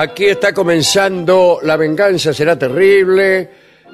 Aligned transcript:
aquí 0.00 0.26
está 0.26 0.52
comenzando 0.52 1.58
La 1.62 1.76
venganza 1.76 2.32
será 2.34 2.58
terrible 2.58 3.50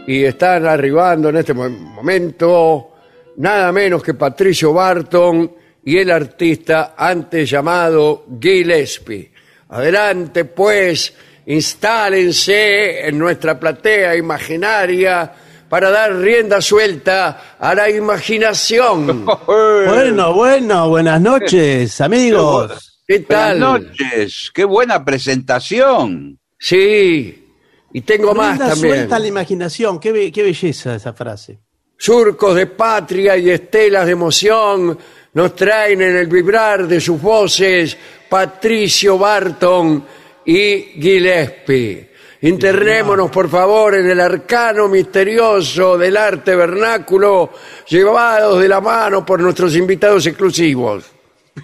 y 0.06 0.24
están 0.24 0.66
arribando 0.66 1.28
en 1.28 1.36
este 1.36 1.54
mo- 1.54 1.68
momento 1.68 2.88
nada 3.36 3.70
menos 3.72 4.02
que 4.02 4.14
Patricio 4.14 4.72
Barton 4.72 5.52
y 5.84 5.98
el 5.98 6.10
artista 6.10 6.94
antes 6.96 7.48
llamado 7.50 8.26
Gillespie. 8.40 9.32
Adelante 9.70 10.44
pues, 10.44 11.12
instálense 11.46 13.06
en 13.08 13.18
nuestra 13.18 13.58
platea 13.58 14.14
imaginaria 14.16 15.32
para 15.68 15.90
dar 15.90 16.14
rienda 16.14 16.60
suelta 16.60 17.56
a 17.58 17.74
la 17.74 17.88
imaginación. 17.90 19.24
Bueno, 19.46 20.34
bueno, 20.34 20.88
buenas 20.88 21.20
noches, 21.20 22.00
amigos. 22.00 22.91
¿Qué 23.06 23.20
tal? 23.20 23.58
Buenas 23.60 23.82
noches, 23.82 24.50
qué 24.54 24.64
buena 24.64 25.04
presentación. 25.04 26.38
Sí, 26.58 27.48
y 27.92 28.00
tengo 28.02 28.34
más 28.34 28.58
también. 28.58 28.94
suelta 28.96 29.16
a 29.16 29.18
la 29.18 29.26
imaginación, 29.26 29.98
qué, 29.98 30.12
be- 30.12 30.30
qué 30.32 30.42
belleza 30.44 30.94
esa 30.94 31.12
frase. 31.12 31.58
Surcos 31.96 32.56
de 32.56 32.66
patria 32.66 33.36
y 33.36 33.50
estelas 33.50 34.06
de 34.06 34.12
emoción 34.12 34.98
nos 35.34 35.54
traen 35.56 36.00
en 36.02 36.16
el 36.16 36.26
vibrar 36.26 36.86
de 36.86 37.00
sus 37.00 37.20
voces 37.20 37.96
Patricio 38.28 39.18
Barton 39.18 40.04
y 40.44 40.78
Gillespie. 41.00 42.10
Internémonos, 42.42 43.30
por 43.30 43.48
favor, 43.48 43.94
en 43.94 44.10
el 44.10 44.18
arcano 44.18 44.88
misterioso 44.88 45.96
del 45.96 46.16
arte 46.16 46.56
vernáculo, 46.56 47.52
llevados 47.88 48.60
de 48.60 48.68
la 48.68 48.80
mano 48.80 49.24
por 49.24 49.40
nuestros 49.40 49.76
invitados 49.76 50.26
exclusivos. 50.26 51.04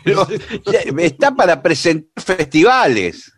Pero 0.05 0.27
ya 0.73 0.81
está 0.99 1.35
para 1.35 1.63
presentar 1.63 2.23
festivales. 2.25 3.33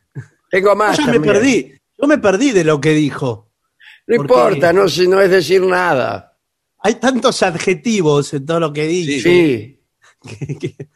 Tengo 0.50 0.74
más 0.74 0.98
Yo 0.98 1.06
ya 1.06 1.12
me 1.12 1.20
perdí, 1.20 1.72
yo 1.98 2.06
me 2.08 2.18
perdí 2.18 2.50
de 2.52 2.64
lo 2.64 2.80
que 2.80 2.90
dijo. 2.90 3.50
No 4.06 4.16
importa, 4.16 4.72
no, 4.72 4.88
si- 4.88 5.06
no 5.06 5.20
es 5.20 5.30
decir 5.30 5.62
nada. 5.62 6.36
Hay 6.82 6.94
tantos 6.94 7.42
adjetivos 7.42 8.32
en 8.34 8.44
todo 8.46 8.58
lo 8.58 8.72
que 8.72 8.86
dice 8.86 9.20
Sí. 9.20 9.80
que, 10.46 10.58
que- 10.58 10.88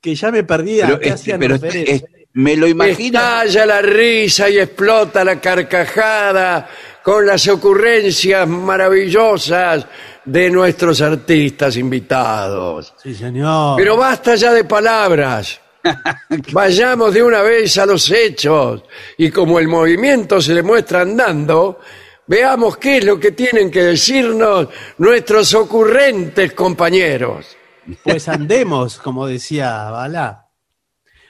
que 0.00 0.14
ya 0.14 0.30
me 0.30 0.44
perdí 0.44 0.80
a 0.80 0.86
Pero, 0.86 0.98
qué 1.00 1.08
este, 1.08 1.20
hacían 1.20 1.40
pero 1.40 1.54
referencia. 1.54 1.94
es- 1.94 2.04
me 2.32 2.56
lo 2.56 2.68
imagino. 2.68 3.18
Estalla 3.18 3.66
la 3.66 3.82
risa 3.82 4.48
y 4.48 4.58
explota 4.60 5.24
la 5.24 5.40
carcajada 5.40 6.70
con 7.02 7.26
las 7.26 7.48
ocurrencias 7.48 8.46
maravillosas 8.48 9.84
de 10.24 10.50
nuestros 10.50 11.00
artistas 11.00 11.76
invitados. 11.76 12.94
Sí, 13.02 13.14
señor. 13.14 13.76
Pero 13.76 13.96
basta 13.96 14.34
ya 14.36 14.52
de 14.52 14.64
palabras. 14.64 15.60
Vayamos 16.52 17.14
de 17.14 17.22
una 17.22 17.42
vez 17.42 17.78
a 17.78 17.86
los 17.86 18.10
hechos 18.10 18.82
y 19.16 19.30
como 19.30 19.58
el 19.58 19.68
movimiento 19.68 20.40
se 20.40 20.54
demuestra 20.54 21.00
andando, 21.02 21.80
veamos 22.26 22.76
qué 22.76 22.98
es 22.98 23.04
lo 23.04 23.18
que 23.18 23.32
tienen 23.32 23.70
que 23.70 23.82
decirnos 23.84 24.68
nuestros 24.98 25.54
ocurrentes 25.54 26.52
compañeros. 26.52 27.56
Pues 28.04 28.28
andemos, 28.28 28.98
como 28.98 29.26
decía 29.26 29.90
Balá. 29.90 30.46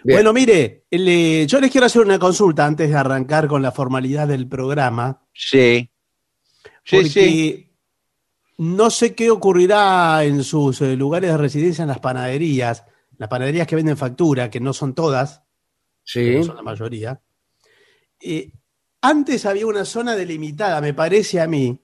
Bien. 0.02 0.16
Bueno, 0.16 0.32
mire, 0.32 0.86
le- 0.90 1.46
yo 1.46 1.60
les 1.60 1.70
quiero 1.70 1.86
hacer 1.86 2.02
una 2.02 2.18
consulta 2.18 2.66
antes 2.66 2.88
de 2.90 2.96
arrancar 2.96 3.46
con 3.46 3.62
la 3.62 3.70
formalidad 3.70 4.26
del 4.26 4.48
programa. 4.48 5.22
Sí. 5.32 5.90
Sí, 6.84 6.96
porque 6.96 7.08
sí. 7.08 7.69
No 8.62 8.90
sé 8.90 9.14
qué 9.14 9.30
ocurrirá 9.30 10.22
en 10.24 10.44
sus 10.44 10.80
eh, 10.82 10.94
lugares 10.96 11.30
de 11.30 11.36
residencia 11.38 11.82
en 11.82 11.88
las 11.88 11.98
panaderías, 12.00 12.84
las 13.16 13.28
panaderías 13.28 13.66
que 13.66 13.76
venden 13.76 13.96
factura, 13.96 14.50
que 14.50 14.60
no 14.60 14.72
son 14.74 14.94
todas, 14.94 15.42
Sí. 16.04 16.36
no 16.36 16.44
son 16.44 16.56
la 16.56 16.62
mayoría. 16.62 17.20
Eh, 18.20 18.52
antes 19.00 19.46
había 19.46 19.66
una 19.66 19.84
zona 19.84 20.14
delimitada, 20.14 20.80
me 20.80 20.92
parece 20.92 21.40
a 21.40 21.46
mí, 21.46 21.78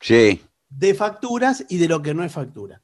Sí. 0.00 0.42
de 0.68 0.94
facturas 0.94 1.64
y 1.68 1.78
de 1.78 1.88
lo 1.88 2.02
que 2.02 2.12
no 2.14 2.24
es 2.24 2.32
factura. 2.32 2.82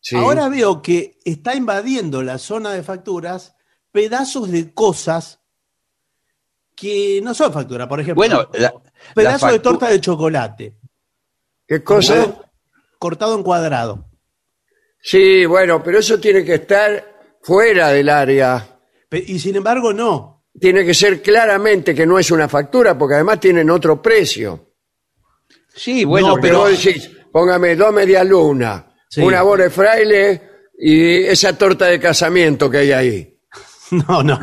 sí. 0.00 0.16
Ahora 0.16 0.48
veo 0.48 0.82
que 0.82 1.18
está 1.24 1.54
invadiendo 1.56 2.22
la 2.22 2.38
zona 2.38 2.70
de 2.72 2.82
facturas 2.84 3.56
pedazos 3.92 4.50
de 4.50 4.72
cosas 4.72 5.40
que 6.76 7.20
no 7.22 7.34
son 7.34 7.52
factura. 7.52 7.88
Por 7.88 8.00
ejemplo, 8.00 8.16
Bueno, 8.20 8.48
la- 8.54 8.74
pedazo 9.14 9.46
la 9.46 9.52
de 9.52 9.58
torta 9.60 9.88
de 9.88 10.00
chocolate, 10.00 10.75
¿Qué 11.66 11.82
cosa? 11.82 12.14
cortado, 12.14 12.44
cortado 12.98 13.34
en 13.36 13.42
cuadrado. 13.42 14.08
Sí, 15.02 15.44
bueno, 15.46 15.82
pero 15.82 15.98
eso 15.98 16.18
tiene 16.18 16.44
que 16.44 16.54
estar 16.54 17.04
fuera 17.42 17.88
del 17.90 18.08
área. 18.08 18.78
Pe- 19.08 19.24
Y 19.26 19.38
sin 19.38 19.56
embargo, 19.56 19.92
no. 19.92 20.44
Tiene 20.58 20.84
que 20.84 20.94
ser 20.94 21.20
claramente 21.22 21.94
que 21.94 22.06
no 22.06 22.18
es 22.18 22.30
una 22.30 22.48
factura, 22.48 22.96
porque 22.96 23.14
además 23.16 23.38
tienen 23.40 23.68
otro 23.70 24.00
precio. 24.00 24.72
Sí, 25.74 26.04
bueno, 26.04 26.28
No, 26.28 26.34
Pero 26.36 26.42
pero 26.42 26.58
vos 26.60 26.70
decís, 26.84 27.10
póngame 27.30 27.76
dos 27.76 27.92
medias 27.92 28.26
lunas, 28.26 28.84
Sí. 29.10 29.20
una 29.20 29.42
bola 29.42 29.64
de 29.64 29.70
fraile 29.70 30.42
y 30.78 31.24
esa 31.24 31.56
torta 31.56 31.86
de 31.86 32.00
casamiento 32.00 32.70
que 32.70 32.78
hay 32.78 32.92
ahí. 32.92 33.38
No, 34.08 34.22
no. 34.22 34.38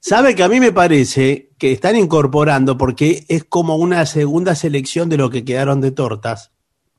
Sabe 0.00 0.34
que 0.34 0.42
a 0.42 0.48
mí 0.48 0.60
me 0.60 0.72
parece 0.72 1.52
que 1.64 1.72
están 1.72 1.96
incorporando, 1.96 2.76
porque 2.76 3.24
es 3.26 3.44
como 3.44 3.76
una 3.76 4.04
segunda 4.04 4.54
selección 4.54 5.08
de 5.08 5.16
lo 5.16 5.30
que 5.30 5.46
quedaron 5.46 5.80
de 5.80 5.92
tortas. 5.92 6.50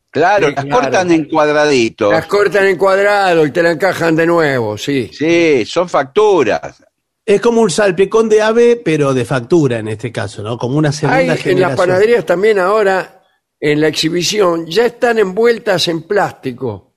claro, 0.10 0.48
Sí, 0.48 0.56
las 0.56 0.66
claro. 0.66 0.82
cortan 0.82 1.12
en 1.12 1.26
cuadraditos. 1.26 2.12
Las 2.12 2.26
cortan 2.26 2.66
en 2.66 2.76
cuadrado 2.76 3.46
y 3.46 3.52
te 3.52 3.62
la 3.62 3.70
encajan 3.72 4.16
de 4.16 4.26
nuevo, 4.26 4.76
sí. 4.76 5.12
Sí, 5.14 5.64
son 5.68 5.88
facturas. 5.88 6.84
Es 7.24 7.40
como 7.42 7.62
un 7.62 7.70
salpicón 7.70 8.28
de 8.28 8.42
ave, 8.42 8.82
pero 8.84 9.14
de 9.14 9.24
factura 9.24 9.78
en 9.78 9.90
este 9.90 10.12
caso, 10.12 10.42
¿no? 10.42 10.58
Como 10.58 10.80
una 10.80 10.92
segunda 10.92 11.18
Hay 11.20 11.30
en 11.30 11.38
generación. 11.38 11.70
las 11.70 11.78
panaderías 11.78 12.26
también 12.26 12.58
ahora, 12.58 13.22
en 13.60 13.80
la 13.82 13.88
exhibición, 13.88 14.66
ya 14.66 14.88
están 14.88 15.20
envueltas 15.20 15.88
en 15.90 16.02
plástico. 16.08 16.96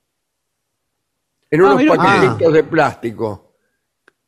En 1.51 1.61
Ah, 1.61 1.65
unos 1.65 1.77
mira. 1.77 1.95
paquetitos 1.97 2.51
de 2.51 2.63
plástico. 2.63 3.53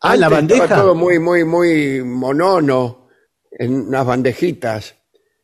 Ah, 0.01 0.13
¿en 0.13 0.19
la 0.19 0.27
Antes 0.27 0.41
estaba 0.41 0.59
bandeja? 0.59 0.75
todo 0.83 0.93
muy, 0.95 1.17
muy, 1.17 1.43
muy 1.43 2.03
monono, 2.03 3.00
en 3.51 3.87
unas 3.87 4.05
bandejitas. 4.05 4.95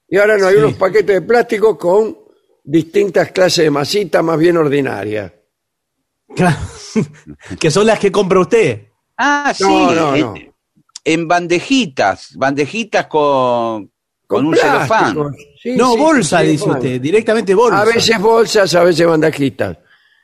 Y 0.09 0.18
ahora 0.18 0.38
no 0.38 0.48
hay 0.48 0.56
Sí. 0.56 0.59
unos 0.59 0.74
paquetes 0.75 1.15
de 1.15 1.21
plástico 1.21 1.77
con 1.77 2.18
distintas 2.63 3.31
clases 3.31 3.65
de 3.65 3.71
masita 3.71 4.21
más 4.21 4.38
bien 4.39 4.57
ordinarias. 4.57 5.31
Claro. 6.36 6.57
que 7.59 7.71
son 7.71 7.86
las 7.86 8.00
que 8.00 8.12
compra 8.12 8.39
usted. 8.39 8.88
Ah, 9.18 9.54
sí. 9.56 9.63
No, 9.63 9.92
no, 9.94 10.15
en, 10.15 10.21
no. 10.21 10.33
en 11.04 11.27
bandejitas, 11.27 12.36
bandejitas 12.36 13.07
con, 13.07 13.92
con, 14.25 14.45
un 14.45 14.56
celofán. 14.56 15.15
Sí, 15.62 15.75
no, 15.75 15.94
sí, 15.94 15.98
bolsa, 15.98 16.42
sí, 16.42 16.48
dice 16.48 16.63
bueno. 16.65 16.80
usted, 16.80 17.01
directamente 17.01 17.56
bolsa. 17.56 17.81
A 17.81 17.86
veces 17.86 18.19
bolsas, 18.19 18.75
a 18.75 18.83
veces 18.83 19.07
bandejitas. 19.07 19.77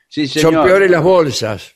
Sí, 0.08 0.28
señor. 0.28 0.52
Son 0.52 0.64
peores 0.64 0.90
las 0.90 1.02
bolsas. 1.02 1.73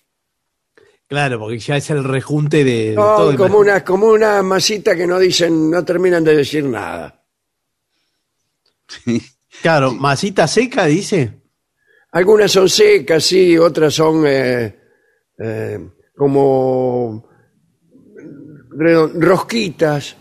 Claro, 1.09 1.39
porque 1.39 1.59
ya 1.59 1.77
es 1.77 1.89
el 1.91 2.05
rejunte 2.05 2.65
de, 2.65 2.95
No, 2.95 3.17
todo. 3.17 3.31
el- 3.31 3.37
como 3.39 3.59
una, 3.59 3.83
como 3.83 4.09
una 4.09 4.43
masita 4.43 4.95
que 4.95 5.07
no 5.07 5.19
dicen, 5.19 5.71
no 5.71 5.85
terminan 5.85 6.23
de 6.23 6.37
decir 6.37 6.65
nada. 6.65 7.25
Claro, 9.63 9.93
masita 9.93 10.47
seca, 10.47 10.85
dice. 10.87 11.41
Algunas 12.13 12.53
son 12.53 12.69
secas, 12.69 13.25
sí, 13.25 13.57
otras 13.59 13.95
son 13.95 14.25
eh, 14.27 14.79
eh, 15.39 15.79
como 16.17 17.27
rosquitas, 19.19 20.17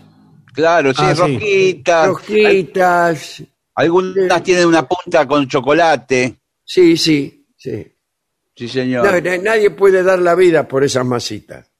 Claro, 0.54 0.92
sí, 0.92 1.02
Ah, 1.04 1.14
sí. 1.14 1.20
rosquitas. 1.20 2.06
Rosquitas. 2.08 3.42
Algunas 3.76 4.42
tienen 4.42 4.66
una 4.66 4.88
punta 4.88 5.26
con 5.28 5.46
chocolate. 5.46 6.34
Sí, 6.64 6.96
sí, 6.96 7.46
sí. 7.56 7.86
Sí, 8.58 8.66
señor. 8.66 9.06
Nadie 9.40 9.70
puede 9.70 10.02
dar 10.02 10.18
la 10.18 10.34
vida 10.34 10.66
por 10.66 10.82
esas 10.82 11.06
masitas. 11.06 11.70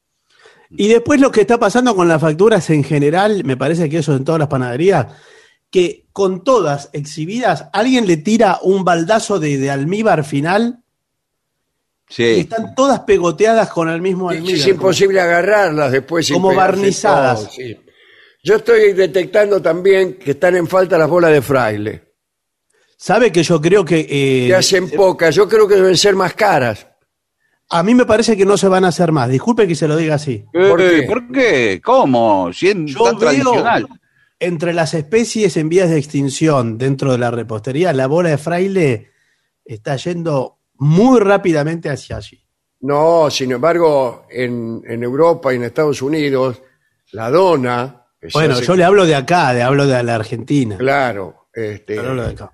Y 0.69 0.87
después 0.87 1.19
lo 1.19 1.29
que 1.29 1.41
está 1.41 1.59
pasando 1.59 1.93
con 1.93 2.07
las 2.07 2.21
facturas 2.21 2.69
en 2.69 2.85
general, 2.85 3.43
me 3.43 3.57
parece 3.57 3.89
que 3.89 3.97
eso 3.97 4.15
en 4.15 4.23
todas 4.23 4.39
las 4.39 4.47
panaderías, 4.47 5.07
que 5.69 6.05
con 6.13 6.41
todas 6.45 6.89
exhibidas, 6.93 7.65
alguien 7.73 8.07
le 8.07 8.15
tira 8.15 8.59
un 8.61 8.85
baldazo 8.85 9.41
de, 9.41 9.57
de 9.57 9.69
almíbar 9.69 10.23
final 10.23 10.79
y 12.07 12.13
sí. 12.13 12.23
están 12.23 12.73
todas 12.75 13.01
pegoteadas 13.01 13.69
con 13.69 13.89
el 13.89 14.01
mismo 14.01 14.29
almíbar. 14.29 14.55
es 14.55 14.67
imposible 14.67 15.19
agarrarlas 15.19 15.91
después. 15.91 16.31
como 16.31 16.55
barnizadas. 16.55 17.41
todo, 17.41 17.51
sí. 17.51 17.77
Yo 18.41 18.55
estoy 18.55 18.93
detectando 18.93 19.61
también 19.61 20.13
que 20.13 20.31
están 20.31 20.55
en 20.55 20.65
falta 20.65 20.97
las 20.97 21.09
bolas 21.09 21.31
de 21.33 21.41
fraile. 21.41 22.08
¿Sabe 23.01 23.31
que 23.31 23.43
yo 23.43 23.61
creo 23.61 23.85
que... 23.85 23.99
eh, 24.01 24.47
Que 24.47 24.55
hacen 24.55 24.89
pocas. 24.89 25.33
Yo 25.33 25.47
creo 25.47 25.67
que 25.69 25.75
deben 25.75 25.95
ser 25.95 26.15
más 26.15 26.33
caras. 26.33 26.85
a 27.69 27.81
mí 27.81 27.95
me 27.95 28.05
parece 28.05 28.35
que 28.35 28.45
no 28.45 28.57
se 28.57 28.67
van 28.67 28.83
a 28.83 28.89
hacer 28.89 29.13
más. 29.13 29.29
Disculpe 29.29 29.65
que 29.67 29.75
se 29.75 29.87
lo 29.87 29.95
diga 29.95 30.15
así. 30.15 30.43
¿Por 30.51 30.81
Eh, 30.81 31.01
qué? 31.01 31.07
¿Por 31.07 31.31
qué? 31.31 31.81
¿Cómo? 31.83 32.51
Si 32.51 32.67
es 32.67 32.75
Yo 32.85 33.03
tan 33.05 33.17
veo 33.17 33.29
tradicional. 33.29 33.87
entre 34.39 34.73
las 34.73 34.93
especies 34.95 35.55
en 35.55 35.69
vías 35.69 35.89
de 35.89 35.97
extinción 35.97 36.77
dentro 36.77 37.13
de 37.13 37.19
la 37.19 37.31
repostería, 37.31 37.93
la 37.93 38.07
bola 38.07 38.29
de 38.31 38.37
fraile 38.37 39.11
está 39.63 39.95
yendo 39.95 40.57
muy 40.73 41.19
rápidamente 41.21 41.89
hacia 41.89 42.17
allí. 42.17 42.43
No, 42.81 43.29
sin 43.29 43.51
embargo, 43.53 44.25
en, 44.29 44.81
en 44.85 45.03
Europa 45.03 45.53
y 45.53 45.57
en 45.57 45.63
Estados 45.63 46.01
Unidos, 46.01 46.61
la 47.11 47.29
dona. 47.29 48.07
se 48.21 48.27
Bueno, 48.33 48.55
hace- 48.55 48.65
yo 48.65 48.75
le 48.75 48.83
hablo 48.83 49.05
de 49.05 49.15
acá, 49.15 49.53
le 49.53 49.61
hablo 49.61 49.85
de 49.87 50.03
la 50.03 50.15
Argentina. 50.15 50.77
Claro. 50.77 51.47
Este, 51.53 51.95
Le 51.95 52.07
hablo 52.07 52.23
de 52.23 52.29
acá. 52.31 52.51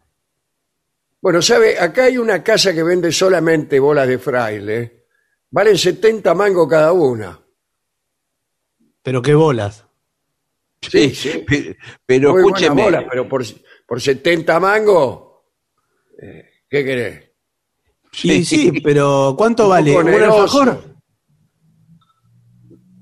Bueno, 1.25 1.41
¿sabe? 1.41 1.79
Acá 1.79 2.03
hay 2.03 2.19
una 2.19 2.43
casa 2.43 2.71
que 2.71 2.83
vende 2.83 3.11
solamente 3.11 3.79
bolas 3.79 4.07
de 4.07 4.19
fraile. 4.19 5.05
Valen 5.49 5.75
70 5.75 6.35
mangos 6.35 6.69
cada 6.69 6.91
una. 6.93 7.39
Pero 9.01 9.23
qué 9.23 9.33
bolas. 9.33 9.83
Sí, 10.83 11.15
sí. 11.15 11.39
Pe- 11.39 11.77
Pero 12.05 12.31
Muy 12.31 12.43
buenas 12.43 12.61
escúcheme. 12.61 12.83
bolas, 12.83 13.05
pero 13.09 13.27
por, 13.27 13.43
por 13.87 13.99
70 13.99 14.59
mangos, 14.59 15.41
eh, 16.21 16.47
¿qué 16.69 16.85
querés? 16.85 17.31
Sí, 18.11 18.45
sí, 18.45 18.71
pero 18.83 19.33
¿cuánto 19.35 19.63
Un 19.63 19.69
vale? 19.71 19.93
poco 19.93 20.01
¿Un 20.05 20.13
oneroso. 20.13 20.41
alfajor? 20.43 20.95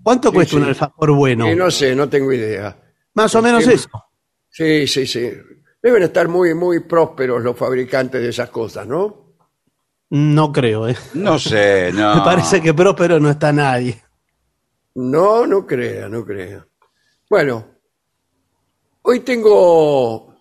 ¿Cuánto 0.01 0.31
cuesta 0.31 0.51
sí. 0.51 0.55
un 0.61 0.63
alfajor 0.63 1.11
bueno? 1.11 1.53
No 1.53 1.69
sé, 1.69 1.93
no 1.93 2.07
tengo 2.07 2.31
idea. 2.31 2.81
Más 3.15 3.35
o 3.35 3.41
menos 3.41 3.65
Sí. 3.65 3.71
eso. 3.73 3.89
Sí, 4.49 4.87
sí, 4.87 5.05
sí. 5.05 5.29
Deben 5.83 6.01
estar 6.03 6.29
muy, 6.29 6.53
muy 6.55 6.79
prósperos 6.79 7.43
los 7.43 7.57
fabricantes 7.57 8.21
de 8.21 8.29
esas 8.29 8.49
cosas, 8.49 8.87
¿no? 8.87 9.35
No 10.11 10.51
creo, 10.53 10.87
¿eh? 10.87 10.95
No 11.13 11.37
sé, 11.37 11.91
no. 11.93 12.15
Me 12.15 12.21
parece 12.21 12.61
que 12.61 12.73
próspero 12.73 13.19
no 13.19 13.29
está 13.29 13.51
nadie. 13.51 14.01
No, 14.95 15.45
no 15.45 15.65
crea, 15.67 16.07
no 16.07 16.23
crea. 16.23 16.65
Bueno, 17.29 17.65
hoy 19.01 19.19
tengo 19.21 20.33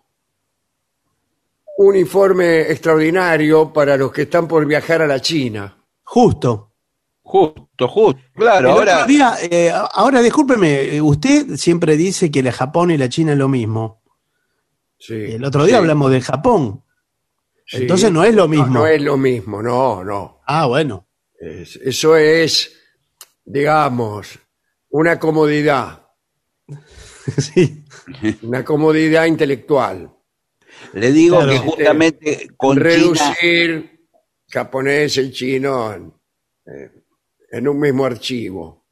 un 1.78 1.96
informe 1.96 2.60
extraordinario 2.70 3.72
para 3.72 3.96
los 3.96 4.12
que 4.12 4.22
están 4.22 4.46
por 4.46 4.64
viajar 4.64 5.02
a 5.02 5.06
la 5.08 5.18
China. 5.20 5.76
Justo. 6.04 6.68
Justo, 7.22 7.88
justo. 7.88 8.20
Claro, 8.34 8.68
El 8.68 8.74
ahora. 8.74 8.94
otro 8.96 9.06
día, 9.06 9.34
eh, 9.50 9.72
ahora 9.72 10.20
discúlpeme, 10.20 11.00
usted 11.00 11.56
siempre 11.56 11.96
dice 11.96 12.30
que 12.30 12.40
el 12.40 12.52
Japón 12.52 12.90
y 12.90 12.98
la 12.98 13.08
China 13.08 13.32
es 13.32 13.38
lo 13.38 13.48
mismo. 13.48 14.01
Sí, 15.04 15.14
El 15.32 15.44
otro 15.44 15.64
día 15.64 15.74
sí, 15.74 15.78
hablamos 15.80 16.12
de 16.12 16.20
Japón. 16.20 16.84
sí. 17.66 17.78
Entonces 17.78 18.12
no 18.12 18.22
es 18.22 18.34
lo 18.36 18.46
mismo. 18.46 18.66
No, 18.66 18.72
no 18.80 18.86
es 18.86 19.02
lo 19.02 19.16
mismo, 19.16 19.60
no, 19.60 20.04
no. 20.04 20.42
Ah, 20.46 20.66
bueno. 20.66 21.08
Es- 21.40 21.74
eso 21.76 22.16
es, 22.16 22.72
digamos, 23.44 24.38
una 24.90 25.18
comodidad, 25.18 26.06
sí. 27.38 27.84
una 28.42 28.64
comodidad 28.64 29.26
intelectual. 29.26 30.08
Le 30.94 31.12
digo 31.12 31.38
Claro. 31.38 31.50
que 31.52 31.58
justamente 31.58 32.48
con 32.56 32.76
China. 32.76 32.84
reducir 32.84 34.06
japonés 34.48 35.16
y 35.16 35.32
chino 35.32 35.92
en, 35.92 36.12
eh, 36.66 36.90
en 37.50 37.66
un 37.68 37.80
mismo 37.80 38.04
archivo. 38.04 38.86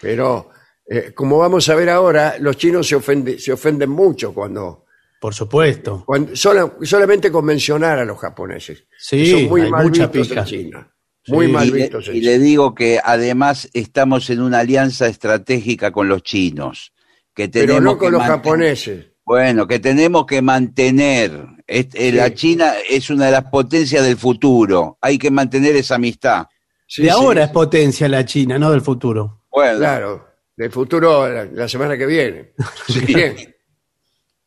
Pero, 0.00 0.48
eh, 0.88 1.12
como 1.14 1.38
vamos 1.38 1.68
a 1.68 1.74
ver 1.74 1.90
ahora, 1.90 2.36
los 2.40 2.56
chinos 2.56 2.86
se, 2.88 2.96
ofende- 2.96 3.38
se 3.38 3.52
ofenden 3.52 3.90
mucho 3.90 4.32
cuando, 4.32 4.85
Por 5.20 5.34
supuesto. 5.34 6.04
cuando 6.06 6.36
sola- 6.36 6.72
solamente 6.82 7.30
con 7.32 7.44
mencionar 7.44 7.98
a 7.98 8.04
los 8.04 8.18
japoneses. 8.18 8.84
Sí, 8.98 9.24
que 9.24 9.30
son 9.32 9.44
muy 9.48 9.62
hay 9.62 9.70
mal 9.70 9.84
mucha 9.84 10.06
vistos 10.08 10.28
pija. 10.28 10.40
en 10.40 10.46
China. 10.46 10.92
Muy 11.28 11.46
Sí. 11.46 11.52
mal 11.52 11.66
Y 11.66 11.70
le, 11.70 11.76
vistos 11.78 12.08
en 12.08 12.16
y 12.16 12.20
China. 12.20 12.30
le 12.32 12.38
digo 12.38 12.74
que 12.74 13.00
además 13.02 13.68
estamos 13.72 14.30
en 14.30 14.40
una 14.42 14.58
alianza 14.60 15.06
estratégica 15.08 15.90
con 15.90 16.08
los 16.08 16.22
chinos. 16.22 16.92
Que 17.34 17.48
Pero 17.48 17.66
tenemos 17.74 17.82
no 17.82 17.98
con 17.98 18.08
que 18.08 18.12
los 18.12 18.22
japoneses. 18.22 19.06
Bueno, 19.24 19.66
que 19.66 19.78
tenemos 19.80 20.24
que 20.26 20.40
mantener. 20.40 21.32
Es- 21.66 21.88
eh, 21.94 22.12
La. 22.12 22.32
China 22.32 22.74
es 22.88 23.10
una 23.10 23.26
de 23.26 23.32
las 23.32 23.44
potencias 23.50 24.04
del 24.04 24.16
futuro. 24.16 24.98
Hay 25.00 25.18
que 25.18 25.30
mantener 25.32 25.74
esa 25.76 25.96
amistad. 25.96 26.46
Sí, 26.86 27.02
de 27.02 27.08
sí, 27.08 27.14
ahora 27.14 27.44
es 27.44 27.50
potencia 27.50 28.08
la 28.08 28.24
China, 28.24 28.56
no 28.58 28.70
del 28.70 28.82
futuro. 28.82 29.42
Bueno, 29.50 29.78
Claro, 29.78 30.28
del 30.56 30.70
futuro 30.70 31.28
la, 31.28 31.44
la 31.46 31.66
semana 31.68 31.98
que 31.98 32.06
viene. 32.06 32.52
Bien. 33.06 33.55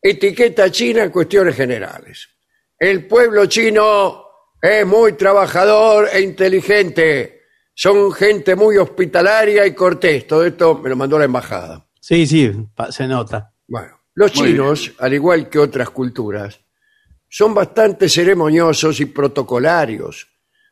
Etiqueta 0.02 0.72
china 0.72 1.04
en 1.04 1.12
cuestiones 1.12 1.56
generales. 1.56 2.30
El 2.78 3.06
pueblo 3.08 3.46
chino 3.48 4.24
es 4.62 4.86
muy 4.86 5.14
trabajador 5.14 6.08
e 6.12 6.22
inteligente. 6.22 7.42
Son 7.74 8.12
gente 8.12 8.56
muy 8.56 8.78
hospitalaria 8.78 9.66
y 9.66 9.74
cortés. 9.74 10.26
Todo 10.28 10.46
esto 10.46 10.80
me 10.80 10.90
lo 10.90 10.96
mandó 10.96 11.20
la 11.20 11.26
embajada. 11.26 11.86
Sí, 12.00 12.26
sí, 12.26 12.52
se 12.90 13.08
nota. 13.08 13.54
Bueno, 13.68 14.00
los 14.16 14.36
Muy 14.36 14.48
chinos, 14.48 14.92
al 15.00 15.14
igual 15.14 15.50
que 15.50 15.60
otras 15.60 15.90
culturas, 15.90 16.60
son 17.28 17.54
bastante 17.54 18.10
ceremoniosos 18.10 19.00
y 19.02 19.06
protocolarios, 19.06 20.28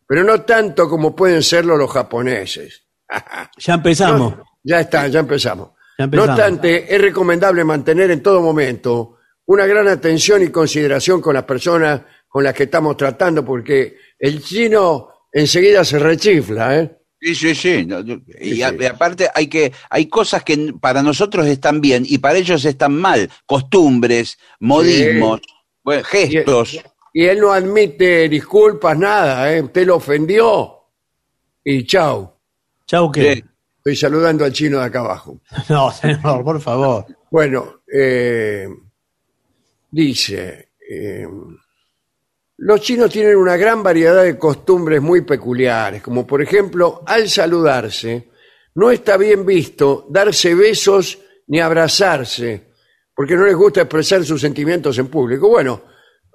pero 0.08 0.24
no 0.24 0.42
tanto 0.42 0.90
como 0.90 1.16
pueden 1.16 1.44
serlo 1.44 1.78
los 1.78 1.92
japoneses. 1.92 2.84
Ya 3.58 3.76
empezamos. 3.76 4.38
No, 4.38 4.44
ya 4.64 4.82
está, 4.82 5.08
ya 5.08 5.20
empezamos. 5.20 5.72
Ya 5.98 6.08
No 6.08 6.24
obstante, 6.24 6.94
es 6.94 7.02
recomendable 7.02 7.64
mantener 7.64 8.12
en 8.12 8.22
todo 8.22 8.42
momento 8.42 9.17
una 9.48 9.66
gran 9.66 9.88
atención 9.88 10.42
y 10.44 10.50
consideración 10.50 11.20
con 11.22 11.34
las 11.34 11.44
personas 11.44 12.02
con 12.28 12.44
las 12.44 12.54
que 12.54 12.64
estamos 12.64 12.96
tratando, 12.98 13.44
porque 13.44 13.98
el 14.20 14.42
chino 14.44 15.10
enseguida 15.32 15.84
se 15.84 15.98
rechifla, 16.00 16.80
¿eh? 16.80 16.98
Sí, 17.20 17.34
sí, 17.34 17.56
sí. 17.56 17.86
no, 17.86 18.00
y, 18.02 18.56
Sí, 18.56 18.62
a- 18.62 18.70
sí. 18.70 18.76
y 18.80 18.86
aparte 18.86 19.28
hay 19.34 19.48
que 19.48 19.72
hay 19.90 20.08
cosas 20.08 20.44
que 20.44 20.74
para 20.80 21.02
nosotros 21.02 21.48
están 21.48 21.82
bien 21.82 22.04
y 22.08 22.20
para 22.20 22.38
ellos 22.38 22.64
están 22.66 22.96
mal, 22.96 23.30
costumbres, 23.46 24.38
modismos, 24.60 25.42
bueno, 25.84 26.04
gestos. 26.04 26.80
Y 27.14 27.26
él 27.26 27.40
no 27.40 27.52
admite 27.52 28.30
disculpas, 28.30 28.96
nada, 28.98 29.52
¿eh? 29.52 29.62
Usted 29.64 29.88
lo 29.88 29.96
ofendió 29.96 30.76
y 31.64 31.86
chao. 31.88 32.40
Chau, 32.86 33.12
que. 33.12 33.34
Sí. 33.36 33.44
Estoy 33.78 33.96
saludando 33.96 34.44
al 34.46 34.52
chino 34.54 34.80
de 34.80 34.86
acá 34.86 35.00
abajo. 35.00 35.40
No, 35.70 35.92
señor, 35.92 36.44
por 36.44 36.62
favor. 36.62 37.06
Bueno, 37.32 37.82
eh, 37.92 38.68
dice, 39.90 40.70
eh, 40.90 41.28
los 42.58 42.82
chinos 42.82 43.12
tienen 43.12 43.36
una 43.36 43.56
gran 43.58 43.84
variedad 43.84 44.24
de 44.24 44.38
costumbres 44.38 45.02
muy 45.02 45.22
peculiares, 45.22 46.02
como 46.02 46.26
por 46.26 46.42
ejemplo, 46.42 47.04
al 47.06 47.30
saludarse, 47.30 48.30
no 48.76 48.90
está 48.92 49.18
bien 49.18 49.46
visto 49.46 50.08
darse 50.10 50.56
besos 50.56 51.20
ni 51.48 51.60
abrazarse, 51.60 52.68
porque 53.16 53.36
no 53.36 53.46
les 53.46 53.56
gusta 53.56 53.82
expresar 53.82 54.24
sus 54.24 54.42
sentimientos 54.42 54.98
en 54.98 55.08
público. 55.08 55.50
Bueno, 55.50 55.84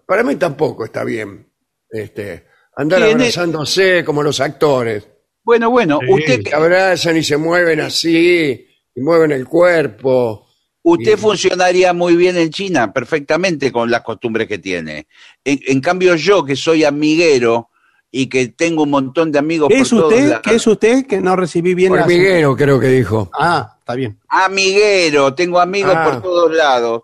para 0.07 0.23
mí 0.23 0.37
tampoco 0.37 0.85
está 0.85 1.05
bien 1.05 1.47
este, 1.91 2.47
andar 2.77 3.01
Tiene- 3.01 3.15
abrazándose 3.15 4.05
como 4.05 4.23
los 4.23 4.41
actores. 4.41 5.07
Bueno, 5.45 5.71
bueno, 5.71 5.99
Sí. 6.01 6.13
usted 6.13 6.43
Se 6.43 6.55
abrazan 6.55 7.17
y 7.17 7.23
se 7.25 7.37
mueven 7.37 7.81
así, 7.81 8.65
y 8.95 9.01
mueven 9.01 9.33
el 9.33 9.47
cuerpo. 9.49 10.47
Usted 10.83 11.17
funcionaría 11.19 11.93
muy 11.93 12.17
bien 12.17 12.37
en 12.37 12.51
China, 12.51 12.93
perfectamente 12.93 13.71
con 13.73 13.91
las 13.91 14.03
costumbres 14.03 14.49
que 14.49 14.59
tiene. 14.59 15.07
En, 15.45 15.61
en 15.67 15.81
cambio 15.81 16.15
yo 16.17 16.45
que 16.45 16.57
soy 16.57 16.85
amiguero 16.85 17.69
y 18.11 18.27
que 18.29 18.49
tengo 18.49 18.83
un 18.83 18.91
montón 18.91 19.33
de 19.33 19.39
amigos 19.39 19.69
¿Qué 19.69 19.77
por 19.77 19.83
es 19.85 19.91
todos 19.91 20.13
usted? 20.13 20.41
¿Qué 20.43 20.55
es 20.57 20.67
usted? 20.67 21.07
Que 21.07 21.21
no 21.21 21.35
recibí 21.37 21.75
bien 21.75 21.95
la. 21.95 22.03
Hormiguero, 22.03 22.55
creo 22.57 22.79
que 22.79 22.89
dijo. 22.89 23.31
Ah, 23.33 23.77
está 23.79 23.95
bien. 23.95 24.19
Amiguero, 24.29 25.35
tengo 25.35 25.59
amigos 25.61 25.95
Ah. 25.97 26.05
por 26.11 26.23
todos 26.23 26.55
lados. 26.55 27.03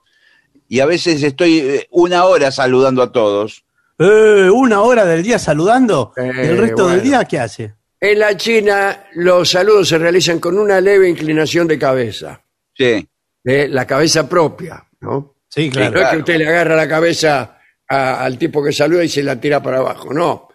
Y 0.69 0.81
a 0.81 0.87
veces 0.87 1.23
estoy 1.23 1.59
eh, 1.61 1.87
una 1.91 2.25
hora 2.27 2.51
saludando 2.51 3.03
a 3.03 3.11
todos. 3.11 3.65
Eh, 3.99 4.51
una 4.53 4.83
hora 4.83 5.05
del 5.07 5.23
día 5.23 5.39
saludando. 5.39 6.13
Eh, 6.17 6.31
¿Y 6.35 6.47
el 6.49 6.59
resto 6.59 6.89
del 6.89 7.03
día 7.03 7.25
qué 7.25 7.39
hace? 7.39 7.75
En 8.01 8.19
la 8.19 8.37
China, 8.37 9.07
los 9.15 9.51
saludos 9.51 9.89
se 9.89 9.99
realizan 9.99 10.39
con 10.39 10.59
una 10.59 10.81
leve 10.81 11.09
inclinación 11.09 11.67
de 11.67 11.79
cabeza, 11.79 12.41
Sí. 12.77 13.09
De 13.49 13.69
la 13.69 13.87
cabeza 13.87 14.29
propia, 14.29 14.85
¿no? 15.01 15.37
Sí, 15.49 15.71
No 15.75 15.81
es 15.83 15.91
claro. 15.91 16.11
que 16.11 16.17
usted 16.19 16.37
le 16.39 16.49
agarra 16.49 16.77
la 16.77 16.87
cabeza 16.89 17.59
a- 17.89 18.25
al 18.25 18.37
tipo 18.37 18.63
que 18.63 18.73
saluda 18.73 19.03
y 19.05 19.09
se 19.09 19.23
la 19.23 19.41
tira 19.41 19.63
para 19.63 19.79
abajo, 19.79 20.13
no. 20.13 20.49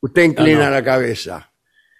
Usted 0.00 0.22
inclina 0.22 0.60
No, 0.60 0.64
no. 0.66 0.70
la 0.70 0.82
cabeza. 0.84 1.52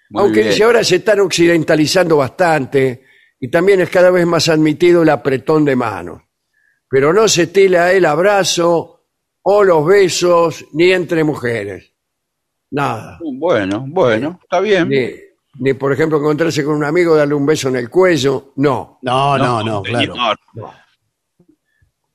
Muy 0.09 0.23
Aunque 0.23 0.39
bien. 0.39 0.51
dice 0.51 0.63
ahora 0.63 0.83
se 0.83 0.95
están 0.95 1.19
occidentalizando 1.19 2.17
bastante 2.17 3.03
y 3.39 3.49
también 3.49 3.81
es 3.81 3.89
cada 3.89 4.09
vez 4.09 4.25
más 4.25 4.49
admitido 4.49 5.03
el 5.03 5.09
apretón 5.09 5.63
de 5.65 5.75
manos. 5.75 6.21
Pero 6.89 7.13
no 7.13 7.27
se 7.27 7.43
estila 7.43 7.91
el 7.91 8.05
abrazo 8.05 9.05
o 9.43 9.63
los 9.63 9.85
besos 9.85 10.65
ni 10.73 10.91
entre 10.91 11.23
mujeres. 11.23 11.93
Nada. 12.71 13.19
Bueno, 13.21 13.85
bueno, 13.87 14.39
está 14.41 14.59
bien. 14.59 14.89
Ni, 14.89 15.11
ni, 15.59 15.73
por 15.73 15.91
ejemplo, 15.93 16.17
encontrarse 16.17 16.63
con 16.63 16.75
un 16.75 16.83
amigo, 16.83 17.15
darle 17.15 17.35
un 17.35 17.45
beso 17.45 17.69
en 17.69 17.75
el 17.75 17.89
cuello. 17.89 18.53
No. 18.57 18.99
No, 19.01 19.37
no, 19.37 19.61
no, 19.63 19.83
claro. 19.83 20.13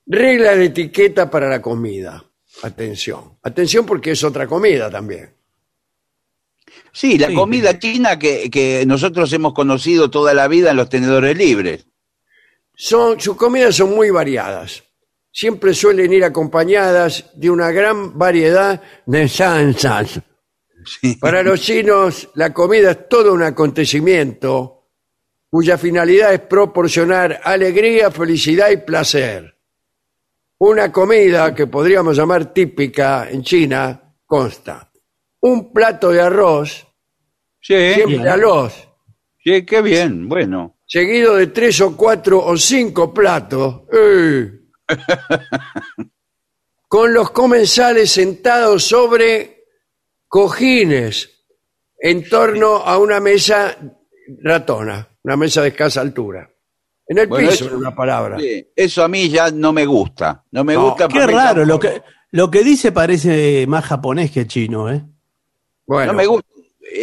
Regla 0.07 0.55
de 0.55 0.65
etiqueta 0.65 1.29
para 1.29 1.49
la 1.49 1.61
comida. 1.61 2.23
Atención. 2.63 3.37
Atención 3.43 3.85
porque 3.85 4.11
es 4.11 4.23
otra 4.23 4.47
comida 4.47 4.89
también. 4.89 5.33
Sí, 6.91 7.17
la 7.17 7.27
Sí. 7.27 7.33
comida 7.35 7.77
china 7.77 8.17
que, 8.17 8.49
que 8.49 8.83
nosotros 8.85 9.31
hemos 9.33 9.53
conocido 9.53 10.09
toda 10.09 10.33
la 10.33 10.47
vida 10.47 10.71
en 10.71 10.77
los 10.77 10.89
tenedores 10.89 11.37
libres. 11.37 11.87
Son, 12.75 13.19
sus 13.19 13.35
comidas 13.35 13.75
son 13.75 13.95
muy 13.95 14.09
variadas. 14.09 14.83
Siempre 15.31 15.73
suelen 15.73 16.13
ir 16.13 16.23
acompañadas 16.23 17.29
de 17.35 17.49
una 17.49 17.71
gran 17.71 18.17
variedad 18.17 18.81
de 19.05 19.27
salsas. 19.27 20.21
Sí. 20.85 21.15
Para 21.15 21.41
los 21.43 21.61
chinos, 21.61 22.29
la 22.35 22.53
comida 22.53 22.91
es 22.91 23.09
todo 23.09 23.33
un 23.33 23.43
acontecimiento 23.43 24.71
cuya 25.49 25.77
finalidad 25.77 26.33
es 26.33 26.41
proporcionar 26.41 27.39
alegría, 27.43 28.11
felicidad 28.11 28.69
y 28.71 28.77
placer. 28.77 29.55
Una 30.57 30.91
comida 30.91 31.53
que 31.55 31.67
podríamos 31.67 32.17
llamar 32.17 32.53
típica 32.53 33.29
en 33.29 33.41
China 33.41 34.01
consta 34.25 34.91
un 35.41 35.71
plato 35.71 36.09
de 36.09 36.21
arroz, 36.21 36.87
Sí, 37.61 37.93
siempre 37.93 38.29
arroz, 38.29 38.87
sí, 39.43 39.65
qué 39.65 39.81
bien, 39.81 40.27
bueno. 40.27 40.75
seguido 40.85 41.35
de 41.35 41.47
tres 41.47 41.79
o 41.81 41.95
cuatro 41.95 42.43
o 42.43 42.57
cinco 42.57 43.13
platos, 43.13 43.81
¡eh! 43.91 44.51
con 46.87 47.13
los 47.13 47.31
comensales 47.31 48.11
sentados 48.11 48.83
sobre 48.83 49.54
cojines 50.27 51.29
en 51.99 52.27
torno 52.27 52.77
a 52.77 52.97
una 52.97 53.19
mesa 53.19 53.77
ratona, 54.43 55.07
una 55.23 55.37
mesa 55.37 55.61
de 55.61 55.69
escasa 55.69 56.01
altura. 56.01 56.49
En 57.07 57.19
el 57.19 57.27
Bueno, 57.27 57.49
piso, 57.49 57.65
eso- 57.65 57.73
en 57.73 57.79
una 57.79 57.95
palabra. 57.95 58.37
Sí, 58.39 58.67
Eso 58.75 59.03
a 59.03 59.07
mí 59.07 59.29
ya 59.29 59.51
no 59.51 59.71
me 59.71 59.85
gusta. 59.85 60.43
No 60.51 60.63
me 60.63 60.73
No, 60.73 60.85
gusta. 60.89 61.07
Qué 61.07 61.25
raro, 61.27 61.63
lo 61.65 61.79
que, 61.79 62.01
lo 62.31 62.49
que 62.49 62.63
dice 62.63 62.91
parece 62.91 63.65
más 63.67 63.85
japonés 63.85 64.31
que 64.31 64.47
chino, 64.47 64.91
¿eh? 64.91 65.03
Bueno, 65.85 66.11
No 66.13 66.17
me 66.17 66.25
gusta. 66.25 66.49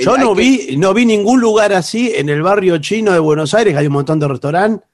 Yo 0.03 0.17
no 0.17 0.35
que- 0.35 0.41
vi, 0.41 0.77
no 0.77 0.93
vi 0.95 1.05
ningún 1.07 1.41
lugar 1.41 1.73
así 1.73 2.13
en 2.15 2.29
el 2.29 2.43
barrio 2.43 2.79
chino 2.79 3.13
de 3.13 3.19
Buenos 3.19 3.55
Aires, 3.55 3.75
que 3.75 3.79
hay 3.81 3.87
un 3.87 3.93
montón 3.93 4.19
de 4.19 4.29
restaurantes. 4.29 4.89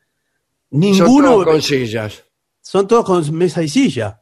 son 0.70 0.80
Ninguno, 0.80 1.30
todos 1.32 1.44
con 1.46 1.62
sillas. 1.62 2.24
son 2.60 2.86
todos 2.86 3.04
con 3.06 3.34
mesa 3.34 3.62
y 3.62 3.68
silla. 3.68 4.20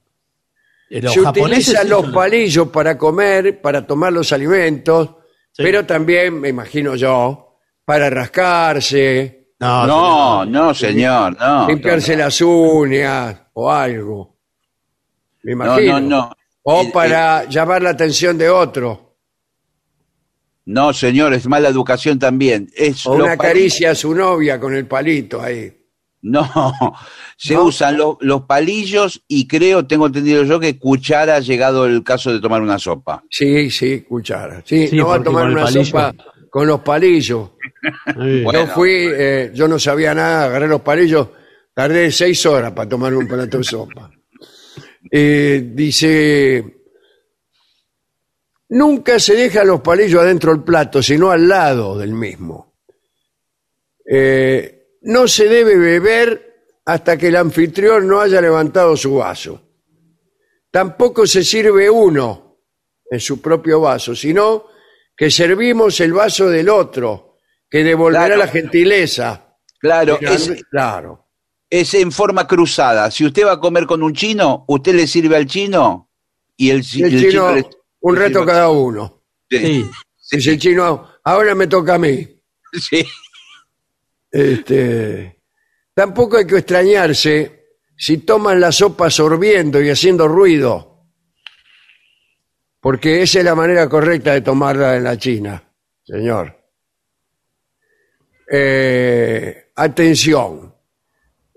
Eh, 0.88 1.02
Los 1.02 1.12
Se 1.14 1.20
utilizan 1.20 1.82
sí 1.84 1.88
los 1.88 2.02
son- 2.02 2.12
palillos 2.12 2.68
para 2.68 2.96
comer, 2.96 3.60
para 3.60 3.86
tomar 3.86 4.12
los 4.12 4.32
alimentos, 4.32 5.08
Sí. 5.52 5.62
pero 5.62 5.84
también, 5.84 6.40
me 6.40 6.48
imagino 6.50 6.94
yo, 6.94 7.58
para 7.84 8.08
rascarse, 8.10 9.32
No, 9.58 9.86
No, 9.86 10.42
señor. 10.44 10.48
no, 10.48 10.74
señor, 10.74 11.36
no. 11.40 11.66
limpiarse 11.68 12.14
las 12.14 12.38
uñas 12.42 13.40
o 13.54 13.70
algo. 13.72 14.36
Me 15.44 15.54
No, 15.54 15.64
imagino. 15.64 16.00
no, 16.00 16.08
no. 16.08 16.32
O 16.62 16.82
El- 16.82 16.92
para 16.92 17.44
llamar 17.48 17.80
la 17.82 17.90
atención 17.90 18.36
de 18.36 18.50
otro. 18.50 19.16
No, 20.66 20.92
señor, 20.92 21.32
es 21.32 21.46
mala 21.46 21.68
educación 21.70 22.18
también. 22.18 22.68
Es 22.76 23.06
O 23.06 23.12
una 23.12 23.36
caricia 23.38 23.92
a 23.92 23.94
su 23.94 24.14
novia 24.14 24.60
con 24.60 24.74
el 24.74 24.86
palito 24.86 25.40
ahí. 25.40 25.72
No, 26.28 26.50
se 27.36 27.54
¿No? 27.54 27.64
usan 27.64 27.96
lo- 27.96 28.18
los 28.20 28.42
palillos 28.42 29.22
y 29.28 29.46
creo, 29.46 29.86
tengo 29.86 30.06
entendido 30.06 30.42
yo, 30.44 30.58
que 30.58 30.78
cuchara 30.78 31.36
ha 31.36 31.40
llegado 31.40 31.86
el 31.86 32.02
caso 32.02 32.32
de 32.32 32.40
tomar 32.40 32.62
una 32.62 32.78
sopa. 32.78 33.22
Sí, 33.30 33.70
sí, 33.70 34.00
cuchara. 34.02 34.62
Sí, 34.64 34.88
Sí, 34.88 34.96
no 34.96 35.06
va 35.08 35.16
a 35.16 35.22
tomar 35.22 35.48
una 35.48 35.64
palillo- 35.64 35.84
sopa 35.84 36.14
con 36.50 36.66
los 36.66 36.80
palillos. 36.80 37.50
Sí. 38.06 38.42
Bueno. 38.42 38.52
yo 38.52 38.66
fui, 38.68 38.90
eh, 39.14 39.50
yo 39.54 39.68
no 39.68 39.78
sabía 39.78 40.14
nada, 40.14 40.46
agarré 40.46 40.66
los 40.68 40.80
palillos, 40.80 41.28
tardé 41.74 42.10
seis 42.10 42.44
horas 42.46 42.72
para 42.72 42.88
tomar 42.88 43.14
un 43.14 43.28
plato 43.28 43.58
de 43.58 43.64
sopa. 43.64 44.10
Eh, 45.10 45.70
dice, 45.74 46.64
nunca 48.70 49.18
se 49.20 49.34
deja 49.34 49.62
los 49.64 49.80
palillos 49.80 50.22
adentro 50.22 50.52
del 50.52 50.64
plato, 50.64 51.02
sino 51.02 51.30
al 51.30 51.46
lado 51.46 51.96
del 51.98 52.12
mismo. 52.12 52.74
Eh, 54.10 54.75
no 55.06 55.26
se 55.28 55.48
debe 55.48 55.76
beber 55.76 56.54
hasta 56.84 57.16
que 57.16 57.28
el 57.28 57.36
anfitrión 57.36 58.06
no 58.06 58.20
haya 58.20 58.40
levantado 58.40 58.96
su 58.96 59.16
vaso. 59.16 59.62
Tampoco 60.70 61.26
se 61.26 61.42
sirve 61.42 61.88
uno 61.88 62.58
en 63.10 63.20
su 63.20 63.40
propio 63.40 63.80
vaso, 63.80 64.14
sino 64.14 64.66
que 65.16 65.30
servimos 65.30 65.98
el 66.00 66.12
vaso 66.12 66.48
del 66.48 66.68
otro, 66.68 67.38
que 67.70 67.82
devolverá 67.82 68.26
Claro. 68.26 68.40
la 68.40 68.48
gentileza. 68.48 69.56
Claro, 69.78 70.18
es, 70.20 70.52
claro. 70.70 71.26
es 71.70 71.94
en 71.94 72.10
forma 72.12 72.46
cruzada. 72.46 73.10
Si 73.10 73.24
usted 73.24 73.46
va 73.46 73.52
a 73.52 73.60
comer 73.60 73.86
con 73.86 74.02
un 74.02 74.12
chino, 74.12 74.64
usted 74.68 74.94
le 74.94 75.06
sirve 75.06 75.36
al 75.36 75.46
chino 75.46 76.10
y 76.56 76.70
el, 76.70 76.82
chi- 76.82 77.02
El 77.02 77.14
el 77.14 77.30
chino, 77.30 77.54
un 78.00 78.16
reto 78.16 78.44
cada 78.44 78.70
uno. 78.70 79.22
Sí. 79.48 79.88
Dice 80.32 80.50
el 80.50 80.58
chino, 80.58 81.08
ahora 81.24 81.54
me 81.54 81.66
toca 81.68 81.94
a 81.94 81.98
mí. 81.98 82.26
Sí. 82.72 83.06
Este, 84.30 85.42
tampoco 85.94 86.36
hay 86.36 86.46
que 86.46 86.58
extrañarse 86.58 87.64
si 87.96 88.18
toman 88.18 88.60
la 88.60 88.72
sopa 88.72 89.10
sorbiendo 89.10 89.80
y 89.82 89.88
haciendo 89.88 90.28
ruido, 90.28 91.06
porque 92.80 93.22
esa 93.22 93.38
es 93.38 93.44
la 93.44 93.54
manera 93.54 93.88
correcta 93.88 94.32
de 94.34 94.42
tomarla 94.42 94.96
en 94.96 95.04
la 95.04 95.16
China, 95.16 95.62
señor. 96.04 96.54
Eh, 98.50 99.70
atención, 99.74 100.74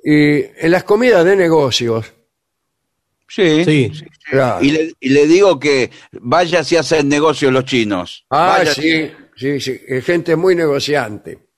y 0.03 0.39
en 0.39 0.71
las 0.71 0.83
comidas 0.83 1.23
de 1.25 1.35
negocios 1.35 2.13
Sí. 3.29 3.63
Sí. 3.63 3.91
Claro. 4.29 4.63
Y, 4.63 4.71
le, 4.71 4.93
y 4.99 5.09
le 5.09 5.27
digo 5.27 5.59
que 5.59 5.91
vaya 6.13 6.63
si 6.63 6.75
hacen 6.75 7.07
negocio 7.07 7.51
los 7.51 7.65
chinos. 7.65 8.25
Ah, 8.29 8.55
Vaya 8.57 8.73
sí, 8.73 9.11
sí, 9.35 9.59
sí, 9.59 9.79
es 9.87 10.03
gente 10.03 10.35
muy 10.35 10.55
negociante. 10.55 11.48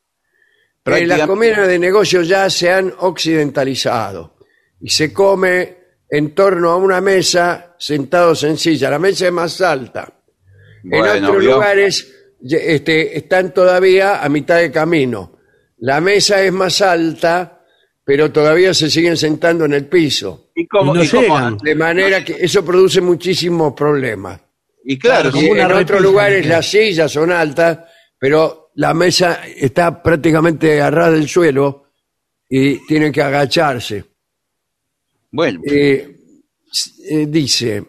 Eh, 0.85 1.05
las 1.05 1.27
comidas 1.27 1.67
de 1.67 1.77
negocios 1.77 2.27
ya 2.27 2.49
se 2.49 2.71
han 2.71 2.93
occidentalizado 2.99 4.35
y 4.79 4.89
se 4.89 5.13
come 5.13 5.77
en 6.09 6.33
torno 6.33 6.71
a 6.71 6.77
una 6.77 7.01
mesa 7.01 7.75
sentados 7.77 8.43
en 8.43 8.57
silla. 8.57 8.89
La 8.89 8.99
mesa 8.99 9.27
es 9.27 9.31
más 9.31 9.61
alta. 9.61 10.11
Bueno, 10.83 11.13
en 11.13 11.25
otros 11.25 11.39
¿vio? 11.41 11.53
lugares 11.53 12.11
este, 12.43 13.17
están 13.17 13.53
todavía 13.53 14.23
a 14.23 14.29
mitad 14.29 14.57
de 14.57 14.71
camino. 14.71 15.37
La 15.77 16.01
mesa 16.01 16.43
es 16.43 16.51
más 16.51 16.81
alta, 16.81 17.63
pero 18.03 18.31
todavía 18.31 18.73
se 18.73 18.89
siguen 18.89 19.15
sentando 19.17 19.65
en 19.65 19.73
el 19.73 19.85
piso. 19.85 20.51
¿Y, 20.55 20.67
cómo- 20.67 20.93
no 20.95 21.03
y 21.03 21.07
cómo- 21.07 21.21
llegan. 21.21 21.57
De 21.59 21.75
manera 21.75 22.25
que 22.25 22.37
eso 22.39 22.65
produce 22.65 23.01
muchísimos 23.01 23.73
problemas. 23.73 24.41
y 24.83 24.97
claro, 24.97 25.29
Y 25.29 25.31
como 25.31 25.51
una 25.51 25.65
en 25.65 25.71
otros 25.73 26.01
lugares 26.01 26.43
¿no? 26.45 26.53
las 26.53 26.65
sillas 26.67 27.11
son 27.11 27.31
altas, 27.31 27.79
pero 28.17 28.70
la 28.81 28.95
mesa 28.95 29.41
está 29.47 30.01
prácticamente 30.01 30.73
agarrada 30.73 31.11
del 31.11 31.27
suelo 31.27 31.85
y 32.49 32.83
tienen 32.87 33.11
que 33.11 33.21
agacharse. 33.21 34.03
bueno, 35.31 35.59
Eh, 35.65 36.17
eh, 37.11 37.25
dice, 37.29 37.83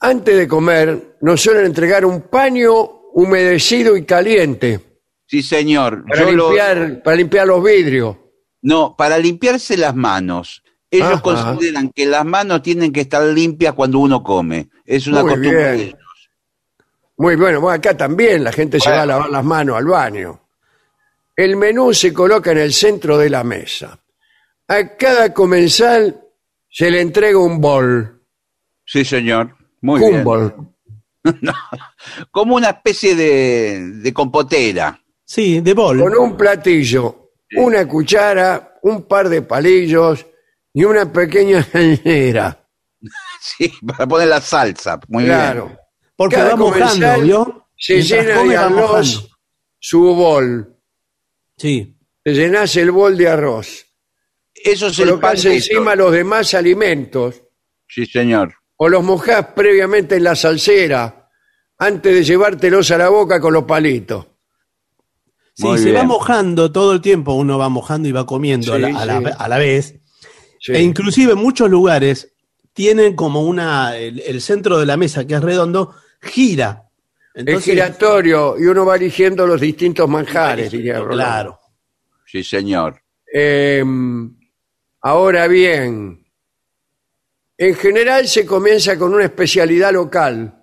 antes 0.00 0.36
de 0.36 0.46
comer 0.46 1.16
nos 1.22 1.40
suelen 1.40 1.66
entregar 1.66 2.04
un 2.04 2.22
paño 2.22 2.72
humedecido 3.12 3.96
y 3.96 4.04
caliente 4.04 4.80
sí 5.26 5.42
señor. 5.42 6.04
para, 6.08 6.20
Yo 6.22 6.30
lo- 6.32 6.46
limpiar, 6.48 7.02
para 7.02 7.16
limpiar 7.16 7.46
los 7.48 7.62
vidrios. 7.64 8.16
no, 8.62 8.94
para 8.96 9.18
limpiarse 9.18 9.76
las 9.76 9.94
manos. 9.96 10.62
Ellos 10.92 11.06
Ajá. 11.14 11.22
consideran 11.22 11.90
que 11.94 12.04
las 12.06 12.24
manos 12.24 12.62
tienen 12.62 12.92
que 12.92 13.00
estar 13.02 13.22
limpias 13.24 13.74
cuando 13.74 13.98
uno 14.00 14.22
come. 14.24 14.68
Es 14.84 15.06
una 15.06 15.22
Muy 15.22 15.30
costumbre. 15.34 15.62
de 15.64 15.76
bien. 15.76 15.96
Muy 17.20 17.36
bueno, 17.36 17.60
bueno, 17.60 17.76
acá 17.76 17.94
también 17.94 18.42
la 18.42 18.50
gente 18.50 18.80
se 18.80 18.88
va 18.88 19.02
a 19.02 19.06
lavar 19.06 19.28
las 19.28 19.44
manos 19.44 19.76
al 19.76 19.84
baño. 19.84 20.40
El 21.36 21.54
menú 21.56 21.92
se 21.92 22.14
coloca 22.14 22.50
en 22.52 22.56
el 22.56 22.72
centro 22.72 23.18
de 23.18 23.28
la 23.28 23.44
mesa. 23.44 24.00
A 24.68 24.96
cada 24.96 25.34
comensal 25.34 26.18
se 26.70 26.90
le 26.90 27.02
entrega 27.02 27.36
un 27.38 27.60
bol. 27.60 28.22
Sí, 28.86 29.04
señor. 29.04 29.54
Muy 29.82 30.00
un 30.00 30.10
bien. 30.10 30.24
bol. 30.24 30.54
Como 32.30 32.54
una 32.56 32.70
especie 32.70 33.14
de, 33.14 33.80
de 33.96 34.12
compotera. 34.14 34.98
Sí, 35.22 35.60
de 35.60 35.74
bol. 35.74 36.00
Con 36.00 36.16
un 36.16 36.38
platillo, 36.38 37.32
una 37.54 37.86
cuchara, 37.86 38.78
un 38.80 39.02
par 39.02 39.28
de 39.28 39.42
palillos 39.42 40.24
y 40.72 40.84
una 40.84 41.12
pequeña 41.12 41.62
cañera. 41.70 42.56
Sí, 43.42 43.72
para 43.86 44.06
poner 44.06 44.28
la 44.28 44.40
salsa. 44.40 45.00
Muy 45.08 45.24
Claro. 45.24 45.79
Porque 46.20 46.36
Cada 46.36 46.50
va 46.50 46.56
mojando, 46.56 47.20
¿vio? 47.22 47.66
Se 47.78 47.94
Mientras 47.94 48.20
llena 48.26 48.34
come, 48.40 48.50
de 48.50 48.56
arroz 48.58 48.76
mojando. 49.14 49.36
su 49.78 50.00
bol. 50.14 50.76
Sí. 51.56 51.96
Te 52.22 52.34
llenas 52.34 52.76
el 52.76 52.90
bol 52.90 53.16
de 53.16 53.26
arroz. 53.26 53.86
Eso 54.54 54.88
es 54.88 54.98
el 54.98 55.08
pan 55.12 55.20
Colocás 55.20 55.44
encima 55.46 55.94
los 55.94 56.12
demás 56.12 56.52
alimentos 56.52 57.42
Sí, 57.88 58.04
señor. 58.04 58.52
o 58.76 58.86
los 58.90 59.02
mojás 59.02 59.46
previamente 59.56 60.16
en 60.16 60.24
la 60.24 60.34
salsera 60.36 61.26
antes 61.78 62.14
de 62.14 62.22
llevártelos 62.22 62.90
a 62.90 62.98
la 62.98 63.08
boca 63.08 63.40
con 63.40 63.54
los 63.54 63.64
palitos. 63.64 64.26
Sí, 65.54 65.64
Muy 65.64 65.78
se 65.78 65.84
bien. 65.86 65.96
va 65.96 66.02
mojando 66.04 66.70
todo 66.70 66.92
el 66.92 67.00
tiempo, 67.00 67.32
uno 67.32 67.56
va 67.56 67.70
mojando 67.70 68.06
y 68.08 68.12
va 68.12 68.26
comiendo 68.26 68.74
a, 68.74 68.76
Sí, 68.76 68.82
la, 68.82 68.88
a 69.00 69.06
la- 69.06 69.18
sí. 69.20 69.24
a 69.38 69.48
la 69.48 69.56
vez. 69.56 69.94
Sí. 70.60 70.72
E 70.72 70.82
inclusive 70.82 71.34
muchos 71.34 71.70
lugares 71.70 72.34
tienen 72.74 73.16
como 73.16 73.40
una, 73.40 73.96
el, 73.96 74.20
el 74.20 74.42
centro 74.42 74.78
de 74.78 74.84
la 74.84 74.98
mesa 74.98 75.26
que 75.26 75.34
es 75.36 75.40
redondo, 75.40 75.94
gira. 76.20 76.84
es 77.34 77.64
giratorio 77.64 78.58
y 78.58 78.64
uno 78.66 78.84
va 78.84 78.96
eligiendo 78.96 79.46
los 79.46 79.60
distintos 79.60 80.08
manjares, 80.08 80.70
diría 80.70 80.98
Rolando. 81.00 81.14
claro. 81.14 81.60
Sí, 82.26 82.42
señor. 82.44 83.00
Eh, 83.32 83.84
ahora 85.02 85.46
bien, 85.48 86.24
en 87.56 87.74
general 87.74 88.26
se 88.28 88.44
comienza 88.46 88.98
con 88.98 89.14
una 89.14 89.24
especialidad 89.24 89.92
local. 89.92 90.56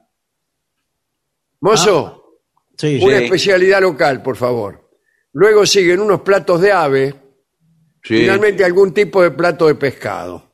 Mozo, 1.61 2.13
Sí, 2.77 2.99
una 3.01 3.17
Sí. 3.17 3.23
especialidad 3.23 3.81
local, 3.81 4.21
por 4.21 4.35
favor. 4.35 4.87
Luego 5.33 5.65
siguen 5.65 5.99
unos 5.99 6.21
platos 6.21 6.61
de 6.61 6.71
ave, 6.71 7.09
Sí. 8.03 8.19
finalmente 8.19 8.63
algún 8.63 8.93
tipo 8.93 9.23
de 9.23 9.31
plato 9.31 9.65
de 9.67 9.73
pescado. 9.75 10.51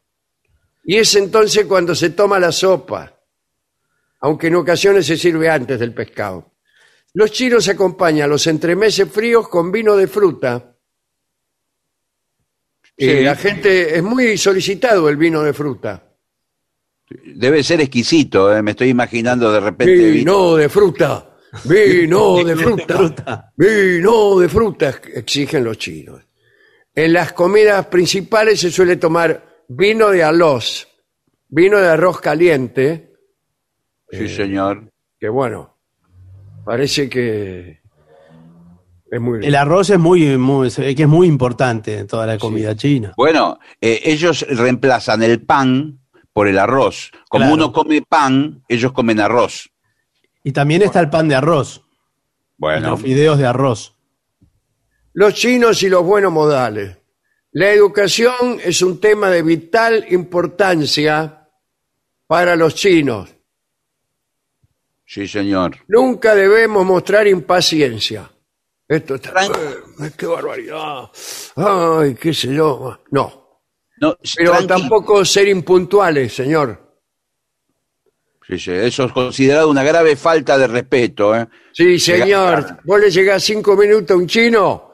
Y 0.86 0.96
es 0.98 1.14
entonces 1.16 1.66
cuando 1.66 1.94
se 1.94 2.12
toma 2.12 2.40
la 2.40 2.52
sopa, 2.54 3.13
aunque 4.24 4.48
en 4.48 4.56
ocasiones 4.56 5.06
se 5.06 5.18
sirve 5.18 5.50
antes 5.50 5.78
del 5.78 5.94
pescado. 5.94 6.54
Los 7.14 7.34
chinos 7.34 7.68
acompañan 7.68 8.30
los 8.30 8.48
entremeses 8.48 9.12
fríos 9.12 9.50
con 9.50 9.70
vino 9.70 9.98
de 9.98 10.08
fruta. 10.08 10.78
Sí. 12.98 13.06
Y 13.06 13.22
la 13.22 13.36
gente 13.36 13.98
es 13.98 14.02
muy 14.02 14.38
solicitado 14.38 15.10
el 15.10 15.18
vino 15.18 15.44
de 15.44 15.52
fruta. 15.52 16.16
Debe 17.36 17.62
ser 17.64 17.82
exquisito, 17.82 18.56
¿eh? 18.56 18.62
me 18.62 18.72
estoy 18.72 18.90
imaginando 18.90 19.52
de 19.52 19.60
repente. 19.60 20.12
Vino 20.12 20.56
de 20.56 20.70
fruta, 20.70 21.36
vino 21.66 22.46
de 22.46 22.56
fruta, 22.56 22.96
fruta. 22.96 23.54
vino 23.58 24.40
de 24.40 24.48
fruta, 24.48 25.02
exigen 25.16 25.66
los 25.66 25.78
chinos. 25.78 26.22
En 26.96 27.12
las 27.12 27.34
comidas 27.34 27.88
principales 27.88 28.62
se 28.62 28.72
suele 28.72 28.96
tomar 28.96 29.66
vino 29.68 30.12
de 30.12 30.24
arroz, 30.24 30.88
vino 31.50 31.78
de 31.78 31.90
arroz 31.90 32.22
caliente, 32.22 33.13
Sí, 34.18 34.28
señor. 34.30 34.90
que 35.20 35.30
bueno, 35.30 35.78
parece 36.66 37.10
que 37.10 37.80
es 39.12 39.22
muy 39.22 39.46
El 39.46 39.56
arroz 39.56 39.90
es 39.90 40.00
muy, 40.00 40.38
muy- 40.38 40.70
que 40.72 40.92
es 41.04 41.08
muy 41.08 41.28
importante 41.28 42.00
en 42.00 42.08
toda 42.08 42.26
la 42.26 42.38
comida 42.38 42.76
china. 42.76 43.14
Bueno, 43.16 43.60
eh, 43.80 44.02
ellos 44.06 44.46
reemplazan 44.50 45.24
el 45.24 45.42
pan 45.42 46.00
por 46.34 46.48
el 46.48 46.58
arroz. 46.58 47.12
Como 47.30 47.44
Claro. 47.46 47.54
uno 47.54 47.72
come 47.74 48.02
pan, 48.02 48.64
ellos 48.68 48.92
comen 48.92 49.20
arroz. 49.20 49.70
Y 50.44 50.52
también 50.52 50.82
está 50.82 51.00
el 51.00 51.10
pan 51.10 51.28
de 51.30 51.36
arroz, 51.36 51.78
y 51.78 51.82
Bueno, 52.58 52.90
los 52.92 53.02
fideos 53.02 53.38
de 53.38 53.46
arroz. 53.46 53.96
Los 55.14 55.36
chinos 55.36 55.84
y 55.84 55.90
los 55.90 56.04
buenos 56.04 56.34
modales. 56.34 56.98
La 57.52 57.70
educación 57.70 58.58
es 58.64 58.82
un 58.82 59.00
tema 59.00 59.30
de 59.30 59.44
vital 59.44 60.06
importancia 60.10 61.48
para 62.26 62.56
los 62.56 62.74
chinos. 62.74 63.30
Sí, 65.14 65.28
señor. 65.28 65.78
Nunca 65.88 66.34
debemos 66.36 66.86
mostrar 66.86 67.28
impaciencia. 67.28 68.30
Esto 68.88 69.16
está... 69.16 69.32
Tran- 69.34 69.52
¡Ay, 70.00 70.12
¡Qué 70.18 70.26
barbaridad! 70.26 71.10
¡Ay, 71.56 72.16
qué 72.16 72.34
sé 72.34 72.54
yo! 72.54 73.00
No. 73.12 73.62
No, 74.02 74.18
Pero 74.36 74.54
tranqui- 74.56 74.68
tampoco 74.68 75.24
ser 75.24 75.48
impuntuales, 75.48 76.34
señor. 76.34 76.80
Sí, 78.46 78.60
sí, 78.60 78.72
eso 78.72 79.06
es 79.06 79.14
considerado 79.14 79.70
una 79.70 79.84
grave 79.84 80.16
falta 80.18 80.58
de 80.58 80.68
respeto. 80.68 81.34
¿eh? 81.36 81.48
Sí, 81.72 81.98
señor. 81.98 82.80
Vos 82.84 83.00
le 83.00 83.10
llegás 83.10 83.42
cinco 83.44 83.76
minutos 83.78 84.12
a 84.12 84.18
un 84.18 84.28
chino 84.28 84.92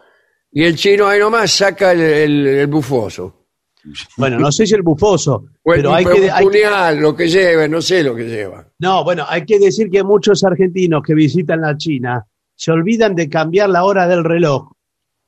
y 0.51 0.63
el 0.63 0.75
chino 0.75 1.08
ahí 1.08 1.19
nomás 1.19 1.51
saca 1.51 1.91
el, 1.93 2.01
el- 2.01 2.47
el 2.47 2.67
bufoso. 2.67 3.38
Bueno, 4.18 4.38
no 4.39 4.52
sé 4.52 4.68
si 4.68 4.76
el 4.76 4.82
bufoso, 4.82 5.46
O 5.63 5.74
el 5.74 5.80
pero 5.82 5.94
hay 5.94 6.04
que, 6.06 6.30
hay 6.32 6.46
que- 6.46 6.52
puñal, 6.52 6.98
lo 7.00 7.15
que 7.15 7.28
lleve, 7.28 7.68
no 7.70 7.82
sé 7.82 8.04
lo 8.04 8.13
que 8.15 8.26
lleva. 8.26 8.68
No, 8.80 9.04
bueno, 9.04 9.26
hay 9.28 9.46
que 9.46 9.58
decir 9.58 9.89
que 9.89 10.04
muchos 10.04 10.44
argentinos 10.44 11.02
que 11.06 11.13
visitan 11.13 11.62
la 11.62 11.78
China 11.78 12.26
se 12.56 12.72
olvidan 12.72 13.15
de 13.15 13.30
cambiar 13.30 13.70
la 13.70 13.86
hora 13.86 14.06
del 14.08 14.24
reloj 14.24 14.72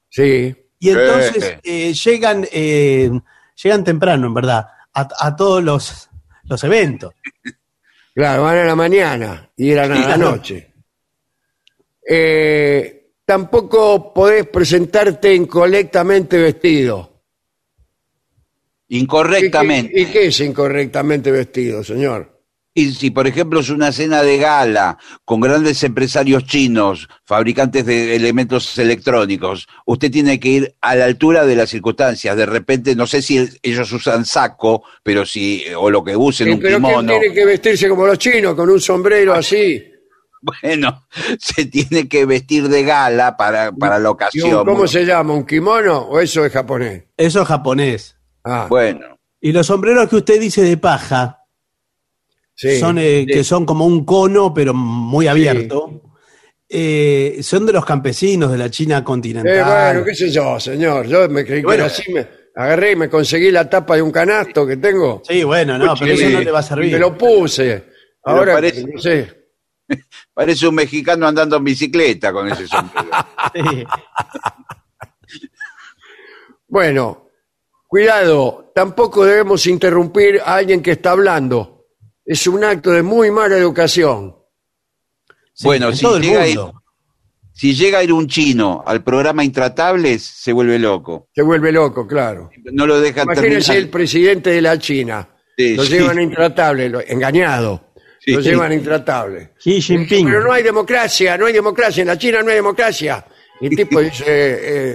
Sí. 0.09 0.53
y 0.79 0.89
entonces 0.89 1.43
Eh. 1.43 1.59
eh, 1.63 1.93
llegan, 1.93 2.45
eh, 2.51 3.09
llegan 3.63 3.83
temprano, 3.85 4.27
en 4.27 4.33
verdad, 4.33 4.65
a, 4.93 5.07
a 5.19 5.35
todos 5.35 5.63
los, 5.63 6.09
los 6.43 6.63
eventos. 6.65 7.13
Claro, 8.13 8.43
van 8.43 8.57
a 8.57 8.63
la 8.65 8.75
mañana 8.75 9.49
y 9.55 9.71
eran 9.71 9.93
a 9.93 10.07
la 10.09 10.17
noche. 10.17 10.73
Eh, 12.07 13.11
tampoco 13.25 14.13
podés 14.13 14.47
presentarte 14.47 15.33
incorrectamente 15.33 16.37
vestido. 16.37 17.10
Incorrectamente. 18.95 19.91
¿Y 19.93 20.05
qué, 20.05 20.09
y 20.09 20.13
qué 20.13 20.25
es 20.27 20.39
incorrectamente 20.41 21.31
vestido, 21.31 21.83
señor? 21.83 22.39
Y 22.73 22.91
si, 22.93 23.09
por 23.11 23.27
ejemplo, 23.27 23.59
es 23.59 23.69
una 23.69 23.91
cena 23.91 24.21
de 24.23 24.37
gala 24.37 24.97
con 25.25 25.41
grandes 25.41 25.83
empresarios 25.83 26.45
chinos, 26.45 27.09
fabricantes 27.25 27.85
de 27.85 28.15
elementos 28.15 28.77
electrónicos, 28.77 29.67
usted 29.85 30.09
tiene 30.09 30.39
que 30.39 30.47
ir 30.49 30.75
a 30.79 30.95
la 30.95 31.03
altura 31.05 31.45
de 31.45 31.55
las 31.57 31.69
circunstancias. 31.69 32.35
De 32.37 32.45
repente, 32.45 32.95
no 32.95 33.07
sé 33.07 33.21
si 33.21 33.45
ellos 33.61 33.91
usan 33.91 34.23
saco, 34.25 34.83
pero 35.03 35.25
si, 35.25 35.63
o 35.77 35.89
lo 35.89 36.01
que 36.03 36.15
usen, 36.15 36.47
Sí, 36.47 36.53
un 36.53 36.59
pero 36.61 36.77
¿quién 36.79 36.89
kimono. 36.89 37.19
tiene 37.19 37.33
que 37.35 37.45
vestirse 37.45 37.89
como 37.89 38.05
los 38.07 38.17
chinos, 38.17 38.55
con 38.55 38.69
un 38.69 38.79
sombrero 38.79 39.33
así? 39.33 39.83
Bueno, 40.63 41.07
se 41.39 41.65
tiene 41.67 42.07
que 42.09 42.25
vestir 42.25 42.67
de 42.67 42.81
gala 42.81 43.37
para, 43.37 43.71
para 43.73 43.99
la 43.99 44.05
¿Y 44.05 44.07
un- 44.07 44.13
ocasión. 44.13 44.65
¿Cómo 44.65 44.87
se 44.87 45.05
llama? 45.05 45.35
¿Un 45.35 45.45
kimono 45.45 45.99
o 45.99 46.19
eso 46.19 46.43
es 46.43 46.51
japonés? 46.51 47.03
Eso 47.15 47.43
es 47.43 47.47
japonés. 47.47 48.15
Ah, 48.43 48.67
Bueno, 48.69 49.17
Y 49.39 49.51
los 49.51 49.67
sombreros 49.67 50.09
que 50.09 50.17
usted 50.17 50.39
dice 50.39 50.61
de 50.63 50.77
paja, 50.77 51.37
Sí, 52.55 52.79
son, 52.79 52.97
eh, 52.99 53.25
que 53.27 53.43
son 53.43 53.65
como 53.65 53.85
un 53.87 54.05
cono, 54.05 54.53
pero 54.53 54.73
muy 54.73 55.27
abierto, 55.27 56.01
eh, 56.69 57.39
son 57.41 57.65
de 57.65 57.73
los 57.73 57.83
campesinos 57.85 58.51
de 58.51 58.57
la 58.57 58.69
China 58.69 59.03
continental. 59.03 59.51
Eh, 59.55 59.63
bueno, 59.93 60.05
qué 60.05 60.13
sé 60.15 60.29
yo, 60.29 60.59
señor. 60.59 61.07
Yo 61.07 61.27
me 61.27 61.43
creí 61.43 61.61
que 61.61 61.65
Bueno. 61.65 61.85
era 61.85 61.91
así, 61.91 62.11
me 62.13 62.27
agarré 62.55 62.91
y 62.91 62.95
me 62.95 63.09
conseguí 63.09 63.49
la 63.51 63.67
tapa 63.69 63.95
de 63.95 64.01
un 64.03 64.11
canasto 64.11 64.67
que 64.67 64.77
tengo. 64.77 65.23
Sí, 65.27 65.43
bueno, 65.43 65.77
no, 65.77 65.95
pero 65.99 66.13
eso 66.13 66.29
no 66.29 66.39
le 66.41 66.51
va 66.51 66.59
a 66.59 66.61
y 66.61 66.65
servir. 66.65 66.93
me 66.93 66.99
lo 66.99 67.17
puse. 67.17 67.83
Ahora, 68.23 68.53
parece- 68.53 68.85
no 68.85 68.99
sé. 69.01 69.37
Parece 70.33 70.67
un 70.67 70.75
mexicano 70.75 71.27
andando 71.27 71.57
en 71.57 71.63
bicicleta 71.65 72.31
con 72.31 72.47
ese 72.49 72.65
sombrero. 72.67 73.09
Sí. 73.53 73.85
Bueno, 76.67 77.27
cuidado, 77.91 78.71
tampoco 78.73 79.25
debemos 79.25 79.67
interrumpir 79.67 80.39
a 80.45 80.55
alguien 80.55 80.81
que 80.81 80.91
está 80.91 81.11
hablando. 81.11 81.87
Es 82.23 82.47
un 82.47 82.63
acto 82.63 82.91
de 82.91 83.01
muy 83.03 83.31
mala 83.31 83.57
educación. 83.57 84.33
Sí, 85.53 85.65
Bueno, 85.65 85.89
en 85.89 85.97
si 85.97 86.05
el 86.05 86.21
llega, 86.21 86.41
a 86.43 86.47
ir, 86.47 86.59
si 87.51 87.75
llega 87.75 87.99
a 87.99 88.03
ir 88.03 88.13
un 88.13 88.27
chino 88.27 88.81
al 88.87 89.03
programa 89.03 89.43
Intratables, 89.43 90.23
se 90.23 90.53
vuelve 90.53 90.79
loco. 90.79 91.27
Se 91.35 91.41
vuelve 91.41 91.73
loco, 91.73 92.07
claro. 92.07 92.49
No 92.71 92.87
lo 92.87 93.01
dejan 93.01 93.25
Imagínense 93.25 93.73
el 93.73 93.77
terminar. 93.79 93.91
presidente 93.91 94.49
de 94.51 94.61
la 94.61 94.79
China. 94.79 95.27
Sí, 95.57 95.75
lo 95.75 95.83
sí. 95.83 95.91
llevan 95.91 96.21
intratable, 96.21 96.87
lo- 96.87 97.01
engañado. 97.01 97.91
Sí. 98.21 98.31
Lo 98.31 98.39
llevan 98.39 98.71
intratable. 98.71 99.51
Xi 99.61 99.81
Jinping. 99.81 100.27
Pero 100.27 100.43
no 100.45 100.53
hay 100.53 100.63
democracia, 100.63 101.37
no 101.37 101.47
hay 101.47 101.53
democracia. 101.53 102.01
En 102.01 102.07
la 102.07 102.17
China 102.17 102.41
no 102.41 102.49
hay 102.51 102.55
democracia. 102.55 103.25
Y 103.59 103.67
el 103.67 103.75
tipo 103.75 103.99
dice, 103.99 104.23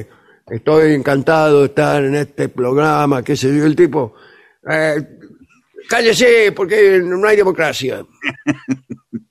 eh, 0.00 0.08
estoy 0.48 0.94
encantado 0.94 1.60
de 1.60 1.66
estar 1.66 2.02
en 2.04 2.14
este 2.14 2.48
programa, 2.48 3.22
qué 3.22 3.36
sé 3.36 3.48
yo. 3.56 3.64
El 3.64 3.76
tipo, 3.76 4.14
eh, 4.68 4.96
cállese 5.88 6.52
porque 6.52 7.00
no 7.02 7.26
hay 7.26 7.36
democracia. 7.36 8.04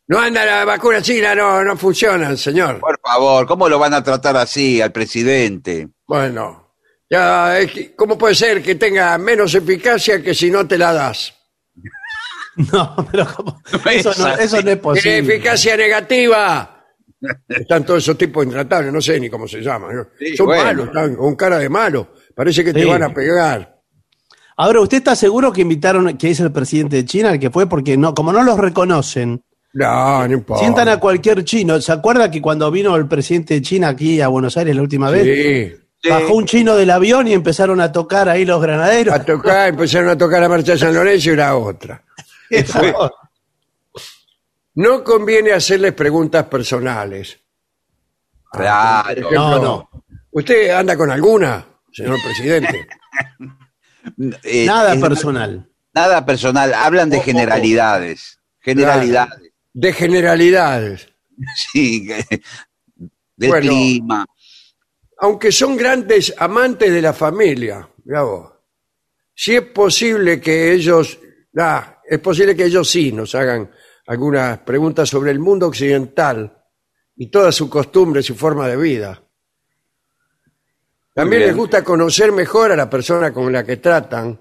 No 0.08 0.20
anda 0.20 0.46
la 0.46 0.66
vacuna 0.66 1.02
china, 1.02 1.34
no, 1.34 1.64
no 1.64 1.76
funciona, 1.76 2.38
señor. 2.38 2.80
Por 2.80 3.00
favor, 3.02 3.48
¿cómo 3.48 3.68
lo 3.68 3.80
van 3.80 3.96
a 3.96 4.04
tratar 4.04 4.38
así 4.38 4.80
al 4.80 4.92
presidente? 4.92 5.88
Bueno, 6.06 6.76
ya, 7.10 7.58
es 7.60 7.72
que- 7.72 7.96
¿cómo 7.96 8.16
puede 8.16 8.36
ser 8.36 8.62
que 8.62 8.76
tenga 8.76 9.18
menos 9.18 9.56
eficacia 9.56 10.22
que 10.22 10.36
si 10.36 10.52
no 10.52 10.68
te 10.68 10.78
la 10.78 10.94
das? 10.94 11.34
No, 12.72 12.96
pero 13.12 13.26
¿cómo? 13.36 13.62
No 13.84 13.90
es 13.90 14.06
eso, 14.06 14.14
no, 14.22 14.28
eso 14.36 14.36
no 14.36 14.38
es 14.38 14.50
Tiene 14.64 14.78
posible. 14.78 15.18
eficacia 15.18 15.76
negativa. 15.76 16.75
Están 17.48 17.86
todos 17.86 18.04
esos 18.04 18.18
tipos 18.18 18.46
intratables, 18.46 18.92
no 18.94 19.02
sé 19.02 19.20
ni 19.20 19.30
cómo 19.30 19.48
se 19.48 19.62
llaman. 19.62 20.08
Son 20.36 20.46
bueno. 20.46 20.64
malos, 20.64 20.88
están 20.88 21.16
con 21.16 21.36
cara 21.36 21.58
de 21.60 21.70
malo. 21.70 22.10
Parece 22.34 22.64
que 22.64 22.74
te 22.74 22.86
van 22.86 23.04
a 23.04 23.14
pegar. 23.14 23.76
Ahora, 24.58 24.80
¿usted 24.82 24.98
está 24.98 25.16
seguro 25.16 25.52
que 25.52 25.62
invitaron, 25.62 26.18
que 26.18 26.32
es 26.32 26.40
el 26.40 26.52
presidente 26.52 26.98
de 26.98 27.06
China 27.06 27.32
el 27.32 27.40
que 27.40 27.50
fue? 27.50 27.68
Porque 27.68 27.98
no, 27.98 28.14
como 28.14 28.32
no 28.32 28.42
los 28.44 28.58
reconocen, 28.58 29.44
No, 29.74 30.28
no 30.28 30.34
importa. 30.34 30.62
sientan 30.64 30.88
a 30.88 30.98
cualquier 31.00 31.44
chino. 31.44 31.80
¿Se 31.82 31.92
acuerda 31.92 32.32
que 32.32 32.42
cuando 32.42 32.72
vino 32.72 32.96
el 32.96 33.08
presidente 33.08 33.56
de 33.56 33.62
China 33.62 33.90
aquí 33.90 34.22
a 34.22 34.30
Buenos 34.30 34.56
Aires 34.56 34.76
la 34.76 34.82
última 34.82 35.10
vez? 35.10 35.78
Sí. 36.02 36.10
Bajó 36.10 36.36
un 36.36 36.46
chino 36.46 36.76
del 36.76 36.92
avión 36.92 37.28
y 37.28 37.34
empezaron 37.34 37.82
a 37.82 37.92
tocar 37.92 38.30
ahí 38.30 38.46
los 38.46 38.62
granaderos. 38.62 39.14
A 39.14 39.26
tocar, 39.26 39.70
empezaron 39.70 40.10
a 40.10 40.18
tocar 40.18 40.40
la 40.40 40.48
marcha 40.48 40.74
de 40.74 40.78
San 40.78 40.94
Lorenzo 40.94 41.32
y 41.32 41.36
la 41.36 41.56
otra. 41.58 42.04
No 44.76 45.04
conviene 45.04 45.52
hacerles 45.54 45.94
preguntas 45.94 46.46
personales. 46.46 47.40
Claro. 48.52 49.32
No, 49.32 49.60
no. 49.60 49.90
¿Usted 50.32 50.70
anda 50.70 50.96
con 50.98 51.10
alguna, 51.12 51.66
señor 51.92 52.18
presidente? 52.24 52.88
Eh, 54.44 54.68
Nada 54.68 54.96
personal. 55.00 55.68
Nada 55.92 56.24
personal. 56.24 56.72
Hablan 56.76 57.10
de 57.10 57.22
generalidades. 57.22 58.38
Generalidades. 58.60 59.52
De 59.74 59.94
generalidades. 59.94 61.10
Sí. 61.74 62.06
que- 62.06 62.42
Del 63.36 63.50
Bueno. 63.50 63.68
clima. 63.72 64.26
aunque 65.18 65.52
son 65.52 65.76
grandes 65.76 66.36
amantes 66.38 66.94
de 66.94 67.02
la 67.02 67.14
familia, 67.14 67.90
mirá 68.04 68.22
vos, 68.22 68.52
si 69.34 69.56
es 69.56 69.64
posible 69.64 70.40
que 70.40 70.72
ellos, 70.74 71.18
ah, 71.58 72.00
es 72.08 72.20
posible 72.20 72.56
que 72.56 72.66
ellos 72.66 72.88
sí 72.88 73.12
nos 73.12 73.34
hagan 73.34 73.72
algunas 74.08 74.60
preguntas 74.60 75.10
sobre 75.10 75.32
el 75.32 75.40
mundo 75.40 75.68
occidental 75.68 76.64
y 77.16 77.28
todas 77.28 77.56
sus 77.56 77.70
costumbres 77.70 78.30
y 78.30 78.34
forma 78.34 78.68
de 78.68 78.78
vida. 78.78 79.22
También 81.14 81.44
les 81.44 81.56
gusta 81.56 81.84
conocer 81.84 82.32
mejor 82.32 82.72
a 82.72 82.76
la 82.76 82.90
persona 82.90 83.32
con 83.34 83.52
la 83.52 83.64
que 83.64 83.78
tratan. 83.78 84.40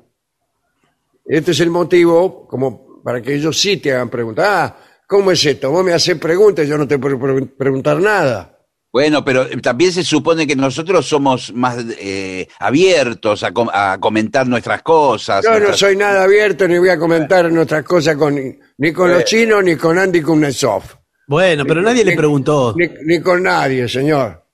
Este 1.25 1.53
es 1.53 1.61
el 1.61 1.71
motivo 1.71 2.47
como 2.49 3.03
para 3.03 3.23
que 3.23 3.35
ellos 3.35 3.59
sí 3.59 3.77
te 3.77 3.93
hagan 3.93 4.11
preguntas. 4.11 4.47
Ah, 4.49 4.77
¿cómo 5.07 5.31
es 5.31 5.45
esto? 5.47 5.71
Vos 5.71 5.85
me 5.85 5.93
haces 5.93 6.19
preguntas 6.19 6.65
y 6.65 6.69
yo 6.69 6.77
no 6.77 6.89
te 6.89 6.99
puedo 6.99 7.19
pre- 7.19 7.47
preguntar 7.47 8.01
nada. 8.01 8.54
Bueno, 8.95 9.25
pero 9.25 9.49
también 9.61 9.91
se 9.91 10.05
supone 10.05 10.47
que 10.47 10.55
nosotros 10.55 11.05
somos 11.09 11.53
más 11.53 11.85
eh, 11.99 12.47
abiertos 12.61 13.43
a, 13.43 13.51
com- 13.51 13.69
a 13.73 13.99
comentar 13.99 14.47
nuestras 14.47 14.83
cosas. 14.85 15.45
Yo 15.45 15.59
no 15.59 15.73
soy 15.73 15.97
nada 15.97 16.23
abierto 16.23 16.69
ni 16.69 16.79
voy 16.79 16.91
a 16.91 16.97
comentar 16.97 17.51
nuestras 17.51 17.83
cosas 17.83 18.15
con, 18.15 18.37
ni 18.79 18.93
con 18.93 19.11
los 19.11 19.25
chinos 19.25 19.65
ni 19.65 19.75
con 19.75 19.99
Andy 19.99 20.23
Kuznetsov. 20.23 20.85
Bueno, 21.27 21.65
pero 21.67 21.83
nadie 21.83 22.05
le 22.05 22.15
preguntó. 22.17 22.73
Ni, 22.77 22.87
ni 23.05 23.21
con 23.21 23.43
nadie, 23.43 23.89
señor. 23.89 24.45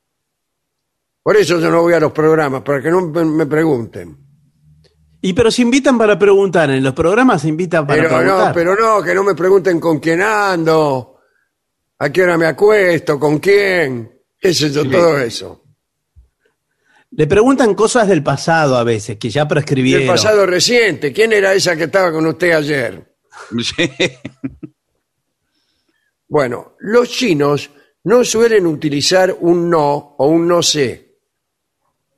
Por 1.23 1.37
eso 1.37 1.61
yo 1.61 1.71
no 1.71 1.83
voy 1.83 1.93
a 1.93 2.01
los 2.01 2.13
programas, 2.13 2.63
para 2.63 2.81
que 2.81 2.91
no 2.91 3.09
me, 3.09 3.23
me 3.27 3.45
pregunten. 3.45 4.17
Y 5.21 5.35
pero 5.35 5.51
se 5.51 5.61
invitan 5.61 5.99
para 5.99 6.19
preguntar, 6.19 6.71
en 6.71 6.83
los 6.83 6.95
programas 6.95 7.43
se 7.43 7.49
invitan 7.49 7.87
para 7.87 8.03
Pero 8.05 8.17
preguntar. 8.17 8.49
no, 8.49 8.55
pero 8.55 8.75
no, 8.75 9.03
que 9.03 9.15
no 9.15 9.23
me 9.23 9.35
pregunten 9.35 9.79
con 9.79 9.99
quién 9.99 10.23
ando, 10.23 11.19
a 11.99 12.09
qué 12.09 12.23
hora 12.23 12.39
me 12.39 12.47
acuesto, 12.47 13.21
con 13.21 13.39
quién, 13.39 14.11
qué 14.41 14.55
sé 14.55 14.71
yo, 14.71 14.89
todo 14.89 15.19
eso. 15.19 15.63
Le 17.13 17.27
preguntan 17.27 17.75
cosas 17.75 18.09
del 18.09 18.23
pasado 18.23 18.77
a 18.77 18.85
veces, 18.85 19.19
que 19.19 19.31
ya 19.31 19.47
prescribieron. 19.47 20.03
el 20.03 20.09
pasado 20.09 20.47
reciente, 20.47 21.13
¿quién 21.13 21.33
era 21.33 21.53
esa 21.53 21.77
que 21.77 21.85
estaba 21.85 22.13
con 22.13 22.27
usted 22.27 22.53
ayer? 22.53 23.07
Sí. 23.59 23.91
Bueno, 26.29 26.77
los 26.79 27.09
chinos 27.09 27.71
no 28.05 28.25
suelen 28.25 28.67
utilizar 28.67 29.37
un 29.41 29.69
no 29.69 30.15
o 30.19 30.29
un 30.29 30.47
no 30.47 30.63
sé. 30.63 31.17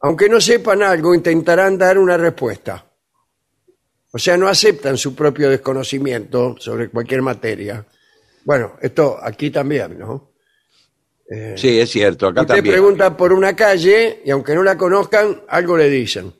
Aunque 0.01 0.29
no 0.29 0.41
sepan 0.41 0.83
algo, 0.83 1.15
intentarán 1.15 1.79
dar 1.79 1.97
una 1.97 2.19
respuesta. 2.19 2.85
O 4.11 4.19
sea, 4.19 4.37
no 4.37 4.49
aceptan 4.49 4.99
su 4.99 5.15
propio 5.15 5.49
desconocimiento 5.49 6.57
sobre 6.59 6.91
cualquier 6.91 7.23
materia. 7.23 7.87
Bueno, 8.45 8.77
esto 8.83 9.19
aquí 9.23 9.51
también, 9.51 9.99
¿no? 9.99 10.32
Sí, 11.57 11.79
es 11.79 11.91
cierto, 11.91 12.27
acá 12.27 12.43
Usted 12.43 12.57
también. 12.57 12.75
pregunta 12.75 13.17
por 13.17 13.33
una 13.33 13.55
calle 13.57 14.21
y 14.25 14.31
aunque 14.31 14.55
no 14.55 14.63
la 14.63 14.77
conozcan, 14.77 15.43
algo 15.49 15.77
le 15.77 15.89
dicen. 15.89 16.33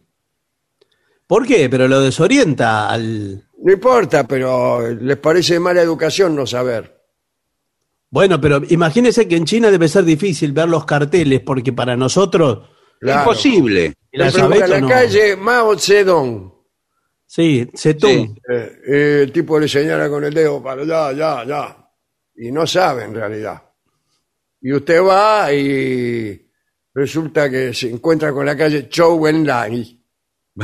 ¿Por 1.27 1.47
qué? 1.47 1.71
Pero 1.71 1.89
lo 1.89 2.01
desorienta 2.01 2.91
al... 2.91 3.49
No 3.63 3.73
importa, 3.73 4.27
pero 4.27 4.91
les 4.91 5.17
parece 5.17 5.59
mala 5.61 5.81
educación 5.81 6.35
no 6.37 6.47
saber. 6.47 7.01
Bueno, 8.11 8.41
pero 8.41 8.61
imagínese 8.69 9.27
que 9.27 9.37
en 9.37 9.47
China 9.47 9.71
debe 9.71 9.89
ser 9.89 10.05
difícil 10.05 10.53
ver 10.53 10.69
los 10.69 10.85
carteles, 10.85 11.41
porque 11.41 11.73
para 11.73 11.97
nosotros... 11.97 12.69
Claro. 13.01 13.21
Imposible. 13.23 13.95
el 14.13 14.21
Le 14.21 14.31
pregunta 14.31 14.41
a 14.41 14.45
alfabeto 14.45 14.67
la 14.67 14.81
no. 14.81 14.89
calle 14.89 15.37
Mao 15.37 15.79
Zedong. 15.79 16.53
Sí, 17.27 17.69
Zedong. 17.75 18.11
Sí. 18.11 18.35
Eh, 18.53 18.73
eh, 18.87 19.21
el 19.23 19.33
tipo 19.33 19.59
le 19.59 19.67
señala 19.67 20.09
con 20.09 20.23
el 20.25 20.35
dedo 20.35 20.63
para 20.63 20.83
allá, 20.83 21.09
allá, 21.09 21.41
allá. 21.41 21.77
Y 22.37 22.53
no 22.53 22.67
sabe 22.67 23.05
en 23.05 23.15
realidad. 23.15 23.63
Y 24.63 24.73
usted 24.73 25.03
va 25.03 25.53
y 25.53 26.49
resulta 26.95 27.51
que 27.51 27.75
se 27.75 27.91
encuentra 27.91 28.33
con 28.33 28.47
la 28.47 28.57
calle 28.57 28.89
Chou 28.89 29.27
Enlai. 29.27 30.01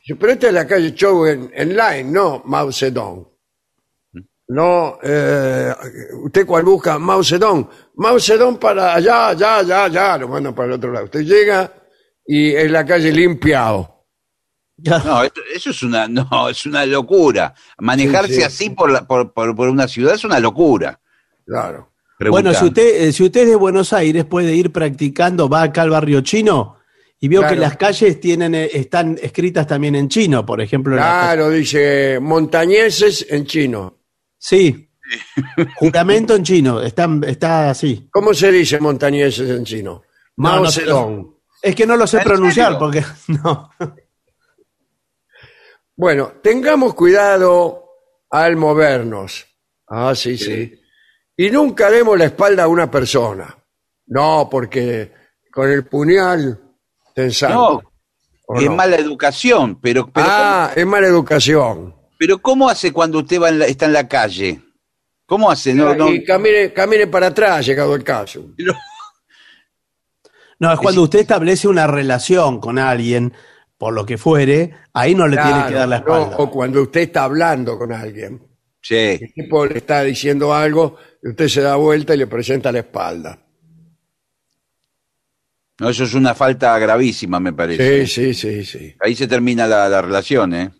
Dice, 0.00 0.16
Pero 0.18 0.32
esta 0.32 0.46
es 0.48 0.54
la 0.54 0.66
calle 0.66 0.94
Chou 0.94 1.26
En- 1.26 2.12
no 2.12 2.42
Mao 2.46 2.72
Zedong. 2.72 3.26
No, 4.48 4.98
eh, 5.02 5.72
usted 6.24 6.46
cuál 6.46 6.64
busca 6.64 6.98
Mao 6.98 7.22
Zedong. 7.24 7.68
Mao 7.96 8.18
Zedong 8.20 8.58
para 8.58 8.94
allá, 8.94 9.28
allá, 9.28 9.56
allá, 9.58 9.84
allá, 9.84 10.18
lo 10.18 10.28
mandan 10.28 10.54
para 10.54 10.68
el 10.68 10.72
otro 10.74 10.92
lado. 10.92 11.06
Usted 11.06 11.20
llega 11.22 11.72
y 12.26 12.54
es 12.54 12.70
la 12.70 12.84
calle 12.84 13.10
Limpiao. 13.12 13.90
No, 14.76 15.22
esto- 15.22 15.40
eso 15.54 15.70
es 15.70 15.82
una, 15.82 16.08
no, 16.08 16.48
es 16.50 16.66
una 16.66 16.84
locura. 16.84 17.54
Manejarse 17.78 18.32
Sí, 18.34 18.40
sí. 18.40 18.42
así 18.44 18.70
por, 18.70 18.90
la- 18.90 19.06
por, 19.06 19.32
por, 19.32 19.54
por 19.54 19.68
una 19.68 19.86
ciudad 19.88 20.14
es 20.14 20.24
una 20.24 20.40
locura. 20.40 21.00
Claro. 21.46 21.93
Bueno, 22.30 22.52
si 22.54 22.64
usted, 22.66 23.02
eh, 23.08 23.12
si 23.12 23.22
usted 23.24 23.42
es 23.42 23.48
de 23.50 23.56
Buenos 23.56 23.92
Aires, 23.92 24.24
puede 24.24 24.54
ir 24.54 24.72
practicando, 24.72 25.48
va 25.48 25.62
acá 25.62 25.82
al 25.82 25.90
barrio 25.90 26.20
chino 26.20 26.76
y 27.20 27.28
veo 27.28 27.40
Claro. 27.40 27.54
que 27.54 27.60
las 27.60 27.76
calles 27.76 28.20
tienen, 28.20 28.54
eh, 28.54 28.70
están 28.72 29.18
escritas 29.22 29.66
también 29.66 29.94
en 29.94 30.08
chino, 30.08 30.44
por 30.44 30.60
ejemplo. 30.60 30.96
Claro, 30.96 31.50
dice 31.50 32.18
montañeses 32.20 33.26
en 33.30 33.46
chino. 33.46 33.98
Sí. 34.38 34.90
Juramento 35.76 36.34
en 36.34 36.42
chino, 36.44 36.80
está, 36.82 37.08
está 37.26 37.70
así. 37.70 38.08
¿Cómo 38.10 38.32
se 38.34 38.50
dice 38.50 38.80
montañeses 38.80 39.48
en 39.50 39.64
chino? 39.64 40.02
Mao 40.36 40.64
no, 40.64 40.70
Zedong. 40.70 41.34
Es 41.62 41.74
que 41.74 41.86
no 41.86 41.96
lo 41.96 42.06
sé 42.06 42.18
¿En 42.18 42.24
pronunciar 42.24 42.72
serio? 42.72 42.78
porque 42.78 43.04
no. 43.28 43.70
Bueno, 45.96 46.32
tengamos 46.42 46.94
cuidado 46.94 47.84
al 48.30 48.56
movernos. 48.56 49.46
Ah, 49.86 50.14
sí, 50.14 50.36
sí. 50.36 50.74
Y 51.36 51.50
nunca 51.50 51.90
demos 51.90 52.16
la 52.18 52.26
espalda 52.26 52.64
a 52.64 52.68
una 52.68 52.90
persona. 52.90 53.56
No, 54.06 54.48
porque 54.50 55.12
con 55.50 55.70
el 55.70 55.84
puñal 55.86 56.60
te. 57.14 57.28
No, 57.48 57.82
¿O 58.46 58.58
es 58.60 58.66
no? 58.66 58.76
mala 58.76 58.96
educación, 58.96 59.80
pero, 59.80 60.06
pero, 60.12 60.26
ah, 60.28 60.70
es 60.76 60.86
mala 60.86 61.06
educación. 61.06 61.90
¿cómo, 61.92 62.10
pero 62.18 62.38
¿cómo 62.42 62.68
hace 62.68 62.92
cuando 62.92 63.18
usted 63.20 63.40
va 63.40 63.48
en 63.48 63.58
la- 63.60 63.66
está 63.66 63.86
en 63.86 63.94
la 63.94 64.06
calle? 64.06 64.60
¿Cómo 65.26 65.50
hace? 65.50 65.72
No, 65.72 65.94
no, 65.94 66.10
y 66.10 66.22
camine, 66.22 66.72
camine 66.74 67.06
para 67.06 67.28
atrás, 67.28 67.64
llegado 67.64 67.94
el 67.94 68.04
caso. 68.04 68.44
No, 70.58 70.72
es 70.72 70.78
cuando 70.78 71.02
usted 71.02 71.20
establece 71.20 71.66
una 71.66 71.86
relación 71.86 72.60
con 72.60 72.78
alguien, 72.78 73.32
por 73.78 73.92
lo 73.94 74.04
que 74.06 74.18
fuere, 74.18 74.74
ahí 74.92 75.14
no 75.14 75.26
le 75.26 75.36
tiene 75.38 75.66
que 75.66 75.74
dar 75.74 75.88
la 75.88 76.00
no, 76.00 76.04
espalda. 76.16 76.36
o 76.38 76.50
cuando 76.50 76.82
usted 76.82 77.00
está 77.00 77.24
hablando 77.24 77.78
con 77.78 77.92
alguien. 77.92 78.46
Sí. 78.86 78.94
El 79.18 79.32
tipo 79.32 79.64
le 79.64 79.78
está 79.78 80.02
diciendo 80.02 80.52
algo 80.52 80.98
y 81.22 81.30
usted 81.30 81.48
se 81.48 81.62
da 81.62 81.76
vuelta 81.76 82.14
y 82.14 82.18
le 82.18 82.26
presenta 82.26 82.70
la 82.70 82.80
espalda. 82.80 83.38
No, 85.80 85.88
eso 85.88 86.04
es 86.04 86.12
una 86.14 86.34
falta 86.34 86.78
gravísima, 86.78 87.40
me 87.40 87.52
parece. 87.52 88.06
Sí, 88.06 88.34
sí, 88.34 88.34
sí, 88.34 88.64
sí. 88.64 88.94
Ahí 89.00 89.14
se 89.14 89.26
termina 89.26 89.66
la, 89.66 89.88
la 89.88 90.02
relación, 90.02 90.54
¿eh? 90.54 90.70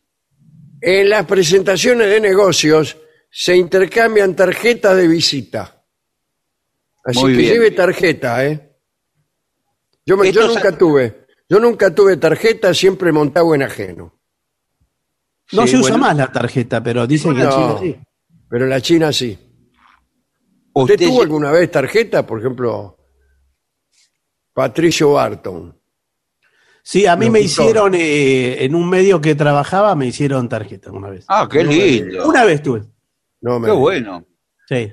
En 0.82 1.08
las 1.08 1.24
presentaciones 1.26 2.08
de 2.10 2.20
negocios 2.20 2.96
se 3.30 3.56
intercambian 3.56 4.36
tarjetas 4.36 4.96
de 4.96 5.08
visita. 5.08 5.82
Así 7.04 7.20
Muy 7.20 7.32
que 7.32 7.38
bien. 7.38 7.52
lleve 7.54 7.70
tarjeta, 7.70 8.46
¿eh? 8.46 8.70
Yo, 10.06 10.16
me- 10.18 10.30
yo 10.30 10.46
nunca 10.46 10.76
tuve. 10.76 11.24
Yo 11.48 11.58
nunca 11.58 11.94
tuve 11.94 12.16
tarjeta, 12.18 12.72
siempre 12.74 13.12
montado 13.12 13.54
en 13.54 13.62
ajeno. 13.62 14.20
No 15.52 15.62
Sí, 15.62 15.68
se 15.68 15.76
usa 15.78 15.96
más 15.96 16.16
la 16.16 16.30
tarjeta, 16.30 16.82
pero 16.82 17.06
dicen 17.06 17.34
que 17.34 17.42
en 17.42 17.50
China 17.50 17.76
sí. 17.80 17.96
Pero 18.48 18.66
la 18.66 18.80
China 18.80 19.12
sí. 19.12 19.38
¿Usted, 20.72 20.94
Usted 20.94 21.06
tuvo 21.06 21.22
alguna 21.22 21.50
vez 21.52 21.70
tarjeta? 21.70 22.26
Por 22.26 22.40
ejemplo, 22.40 22.96
Patricio 24.52 25.12
Barton. 25.12 25.78
Sí, 26.82 27.06
a 27.06 27.16
mí 27.16 27.30
me 27.30 27.40
hicieron, 27.40 27.94
eh, 27.94 28.62
en 28.64 28.74
un 28.74 28.88
medio 28.88 29.20
que 29.20 29.34
trabajaba, 29.34 29.94
me 29.94 30.06
hicieron 30.06 30.48
tarjeta 30.48 30.92
una 30.92 31.10
vez. 31.10 31.24
Ah, 31.28 31.48
qué 31.50 31.64
lindo. 31.64 32.28
Una 32.28 32.44
vez 32.44 32.62
tuve. 32.62 32.82
No 33.40 33.58
me 33.58 33.68
Qué 33.68 33.72
bueno. 33.72 34.24
Sí. 34.68 34.92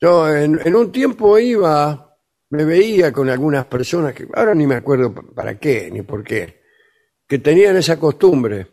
Yo 0.00 0.32
en, 0.32 0.60
en 0.64 0.76
un 0.76 0.92
tiempo 0.92 1.38
iba, 1.38 2.16
me 2.50 2.64
veía 2.64 3.12
con 3.12 3.28
algunas 3.28 3.64
personas 3.66 4.14
que 4.14 4.28
ahora 4.34 4.54
ni 4.54 4.66
me 4.66 4.76
acuerdo 4.76 5.14
para 5.14 5.58
qué 5.58 5.90
ni 5.90 6.02
por 6.02 6.22
qué, 6.22 6.60
que 7.26 7.38
tenían 7.38 7.76
esa 7.76 7.98
costumbre. 7.98 8.66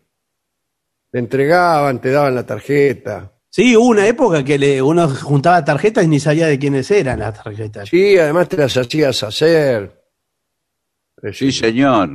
Te 1.11 1.19
entregaban, 1.19 1.99
te 1.99 2.11
daban 2.11 2.35
la 2.35 2.45
tarjeta. 2.45 3.31
Sí, 3.49 3.75
hubo 3.75 3.87
una 3.87 4.07
época 4.07 4.43
que 4.43 4.59
le, 4.59 4.81
uno 4.81 5.09
juntaba 5.09 5.63
tarjetas 5.65 6.03
y 6.05 6.07
ni 6.07 6.19
sabía 6.19 6.45
de 6.47 6.59
quiénes 6.59 6.89
eran 6.91 7.19
las 7.19 7.41
tarjetas. 7.43 7.89
Sí, 7.89 8.17
además 8.17 8.47
te 8.47 8.57
las 8.57 8.77
hacías 8.77 9.23
hacer. 9.23 10.03
Eh, 11.23 11.33
Sí, 11.33 11.51
señor. 11.51 12.09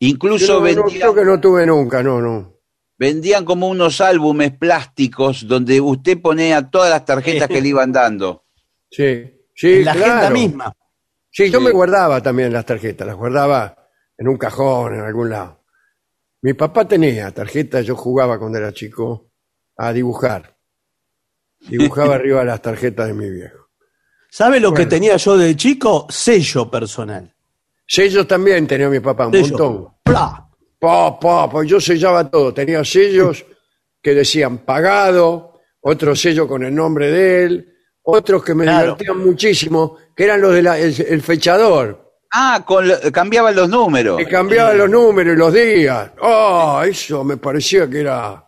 Incluso 0.00 0.46
Yo 0.46 0.52
no- 0.54 0.58
no, 0.58 0.64
vendían, 0.82 1.00
creo 1.00 1.14
que 1.14 1.24
no 1.24 1.40
tuve 1.40 1.66
nunca, 1.66 2.02
no, 2.02 2.20
no. 2.20 2.52
vendían 2.98 3.44
como 3.44 3.68
unos 3.68 4.00
álbumes 4.00 4.52
plásticos 4.52 5.46
donde 5.46 5.80
usted 5.80 6.20
ponía 6.20 6.62
todas 6.68 6.90
las 6.90 7.04
tarjetas 7.04 7.48
que 7.48 7.60
le 7.62 7.68
iban 7.68 7.92
dando. 7.92 8.44
Sí, 8.90 9.24
sí, 9.54 9.74
en 9.76 9.84
la 9.84 9.92
claro. 9.94 10.12
agenda 10.14 10.30
misma. 10.30 10.72
Sí, 11.30 11.50
yo 11.50 11.58
Sí. 11.58 11.64
me 11.64 11.70
guardaba 11.70 12.20
también 12.20 12.52
las 12.52 12.64
tarjetas, 12.66 13.06
las 13.06 13.16
guardaba 13.16 13.76
en 14.18 14.28
un 14.28 14.36
cajón, 14.36 14.94
en 14.94 15.00
algún 15.00 15.30
lado. 15.30 15.63
Mi 16.44 16.52
papá 16.52 16.86
tenía 16.86 17.30
tarjetas, 17.30 17.86
yo 17.86 17.96
jugaba 17.96 18.38
cuando 18.38 18.58
era 18.58 18.70
chico 18.70 19.30
a 19.78 19.94
dibujar. 19.94 20.54
Dibujaba 21.58 22.14
arriba 22.16 22.44
las 22.44 22.60
tarjetas 22.60 23.06
de 23.06 23.14
mi 23.14 23.30
viejo. 23.30 23.70
¿Sabe 24.28 24.60
lo 24.60 24.74
que 24.74 24.84
tenía 24.84 25.16
yo 25.16 25.38
de 25.38 25.56
chico? 25.56 26.06
Sello 26.10 26.70
personal. 26.70 27.34
Sellos 27.86 28.28
también 28.28 28.66
tenía 28.66 28.90
mi 28.90 29.00
papá, 29.00 29.26
un 29.26 29.32
Sello. 29.32 29.48
montón. 29.48 29.94
Pla. 30.02 30.46
Pa, 30.78 31.18
pa, 31.18 31.48
pa, 31.50 31.64
yo 31.64 31.80
sellaba 31.80 32.30
todo. 32.30 32.52
Tenía 32.52 32.84
sellos 32.84 33.42
que 34.02 34.12
decían 34.14 34.58
pagado, 34.58 35.60
otro 35.80 36.14
sello 36.14 36.46
con 36.46 36.62
el 36.62 36.74
nombre 36.74 37.10
de 37.10 37.44
él, 37.44 37.74
otros 38.02 38.44
que 38.44 38.54
me 38.54 38.64
Claro. 38.64 38.96
divertían 38.96 39.18
muchísimo, 39.24 39.96
que 40.14 40.24
eran 40.24 40.42
los 40.42 40.52
del 40.52 40.66
el 40.66 41.22
fechador. 41.22 42.03
Ah, 42.36 42.64
con 42.66 42.90
cambiaban 43.12 43.54
los 43.54 43.68
números. 43.68 44.18
que 44.18 44.26
cambiaban 44.26 44.76
los 44.76 44.90
números 44.90 45.34
y 45.34 45.38
los 45.38 45.54
días. 45.54 46.10
Oh, 46.20 46.82
eso 46.84 47.22
me 47.22 47.36
parecía 47.36 47.88
que 47.88 48.00
era. 48.00 48.44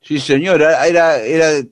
Sí, 0.00 0.18
señor, 0.18 0.62
era, 0.62 1.18
era, 1.18 1.62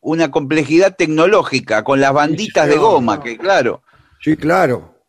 una 0.00 0.30
complejidad 0.30 0.94
tecnológica 0.94 1.82
con 1.82 2.00
las 2.00 2.12
banditas 2.12 2.68
de 2.68 2.76
goma, 2.76 3.20
que 3.20 3.36
claro. 3.36 3.82
Sí, 4.22 4.36
claro. 4.36 5.02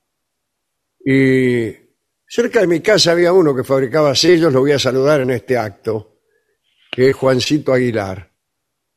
Y 1.06 1.72
cerca 2.28 2.62
de 2.62 2.68
mi 2.68 2.80
casa 2.80 3.12
había 3.12 3.32
uno 3.32 3.56
que 3.56 3.64
fabricaba 3.64 4.16
sellos, 4.16 4.52
lo 4.52 4.62
voy 4.62 4.72
a 4.72 4.80
saludar 4.80 5.22
en 5.22 5.30
este 5.30 5.56
acto, 5.56 6.18
que 6.92 7.12
es 7.12 7.16
Juancito 7.16 7.74
Aguilar. 7.74 8.32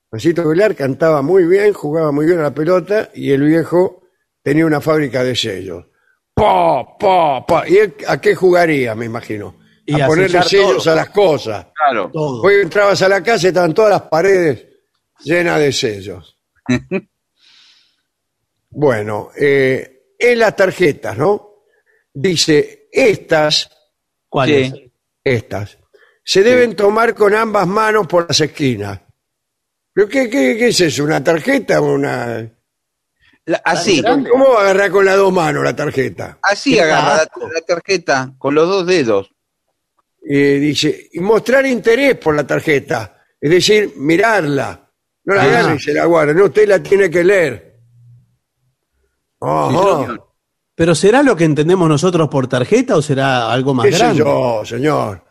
Juancito 0.08 0.40
Aguilar 0.40 0.74
cantaba 0.74 1.20
muy 1.20 1.44
bien, 1.44 1.74
jugaba 1.74 2.12
muy 2.12 2.24
bien 2.24 2.38
a 2.38 2.44
la 2.44 2.54
pelota 2.54 3.10
y 3.14 3.32
el 3.32 3.42
viejo 3.42 4.01
tenía 4.42 4.66
una 4.66 4.80
fábrica 4.80 5.22
de 5.24 5.34
sellos. 5.36 5.86
Pa, 6.34 6.96
pa, 6.98 7.44
pa. 7.46 7.68
¿Y 7.68 7.76
él 7.76 7.94
a 8.06 8.20
qué 8.20 8.34
jugaría, 8.34 8.94
me 8.94 9.06
imagino? 9.06 9.58
Y 9.84 10.00
a 10.00 10.04
a 10.04 10.08
ponerle 10.08 10.42
sellos 10.42 10.84
todo. 10.84 10.92
a 10.92 10.96
las 10.96 11.10
cosas. 11.10 11.66
Claro. 11.74 12.10
Todo. 12.12 12.42
Hoy 12.42 12.54
entrabas 12.62 13.02
a 13.02 13.08
la 13.08 13.22
casa 13.22 13.46
y 13.46 13.48
estaban 13.48 13.74
todas 13.74 13.90
las 13.90 14.02
paredes 14.02 14.66
llenas 15.24 15.58
de 15.58 15.72
sellos. 15.72 16.38
bueno, 18.70 19.30
eh, 19.38 20.02
en 20.18 20.38
las 20.38 20.56
tarjetas, 20.56 21.16
¿no? 21.18 21.64
Dice, 22.14 22.88
estas, 22.92 23.70
¿Cuál 24.28 24.48
Sí. 24.48 24.54
es? 24.54 24.74
estas, 25.24 25.78
se 26.24 26.42
deben 26.42 26.76
tomar 26.76 27.14
con 27.14 27.34
ambas 27.34 27.66
manos 27.66 28.06
por 28.06 28.28
las 28.28 28.40
esquinas. 28.40 29.00
¿Pero 29.92 30.08
qué, 30.08 30.30
qué, 30.30 30.56
qué 30.56 30.68
es 30.68 30.80
eso? 30.80 31.04
¿Una 31.04 31.22
tarjeta 31.22 31.80
o 31.80 31.94
una...? 31.94 32.50
La- 33.46 33.60
así? 33.64 34.02
¿Cómo 34.02 34.50
va 34.50 34.58
a 34.60 34.62
agarrar 34.62 34.90
con 34.90 35.04
las 35.04 35.16
dos 35.16 35.32
manos 35.32 35.64
la 35.64 35.74
tarjeta? 35.74 36.38
así 36.42 36.78
agarra 36.80 37.24
la, 37.54 37.60
tarjeta 37.66 38.32
con 38.38 38.54
los 38.54 38.68
dos 38.68 38.86
dedos. 38.86 39.30
Y 40.24 40.58
dice, 40.58 41.08
y 41.12 41.18
mostrar 41.20 41.66
interés 41.66 42.16
por 42.16 42.34
la 42.36 42.46
tarjeta, 42.46 43.24
es 43.40 43.50
decir, 43.50 43.94
mirarla. 43.96 44.88
No 45.24 45.34
la 45.34 45.42
Ah. 45.42 45.44
agarre 45.46 45.74
y 45.76 45.78
se 45.80 45.92
la 45.92 46.04
guarda, 46.04 46.32
no, 46.32 46.44
usted 46.44 46.68
la 46.68 46.80
tiene 46.82 47.10
que 47.10 47.24
leer. 47.24 47.80
Ajá. 49.40 50.16
¿Pero 50.74 50.94
será 50.94 51.22
lo 51.22 51.36
que 51.36 51.44
entendemos 51.44 51.88
nosotros 51.88 52.28
por 52.28 52.46
tarjeta 52.46 52.96
o 52.96 53.02
será 53.02 53.52
algo 53.52 53.74
más 53.74 53.86
¿Qué 53.86 53.92
sé 53.92 53.98
grande? 53.98 54.18
yo, 54.20 54.62
señor? 54.64 55.24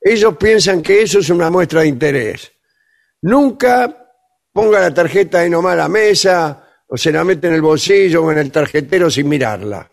Ellos 0.00 0.36
piensan 0.36 0.82
que 0.82 1.02
eso 1.02 1.18
es 1.18 1.30
una 1.30 1.50
muestra 1.50 1.80
de 1.80 1.88
interés. 1.88 2.52
Nunca 3.22 4.06
ponga 4.52 4.80
la 4.80 4.92
tarjeta 4.94 5.38
ahí 5.40 5.50
nomás 5.50 5.72
a 5.72 5.76
la 5.76 5.88
mesa 5.88 6.63
o 6.94 6.96
se 6.96 7.10
la 7.10 7.24
mete 7.24 7.48
en 7.48 7.54
el 7.54 7.60
bolsillo 7.62 8.22
o 8.22 8.30
en 8.30 8.38
el 8.38 8.52
tarjetero 8.52 9.10
sin 9.10 9.28
mirarla. 9.28 9.90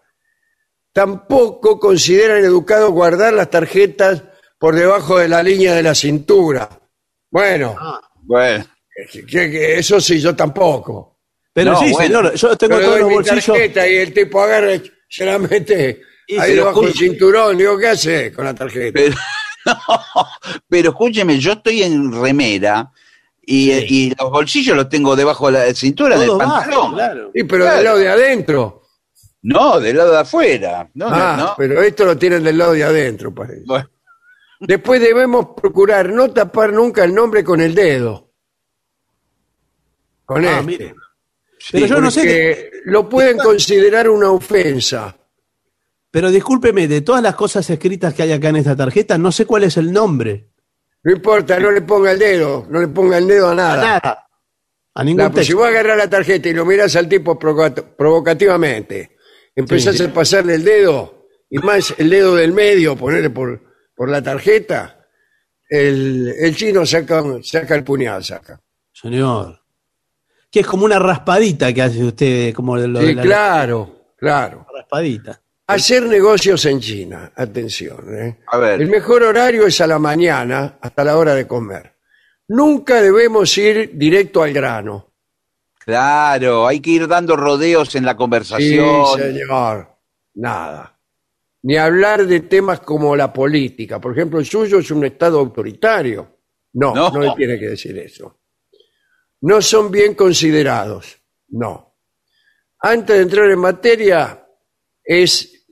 Tampoco 0.94 1.80
consideran 1.80 2.44
educado 2.44 2.92
guardar 2.92 3.34
las 3.34 3.50
tarjetas 3.50 4.24
por 4.60 4.76
debajo 4.76 5.18
de 5.18 5.28
la 5.30 5.42
línea 5.42 5.74
de 5.74 5.82
la 5.84 5.96
cintura. 5.96 6.70
Bueno, 7.32 7.76
Bueno, 8.24 8.66
que- 9.12 9.26
que 9.26 9.80
eso 9.80 10.00
sí, 10.00 10.20
yo 10.20 10.36
tampoco. 10.36 11.18
Pero 11.54 11.72
No, 11.72 11.80
sí, 11.80 11.92
bueno. 11.92 12.20
señor, 12.20 12.36
yo 12.36 12.56
tengo 12.58 12.80
Yo 12.80 12.86
todos 12.86 13.00
los 13.00 13.08
mi 13.10 13.14
bolsillos. 13.16 13.46
tarjeta 13.46 13.88
y 13.88 13.96
el 13.96 14.14
tipo 14.14 14.42
agarra 14.42 14.76
y 14.76 14.92
se 15.10 15.26
la 15.26 15.40
mete 15.40 16.02
Y 16.28 16.38
ahí 16.38 16.56
debajo 16.56 16.82
del 16.84 16.94
cinturón. 16.94 17.58
Digo, 17.58 17.78
¿qué 17.80 17.88
hace 17.88 18.32
con 18.32 18.46
la 18.46 18.54
tarjeta? 18.54 18.92
pero, 18.94 19.16
no, 19.66 20.28
pero 20.70 20.90
escúcheme, 20.92 21.40
yo 21.40 21.54
estoy 21.54 21.82
en 21.84 22.12
remera 22.22 22.92
y, 23.52 23.72
y 24.08 24.16
los 24.20 24.30
bolsillos 24.32 24.76
los 24.76 24.90
tengo 24.90 25.16
debajo 25.16 25.48
de 25.52 25.54
la 25.68 25.74
cintura 25.74 26.18
del 26.18 26.28
Todo 26.28 26.38
pantalón. 26.40 26.94
claro. 26.94 27.32
Sí, 27.34 27.44
pero 27.44 27.64
Claro. 27.66 27.76
del 27.78 27.86
lado 27.86 27.98
de 28.00 28.10
adentro. 28.10 28.82
No, 29.44 29.80
del 29.80 29.98
lado 29.98 30.12
de 30.12 30.18
afuera. 30.20 30.90
No, 30.94 31.10
no, 31.10 31.16
ah, 31.16 31.36
no. 31.38 31.54
pero 31.58 31.82
esto 31.82 32.06
lo 32.06 32.18
tienen 32.18 32.44
del 32.44 32.58
lado 32.58 32.74
de 32.74 32.84
adentro, 32.84 33.34
parece. 33.34 33.64
Bueno, 33.66 33.90
Después 34.60 35.02
debemos 35.02 35.48
procurar 35.60 36.10
no 36.10 36.30
tapar 36.32 36.72
nunca 36.72 37.04
el 37.04 37.16
nombre 37.16 37.44
con 37.44 37.60
el 37.62 37.74
dedo. 37.74 38.30
Con 40.26 40.46
Ah, 40.46 40.52
este. 40.60 40.64
mire. 40.64 40.96
Pero 41.72 41.86
yo 41.88 42.00
no 42.02 42.12
sé 42.12 42.22
Porque 42.22 42.72
lo 42.86 43.10
pueden 43.10 43.38
considerar 43.38 44.08
una 44.10 44.32
ofensa. 44.32 45.18
Pero 46.12 46.30
discúlpeme, 46.30 46.88
de 46.88 47.02
todas 47.02 47.24
las 47.24 47.36
cosas 47.36 47.68
escritas 47.70 48.14
que 48.14 48.24
hay 48.24 48.32
acá 48.34 48.50
en 48.50 48.58
esta 48.58 48.76
tarjeta, 48.76 49.18
no 49.18 49.32
sé 49.32 49.46
cuál 49.46 49.64
es 49.64 49.78
el 49.78 49.92
nombre. 49.92 50.51
No 51.04 51.12
importa, 51.12 51.60
no 51.60 51.72
le 51.72 51.82
ponga 51.82 52.12
el 52.12 52.20
dedo, 52.20 52.66
no 52.70 52.80
le 52.80 52.88
ponga 52.88 53.18
el 53.18 53.28
dedo 53.28 53.50
a 53.50 53.56
nada. 53.56 53.78
Nada. 54.00 54.28
A 54.94 55.04
ningún 55.04 55.24
La- 55.24 55.32
pues, 55.32 55.48
si 55.48 55.54
vos 55.54 55.68
agarrás 55.68 55.98
la 55.98 56.10
tarjeta 56.10 56.50
y 56.50 56.54
lo 56.54 56.66
mirás 56.66 56.96
al 56.96 57.08
tipo 57.10 57.40
provocat- 57.40 57.96
provocativamente, 57.96 59.18
empezás 59.56 59.98
Sí. 59.98 60.04
a 60.04 60.14
pasarle 60.14 60.56
el 60.56 60.64
dedo, 60.64 61.28
y 61.50 61.58
más 61.60 61.94
el 61.98 62.10
dedo 62.10 62.36
del 62.36 62.52
medio, 62.54 62.96
ponerle 62.96 63.30
por, 63.30 63.62
por 63.96 64.10
la 64.10 64.22
tarjeta, 64.22 65.06
el, 65.70 66.34
el 66.40 66.56
chino 66.56 66.86
saca, 66.86 67.24
saca 67.42 67.76
el 67.76 67.84
puñal, 67.84 68.24
saca. 68.24 68.60
Señor. 68.94 69.60
Que 70.52 70.60
es 70.60 70.68
como 70.68 70.84
una 70.86 71.00
raspadita 71.00 71.74
que 71.74 71.82
hace 71.82 72.04
usted, 72.04 72.54
como 72.54 72.76
lo 72.76 73.00
de 73.00 73.08
Sí, 73.08 73.14
la 73.16 73.22
claro, 73.22 74.12
claro. 74.18 74.68
raspadita. 74.76 75.42
Hacer 75.68 76.04
negocios 76.04 76.66
en 76.66 76.80
China, 76.82 77.32
atención. 77.36 78.14
¿eh? 78.14 78.40
A 78.48 78.58
ver. 78.58 78.82
El 78.82 78.90
mejor 78.90 79.24
horario 79.24 79.66
es 79.68 79.80
a 79.80 79.88
la 79.88 80.00
mañana, 80.00 80.78
hasta 80.82 81.04
la 81.04 81.18
hora 81.18 81.34
de 81.34 81.48
comer. 81.48 81.94
Nunca 82.50 83.02
debemos 83.02 83.58
ir 83.58 83.92
directo 83.94 84.44
al 84.44 84.52
grano. 84.52 85.14
Claro, 85.80 86.68
hay 86.68 86.80
que 86.82 86.92
ir 86.92 87.08
dando 87.08 87.36
rodeos 87.38 87.96
en 87.96 88.06
la 88.06 88.12
Sí, 88.12 88.18
conversación. 88.18 89.06
señor. 89.18 89.88
Nada. 90.36 91.00
Ni 91.64 91.78
hablar 91.78 92.26
de 92.26 92.42
temas 92.42 92.82
como 92.82 93.16
la 93.16 93.32
política. 93.32 94.00
Por 94.02 94.12
ejemplo, 94.12 94.40
el 94.40 94.46
suyo 94.46 94.80
es 94.80 94.92
un 94.92 95.06
Estado 95.06 95.40
autoritario. 95.40 96.40
No, 96.74 96.94
no, 96.94 97.12
No. 97.12 97.20
le 97.20 97.32
tiene 97.36 97.58
que 97.60 97.70
decir 97.70 97.98
eso. 97.98 98.42
No 99.42 99.62
son 99.62 99.90
bien 99.90 100.16
considerados. 100.16 101.18
No. 101.50 101.96
Antes 102.80 103.16
de 103.16 103.22
entrar 103.24 103.50
en 103.50 103.60
materia, 103.60 104.41
es 105.20 105.66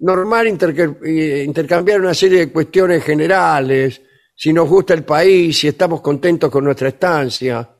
normal 0.00 0.46
eh, 0.48 1.44
intercambiar 1.46 2.00
una 2.00 2.12
serie 2.14 2.40
de 2.40 2.52
cuestiones 2.52 3.04
generales, 3.04 4.02
si 4.34 4.52
nos 4.52 4.68
gusta 4.68 4.94
el 4.94 5.04
país, 5.04 5.56
si 5.58 5.68
estamos 5.68 6.00
contentos 6.00 6.50
con 6.50 6.64
nuestra 6.64 6.88
estancia. 6.88 7.70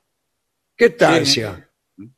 ¿Qué 0.76 0.86
estancia? 0.86 1.68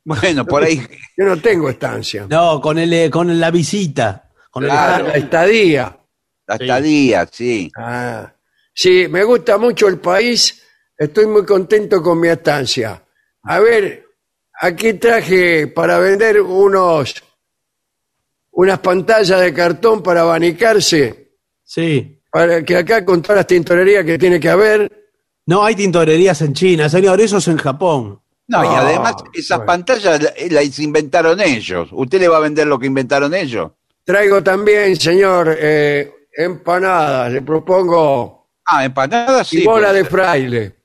Bueno, 0.03 0.45
por 0.45 0.63
ahí. 0.63 0.79
Yo 1.17 1.25
no 1.25 1.39
tengo 1.41 1.69
estancia. 1.69 2.27
No, 2.29 2.61
con 2.61 2.77
el, 2.77 2.91
eh, 2.93 3.09
con 3.09 3.39
la 3.39 3.49
visita. 3.51 4.29
Con 4.51 4.63
el- 4.65 4.71
Ah, 4.71 5.01
la 5.05 5.13
estadía. 5.13 5.97
Hasta 6.47 6.79
días, 6.81 7.29
sí. 7.31 7.71
Ah, 7.75 8.31
sí, 8.73 9.07
me 9.09 9.23
gusta 9.23 9.57
mucho 9.57 9.87
el 9.87 9.99
país, 9.99 10.63
estoy 10.97 11.25
muy 11.25 11.45
contento 11.45 12.01
con 12.01 12.19
mi 12.19 12.29
estancia. 12.29 13.03
A 13.43 13.59
ver, 13.59 14.05
aquí 14.61 14.93
traje 14.93 15.67
para 15.67 15.99
vender 15.99 16.41
unos 16.41 17.15
unas 18.59 18.79
pantallas 18.79 19.39
de 19.39 19.53
cartón 19.53 20.01
para 20.01 20.21
abanicarse, 20.21 21.29
Sí. 21.63 22.19
para 22.31 22.63
que 22.63 22.75
acá 22.75 23.05
con 23.05 23.21
todas 23.21 23.37
las 23.37 23.47
tintorerías 23.47 24.03
que 24.03 24.17
tiene 24.17 24.39
que 24.39 24.49
haber, 24.49 24.91
No 25.45 25.63
hay 25.63 25.75
tintorerías 25.75 26.41
en 26.41 26.53
China, 26.53 26.89
señor, 26.89 27.21
eso 27.21 27.37
es 27.37 27.47
en 27.47 27.57
Japón. 27.57 28.19
No, 28.47 28.63
y 28.63 28.67
además 28.67 29.15
esas 29.33 29.59
bueno. 29.59 29.65
pantallas 29.67 30.21
la- 30.21 30.33
las 30.49 30.79
inventaron 30.79 31.39
ellos. 31.39 31.87
¿Usted 31.93 32.19
le 32.19 32.27
va 32.27 32.37
a 32.37 32.41
vender 32.41 32.67
lo 32.67 32.77
que 32.79 32.87
inventaron 32.87 33.33
ellos? 33.33 33.71
traigo 34.03 34.41
también, 34.41 34.95
señor, 34.95 35.55
eh, 35.59 36.11
empanadas, 36.35 37.31
le 37.31 37.41
propongo 37.43 38.47
Ah, 38.65 38.83
empanadas 38.85 39.53
y 39.53 39.59
sí. 39.59 39.65
bola 39.65 39.89
puede 39.89 40.03
de 40.03 40.09
fraile. 40.09 40.75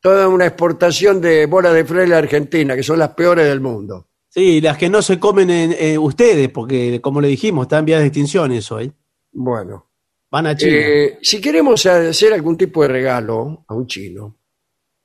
Toda 0.00 0.28
una 0.28 0.46
exportación 0.46 1.20
de 1.20 1.46
bola 1.46 1.72
de 1.72 1.84
fraile 1.84 2.14
a 2.14 2.18
Argentina, 2.18 2.76
que 2.76 2.82
son 2.84 2.98
las 2.98 3.10
peores 3.10 3.46
del 3.46 3.60
mundo. 3.60 4.06
Sí, 4.28 4.60
las 4.60 4.76
que 4.76 4.90
no 4.90 5.02
se 5.02 5.18
comen 5.18 5.50
en, 5.50 5.74
eh, 5.78 5.98
ustedes, 5.98 6.50
porque 6.50 7.00
como 7.00 7.20
le 7.20 7.28
dijimos, 7.28 7.64
están 7.64 7.80
en 7.80 7.84
vías 7.86 8.00
de 8.00 8.06
extinción 8.06 8.52
eso 8.52 8.76
hoy. 8.76 8.92
Bueno. 9.32 9.86
Van 10.30 10.46
a 10.46 10.56
China. 10.56 10.76
Eh, 10.76 11.18
si 11.22 11.40
queremos 11.40 11.86
hacer 11.86 12.34
algún 12.34 12.56
tipo 12.58 12.82
de 12.82 12.88
regalo 12.88 13.64
a 13.66 13.74
un 13.74 13.86
chino, 13.86 14.36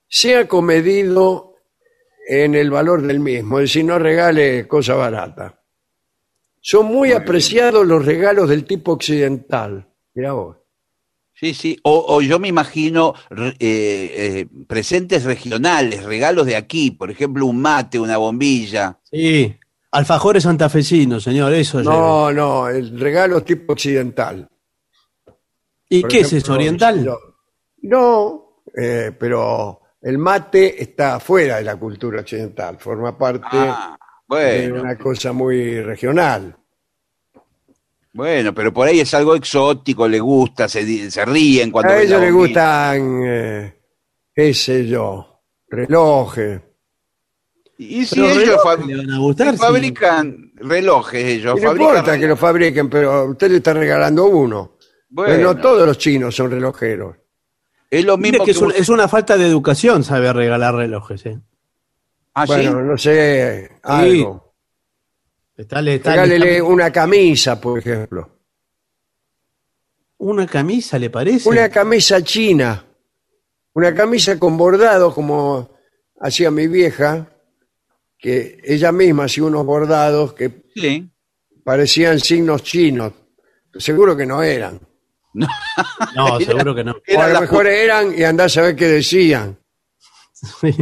sea 0.07 0.47
comedido 0.47 1.55
en 2.27 2.55
el 2.55 2.69
valor 2.69 3.01
del 3.01 3.19
mismo, 3.19 3.59
es 3.59 3.69
decir, 3.69 3.85
no 3.85 3.97
regale 3.99 4.67
cosa 4.67 4.95
barata. 4.95 5.61
Son 6.59 6.85
muy 6.85 7.11
apreciados 7.11 7.85
los 7.85 8.05
regalos 8.05 8.49
del 8.49 8.65
tipo 8.65 8.93
occidental. 8.93 9.89
Mira 10.13 10.33
vos. 10.33 10.62
Sí, 11.43 11.53
sí. 11.53 11.79
O, 11.83 12.05
o 12.07 12.21
yo 12.21 12.39
me 12.39 12.47
imagino 12.47 13.13
eh, 13.29 13.53
eh, 13.59 14.47
presentes 14.65 15.25
regionales, 15.25 16.03
regalos 16.03 16.45
de 16.45 16.55
aquí, 16.55 16.91
por 16.91 17.11
ejemplo, 17.11 17.45
un 17.45 17.61
mate, 17.61 17.99
una 17.99 18.15
bombilla. 18.15 18.97
Sí. 19.11 19.53
Alfajores 19.91 20.43
santafesinos, 20.43 21.21
señor, 21.21 21.51
eso. 21.53 21.83
No, 21.83 22.31
no, 22.31 22.69
el 22.69 22.97
regalo 22.97 23.39
es 23.39 23.43
tipo 23.43 23.73
occidental. 23.73 24.47
¿Y 25.89 25.99
Por 25.99 26.11
qué 26.11 26.19
es 26.21 26.31
eso, 26.31 26.53
oriental? 26.53 27.03
No, 27.03 27.17
no, 27.81 28.63
eh, 28.77 29.11
pero 29.19 29.81
el 30.01 30.17
mate 30.17 30.81
está 30.81 31.19
fuera 31.19 31.57
de 31.57 31.63
la 31.63 31.75
cultura 31.75 32.21
occidental, 32.21 32.77
forma 32.79 33.17
parte 33.17 33.47
Ah, 33.51 33.97
de 34.29 34.71
una 34.71 34.97
cosa 34.97 35.33
muy 35.33 35.81
regional. 35.81 36.55
Bueno, 38.13 38.53
pero 38.53 38.71
por 38.73 38.87
ahí 38.87 38.99
es 38.99 39.13
algo 39.13 39.35
exótico, 39.35 40.07
le 40.07 40.19
gusta, 40.19 40.67
se, 40.69 40.81
ríen 41.25 41.71
cuando 41.71 41.93
A 41.93 42.01
ellos 42.01 42.21
les 42.21 42.31
gustan, 42.33 43.21
eh, 43.25 43.73
qué 44.33 44.53
sé 44.53 44.87
yo, 44.87 45.41
relojes. 45.67 46.61
Y 47.77 48.05
si 48.05 48.15
Pero 48.15 48.27
ellos 48.27 48.39
relojes 48.45 48.63
fab- 48.65 48.85
le 48.85 48.95
van 48.97 49.09
a 49.11 49.17
gustar, 49.17 49.51
si 49.53 49.57
fabrican 49.57 50.51
relojes, 50.55 51.23
ellos 51.25 51.55
no 51.55 51.67
fabrican 51.67 51.89
importa 51.97 52.19
que 52.19 52.27
lo 52.27 52.37
fabriquen, 52.37 52.89
pero 52.89 53.25
usted 53.31 53.49
le 53.51 53.57
está 53.57 53.73
regalando 53.73 54.25
uno. 54.25 54.77
Bueno. 55.09 55.33
Pero 55.35 55.53
no 55.53 55.59
todos 55.61 55.85
los 55.87 55.97
chinos 55.97 56.35
son 56.35 56.51
relojeros. 56.51 57.17
Es 57.89 58.05
lo 58.05 58.17
mismo 58.17 58.43
que 58.45 58.51
es, 58.51 58.57
un- 58.57 58.67
usted- 58.67 58.79
es 58.81 58.89
una 58.89 59.07
falta 59.07 59.37
de 59.37 59.47
educación 59.47 60.03
saber 60.03 60.35
regalar 60.35 60.75
relojes. 60.75 61.25
¿eh? 61.25 61.39
Ah, 62.35 62.45
¿sí? 62.47 62.53
Bueno, 62.53 62.81
no 62.81 62.97
sé, 62.97 63.71
algo. 63.83 64.42
Está, 65.55 65.81
le- 65.81 65.95
está- 65.95 66.11
Regálele 66.11 66.51
está- 66.57 66.63
una 66.63 66.91
camisa, 66.91 67.59
por 67.61 67.79
ejemplo. 67.79 68.29
una 70.17 70.47
camisa, 70.47 70.97
¿le 70.97 71.09
parece? 71.09 71.49
Una 71.49 71.69
camisa 71.69 72.23
china. 72.23 72.85
Una 73.73 73.93
camisa 73.93 74.39
con 74.39 74.57
bordados, 74.57 75.13
como 75.13 75.69
hacía 76.21 76.49
mi 76.51 76.67
vieja, 76.67 77.27
que 78.17 78.59
ella 78.63 78.91
misma 78.91 79.25
hacía 79.25 79.43
unos 79.43 79.65
bordados 79.65 80.33
que 80.33 80.63
Sí. 80.75 81.11
parecían 81.63 82.19
signos 82.19 82.63
chinos. 82.63 83.11
Seguro 83.77 84.15
que 84.15 84.25
no 84.25 84.41
eran. 84.43 84.79
No, 85.33 85.47
seguro 86.39 86.73
que 86.75 86.83
no. 86.83 86.95
O 87.17 87.19
a 87.21 87.27
lo 87.29 87.41
mejor 87.41 87.67
eran 87.67 88.17
y 88.17 88.23
andás 88.23 88.55
a 88.57 88.61
ver 88.61 88.75
qué 88.75 88.87
decían. 88.87 89.57
Sí. 90.61 90.75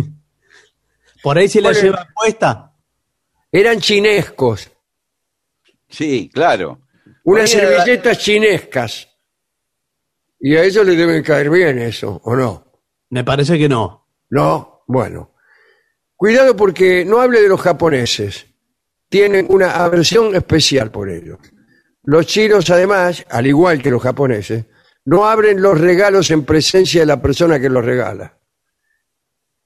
Por 1.23 1.37
ahí 1.37 1.47
se 1.47 1.61
la 1.61 1.69
Bueno, 1.69 1.81
lleva 1.83 2.07
puesta. 2.15 2.70
Eran 3.51 3.79
chinescos. 3.79 4.71
Sí, 5.89 6.29
claro. 6.33 6.79
Unas 7.23 7.53
Oye, 7.53 7.61
servilletas 7.61 8.17
chinescas. 8.19 9.07
Y 10.39 10.55
a 10.55 10.63
ellos 10.63 10.85
les 10.85 10.97
deben 10.97 11.21
caer 11.21 11.49
bien 11.49 11.77
eso, 11.79 12.19
¿o 12.23 12.35
no? 12.35 12.65
Me 13.09 13.23
parece 13.23 13.57
que 13.59 13.69
no. 13.69 14.07
No, 14.29 14.83
bueno. 14.87 15.33
Cuidado 16.15 16.55
porque 16.55 17.03
no 17.05 17.19
hable 17.19 17.41
de 17.41 17.49
los 17.49 17.61
japoneses. 17.61 18.47
Tienen 19.09 19.45
una 19.49 19.71
aversión 19.83 20.33
especial 20.35 20.89
por 20.91 21.09
ellos. 21.09 21.39
Los 22.03 22.25
chinos, 22.25 22.69
además, 22.69 23.25
al 23.29 23.45
igual 23.45 23.81
que 23.81 23.91
los 23.91 24.01
japoneses, 24.01 24.65
no 25.05 25.25
abren 25.27 25.61
los 25.61 25.79
regalos 25.79 26.31
en 26.31 26.45
presencia 26.45 27.01
de 27.01 27.07
la 27.07 27.21
persona 27.21 27.59
que 27.59 27.69
los 27.69 27.83
regala. 27.83 28.37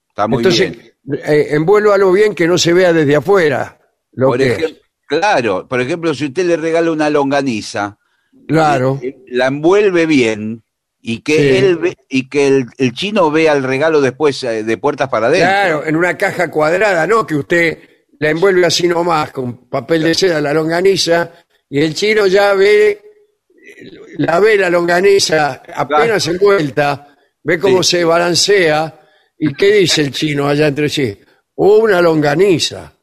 Está 0.10 0.28
muy 0.28 0.38
Entonces, 0.40 0.72
bien. 1.04 1.22
eh, 1.26 1.48
envuélvalo 1.52 2.12
bien 2.12 2.34
que 2.34 2.48
no 2.48 2.58
se 2.58 2.74
vea 2.74 2.92
desde 2.92 3.16
afuera 3.16 3.75
lo 4.16 4.28
Por 4.28 4.38
que 4.40 4.52
ejemplo, 4.54 4.78
claro, 5.08 5.68
por 5.68 5.82
ejemplo, 5.82 6.14
si 6.14 6.26
usted 6.26 6.46
le 6.46 6.58
regala 6.58 6.92
una 6.92 7.10
longaniza, 7.10 7.98
Claro. 8.48 9.00
eh, 9.02 9.18
la 9.28 9.48
envuelve 9.48 10.06
bien 10.06 10.64
y 11.02 11.20
que 11.22 11.38
Sí. 11.38 11.58
él 11.66 11.78
ve- 11.78 11.98
y 12.10 12.28
que 12.30 12.48
el, 12.48 12.66
el 12.78 12.94
chino 12.94 13.30
vea 13.32 13.54
el 13.54 13.64
regalo 13.64 14.02
después 14.02 14.42
eh, 14.44 14.64
de 14.64 14.78
puertas 14.78 15.10
para 15.10 15.28
adentro. 15.28 15.48
Claro, 15.50 15.86
en 15.86 15.96
una 15.96 16.18
caja 16.18 16.50
cuadrada, 16.50 17.06
no 17.08 17.26
que 17.28 17.36
usted 17.36 17.80
la 18.20 18.30
envuelve 18.30 18.66
así 18.66 18.88
nomás 18.88 19.32
con 19.32 19.70
papel 19.70 20.04
de 20.04 20.14
seda 20.16 20.40
la 20.42 20.54
longaniza 20.54 21.32
y 21.70 21.80
el 21.82 21.94
chino 21.94 22.28
ya 22.28 22.54
ve, 22.54 23.02
la 24.18 24.40
ve 24.40 24.58
la 24.58 24.70
longaniza 24.70 25.62
apenas 25.76 26.26
envuelta, 26.28 27.16
ve 27.44 27.60
cómo 27.60 27.84
Sí. 27.84 27.98
se 27.98 28.04
balancea 28.06 29.02
y 29.38 29.54
qué 29.54 29.74
dice 29.74 30.02
el 30.02 30.12
chino 30.12 30.48
allá 30.48 30.68
entre 30.68 30.88
sí. 30.90 31.18
"Oh, 31.56 31.80
una 31.80 32.02
longaniza. 32.02 32.94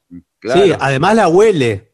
Claro. 0.42 0.62
Sí, 0.64 0.72
además 0.78 1.14
la 1.16 1.28
huele. 1.28 1.92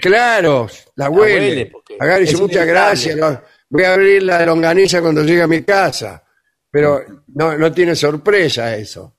Claro, 0.00 0.68
la 0.96 1.10
huele, 1.10 1.34
huele. 1.50 1.66
porque 1.66 1.94
Acá 2.00 2.16
dice 2.18 2.36
muchas 2.36 2.56
inevitable". 2.64 2.72
gracias, 2.72 3.16
no, 3.16 3.40
voy 3.68 3.82
a 3.84 3.92
abrir 3.94 4.22
la 4.22 4.44
longaniza 4.46 5.00
cuando 5.02 5.22
llegue 5.22 5.42
a 5.42 5.46
mi 5.46 5.62
casa. 5.62 6.24
Pero 6.70 7.02
no, 7.28 7.56
no 7.58 7.72
tiene 7.72 7.94
sorpresa 7.96 8.74
eso. 8.76 9.14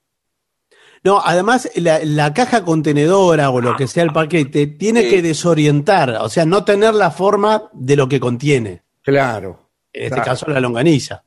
No, 1.03 1.21
además 1.23 1.69
la, 1.75 1.99
la 2.03 2.33
caja 2.33 2.63
contenedora 2.65 3.49
o 3.51 3.61
lo 3.61 3.75
que 3.75 3.87
sea 3.87 4.03
el 4.03 4.11
paquete 4.13 4.67
tiene 4.67 5.03
Sí. 5.03 5.09
que 5.09 5.21
desorientar, 5.21 6.09
o 6.21 6.27
sea, 6.29 6.45
no 6.45 6.63
tener 6.65 6.93
la 6.93 7.09
forma 7.11 7.69
de 7.73 7.95
lo 7.95 8.07
que 8.09 8.19
contiene. 8.19 8.83
Claro. 9.01 9.69
En 9.93 10.03
este 10.03 10.15
Claro. 10.15 10.29
caso 10.31 10.47
la 10.49 10.59
longaniza. 10.59 11.23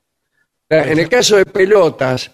En 0.69 0.99
el 0.99 1.09
caso 1.09 1.37
de 1.37 1.45
pelotas, 1.47 2.31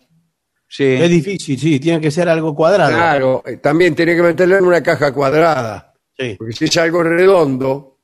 Sí. 0.68 0.84
Es 0.84 1.08
difícil, 1.10 1.58
sí, 1.58 1.80
tiene 1.80 2.00
que 2.00 2.10
ser 2.10 2.28
algo 2.28 2.54
cuadrado. 2.54 2.90
claro, 2.94 3.42
eh, 3.46 3.56
también 3.56 3.94
tiene 3.94 4.14
que 4.14 4.22
meterlo 4.22 4.58
en 4.58 4.64
una 4.66 4.82
caja 4.82 5.12
cuadrada. 5.12 5.94
Sí. 6.16 6.34
Porque 6.38 6.52
si 6.52 6.64
es 6.66 6.76
algo 6.76 7.02
redondo, 7.02 7.98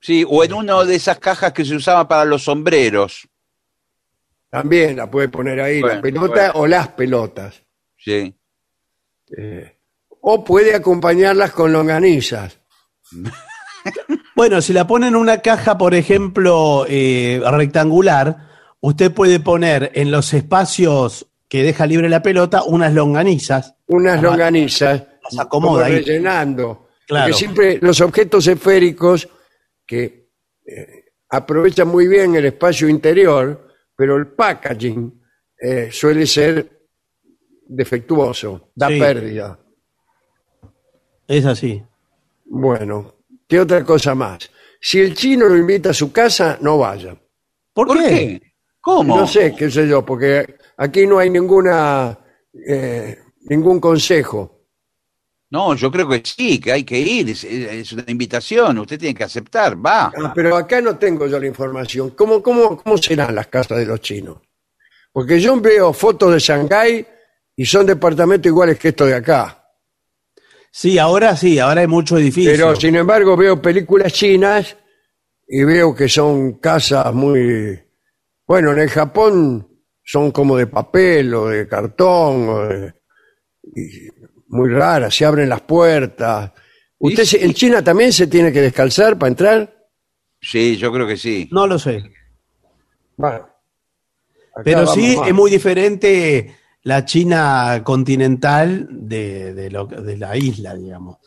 Sí, 0.00 0.24
o 0.26 0.42
en 0.42 0.54
una 0.54 0.82
de 0.84 0.94
esas 0.94 1.18
cajas 1.18 1.52
que 1.52 1.64
se 1.64 1.76
usaba 1.76 2.08
para 2.08 2.24
los 2.24 2.44
sombreros. 2.44 3.28
También 4.48 4.96
la 4.96 5.10
puede 5.10 5.28
poner 5.28 5.60
ahí, 5.60 5.80
la 5.80 6.00
Bueno, 6.00 6.00
pelota 6.02 6.52
o 6.54 6.66
las 6.66 6.88
pelotas. 6.88 7.62
Sí. 7.96 8.34
O 10.22 10.42
puede 10.42 10.74
acompañarlas 10.74 11.52
con 11.52 11.72
longanizas. 11.72 12.58
Bueno, 14.36 14.60
si 14.60 14.74
la 14.74 14.86
ponen 14.86 15.10
en 15.10 15.16
una 15.16 15.38
caja, 15.38 15.78
por 15.78 15.94
ejemplo, 15.94 16.84
eh, 16.88 17.42
rectangular, 17.50 18.49
usted 18.80 19.12
puede 19.12 19.40
poner 19.40 19.90
en 19.94 20.10
los 20.10 20.32
espacios 20.34 21.26
que 21.48 21.62
deja 21.62 21.86
libre 21.86 22.08
la 22.08 22.22
pelota 22.22 22.62
unas 22.64 22.92
longanizas. 22.94 23.74
Unas 23.86 24.14
Las- 24.16 24.22
longanizas. 24.22 25.02
las 25.22 25.38
acomoda 25.46 25.72
como 25.72 25.78
ahí. 25.84 25.92
rellenando. 26.04 26.88
Claro. 27.06 27.26
Porque 27.26 27.38
siempre 27.38 27.78
los 27.82 28.00
objetos 28.00 28.46
esféricos 28.46 29.28
que 29.86 30.28
eh, 30.64 31.04
aprovechan 31.30 31.88
muy 31.88 32.06
bien 32.06 32.34
el 32.36 32.46
espacio 32.46 32.88
interior, 32.88 33.68
pero 33.96 34.16
el 34.16 34.28
packaging 34.28 35.20
eh, 35.60 35.88
suele 35.92 36.24
ser 36.26 36.80
defectuoso, 37.66 38.70
da 38.74 38.88
Sí. 38.88 38.98
pérdida. 38.98 39.58
Es 41.26 41.44
así. 41.46 41.82
Bueno, 42.46 43.14
¿qué 43.46 43.60
otra 43.60 43.84
cosa 43.84 44.14
más? 44.14 44.50
Si 44.80 45.00
el 45.00 45.14
chino 45.14 45.46
lo 45.46 45.56
invita 45.56 45.90
a 45.90 45.94
su 45.94 46.10
casa, 46.12 46.58
no 46.60 46.78
vaya. 46.78 47.14
¿Por, 47.72 47.86
¿Por 47.86 47.98
qué? 47.98 48.08
qué? 48.08 48.49
¿Cómo? 48.80 49.16
No 49.18 49.26
sé, 49.26 49.54
qué 49.56 49.70
sé 49.70 49.86
yo, 49.86 50.04
porque 50.04 50.56
aquí 50.76 51.06
no 51.06 51.18
hay 51.18 51.30
ninguna 51.30 52.18
eh, 52.52 53.18
ningún 53.42 53.80
consejo. 53.80 54.58
No, 55.50 55.74
yo 55.74 55.90
creo 55.90 56.08
que 56.08 56.22
sí, 56.24 56.60
que 56.60 56.72
hay 56.72 56.84
que 56.84 56.98
ir. 56.98 57.30
Es, 57.30 57.42
es 57.44 57.92
una 57.92 58.04
invitación. 58.06 58.78
Usted 58.78 58.98
tiene 58.98 59.14
que 59.14 59.24
aceptar. 59.24 59.84
Va. 59.84 60.12
Ah, 60.16 60.32
pero 60.34 60.56
acá 60.56 60.80
no 60.80 60.96
tengo 60.96 61.26
yo 61.26 61.40
la 61.40 61.46
información. 61.46 62.10
¿Cómo, 62.10 62.40
cómo, 62.40 62.80
¿Cómo 62.80 62.96
serán 62.98 63.34
las 63.34 63.48
casas 63.48 63.78
de 63.78 63.86
los 63.86 64.00
chinos? 64.00 64.38
Porque 65.12 65.40
yo 65.40 65.60
veo 65.60 65.92
fotos 65.92 66.32
de 66.32 66.38
Shanghái 66.38 67.06
y 67.56 67.66
son 67.66 67.84
departamentos 67.84 68.48
iguales 68.48 68.78
que 68.78 68.88
estos 68.88 69.08
de 69.08 69.16
acá. 69.16 69.56
Sí, 70.70 70.98
ahora 70.98 71.36
sí, 71.36 71.58
ahora 71.58 71.80
hay 71.80 71.88
mucho 71.88 72.16
edificio. 72.16 72.52
Pero 72.52 72.76
sin 72.76 72.94
embargo 72.94 73.36
veo 73.36 73.60
películas 73.60 74.12
chinas 74.12 74.76
y 75.48 75.64
veo 75.64 75.92
que 75.94 76.08
son 76.08 76.54
casas 76.60 77.12
muy... 77.12 77.80
Bueno, 78.50 78.72
en 78.72 78.80
el 78.80 78.90
Japón 78.90 79.68
son 80.02 80.32
como 80.32 80.56
de 80.56 80.66
papel 80.66 81.32
o 81.34 81.46
de 81.50 81.68
cartón, 81.68 82.48
o 82.48 82.58
de- 82.66 82.94
y 83.76 84.08
muy 84.48 84.68
raras, 84.70 85.14
se 85.14 85.24
abren 85.24 85.48
las 85.48 85.60
puertas. 85.60 86.50
¿Usted 86.98 87.22
se- 87.22 87.44
en 87.44 87.54
China 87.54 87.80
también 87.84 88.12
se 88.12 88.26
tiene 88.26 88.50
que 88.52 88.60
descalzar 88.60 89.16
para 89.16 89.28
entrar? 89.28 89.86
Sí, 90.40 90.76
yo 90.76 90.90
creo 90.92 91.06
que 91.06 91.16
sí. 91.16 91.48
No 91.52 91.64
lo 91.68 91.78
sé. 91.78 92.02
Bueno, 93.16 93.36
acá 93.36 94.62
Pero 94.64 94.78
vamos 94.78 94.94
sí 94.96 95.16
mal. 95.16 95.28
es 95.28 95.34
muy 95.34 95.48
diferente 95.48 96.56
la 96.82 97.04
China 97.04 97.82
continental 97.84 98.88
de, 98.90 99.54
de 99.54 99.70
lo- 99.70 99.86
de 99.86 100.16
la 100.16 100.36
isla, 100.36 100.74
digamos. 100.74 101.18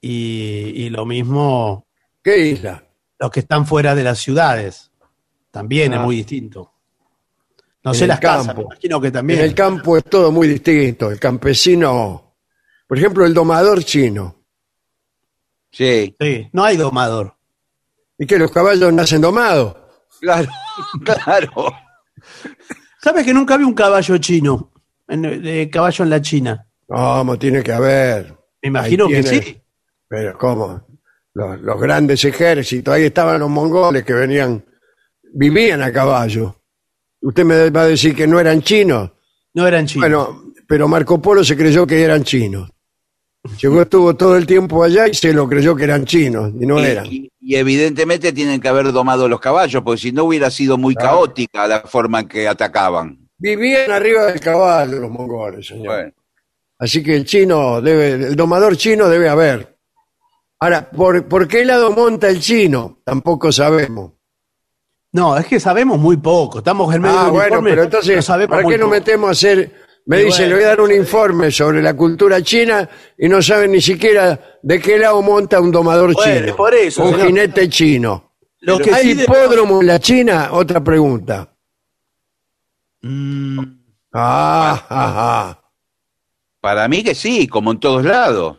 Y, 0.00 0.72
y 0.74 0.88
lo 0.88 1.04
mismo 1.04 1.86
¿Qué 2.24 2.38
isla? 2.46 2.82
los 3.18 3.30
que 3.30 3.40
están 3.40 3.66
fuera 3.66 3.94
de 3.94 4.04
las 4.04 4.20
ciudades. 4.20 4.90
También 5.50 5.92
Ah. 5.92 5.96
es 5.96 6.02
muy 6.02 6.16
distinto. 6.16 6.72
No 7.84 7.92
En 7.92 7.98
sé 7.98 8.06
las 8.06 8.18
casas, 8.20 8.48
campo. 8.48 8.62
me 8.62 8.66
imagino 8.74 9.00
que 9.00 9.10
también. 9.10 9.38
En 9.38 9.44
el 9.44 9.54
campo 9.54 9.96
es 9.96 10.04
todo 10.04 10.32
muy 10.32 10.48
distinto. 10.48 11.10
El 11.10 11.20
campesino, 11.20 12.34
por 12.86 12.98
ejemplo, 12.98 13.24
el 13.24 13.32
domador 13.32 13.84
chino. 13.84 14.34
Sí. 15.70 16.14
Sí, 16.20 16.48
no 16.52 16.64
hay 16.64 16.76
domador. 16.76 17.34
¿Y 18.18 18.26
que 18.26 18.38
los 18.38 18.50
caballos 18.50 18.92
nacen 18.92 19.20
domados? 19.20 19.76
Claro, 20.20 20.48
claro. 21.04 21.72
¿Sabes 23.02 23.24
que 23.24 23.34
nunca 23.34 23.56
vi 23.56 23.64
un 23.64 23.74
caballo 23.74 24.16
chino? 24.18 24.72
En, 25.08 25.22
de 25.22 25.68
caballo 25.70 26.02
en 26.04 26.10
la 26.10 26.20
China. 26.20 26.66
¿Cómo 26.88 27.38
tiene 27.38 27.62
que 27.62 27.72
haber? 27.72 28.34
Me 28.62 28.68
imagino 28.68 29.06
que 29.08 29.22
sí. 29.22 29.62
Pero 30.08 30.36
¿cómo? 30.38 30.86
Los, 31.34 31.60
los 31.60 31.80
grandes 31.80 32.24
ejércitos, 32.24 32.92
ahí 32.94 33.04
estaban 33.04 33.38
los 33.38 33.50
mongoles 33.50 34.02
que 34.04 34.14
venían, 34.14 34.64
vivían 35.34 35.82
a 35.82 35.92
caballo. 35.92 36.56
Usted 37.20 37.44
me 37.44 37.70
va 37.70 37.82
a 37.82 37.86
decir 37.86 38.14
que 38.14 38.26
no 38.26 38.38
eran 38.40 38.62
chinos. 38.62 39.10
No 39.54 39.66
eran 39.66 39.86
chinos. 39.86 40.08
Bueno, 40.08 40.52
pero 40.68 40.86
Marco 40.88 41.20
Polo 41.20 41.42
se 41.44 41.56
creyó 41.56 41.86
que 41.86 42.02
eran 42.02 42.22
chinos. 42.24 42.70
Llegó, 43.60 43.82
estuvo 43.82 44.14
todo 44.16 44.36
el 44.36 44.44
tiempo 44.46 44.82
allá 44.82 45.06
y 45.06 45.14
se 45.14 45.32
lo 45.32 45.48
creyó 45.48 45.76
que 45.76 45.84
eran 45.84 46.04
chinos, 46.04 46.52
y 46.60 46.66
no 46.66 46.80
Y, 46.80 46.84
eran. 46.84 47.06
y- 47.06 47.30
y 47.40 47.54
evidentemente 47.54 48.32
tienen 48.32 48.60
que 48.60 48.66
haber 48.68 48.90
domado 48.90 49.28
los 49.28 49.38
caballos, 49.38 49.82
porque 49.84 50.00
si 50.00 50.10
no 50.12 50.24
hubiera 50.24 50.50
sido 50.50 50.76
muy 50.76 50.96
Claro. 50.96 51.18
caótica 51.18 51.66
la 51.68 51.82
forma 51.82 52.20
en 52.20 52.28
que 52.28 52.48
atacaban. 52.48 53.28
Vivían 53.38 53.92
arriba 53.92 54.26
del 54.26 54.40
caballo 54.40 54.98
los 54.98 55.10
mongoles, 55.10 55.66
señor. 55.68 55.86
Bueno, 55.86 56.12
Así 56.78 57.02
que 57.02 57.16
el 57.16 57.24
chino 57.24 57.80
debe, 57.80 58.10
el 58.12 58.36
domador 58.36 58.76
chino 58.76 59.08
debe 59.08 59.28
haber. 59.30 59.76
Ahora, 60.58 60.90
¿por, 60.90 61.26
por 61.26 61.46
qué 61.48 61.64
lado 61.64 61.90
monta 61.92 62.28
el 62.28 62.40
chino? 62.40 62.98
Tampoco 63.04 63.50
sabemos. 63.52 64.12
No, 65.16 65.34
es 65.38 65.46
que 65.46 65.58
sabemos 65.58 65.98
muy 65.98 66.18
poco. 66.18 66.58
Estamos 66.58 66.94
en 66.94 67.00
medio 67.00 67.18
Ah, 67.18 67.22
de 67.24 67.28
un 67.28 67.32
bueno, 67.36 67.46
informe, 67.48 67.70
pero 67.70 67.82
entonces, 67.84 68.26
¿para 68.26 68.64
qué 68.66 68.76
nos 68.76 68.90
metemos 68.90 69.28
a 69.28 69.32
hacer? 69.32 69.72
Me 70.04 70.20
Y 70.20 70.24
dice, 70.26 70.42
bueno. 70.42 70.48
le 70.48 70.54
voy 70.56 70.64
a 70.64 70.68
dar 70.68 70.80
un 70.82 70.92
informe 70.92 71.50
sobre 71.50 71.80
la 71.82 71.94
cultura 71.96 72.42
china 72.42 72.86
y 73.16 73.26
no 73.26 73.40
saben 73.40 73.72
ni 73.72 73.80
siquiera 73.80 74.38
de 74.62 74.78
qué 74.78 74.98
lado 74.98 75.22
monta 75.22 75.58
un 75.58 75.72
domador 75.72 76.12
Bueno, 76.12 76.40
chino. 76.40 76.54
por 76.56 76.74
eso, 76.74 77.02
un 77.02 77.12
señor. 77.12 77.26
jinete 77.28 77.68
chino. 77.70 78.34
Lo 78.60 78.78
que 78.78 78.92
¿Hay 78.92 79.02
sí 79.04 79.14
debemos- 79.14 79.36
hipódromo 79.38 79.80
en 79.80 79.86
la 79.86 79.98
China? 80.00 80.48
Otra 80.52 80.84
pregunta. 80.84 81.48
Mm, 83.02 83.58
Ah, 84.12 85.58
para 86.60 86.88
mí 86.88 87.02
que 87.02 87.14
sí, 87.14 87.46
como 87.48 87.72
en 87.72 87.80
todos 87.80 88.04
lados. 88.04 88.58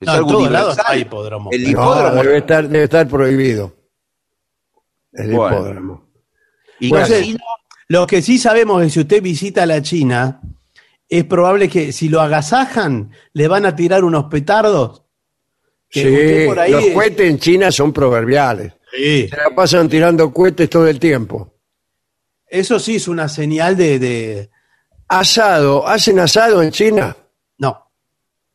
Es 0.00 0.06
no, 0.08 0.14
en 0.14 0.26
todos 0.26 0.50
lados 0.50 0.78
hay 0.86 1.00
hipódromo. 1.02 1.50
El 1.52 1.62
No, 1.64 1.68
hipódromo. 1.70 2.22
debe 2.22 2.38
estar, 2.38 2.68
debe 2.68 2.84
estar 2.84 3.08
prohibido. 3.08 3.72
El 5.14 5.32
Bueno. 5.34 5.56
hipódromo. 5.56 6.08
y 6.80 6.90
Lo 7.88 8.06
que 8.06 8.22
sí 8.22 8.38
sabemos 8.38 8.82
es 8.82 8.88
que 8.88 8.90
si 8.94 9.00
usted 9.00 9.22
visita 9.22 9.64
la 9.66 9.80
China, 9.82 10.40
es 11.08 11.24
probable 11.24 11.68
que 11.68 11.92
si 11.92 12.08
lo 12.08 12.20
agasajan, 12.20 13.10
le 13.32 13.46
van 13.48 13.66
a 13.66 13.76
tirar 13.76 14.04
unos 14.04 14.24
petardos. 14.24 15.02
que 15.90 16.40
Sí, 16.40 16.46
por 16.48 16.58
ahí- 16.58 16.72
los 16.72 16.86
cohetes 16.88 17.30
en 17.30 17.38
China 17.38 17.70
son 17.70 17.92
proverbiales. 17.92 18.72
Sí. 18.92 19.28
Se 19.28 19.36
la 19.36 19.54
pasan 19.54 19.88
tirando 19.88 20.32
cohetes 20.32 20.68
todo 20.68 20.88
el 20.88 20.98
tiempo. 20.98 21.54
Eso 22.48 22.80
sí 22.80 22.96
es 22.96 23.06
una 23.06 23.28
señal 23.28 23.76
de, 23.76 23.98
de- 24.00 24.50
Asado, 25.06 25.86
¿hacen 25.86 26.18
asado 26.18 26.62
en 26.62 26.72
China? 26.72 27.16
No. 27.58 27.90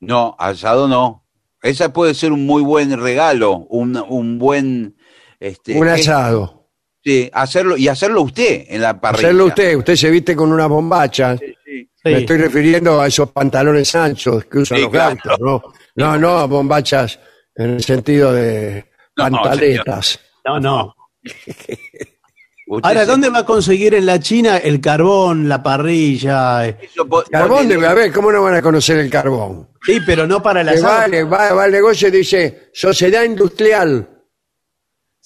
no, 0.02 0.36
asado 0.38 0.88
no. 0.90 1.24
Esa 1.62 1.94
puede 1.94 2.14
ser 2.14 2.34
un 2.34 2.46
muy 2.46 2.62
buen 2.64 3.00
regalo, 3.00 3.56
un, 3.70 3.96
un 3.96 4.38
buen... 4.40 4.98
Este, 5.40 5.78
Un 5.78 5.88
asado. 5.88 6.68
Sí, 7.04 7.30
hacerlo, 7.34 7.78
y 7.78 7.88
hacerlo 7.88 8.22
usted 8.24 8.66
en 8.68 8.82
la 8.82 9.00
parrilla. 9.00 9.28
Hacerlo 9.30 9.46
usted, 9.46 9.76
usted 9.78 9.96
se 9.96 10.10
viste 10.10 10.36
con 10.36 10.52
una 10.52 10.68
bombacha. 10.68 11.38
Sí. 11.38 11.56
Me 12.04 12.12
Sí. 12.16 12.22
estoy 12.22 12.38
refiriendo 12.38 13.00
a 13.02 13.08
esos 13.08 13.32
pantalones 13.32 13.94
anchos 13.96 14.46
que 14.46 14.60
usan 14.60 14.78
Sí, 14.78 14.84
los 14.84 14.92
claro. 14.92 15.16
gatos, 15.16 15.40
¿no? 15.40 15.62
No, 15.96 16.18
no, 16.18 16.48
bombachas 16.48 17.20
en 17.56 17.72
el 17.72 17.84
sentido 17.84 18.32
de 18.34 18.86
No, 19.18 19.24
pantaletas. 19.30 20.20
No, 20.46 20.60
no. 20.60 20.96
Ahora, 22.84 23.06
¿dónde 23.06 23.30
va 23.30 23.40
a 23.40 23.46
conseguir 23.46 23.96
en 23.96 24.06
la 24.06 24.20
China 24.20 24.58
el 24.58 24.80
carbón, 24.80 25.50
la 25.50 25.62
parrilla? 25.64 26.68
eso 26.68 27.08
Carbón 27.32 27.68
debe 27.68 27.88
haber, 27.88 28.12
¿cómo 28.14 28.32
no 28.32 28.44
van 28.44 28.56
a 28.56 28.62
conocer 28.62 29.00
el 29.00 29.10
carbón? 29.10 29.68
Sí, 29.86 30.00
pero 30.06 30.28
no 30.28 30.42
para 30.42 30.64
la 30.64 30.74
Le 30.74 30.82
va, 30.82 31.08
le 31.08 31.24
va, 31.24 31.52
va 31.54 31.64
al 31.64 31.72
negocio 31.72 32.10
y 32.10 32.12
dice, 32.12 32.70
sociedad 32.74 33.24
industrial, 33.24 34.19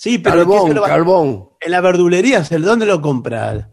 Sí, 0.03 0.17
pero 0.17 0.35
¿qué 0.35 0.39
carbón, 0.51 0.73
lo 0.75 0.83
carbón. 0.83 1.49
en 1.61 1.71
la 1.71 1.79
verdulería, 1.79 2.43
¿se- 2.43 2.57
¿dónde 2.59 2.85
lo 2.85 3.01
compra? 3.01 3.69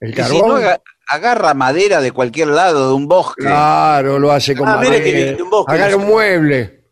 El 0.00 0.10
Y 0.10 0.12
si 0.12 0.16
carbón, 0.16 0.48
no, 0.48 0.56
aga- 0.56 0.82
agarra 1.08 1.54
madera 1.54 2.00
de 2.00 2.10
cualquier 2.10 2.48
lado, 2.48 2.88
de 2.88 2.94
un 2.94 3.06
bosque. 3.06 3.42
claro, 3.44 4.18
lo 4.18 4.32
hace 4.32 4.56
con 4.56 4.68
Ah, 4.68 4.76
mire 4.78 4.88
madera. 4.88 5.04
que 5.04 5.12
viene 5.12 5.32
de 5.34 5.42
un 5.42 5.50
bosque, 5.50 5.72
Agarra 5.72 5.92
no 5.92 5.98
un 5.98 6.06
mueble, 6.08 6.84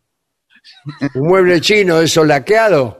un 1.15 1.27
mueble 1.27 1.59
chino 1.59 1.99
de 1.99 2.05
esos 2.05 2.25
laqueados, 2.25 2.95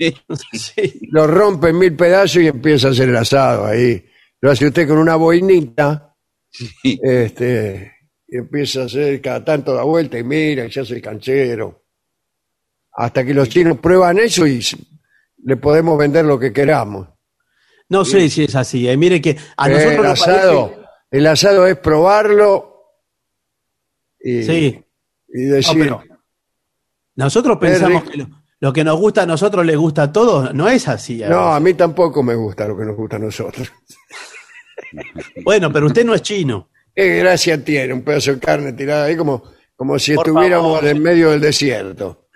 Sí. 0.52 1.08
lo 1.12 1.26
rompe 1.28 1.68
en 1.68 1.78
mil 1.78 1.94
pedazos 1.94 2.42
y 2.42 2.48
empieza 2.48 2.88
a 2.88 2.90
hacer 2.90 3.08
el 3.08 3.16
asado 3.16 3.66
ahí. 3.66 4.04
Lo 4.40 4.50
hace 4.50 4.66
usted 4.66 4.88
con 4.88 4.98
una 4.98 5.14
boinita, 5.14 6.16
Sí. 6.50 6.98
este, 7.02 7.92
y 8.26 8.38
empieza 8.38 8.82
a 8.82 8.84
hacer 8.86 9.20
cada 9.20 9.44
tanto 9.44 9.72
da 9.72 9.84
vuelta 9.84 10.18
y 10.18 10.24
mira 10.24 10.64
y 10.64 10.72
se 10.72 10.80
hace 10.80 10.94
el 10.94 11.02
canchero. 11.02 11.84
Hasta 12.92 13.24
que 13.24 13.34
los 13.34 13.48
chinos 13.48 13.78
prueban 13.78 14.18
eso 14.18 14.44
y 14.48 14.60
le 15.44 15.56
podemos 15.56 15.98
vender 15.98 16.24
lo 16.24 16.38
que 16.38 16.52
queramos. 16.52 17.08
No 17.88 18.04
sé 18.04 18.28
si 18.28 18.44
es 18.44 18.54
así. 18.54 18.88
eh. 18.88 18.96
Mire 18.96 19.20
que 19.20 19.36
a 19.56 19.68
nosotros 19.68 19.94
el 19.94 20.02
nos 20.02 20.22
asado, 20.22 20.70
parece- 20.70 20.88
el 21.10 21.26
asado 21.26 21.66
es 21.66 21.76
probarlo 21.78 22.74
y, 24.20 24.42
Sí. 24.42 24.84
y 25.28 25.42
decir, 25.44 25.94
nosotros 27.16 27.56
pensamos 27.58 28.04
que 28.04 28.18
lo, 28.18 28.28
lo 28.60 28.72
que 28.72 28.84
nos 28.84 28.98
gusta 28.98 29.22
a 29.22 29.26
nosotros 29.26 29.64
les 29.64 29.76
gusta 29.76 30.02
a 30.04 30.12
todos. 30.12 30.52
No 30.54 30.68
es 30.68 30.86
así. 30.88 31.22
a 31.22 31.28
no, 31.28 31.52
a 31.54 31.60
mí 31.60 31.74
tampoco 31.74 32.22
me 32.22 32.34
gusta 32.34 32.66
lo 32.68 32.76
que 32.76 32.84
nos 32.84 32.96
gusta 32.96 33.16
a 33.16 33.20
nosotros. 33.20 33.70
Bueno, 35.44 35.72
pero 35.72 35.86
usted 35.86 36.04
no 36.04 36.14
es 36.14 36.22
chino. 36.22 36.70
¿Qué 36.94 37.18
gracia 37.18 37.62
tiene 37.62 37.92
un 37.92 38.02
pedazo 38.02 38.32
de 38.34 38.38
carne 38.40 38.72
tirada 38.72 39.04
ahí 39.04 39.16
como, 39.16 39.42
como 39.76 39.98
si 39.98 40.14
Por 40.14 40.26
estuviéramos 40.28 40.76
favor. 40.78 40.86
en 40.88 41.02
medio 41.02 41.30
del 41.30 41.40
desierto? 41.40 42.27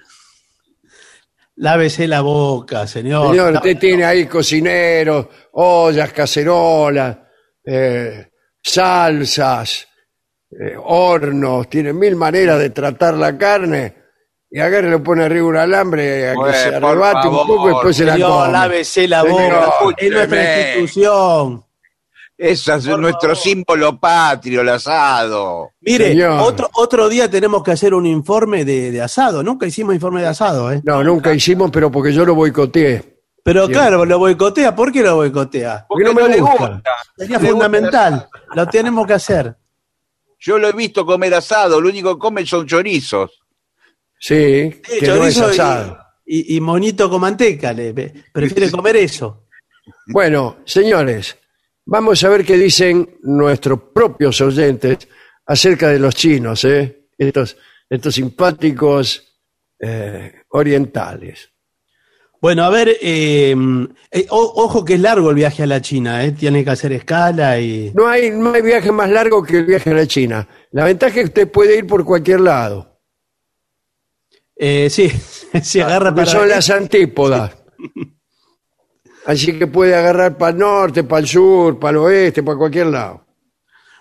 Lávese 1.63 2.09
la 2.09 2.23
boca, 2.23 2.89
señor. 2.89 3.29
Señor, 3.31 3.55
usted 3.55 3.79
tiene 3.79 4.05
ahí 4.05 4.27
cocineros, 4.27 5.27
ollas, 5.53 6.13
cacerolas, 6.13 7.17
eh, 7.65 8.31
salsas, 8.61 9.87
eh, 10.51 10.75
hornos, 10.77 11.69
tiene 11.69 11.93
mil 11.93 12.17
maneras 12.17 12.59
de 12.59 12.71
tratar 12.71 13.15
la 13.15 13.39
carne 13.39 13.95
y 14.51 14.59
agarre 14.59 14.91
le 14.91 14.99
pone 14.99 15.23
arriba 15.23 15.47
un 15.47 15.57
alambre 15.57 16.31
a 16.31 16.33
que 16.33 16.37
Pues, 16.37 16.57
se 16.57 16.75
arrebate 16.75 17.29
un 17.29 17.47
poco 17.47 17.71
y 17.71 17.73
después 17.75 17.97
se 17.97 18.05
la 18.07 18.13
Señor, 18.15 18.31
come. 18.41 18.53
lávese 18.53 19.07
la 19.07 19.23
Señor, 19.23 19.39
boca. 19.81 19.95
Es 19.99 20.11
nuestra 20.11 20.61
institución. 20.75 21.65
Es 22.45 22.65
Por 22.65 22.99
nuestro 22.99 23.21
favor. 23.31 23.37
símbolo 23.37 24.01
patrio, 24.01 24.63
el 24.63 24.69
asado. 24.71 25.71
Mire, 25.81 26.09
Señor. 26.09 26.41
otro, 26.43 26.69
otro 26.75 27.09
día 27.09 27.31
tenemos 27.31 27.63
que 27.63 27.71
hacer 27.71 27.95
un 27.95 28.05
informe 28.07 28.65
de, 28.65 28.91
de 28.91 29.01
asado. 29.01 29.43
Nunca 29.45 29.67
hicimos 29.67 29.95
informe 29.95 30.23
de 30.23 30.27
asado, 30.29 30.73
¿eh? 30.73 30.81
No, 30.85 31.05
nunca 31.05 31.33
hicimos, 31.33 31.71
pero 31.71 31.91
porque 31.91 32.13
yo 32.13 32.25
lo 32.25 32.35
boicoteé. 32.35 33.21
Pero 33.45 33.67
Bien. 33.69 33.79
claro, 33.79 34.05
lo 34.05 34.19
boicotea. 34.19 34.75
¿Por 34.75 34.91
qué 34.93 35.03
lo 35.03 35.17
boicotea? 35.17 35.85
Porque 35.89 36.05
no 36.05 36.13
me 36.15 36.29
le 36.29 36.41
gusta. 36.41 36.83
Sería 37.17 37.39
gusta 37.39 37.53
fundamental. 37.53 38.29
Lo 38.55 38.67
tenemos 38.69 39.07
que 39.07 39.13
hacer. 39.15 39.57
Yo 40.41 40.59
lo 40.59 40.69
he 40.69 40.73
visto 40.73 41.07
comer 41.07 41.35
asado, 41.35 41.81
lo 41.81 41.89
único 41.89 42.15
que 42.15 42.19
come 42.21 42.45
son 42.47 42.67
chorizos. 42.67 43.31
Sí, 44.19 44.71
Sí, 44.85 44.99
que 45.01 45.07
no 45.09 45.15
es 45.27 45.35
chorizo 45.37 45.47
y- 45.49 45.51
asado. 45.53 45.99
y, 46.27 46.57
y 46.57 46.61
monito 46.61 47.09
con 47.11 47.21
manteca. 47.21 47.73
Le, 47.73 47.93
prefiere 48.33 48.71
comer 48.71 48.97
eso. 48.97 49.45
Bueno, 50.07 50.57
señores, 50.65 51.37
vamos 51.85 52.23
a 52.25 52.29
ver 52.29 52.45
qué 52.45 52.57
dicen 52.57 53.19
nuestros 53.23 53.81
propios 53.95 54.41
oyentes 54.41 55.09
acerca 55.47 55.89
de 55.89 55.99
los 55.99 56.15
chinos, 56.15 56.65
¿eh? 56.65 57.07
estos, 57.19 57.57
estos 57.89 58.15
simpáticos 58.15 59.41
eh, 59.81 60.33
orientales. 60.51 61.49
Bueno, 62.41 62.65
a 62.65 62.71
ver, 62.71 62.89
eh, 63.01 63.55
eh, 64.11 64.27
o- 64.31 64.53
ojo 64.65 64.85
que 64.85 64.95
es 64.95 65.01
largo 65.01 65.31
el 65.31 65.37
viaje 65.37 65.63
a 65.63 65.67
la 65.67 65.81
China, 65.81 66.25
¿eh? 66.25 66.33
Tiene 66.33 66.65
que 66.65 66.71
hacer 66.71 66.93
escala 66.93 67.61
y... 67.61 67.93
No 67.95 68.09
hay, 68.09 68.33
no 68.33 68.53
hay 68.53 68.63
viaje 68.63 68.91
más 68.91 69.09
largo 69.11 69.45
que 69.45 69.59
el 69.59 69.65
viaje 69.67 69.91
a 69.91 69.95
la 69.95 70.07
China. 70.09 70.49
La 70.73 70.85
ventaja 70.87 71.11
es 71.15 71.21
que 71.21 71.25
usted 71.27 71.51
puede 71.53 71.79
ir 71.79 71.87
por 71.87 72.05
cualquier 72.05 72.41
lado, 72.41 72.99
Eh, 74.57 74.89
sí, 74.91 75.09
sí, 75.63 75.81
agarra 75.81 76.13
porque 76.15 76.31
para... 76.31 76.41
son 76.41 76.49
las 76.49 76.69
antípodas. 76.71 77.53
Así 79.27 79.57
que 79.59 79.67
puede 79.67 79.95
agarrar 79.95 80.37
para 80.37 80.53
el 80.53 80.59
norte, 80.59 81.05
para 81.05 81.21
el 81.21 81.29
sur, 81.29 81.79
para 81.79 81.91
el 81.93 81.97
oeste, 81.99 82.43
para 82.43 82.59
cualquier 82.59 82.87
lado. 82.87 83.25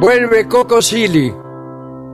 Vuelve 0.00 0.46
Coco 0.46 0.80
Silly. 0.80 1.34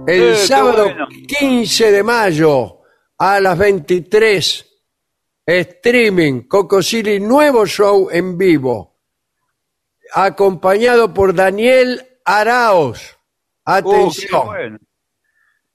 El 0.07 0.23
Eh, 0.33 0.37
sábado 0.37 0.85
bueno. 0.85 1.07
15 1.27 1.91
de 1.93 2.03
mayo 2.03 2.81
a 3.19 3.39
las 3.41 3.59
23. 3.59 4.71
Streaming 5.47 6.49
Coco 6.49 6.81
Silly, 6.83 7.21
nuevo 7.21 7.67
show 7.67 8.09
en 8.11 8.39
vivo. 8.39 8.97
Acompañado 10.15 11.13
por 11.13 11.35
Daniel 11.35 12.03
Araos. 12.25 13.19
Uh, 13.67 13.71
Atención 13.71 14.47
bueno. 14.47 14.79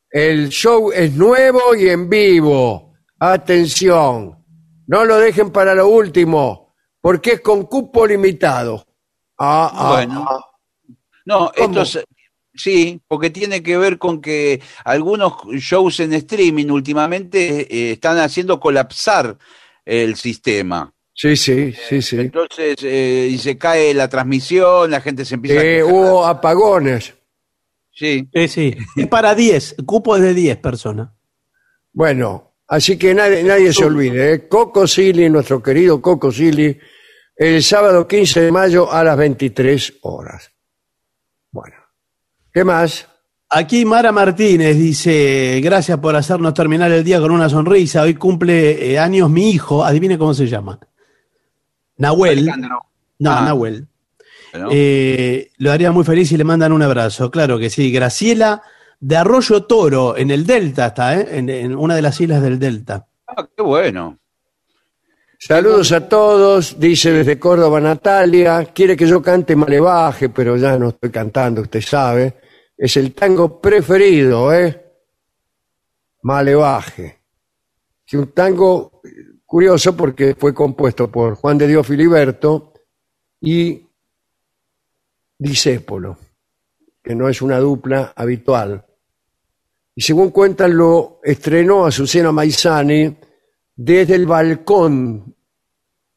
El 0.10 0.50
show 0.50 0.92
es 0.92 1.14
nuevo 1.14 1.76
y 1.76 1.90
en 1.90 2.10
vivo. 2.10 2.94
Atención, 3.20 4.41
no 4.92 5.06
lo 5.06 5.18
dejen 5.18 5.52
para 5.52 5.74
lo 5.74 5.88
último, 5.88 6.74
porque 7.00 7.32
es 7.34 7.42
con 7.42 7.64
cupo 7.66 8.06
limitado. 8.06 8.86
Ah, 9.38 9.72
ah, 9.74 9.90
Bueno. 9.94 10.26
ah. 10.30 10.46
No, 11.26 11.52
¿Cómo? 11.56 11.82
estos 11.82 12.04
sí, 12.54 13.00
porque 13.08 13.30
tiene 13.30 13.64
que 13.64 13.78
ver 13.78 13.98
con 13.98 14.20
que 14.22 14.62
algunos 14.84 15.34
shows 15.54 16.00
en 16.02 16.14
streaming 16.14 16.68
últimamente 16.70 17.62
eh, 17.74 17.92
están 17.94 18.18
haciendo 18.18 18.60
colapsar 18.60 19.38
el 19.86 20.16
sistema. 20.18 20.94
Sí, 21.14 21.36
sí, 21.38 21.74
sí, 21.74 22.02
sí. 22.02 22.20
Entonces, 22.20 22.76
eh, 22.84 23.30
y 23.32 23.38
se 23.38 23.58
cae 23.58 23.94
la 23.94 24.10
transmisión, 24.10 24.92
la 24.92 25.00
gente 25.02 25.24
se 25.24 25.36
empieza 25.36 25.64
Eh, 25.64 25.82
a 25.82 25.86
quejar. 25.86 25.94
hubo 25.94 26.26
apagones. 26.26 27.14
Sí. 27.94 28.28
Eh, 28.34 28.48
sí, 28.48 28.76
es 28.96 29.08
para 29.08 29.36
10, 29.36 29.76
el 29.78 29.86
cupo 29.86 30.16
es 30.18 30.22
de 30.24 30.34
10 30.34 30.58
personas. 30.58 31.10
Bueno, 31.94 32.51
así 32.72 32.98
que 32.98 33.14
nadie, 33.14 33.44
nadie 33.44 33.72
se 33.74 33.84
olvide. 33.86 34.34
¿eh? 34.34 34.48
Coco 34.48 34.88
Silly, 34.88 35.30
nuestro 35.30 35.62
querido 35.62 36.02
Coco 36.02 36.32
Silly, 36.32 36.78
el 37.36 37.62
sábado 37.62 38.08
15 38.08 38.42
de 38.42 38.52
mayo 38.52 38.92
a 38.92 39.04
las 39.04 39.18
23 39.18 40.00
horas. 40.02 40.52
Bueno, 41.52 41.76
¿qué 42.54 42.64
más? 42.64 43.08
Aquí 43.50 43.84
Mara 43.84 44.14
Martínez 44.14 44.78
dice, 44.78 45.60
gracias 45.62 45.98
por 46.00 46.16
hacernos 46.16 46.54
terminar 46.54 46.90
el 46.92 47.04
día 47.04 47.20
con 47.20 47.32
una 47.32 47.50
sonrisa. 47.50 48.04
Hoy 48.04 48.16
cumple 48.16 48.94
eh, 48.94 48.98
años 48.98 49.30
mi 49.30 49.50
hijo, 49.50 49.84
adivine 49.84 50.18
cómo 50.18 50.34
se 50.34 50.48
llama. 50.48 50.80
Nahuel. 51.98 52.40
Alejandro. 52.40 52.80
No, 53.20 53.32
Ah. 53.32 53.42
Nahuel. 53.46 53.88
Eh, 54.72 55.52
lo 55.58 55.72
haría 55.72 55.92
muy 55.92 56.04
feliz 56.06 56.32
y 56.32 56.38
le 56.38 56.44
mandan 56.46 56.72
un 56.72 56.82
abrazo. 56.82 57.30
Claro 57.30 57.60
que 57.60 57.70
sí. 57.70 57.92
Graciela 57.92 58.62
de 59.02 59.18
Arroyo 59.18 59.64
Toro, 59.64 60.16
en 60.16 60.30
el 60.30 60.46
Delta 60.46 60.88
está, 60.88 61.20
¿eh? 61.20 61.28
en, 61.32 61.50
en 61.50 61.76
una 61.76 61.96
de 61.96 62.04
las 62.04 62.22
islas 62.22 62.42
del 62.42 62.60
Delta. 62.60 63.08
Ah, 63.28 63.48
qué 63.56 63.64
bueno. 63.64 64.20
Saludos 65.40 65.92
a 65.92 66.08
todos, 66.08 66.80
dice 66.80 67.12
desde 67.12 67.40
Córdoba 67.40 67.82
Natalia. 67.82 68.66
Quiere 68.66 68.96
que 68.96 69.08
yo 69.08 69.20
cante 69.20 69.56
Malevaje, 69.56 70.30
pero 70.30 70.56
ya 70.56 70.78
no 70.78 70.90
estoy 70.90 71.10
cantando, 71.10 71.62
usted 71.62 71.82
sabe. 71.82 72.36
Es 72.78 72.96
el 72.96 73.16
tango 73.16 73.60
preferido, 73.60 74.54
¿eh? 74.54 74.86
Malevaje. 76.22 77.22
Es 78.06 78.14
un 78.14 78.32
tango 78.34 79.02
curioso 79.44 79.98
porque 79.98 80.36
fue 80.36 80.54
compuesto 80.54 81.12
por 81.12 81.34
Juan 81.34 81.58
de 81.58 81.68
Dios 81.68 81.88
Filiberto 81.88 82.74
y 83.40 83.84
Disépolo, 85.40 86.20
que 87.04 87.16
no 87.16 87.28
es 87.28 87.42
una 87.42 87.58
dupla 87.58 88.14
habitual. 88.16 88.86
Y 89.96 90.02
según 90.02 90.30
cuentan, 90.32 90.76
lo 90.78 91.20
estrenó 91.24 91.86
Azucena 91.86 92.32
Maizani 92.32 93.16
desde 93.76 94.16
el 94.16 94.26
balcón, 94.26 95.36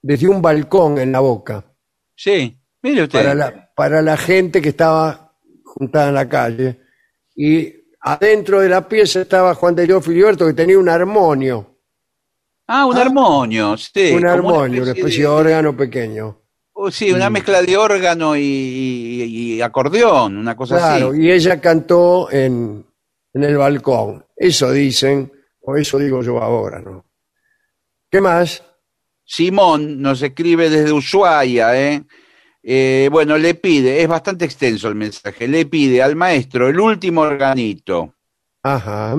desde 0.01 0.29
un 0.29 0.41
balcón 0.41 0.99
en 0.99 1.12
la 1.12 1.20
boca, 1.20 1.64
Sí, 2.16 2.57
mire 2.83 3.03
usted. 3.05 3.18
para 3.18 3.35
la, 3.35 3.70
para 3.75 4.03
la 4.03 4.16
gente 4.16 4.61
que 4.62 4.68
estaba 4.68 5.33
juntada 5.64 6.09
en 6.09 6.14
la 6.14 6.29
calle. 6.29 6.81
Y 7.35 7.72
adentro 8.01 8.61
de 8.61 8.68
la 8.68 8.87
pieza 8.89 9.22
estaba 9.22 9.55
Juan 9.55 9.75
de 9.75 9.87
Dios 9.87 10.05
Filiberto, 10.05 10.47
que 10.47 10.53
tenía 10.55 10.79
un 10.79 10.89
armonio, 10.89 11.70
Ah, 12.66 12.87
un 12.87 12.97
armonio, 12.97 13.77
sí. 13.77 14.12
un 14.14 14.27
armonio, 14.27 14.83
una 14.85 14.93
especie 14.93 15.20
de 15.22 15.27
órgano 15.27 15.77
pequeño. 15.77 16.41
Oh, 16.72 16.91
sí, 16.91 17.12
una 17.12 17.29
mezcla 17.31 17.61
de 17.62 17.77
órgano 17.77 18.37
y, 18.37 18.41
y- 18.43 19.55
y 19.57 19.61
acordeón, 19.61 20.37
una 20.39 20.57
cosa 20.57 20.77
Claro, 20.79 21.11
así. 21.11 21.20
y 21.22 21.31
ella 21.31 21.61
cantó 21.61 22.31
en, 22.33 22.85
en 23.35 23.45
el 23.45 23.57
balcón. 23.57 24.24
Eso 24.37 24.70
dicen, 24.70 25.30
o 25.61 25.76
eso 25.76 25.99
digo 25.99 26.22
yo 26.22 26.41
ahora, 26.41 26.80
¿no? 26.80 27.05
¿Qué 28.11 28.20
más? 28.20 28.62
Simón 29.24 30.01
nos 30.01 30.22
escribe 30.22 30.70
desde 30.70 30.93
Ushuaia, 30.93 31.78
¿eh? 31.78 32.05
Eh, 32.62 33.09
bueno, 33.12 33.37
le 33.37 33.55
pide, 33.55 34.01
es 34.01 34.09
bastante 34.09 34.47
extenso 34.47 34.89
el 34.89 34.95
mensaje, 34.95 35.47
le 35.47 35.66
pide 35.66 36.03
al 36.03 36.16
maestro 36.16 36.68
el 36.68 36.80
último 36.80 37.20
organito. 37.20 38.14
Ajá. 38.62 39.18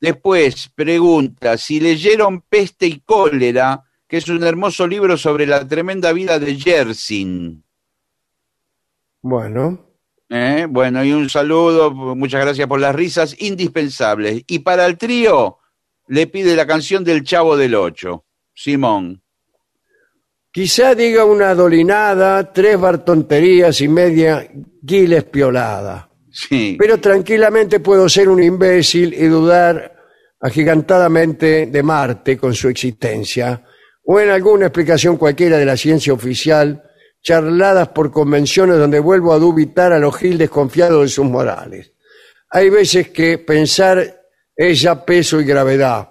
Después 0.00 0.70
pregunta 0.74 1.58
si 1.58 1.80
leyeron 1.80 2.40
Peste 2.42 2.86
y 2.86 3.00
Cólera, 3.00 3.82
que 4.08 4.16
es 4.16 4.28
un 4.28 4.42
hermoso 4.42 4.86
libro 4.86 5.16
sobre 5.16 5.46
la 5.46 5.66
tremenda 5.66 6.12
vida 6.12 6.38
de 6.38 6.56
Yersin. 6.56 7.64
Bueno. 9.20 9.91
¿Eh? 10.32 10.66
Bueno, 10.68 11.04
y 11.04 11.12
un 11.12 11.28
saludo, 11.28 11.90
muchas 11.92 12.40
gracias 12.40 12.66
por 12.66 12.80
las 12.80 12.94
risas 12.94 13.36
indispensables. 13.38 14.42
Y 14.46 14.60
para 14.60 14.86
el 14.86 14.96
trío, 14.96 15.58
le 16.08 16.26
pide 16.26 16.56
la 16.56 16.66
canción 16.66 17.04
del 17.04 17.22
Chavo 17.22 17.56
del 17.56 17.74
Ocho, 17.74 18.24
Simón. 18.54 19.22
Quizá 20.50 20.94
diga 20.94 21.24
una 21.24 21.54
dolinada, 21.54 22.52
tres 22.52 22.78
bartonterías 22.78 23.80
y 23.80 23.88
media 23.88 24.46
guiles 24.82 25.24
piolada. 25.24 26.10
Sí. 26.30 26.76
Pero 26.78 26.98
tranquilamente 26.98 27.80
puedo 27.80 28.08
ser 28.08 28.28
un 28.28 28.42
imbécil 28.42 29.14
y 29.14 29.26
dudar 29.26 29.96
agigantadamente 30.40 31.66
de 31.66 31.82
Marte 31.82 32.36
con 32.36 32.54
su 32.54 32.68
existencia, 32.68 33.64
o 34.04 34.18
en 34.18 34.30
alguna 34.30 34.66
explicación 34.66 35.16
cualquiera 35.16 35.56
de 35.56 35.64
la 35.64 35.76
ciencia 35.76 36.12
oficial, 36.12 36.82
charladas 37.22 37.88
por 37.88 38.10
convenciones 38.10 38.78
donde 38.78 38.98
vuelvo 38.98 39.32
a 39.32 39.38
dubitar 39.38 39.92
a 39.92 39.98
los 39.98 40.16
gil 40.16 40.38
desconfiados 40.38 41.02
de 41.02 41.08
sus 41.08 41.24
morales. 41.24 41.92
Hay 42.50 42.68
veces 42.68 43.10
que 43.10 43.38
pensar 43.38 44.22
es 44.54 44.80
ya 44.82 45.04
peso 45.04 45.40
y 45.40 45.44
gravedad, 45.44 46.10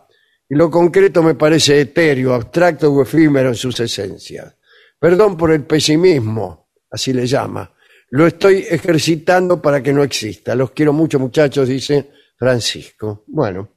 y 0.50 0.56
lo 0.56 0.72
concreto 0.72 1.22
me 1.22 1.36
parece 1.36 1.80
etéreo, 1.82 2.34
abstracto 2.34 2.92
o 2.92 3.02
efímero 3.04 3.50
en 3.50 3.56
sus 3.56 3.80
esencias. 3.80 4.56
Perdón 5.00 5.38
por 5.38 5.52
el 5.52 5.64
pesimismo, 5.66 6.70
así 6.90 7.14
le 7.14 7.28
llama. 7.28 7.74
Lo 8.10 8.28
estoy 8.28 8.66
ejercitando 8.70 9.62
para 9.62 9.82
que 9.82 9.94
no 9.94 10.04
exista. 10.04 10.54
Los 10.54 10.72
quiero 10.72 10.92
mucho, 10.92 11.20
muchachos, 11.20 11.68
dice 11.68 12.12
Francisco. 12.38 13.24
Bueno, 13.28 13.70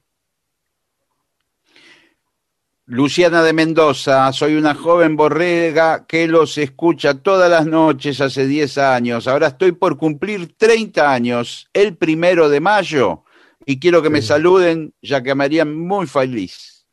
Luciana 2.87 3.43
de 3.43 3.55
Mendoza, 3.55 4.31
soy 4.35 4.57
una 4.57 4.75
joven 4.75 5.17
borrega 5.17 6.05
que 6.07 6.29
los 6.29 6.59
escucha 6.59 7.15
todas 7.15 7.51
las 7.51 7.65
noches 7.67 8.21
hace 8.21 8.47
10 8.47 8.77
años. 8.77 9.27
Ahora 9.27 9.47
estoy 9.49 9.73
por 9.73 9.97
cumplir 9.97 10.55
30 10.59 11.11
años, 11.11 11.67
el 11.73 11.97
primero 11.97 12.51
de 12.51 12.61
mayo, 12.61 13.25
y 13.65 13.79
quiero 13.81 14.03
que 14.03 14.11
me 14.11 14.21
saluden, 14.21 14.93
ya 15.01 15.23
que 15.23 15.35
me 15.35 15.45
harían 15.45 15.75
muy 15.75 16.07
feliz. 16.07 16.85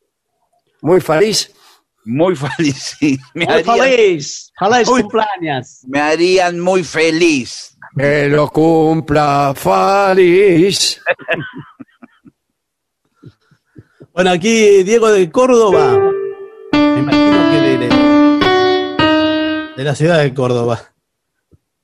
muy 0.82 1.02
feliz. 1.02 1.52
Muy 2.04 2.36
feliz, 2.36 2.96
sí. 3.00 3.20
Me, 3.36 3.46
Muy 3.46 3.54
harían, 3.54 3.78
feliz, 3.78 4.52
feliz 4.58 4.88
Uy. 4.88 5.02
cumpleaños. 5.02 5.82
me 5.88 6.00
harían 6.00 6.60
muy 6.60 6.84
feliz. 6.84 7.78
Que 7.96 8.28
lo 8.28 8.50
cumpla 8.50 9.54
feliz. 9.56 11.00
Bueno, 14.14 14.32
aquí 14.32 14.84
Diego 14.84 15.10
de 15.12 15.30
Córdoba. 15.32 15.98
Me 16.74 17.00
imagino 17.00 17.52
que 17.52 17.58
de, 17.62 17.78
de- 17.78 17.92
de 19.78 19.84
la 19.84 19.96
ciudad 19.96 20.22
de 20.22 20.34
Córdoba. 20.34 20.80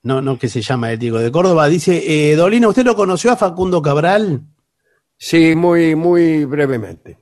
No, 0.04 0.22
no 0.22 0.38
que 0.38 0.48
se 0.50 0.62
llama 0.62 0.92
el 0.92 1.00
Diego 1.00 1.20
de 1.20 1.32
Córdoba. 1.32 1.68
Dice, 1.68 2.32
eh, 2.32 2.36
Dolina, 2.36 2.68
¿usted 2.68 2.86
lo 2.86 2.96
conoció 2.96 3.32
a 3.32 3.38
Facundo 3.38 3.82
Cabral? 3.82 4.42
Sí, 5.18 5.56
muy, 5.56 5.96
muy 5.96 6.46
brevemente. 6.46 7.18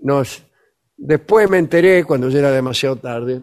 Nos, 0.00 0.42
después 0.96 1.50
me 1.50 1.58
enteré, 1.58 2.04
cuando 2.04 2.28
ya 2.30 2.38
era 2.38 2.50
demasiado 2.50 2.96
tarde, 2.96 3.42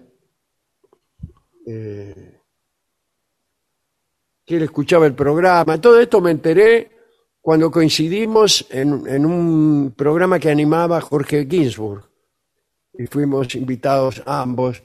eh, 1.67 2.39
que 4.45 4.57
él 4.57 4.63
escuchaba 4.63 5.05
el 5.05 5.13
programa. 5.13 5.79
Todo 5.79 5.99
esto 5.99 6.19
me 6.21 6.31
enteré 6.31 6.91
cuando 7.45 7.69
coincidimos 7.69 8.65
en, 8.71 9.03
en 9.05 9.23
un 9.23 9.93
programa 9.95 10.39
que 10.39 10.49
animaba 10.49 10.99
Jorge 10.99 11.45
Ginsburg. 11.47 12.03
Y 12.97 13.05
fuimos 13.05 13.53
invitados 13.53 14.23
ambos. 14.25 14.81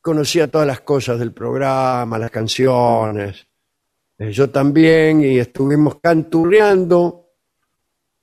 Conocía 0.00 0.50
todas 0.50 0.66
las 0.66 0.80
cosas 0.80 1.18
del 1.18 1.34
programa, 1.34 2.16
las 2.16 2.30
canciones. 2.30 3.46
Eh, 4.16 4.32
yo 4.32 4.48
también, 4.48 5.20
y 5.20 5.38
estuvimos 5.38 5.96
canturreando 6.00 7.34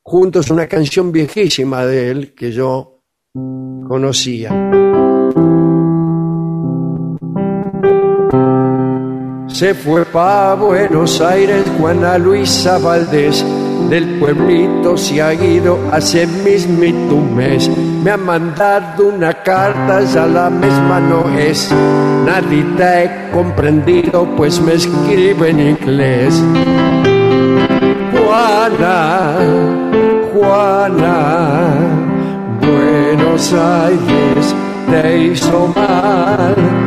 juntos 0.02 0.50
una 0.50 0.68
canción 0.68 1.12
viejísima 1.12 1.86
de 1.86 2.10
él 2.10 2.34
que 2.34 2.52
yo 2.52 3.04
conocía. 3.32 4.85
Se 9.56 9.74
fue 9.74 10.04
pa' 10.04 10.54
Buenos 10.56 11.22
Aires 11.22 11.64
Juana 11.80 12.18
Luisa 12.18 12.78
Valdés, 12.78 13.42
del 13.90 14.20
pueblito 14.20 14.98
se 14.98 15.22
ha 15.22 15.34
ido 15.34 15.80
hace 15.94 16.28
mismito 16.28 17.16
un 17.16 17.34
mes. 17.34 17.72
Me 18.04 18.12
ha 18.12 18.18
mandado 18.18 19.08
una 19.08 19.34
carta, 19.34 20.02
ya 20.02 20.26
la 20.26 20.50
misma 20.50 21.00
no 21.00 21.30
es. 21.40 21.72
Nadie 22.26 22.66
te 22.76 23.06
he 23.06 23.32
comprendido, 23.32 24.28
pues 24.36 24.60
me 24.60 24.74
escribe 24.74 25.52
en 25.52 25.60
inglés. 25.62 26.44
Juana, 28.12 29.38
Juana, 30.34 31.76
Buenos 32.60 33.54
Aires 33.54 34.54
te 34.92 35.18
hizo 35.18 35.74
mal. 35.74 36.85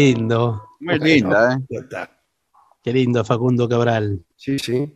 Lindo, 0.00 0.62
Muy 0.80 0.98
linda, 0.98 1.54
¿eh? 1.54 1.58
Ya 1.70 1.80
está. 1.80 2.10
qué 2.82 2.92
lindo 2.92 3.24
Facundo 3.24 3.68
Cabral. 3.68 4.24
Sí, 4.36 4.58
sí. 4.58 4.92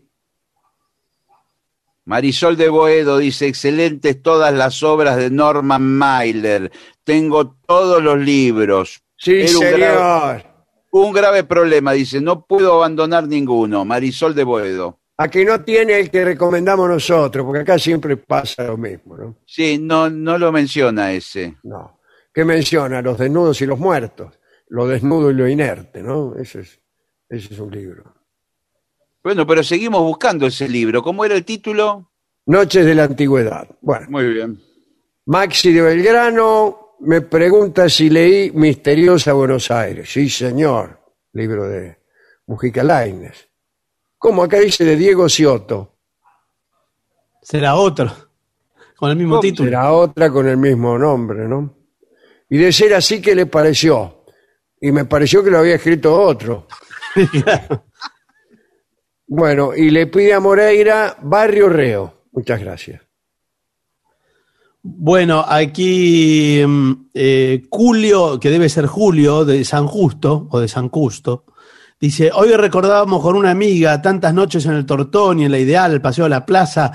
Marisol 2.05 2.57
de 2.57 2.69
Boedo 2.69 3.19
dice, 3.19 3.47
excelentes 3.47 4.21
todas 4.23 4.53
las 4.53 4.83
obras 4.83 5.17
de 5.17 5.31
Norman 5.31 5.83
Mailer. 5.83 6.71
Tengo 7.05 7.57
todos 7.67 8.03
los 8.03 8.19
libros. 8.19 9.03
Sí, 9.17 9.33
Era 9.43 9.43
un 9.53 9.59
señor. 9.59 9.79
grave- 9.79 10.47
Un 10.93 11.13
grave 11.13 11.45
problema, 11.45 11.93
dice, 11.93 12.21
no 12.21 12.45
puedo 12.47 12.75
abandonar 12.75 13.29
ninguno. 13.29 13.85
Marisol 13.85 14.35
de 14.35 14.43
Boedo. 14.43 14.99
Aquí 15.19 15.45
no 15.45 15.63
tiene 15.63 16.01
el 16.01 16.11
que 16.11 16.25
recomendamos 16.25 16.89
nosotros, 16.89 17.45
porque 17.45 17.61
acá 17.61 17.79
siempre 17.79 18.17
pasa 18.17 18.65
lo 18.65 18.77
mismo, 18.77 19.17
¿no? 19.17 19.37
Sí, 19.47 19.79
no, 19.79 20.11
no 20.11 20.37
lo 20.39 20.51
menciona 20.51 21.13
ese. 21.13 21.59
No. 21.63 22.01
¿Qué 22.35 22.45
menciona? 22.45 23.01
Los 23.03 23.19
desnudos 23.19 23.61
y 23.61 23.67
los 23.67 23.79
muertos. 23.79 24.40
Lo 24.71 24.87
desnudo 24.87 25.31
y 25.31 25.35
lo 25.35 25.49
inerte, 25.49 26.03
¿no? 26.03 26.35
Ese 26.37 26.61
es, 26.61 26.81
ese 27.29 27.55
es 27.55 27.61
un 27.61 27.71
libro. 27.73 28.15
Bueno, 29.23 29.47
pero 29.47 29.63
seguimos 29.63 30.03
buscando 30.03 30.47
ese 30.47 30.69
libro. 30.69 31.03
¿Cómo 31.03 31.25
era 31.25 31.35
el 31.35 31.45
título? 31.45 32.11
Noches 32.47 32.87
de 32.87 32.95
la 32.95 33.05
Antigüedad. 33.05 33.69
Bueno, 33.81 34.07
Muy 34.09 34.33
bien. 34.33 34.61
Maxi 35.27 35.73
de 35.73 35.83
Belgrano 35.83 36.97
me 37.01 37.21
pregunta 37.21 37.89
si 37.89 38.11
leí 38.11 38.51
Misteriosa 38.53 39.33
Buenos 39.33 39.71
Aires. 39.71 40.11
Sí, 40.11 40.29
señor. 40.31 41.01
Libro 41.33 41.69
de 41.69 41.99
Mujica 42.47 42.83
Lainez. 42.83 43.49
¿Cómo 44.19 44.45
acá 44.45 44.59
dice 44.59 44.85
de 44.85 44.97
Diego 44.97 45.29
Cioto? 45.29 45.97
Será 47.43 47.75
otro, 47.75 48.13
con 48.97 49.11
el 49.11 49.17
mismo 49.17 49.37
¿Cómo 49.37 49.41
título. 49.41 49.69
Era 49.69 49.93
otra 49.93 50.31
con 50.31 50.47
el 50.47 50.59
mismo 50.59 50.99
nombre, 50.99 51.49
¿no? 51.49 51.75
Y 52.49 52.59
de 52.59 52.73
ser 52.73 52.95
así, 52.95 53.21
¿qué 53.23 53.35
le 53.35 53.47
pareció? 53.47 54.20
Y 54.81 54.93
me 54.93 55.05
pareció 55.05 55.45
que 55.45 55.51
lo 55.51 55.59
había 55.59 55.75
escrito 55.77 56.19
otro. 56.21 56.67
Bueno, 59.27 59.75
y 59.77 59.91
le 59.91 60.07
pide 60.07 60.35
a 60.35 60.41
Moreira 60.41 61.17
Barrio 61.23 61.69
Reo. 61.69 62.15
Muchas 62.33 62.61
gracias. 62.61 63.01
Bueno, 64.83 65.45
aquí 65.47 66.63
mm, 66.67 66.93
eh, 67.15 67.63
Julio, 67.71 68.41
que 68.41 68.51
debe 68.51 68.69
ser 68.69 68.87
Julio, 68.87 69.45
de 69.45 69.65
San 69.65 69.87
Justo 69.87 70.49
o 70.51 70.59
de 70.59 70.69
San 70.69 70.89
Justo, 70.89 71.45
dice, 72.01 72.31
hoy 72.35 72.49
recordábamos 72.55 73.23
con 73.23 73.37
una 73.37 73.51
amiga 73.51 74.01
tantas 74.01 74.33
noches 74.33 74.65
en 74.67 74.73
el 74.73 74.87
Tortón 74.87 75.39
y 75.41 75.45
en 75.45 75.53
la 75.53 75.59
Ideal, 75.59 75.93
el 75.93 76.01
Paseo 76.01 76.25
a 76.25 76.31
la 76.31 76.47
Plaza, 76.47 76.91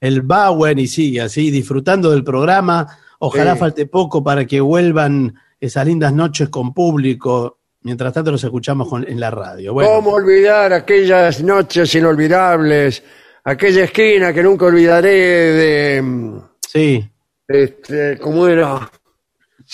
el 0.00 0.22
Bowen 0.22 0.78
y 0.80 0.88
sigue 0.88 1.20
así, 1.20 1.50
disfrutando 1.50 2.10
del 2.10 2.24
programa. 2.24 2.86
Ojalá 3.20 3.54
Sí. 3.54 3.60
falte 3.60 3.86
poco 3.86 4.22
para 4.22 4.44
que 4.44 4.60
vuelvan 4.60 5.34
esas 5.60 5.86
lindas 5.86 6.12
noches 6.12 6.48
con 6.48 6.72
público. 6.74 7.58
Mientras 7.82 8.12
tanto 8.12 8.32
los 8.32 8.42
escuchamos 8.42 8.88
con- 8.88 9.08
en 9.08 9.20
la 9.20 9.30
radio. 9.30 9.72
Bueno, 9.72 9.90
¿Cómo 9.92 10.10
olvidar 10.12 10.72
aquellas 10.72 11.42
noches 11.42 11.94
inolvidables? 11.94 13.02
Aquella 13.44 13.84
esquina 13.84 14.32
que 14.32 14.42
nunca 14.42 14.66
olvidaré 14.66 15.10
de... 15.10 16.40
sí, 16.66 17.08
Este, 17.46 18.18
¿Cómo 18.18 18.46
era? 18.46 18.90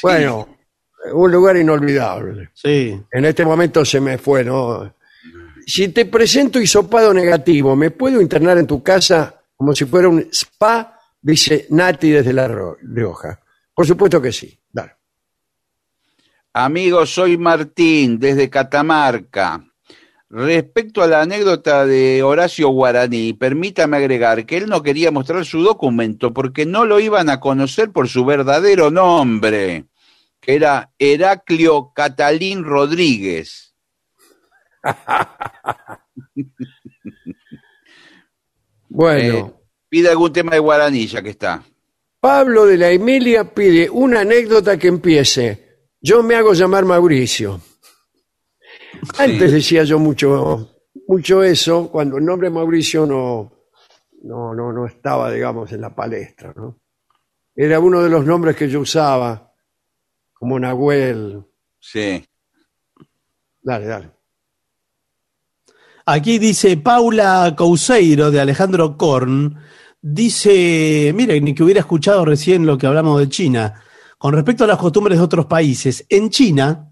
Bueno, 0.03 0.49
un 1.13 1.33
lugar 1.33 1.57
inolvidable. 1.57 2.51
sí. 2.55 3.01
En 3.11 3.25
este 3.25 3.45
momento 3.45 3.85
se 3.85 4.01
me 4.01 4.19
fue, 4.19 4.45
¿no? 4.45 4.95
Si 5.67 5.89
te 5.89 6.05
presento 6.05 6.61
hisopado 6.61 7.13
negativo, 7.15 7.75
¿me 7.75 7.91
puedo 7.91 8.21
internar 8.21 8.59
en 8.59 8.67
tu 8.67 8.83
casa 8.83 9.35
como 9.57 9.75
si 9.75 9.87
fuera 9.87 10.09
un 10.09 10.21
spa? 10.31 10.99
Dice 11.21 11.67
Nati 11.71 12.11
desde 12.11 12.35
La 12.35 12.47
Rioja. 12.49 13.41
Por 13.75 13.87
supuesto 13.87 14.21
que 14.21 14.31
sí. 14.31 14.57
Dale. 16.55 16.65
Amigo, 16.67 17.05
soy 17.07 17.37
Martín, 17.37 18.19
desde 18.19 18.49
Catamarca. 18.51 19.65
Respecto 20.31 21.03
a 21.03 21.07
la 21.07 21.23
anécdota 21.23 21.87
de 21.87 22.23
Horacio 22.23 22.69
Guaraní, 22.71 23.35
permítame 23.35 23.97
agregar 23.99 24.47
que 24.47 24.57
él 24.57 24.69
no 24.69 24.83
quería 24.83 25.11
mostrar 25.13 25.45
su 25.45 25.63
documento 25.63 26.33
porque 26.33 26.67
no 26.67 26.85
lo 26.85 26.99
iban 26.99 27.31
a 27.31 27.39
conocer 27.39 27.91
por 27.93 28.09
su 28.09 28.25
verdadero 28.25 28.91
nombre, 28.91 29.85
que 30.41 30.55
era 30.57 30.91
Heraclio 30.99 31.93
Catalín 31.95 32.65
Rodríguez. 32.65 33.75
Bueno, 38.89 39.35
Eh, 39.49 39.53
pide 39.89 40.09
algún 40.11 40.33
tema 40.33 40.53
de 40.53 40.61
guaraní, 40.61 41.09
ya 41.09 41.21
que 41.21 41.31
está. 41.31 41.65
Pablo 42.21 42.65
de 42.65 42.77
la 42.77 42.91
Emilia 42.91 43.53
pide 43.53 43.91
una 43.91 44.21
anécdota 44.21 44.79
que 44.79 44.87
empiece. 44.87 45.64
Yo 46.07 46.23
me 46.23 46.35
hago 46.35 46.53
llamar 46.53 46.85
Mauricio. 46.85 47.63
Antes 49.17 49.53
decía 49.53 49.85
yo 49.85 49.99
mucho, 49.99 50.69
mucho 51.09 51.43
eso, 51.43 51.91
cuando 51.91 52.19
el 52.19 52.27
nombre 52.27 52.51
Mauricio 52.51 53.07
no, 53.07 53.51
no, 54.23 54.55
no, 54.55 54.71
no 54.71 54.85
estaba, 54.85 55.33
digamos, 55.33 55.73
en 55.73 55.81
la 55.81 55.95
palestra, 55.95 56.53
¿no? 56.55 56.79
Era 57.57 57.81
uno 57.81 58.03
de 58.03 58.11
los 58.11 58.27
nombres 58.27 58.55
que 58.55 58.69
yo 58.69 58.81
usaba, 58.81 59.51
como 60.35 60.61
Nahuel. 60.61 61.43
Sí. 61.81 62.23
Dale, 63.63 63.87
dale. 63.87 64.11
Aquí 66.05 66.39
dice 66.39 66.77
Paula 66.77 67.55
Couseiro 67.57 68.31
de 68.31 68.41
Alejandro 68.41 68.99
Korn. 68.99 69.57
Dice, 70.03 71.13
miren, 71.15 71.45
ni 71.45 71.55
que 71.55 71.63
hubiera 71.63 71.81
escuchado 71.81 72.27
recién 72.27 72.67
lo 72.67 72.77
que 72.77 72.87
hablamos 72.87 73.21
de 73.21 73.31
China. 73.31 73.81
Con 74.25 74.33
respecto 74.33 74.65
a 74.65 74.67
las 74.67 74.79
costumbres 74.79 75.19
de 75.19 75.25
otros 75.25 75.45
países, 75.45 76.07
en 76.09 76.31
China. 76.31 76.91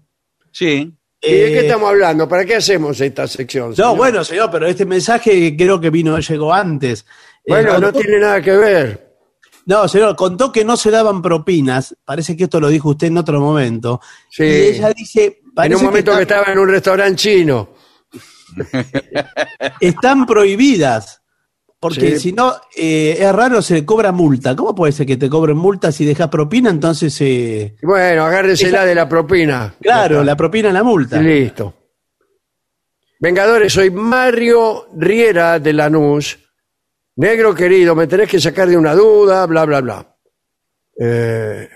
Sí. 0.51 0.95
¿Y 1.19 1.31
de 1.31 1.45
qué 1.47 1.59
eh, 1.61 1.65
estamos 1.65 1.89
hablando? 1.89 2.29
¿Para 2.29 2.45
qué 2.45 2.57
hacemos 2.57 3.01
esta 3.01 3.27
sección? 3.27 3.69
No, 3.69 3.75
señor? 3.75 3.97
bueno, 3.97 4.23
señor, 4.23 4.51
pero 4.51 4.67
este 4.67 4.85
mensaje 4.85 5.57
creo 5.57 5.81
que 5.81 5.89
vino, 5.89 6.19
llegó 6.19 6.53
antes. 6.53 7.07
Eh, 7.43 7.45
Bueno, 7.47 7.79
no 7.79 7.91
tiene 7.91 8.19
nada 8.19 8.39
que 8.39 8.51
ver. 8.51 9.15
No, 9.65 9.87
señor, 9.87 10.15
contó 10.15 10.51
que 10.51 10.63
no 10.63 10.77
se 10.77 10.91
daban 10.91 11.23
propinas. 11.23 11.97
Parece 12.05 12.37
que 12.37 12.43
esto 12.43 12.59
lo 12.59 12.67
dijo 12.67 12.89
usted 12.89 13.07
en 13.07 13.17
otro 13.17 13.39
momento. 13.39 13.99
Sí. 14.29 14.43
Y 14.43 14.47
ella 14.47 14.93
dice, 14.95 15.41
En 15.57 15.73
un 15.73 15.83
momento 15.85 16.15
que, 16.15 16.21
están, 16.21 16.37
estaba 16.37 16.53
en 16.53 16.59
un 16.59 16.69
restaurante 16.69 17.15
chino. 17.15 17.73
están 19.79 20.27
prohibidas. 20.27 21.22
Porque 21.83 22.11
Sí. 22.11 22.19
si 22.19 22.31
no, 22.31 22.53
eh, 22.75 23.17
es 23.19 23.31
raro, 23.33 23.61
se 23.61 23.73
le 23.75 23.85
cobra 23.85 24.11
multa. 24.11 24.55
¿Cómo 24.55 24.73
puede 24.73 24.93
ser 24.93 25.05
que 25.05 25.17
te 25.17 25.29
cobren 25.29 25.57
multa 25.57 25.91
si 25.91 26.05
dejas 26.05 26.29
propina? 26.29 26.69
Entonces, 26.69 27.15
eh, 27.21 27.75
Bueno, 27.81 28.23
agárresela 28.25 28.79
Esa- 28.79 28.85
de 28.85 28.95
la 28.95 29.07
propina. 29.09 29.75
claro, 29.81 30.23
la 30.23 30.35
propina 30.37 30.69
es 30.69 30.73
la 30.73 30.83
multa. 30.83 31.19
Y 31.21 31.23
listo. 31.25 31.73
Vengadores, 33.19 33.71
soy 33.73 33.89
Mario 33.91 34.87
Riera 34.97 35.59
de 35.59 35.73
Lanús. 35.73 36.39
Negro 37.15 37.53
querido, 37.53 37.95
me 37.95 38.07
tenés 38.07 38.29
que 38.29 38.39
sacar 38.39 38.67
de 38.67 38.75
una 38.77 38.95
duda, 38.95 39.45
bla, 39.45 39.65
bla, 39.65 39.81
bla. 39.81 40.15
Eh, 40.99 41.69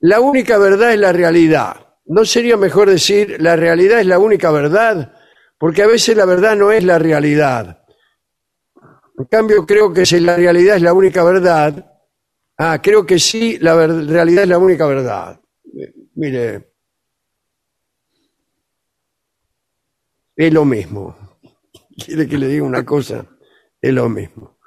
la 0.00 0.20
única 0.20 0.58
verdad 0.58 0.92
es 0.92 0.98
la 0.98 1.12
realidad. 1.12 1.76
¿No 2.06 2.24
sería 2.24 2.56
mejor 2.56 2.90
decir 2.90 3.36
la 3.40 3.54
realidad 3.54 4.00
es 4.00 4.06
la 4.06 4.18
única 4.18 4.50
verdad? 4.50 5.12
Porque 5.58 5.82
a 5.82 5.86
veces 5.86 6.16
la 6.16 6.24
verdad 6.24 6.56
no 6.56 6.72
es 6.72 6.82
la 6.82 6.98
realidad. 6.98 7.81
En 9.18 9.24
cambio, 9.26 9.66
creo 9.66 9.92
que 9.92 10.06
si 10.06 10.20
la 10.20 10.36
realidad 10.36 10.76
es 10.76 10.82
la 10.82 10.92
única 10.92 11.22
verdad, 11.22 11.98
ah, 12.58 12.80
creo 12.82 13.04
que 13.06 13.18
sí, 13.18 13.58
la 13.60 13.74
ver- 13.74 14.06
realidad 14.06 14.44
es 14.44 14.48
la 14.48 14.58
única 14.58 14.86
verdad. 14.86 15.40
Eh, 15.78 15.92
Mire, 16.14 16.72
es 20.36 20.52
lo 20.52 20.64
mismo. 20.64 21.16
¿Quiere 22.04 22.26
que 22.28 22.38
le 22.38 22.48
diga 22.48 22.64
una 22.64 22.84
cosa? 22.84 23.26
Es 23.80 23.92
lo 23.92 24.08
mismo. 24.08 24.58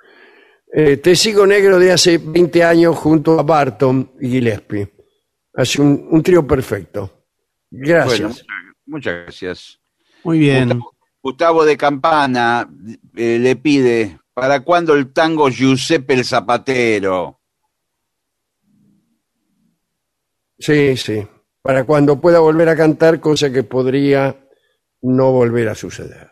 Eh, 0.73 0.97
te 0.97 1.15
sigo 1.15 1.47
negro 1.47 1.79
de 1.79 1.91
hace 1.91 2.17
20 2.17 2.63
años 2.63 2.95
junto 2.97 3.39
a 3.39 3.43
Barton 3.43 4.11
y 4.19 4.29
Gillespie. 4.29 4.91
Hace 5.53 5.81
un, 5.81 6.07
un 6.11 6.21
trío 6.21 6.45
perfecto. 6.45 7.27
Gracias. 7.71 8.43
Bueno, 8.45 8.73
muchas 8.85 9.13
gracias. 9.23 9.79
Muy 10.23 10.39
bien. 10.39 10.67
Gustavo, 10.69 10.91
Gustavo 11.21 11.65
de 11.65 11.77
Campana 11.77 12.69
eh, 13.15 13.39
le 13.39 13.55
pide, 13.55 14.19
¿para 14.35 14.59
cuándo 14.59 14.93
el 14.93 15.11
tango 15.11 15.49
Giuseppe 15.49 16.13
el 16.13 16.25
Zapatero? 16.25 17.39
Sí, 20.59 20.95
sí. 20.97 21.25
Para 21.61 21.83
cuando 21.85 22.21
pueda 22.21 22.39
volver 22.39 22.69
a 22.69 22.75
cantar, 22.75 23.19
cosa 23.19 23.51
que 23.51 23.63
podría 23.63 24.35
no 25.01 25.31
volver 25.31 25.69
a 25.69 25.75
suceder. 25.75 26.29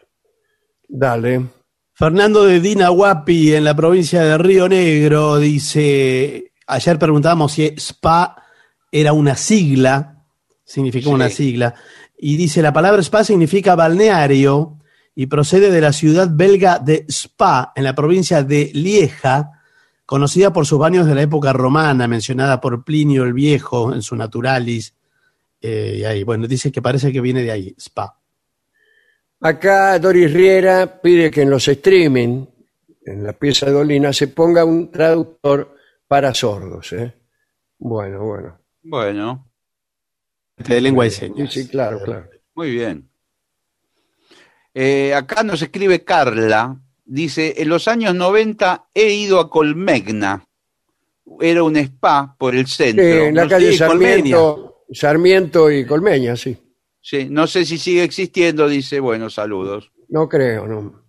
Dale. 0.87 1.47
Fernando 1.93 2.43
de 2.45 2.59
Dinahuapi, 2.59 3.55
en 3.55 3.63
la 3.63 3.75
provincia 3.75 4.21
de 4.23 4.37
Río 4.37 4.67
Negro, 4.67 5.37
dice, 5.37 6.51
ayer 6.67 6.99
preguntábamos 6.99 7.53
si 7.53 7.73
SPA 7.77 8.35
era 8.91 9.13
una 9.13 9.35
sigla, 9.35 10.25
significó 10.63 11.09
Sí. 11.09 11.15
una 11.15 11.29
sigla, 11.29 11.75
y 12.17 12.37
dice, 12.37 12.61
la 12.61 12.73
palabra 12.73 13.01
SPA 13.01 13.23
significa 13.23 13.75
balneario 13.75 14.79
y 15.15 15.27
procede 15.27 15.69
de 15.71 15.81
la 15.81 15.93
ciudad 15.93 16.27
belga 16.31 16.79
de 16.79 17.05
Spa, 17.07 17.71
en 17.75 17.83
la 17.83 17.93
provincia 17.95 18.43
de 18.43 18.71
Lieja, 18.73 19.51
conocida 20.05 20.51
por 20.51 20.65
sus 20.65 20.79
baños 20.79 21.05
de 21.07 21.15
la 21.15 21.21
época 21.21 21.53
romana, 21.53 22.07
mencionada 22.07 22.59
por 22.59 22.83
Plinio 22.83 23.23
el 23.23 23.33
Viejo 23.33 23.93
en 23.93 24.01
su 24.01 24.15
Naturalis. 24.15 24.95
Eh, 25.61 25.97
y 25.99 26.03
ahí, 26.03 26.23
bueno, 26.23 26.47
dice 26.47 26.71
que 26.71 26.81
parece 26.81 27.11
que 27.11 27.21
viene 27.21 27.41
de 27.43 27.51
ahí, 27.51 27.75
Spa. 27.77 28.19
Acá 29.41 29.99
Doris 29.99 30.31
Riera 30.33 31.01
pide 31.01 31.29
que 31.29 31.41
en 31.41 31.49
los 31.49 31.67
streaming, 31.67 32.45
en 33.05 33.23
la 33.23 33.33
pieza 33.33 33.65
de 33.67 33.73
Dolina, 33.73 34.13
se 34.13 34.29
ponga 34.29 34.63
un 34.65 34.89
traductor 34.91 35.75
para 36.07 36.33
sordos. 36.33 36.93
¿eh? 36.93 37.13
Bueno, 37.77 38.23
bueno. 38.25 38.59
Bueno, 38.83 39.49
De 40.57 40.81
lengua 40.81 41.05
de 41.05 41.11
Sí, 41.11 41.19
señas. 41.19 41.53
sí, 41.53 41.67
claro, 41.67 42.01
claro. 42.03 42.29
muy 42.55 42.71
bien. 42.71 43.09
Eh, 44.73 45.13
acá 45.13 45.43
nos 45.43 45.61
escribe 45.61 46.03
Carla, 46.03 46.75
dice, 47.05 47.55
en 47.57 47.69
los 47.69 47.87
años 47.87 48.15
90 48.15 48.87
he 48.93 49.13
ido 49.13 49.39
a 49.39 49.49
Colmegna. 49.49 50.45
Era 51.39 51.63
un 51.63 51.75
spa 51.77 52.35
por 52.37 52.55
el 52.55 52.67
Sí, 52.67 52.75
centro. 52.75 53.03
en 53.05 53.35
la 53.35 53.43
no, 53.43 53.49
calle 53.49 53.77
Sarmiento, 53.77 54.85
Sarmiento 54.91 55.71
y 55.71 55.85
Colmeña, 55.85 56.35
sí. 56.35 56.57
sí, 57.01 57.27
no 57.29 57.47
sé 57.47 57.65
si 57.65 57.77
sigue 57.77 58.03
existiendo, 58.03 58.67
dice, 58.67 58.99
bueno, 58.99 59.29
saludos. 59.29 59.91
No 60.09 60.27
creo, 60.27 60.67
no. 60.67 61.03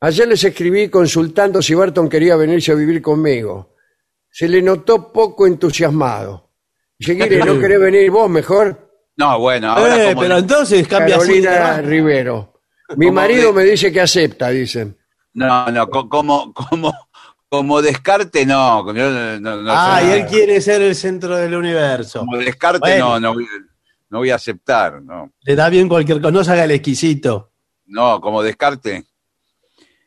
Ayer 0.00 0.28
les 0.28 0.42
escribí 0.44 0.88
consultando 0.88 1.62
si 1.62 1.74
Barton 1.74 2.08
quería 2.08 2.36
venirse 2.36 2.72
a 2.72 2.74
vivir 2.74 3.00
conmigo. 3.00 3.74
Se 4.30 4.46
le 4.48 4.60
notó 4.60 5.10
poco 5.12 5.46
entusiasmado. 5.46 6.50
Seguiré, 6.98 7.38
¿no 7.38 7.58
querés 7.60 7.80
venir 7.80 8.10
vos 8.10 8.28
mejor? 8.28 8.90
No, 9.16 9.38
bueno, 9.38 9.70
ahora 9.72 9.96
Eh, 10.02 10.08
como- 10.10 10.20
pero 10.22 10.38
entonces 10.38 10.86
cambia 10.86 11.16
así 11.16 11.40
de 11.40 11.44
Carolina 11.44 11.76
tema. 11.76 11.88
Rivero. 11.88 12.55
Mi 12.96 13.10
marido 13.10 13.52
de- 13.52 13.52
me 13.52 13.64
dice 13.64 13.90
que 13.92 14.00
acepta, 14.00 14.50
dicen. 14.50 14.96
No, 15.34 15.70
no, 15.70 15.88
co- 15.88 16.08
como, 16.08 16.52
como, 16.54 16.94
como 17.48 17.82
descarte, 17.82 18.46
no. 18.46 18.82
como 18.84 18.98
yo 18.98 19.10
no, 19.10 19.40
no- 19.40 19.62
no 19.62 19.72
Ah, 19.72 19.98
sé 19.98 20.04
y 20.04 20.06
nada. 20.08 20.16
él 20.18 20.26
quiere 20.26 20.60
ser 20.60 20.82
el 20.82 20.94
centro 20.94 21.36
del 21.36 21.54
universo. 21.54 22.20
Como 22.20 22.36
descarte, 22.38 22.78
Bueno. 22.80 23.08
no, 23.10 23.20
no, 23.20 23.34
voy- 23.34 23.46
no 24.10 24.18
voy 24.18 24.30
a 24.30 24.36
aceptar, 24.36 25.02
no. 25.02 25.32
Le 25.42 25.54
da 25.56 25.68
bien 25.68 25.88
cualquier 25.88 26.20
cosa, 26.20 26.30
no 26.30 26.44
se 26.44 26.52
haga 26.52 26.64
el 26.64 26.70
exquisito. 26.70 27.52
No, 27.86 28.20
como 28.20 28.42
descarte. 28.42 29.04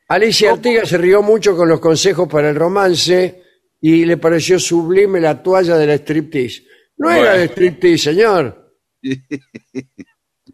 Alicia 0.07 0.53
Artiga 0.53 0.85
se 0.85 0.97
rió 0.97 1.21
mucho 1.21 1.55
con 1.55 1.69
los 1.69 1.79
consejos 1.79 2.27
para 2.27 2.49
el 2.49 2.55
romance 2.55 3.43
y 3.79 4.05
le 4.05 4.17
pareció 4.17 4.57
sublime 4.59 5.19
la 5.21 5.41
toalla 5.43 5.77
de 5.77 5.85
la 5.87 5.93
striptease. 5.95 6.63
No 6.97 7.11
era 7.11 7.33
de 7.33 7.45
striptease, 7.45 7.97
señor. 8.11 8.73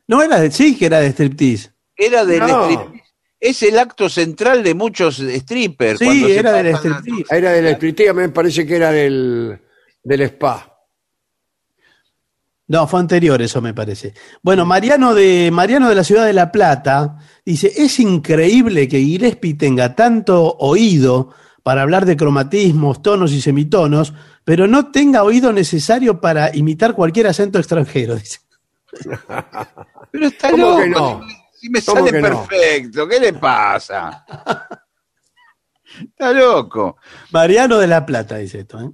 No 0.08 0.22
era 0.22 0.40
de, 0.40 0.52
sí 0.52 0.78
que 0.78 0.86
era 0.86 1.00
de 1.00 1.08
striptease. 1.10 1.72
Era 1.96 2.26
del 2.26 2.40
No. 2.40 2.70
strip- 2.70 3.02
Es 3.40 3.62
el 3.64 3.78
acto 3.78 4.10
central 4.10 4.64
de 4.64 4.74
muchos 4.74 5.18
strippers. 5.18 6.00
Sí, 6.00 6.26
era 6.32 6.52
del 6.54 6.76
striptease. 6.76 7.26
Era 7.38 7.52
de 7.52 7.62
la 7.62 7.72
striptease, 7.72 8.14
me 8.14 8.30
parece 8.30 8.66
que 8.66 8.76
era 8.76 8.92
del, 8.92 9.60
del 10.04 10.22
spa. 10.22 10.72
No, 12.68 12.88
fue 12.88 13.00
anterior 13.00 13.40
eso 13.44 13.62
me 13.62 13.74
parece. 13.76 14.14
Bueno, 14.42 14.66
Mariano 14.66 15.14
de, 15.14 15.52
Mariano 15.52 15.88
de 15.88 15.94
la 15.96 16.04
ciudad 16.04 16.26
de 16.26 16.34
La 16.34 16.52
Plata 16.52 17.18
dice, 17.46 17.72
es 17.76 18.00
increíble 18.00 18.88
que 18.88 19.00
Gillespie 19.00 19.54
tenga 19.54 19.96
tanto 19.96 20.56
oído 20.58 21.32
para 21.62 21.84
hablar 21.84 22.06
de 22.06 22.18
cromatismos, 22.18 23.04
tonos 23.04 23.32
y 23.34 23.42
semitonos, 23.42 24.14
pero 24.44 24.66
no 24.66 24.92
tenga 24.92 25.22
oído 25.24 25.54
necesario 25.54 26.20
para 26.20 26.56
imitar 26.56 26.96
cualquier 26.96 27.28
acento 27.28 27.60
extranjero. 27.60 28.16
Dice. 28.16 28.40
Pero 30.12 30.28
está 30.28 30.50
¿Cómo 30.52 30.68
loco. 30.70 30.78
que 30.82 30.90
no? 30.90 31.22
Si 31.66 31.72
me 31.72 31.82
¿Cómo 31.82 32.06
sale 32.06 32.12
que 32.12 32.22
no? 32.22 32.46
perfecto, 32.48 33.08
¿qué 33.08 33.20
le 33.20 33.34
pasa? 33.34 34.24
está 36.00 36.32
loco. 36.32 36.98
Mariano 37.32 37.80
de 37.80 37.88
La 37.88 38.06
Plata 38.06 38.38
dice 38.38 38.60
esto. 38.60 38.80
¿eh? 38.82 38.92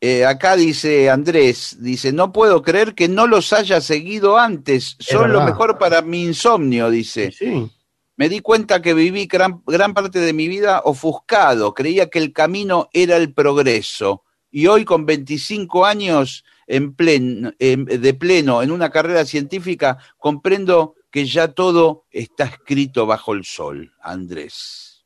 Eh, 0.00 0.24
acá 0.24 0.54
dice 0.54 1.10
Andrés, 1.10 1.78
dice, 1.80 2.12
no 2.12 2.32
puedo 2.32 2.62
creer 2.62 2.94
que 2.94 3.08
no 3.08 3.26
los 3.26 3.52
haya 3.52 3.80
seguido 3.80 4.38
antes, 4.38 4.94
son 5.00 5.32
lo 5.32 5.42
mejor 5.42 5.76
para 5.76 6.00
mi 6.02 6.22
insomnio, 6.22 6.88
dice. 6.88 7.32
Sí. 7.32 7.68
Me 8.14 8.28
di 8.28 8.38
cuenta 8.38 8.80
que 8.80 8.94
viví 8.94 9.26
gran, 9.26 9.60
gran 9.66 9.92
parte 9.92 10.20
de 10.20 10.32
mi 10.32 10.46
vida 10.46 10.82
ofuscado, 10.84 11.74
creía 11.74 12.10
que 12.10 12.20
el 12.20 12.32
camino 12.32 12.88
era 12.92 13.16
el 13.16 13.34
progreso. 13.34 14.22
Y 14.52 14.68
hoy 14.68 14.84
con 14.84 15.04
25 15.04 15.84
años 15.84 16.44
en 16.68 16.94
pleno, 16.94 17.50
de 17.58 18.14
pleno 18.14 18.62
en 18.62 18.70
una 18.70 18.88
carrera 18.90 19.24
científica, 19.24 19.98
comprendo 20.16 20.94
que 21.10 21.26
ya 21.26 21.48
todo 21.48 22.06
está 22.10 22.44
escrito 22.44 23.06
bajo 23.06 23.32
el 23.32 23.44
sol, 23.44 23.92
Andrés. 24.02 25.04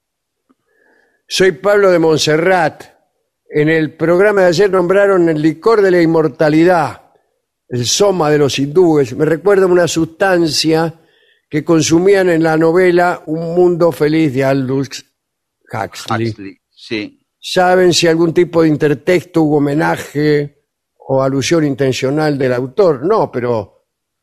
Soy 1.27 1.53
Pablo 1.53 1.91
de 1.91 1.99
Montserrat. 1.99 2.85
En 3.49 3.69
el 3.69 3.95
programa 3.95 4.43
de 4.43 4.47
ayer 4.49 4.71
nombraron 4.71 5.29
el 5.29 5.41
licor 5.41 5.83
de 5.83 5.91
la 5.91 6.01
inmortalidad, 6.01 7.03
el 7.69 7.87
soma 7.87 8.31
de 8.31 8.39
los 8.39 8.59
hindúes. 8.59 9.15
Me 9.15 9.25
recuerda 9.25 9.67
una 9.67 9.87
sustancia 9.87 11.01
que 11.49 11.63
consumían 11.63 12.31
en 12.31 12.43
la 12.43 12.57
novela 12.57 13.23
Un 13.27 13.55
mundo 13.55 13.93
feliz 13.93 14.33
de 14.33 14.45
Aldous 14.45 15.05
Huxley. 15.71 16.29
Huxley, 16.29 16.59
Sí. 16.71 17.19
¿Saben 17.39 17.93
si 17.93 18.07
algún 18.07 18.33
tipo 18.33 18.63
de 18.63 18.69
intertexto 18.69 19.43
hubo 19.43 19.59
homenaje 19.59 20.65
o 20.97 21.23
alusión 21.23 21.65
intencional 21.65 22.39
del 22.39 22.53
autor? 22.53 23.05
No, 23.05 23.31
pero 23.31 23.72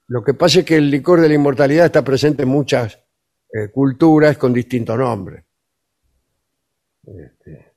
lo 0.09 0.23
que 0.23 0.33
pasa 0.33 0.59
es 0.59 0.65
que 0.65 0.75
el 0.75 0.89
licor 0.89 1.21
de 1.21 1.29
la 1.29 1.35
inmortalidad 1.35 1.85
está 1.85 2.03
presente 2.03 2.43
en 2.43 2.49
muchas 2.49 2.99
eh, 3.53 3.69
culturas 3.71 4.37
con 4.39 4.51
distintos 4.51 4.97
nombres. 4.97 5.45
Este, 7.05 7.73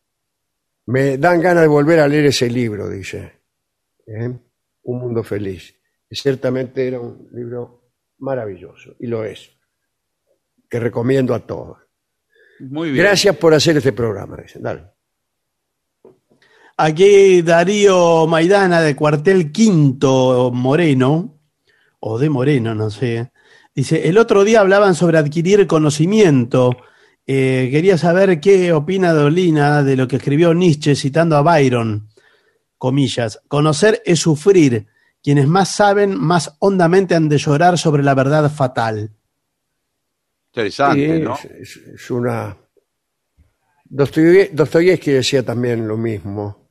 me 0.87 1.19
dan 1.19 1.41
ganas 1.43 1.63
de 1.63 1.69
volver 1.69 2.01
a 2.01 2.09
leer 2.09 2.27
ese 2.27 2.49
libro, 2.49 2.89
dice. 2.89 3.43
¿eh? 4.07 4.31
Un 4.85 4.99
mundo 4.99 5.23
feliz. 5.23 5.75
Y 6.09 6.17
ciertamente 6.17 6.89
era 6.89 7.01
un 7.01 7.29
libro 7.33 7.93
maravilloso, 8.19 8.95
y 8.99 9.09
lo 9.09 9.25
es, 9.25 9.51
que 10.71 10.81
recomiendo 10.81 11.35
a 11.35 11.47
todos. 11.47 11.79
Muy 12.61 12.93
bien. 12.93 13.05
Gracias 13.05 13.37
por 13.37 13.53
hacer 13.53 13.77
este 13.77 13.93
programa, 13.93 14.39
dicen. 14.39 14.63
Dale. 14.63 14.85
Aquí 16.79 17.43
Darío 17.43 18.27
Maidana 18.27 18.81
de 18.81 18.97
Cuartel 18.97 19.53
Quinto 19.53 20.51
Moreno, 20.51 21.42
o 22.05 22.19
de 22.19 22.29
Moreno, 22.29 22.75
no 22.75 22.91
sé. 22.91 23.31
Dice, 23.75 24.09
el 24.09 24.19
otro 24.19 24.43
día 24.45 24.61
hablaban 24.61 24.95
sobre 24.97 25.19
adquirir 25.19 25.67
conocimiento. 25.69 26.77
Eh, 27.27 27.69
quería 27.71 27.97
saber 27.97 28.41
qué 28.41 28.73
opina 28.73 29.13
Dolina 29.13 29.85
de 29.85 29.95
lo 29.97 30.09
que 30.09 30.17
escribió 30.17 30.53
Nietzsche 30.53 30.97
citando 30.97 31.37
a 31.37 31.43
Byron, 31.43 32.09
comillas. 32.77 33.41
Conocer 33.49 34.03
es 34.05 34.19
sufrir. 34.19 34.89
Quienes 35.23 35.47
más 35.47 35.69
saben, 35.69 36.19
más 36.19 36.57
hondamente 36.59 37.15
han 37.15 37.29
de 37.29 37.39
llorar 37.39 37.79
sobre 37.79 38.03
la 38.03 38.15
verdad 38.15 38.51
fatal. 38.51 39.13
Interesante, 40.53 41.17
Sí, 41.19 41.23
¿no? 41.23 41.35
es, 41.61 41.77
es- 41.77 42.11
una... 42.11 42.57
Dostoye- 43.89 44.51
Dostoyevsky 44.53 45.13
decía 45.13 45.45
también 45.45 45.87
lo 45.87 45.97
mismo, 45.97 46.69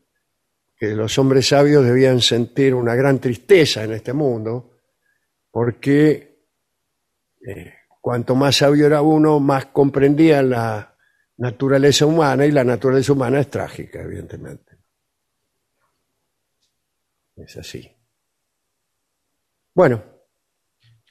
que 0.75 0.87
los 0.95 1.17
hombres 1.17 1.47
sabios 1.47 1.85
debían 1.85 2.19
sentir 2.19 2.73
una 2.73 2.95
gran 2.95 3.19
tristeza 3.19 3.83
en 3.83 3.93
este 3.93 4.11
mundo, 4.11 4.70
porque 5.51 6.39
eh, 7.45 7.73
cuanto 8.01 8.35
más 8.35 8.55
sabio 8.57 8.85
era 8.87 9.01
uno, 9.01 9.39
más 9.39 9.67
comprendía 9.67 10.41
la 10.41 10.95
naturaleza 11.37 12.05
humana, 12.05 12.45
y 12.45 12.51
la 12.51 12.63
naturaleza 12.63 13.13
humana 13.13 13.39
es 13.39 13.49
trágica, 13.49 14.01
evidentemente. 14.01 14.77
Es 17.35 17.57
así. 17.57 17.89
Bueno, 19.73 20.03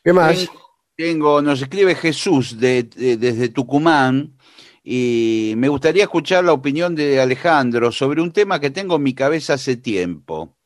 ¿qué 0.05 0.13
más? 0.13 0.49
Tengo, 0.97 1.41
nos 1.41 1.63
escribe 1.63 1.95
Jesús 1.95 2.59
de- 2.61 2.83
de- 2.85 3.17
desde 3.17 3.49
Tucumán 3.49 4.37
y 4.85 5.55
me 5.57 5.69
gustaría 5.69 6.03
escuchar 6.05 6.45
la 6.45 6.53
opinión 6.53 6.95
de 6.95 7.21
Alejandro 7.21 7.91
sobre 7.91 8.21
un 8.21 8.33
tema 8.33 8.61
que 8.61 8.71
tengo 8.71 8.97
en 8.97 9.03
mi 9.03 9.15
cabeza 9.15 9.55
hace 9.55 9.77
tiempo. 9.77 10.59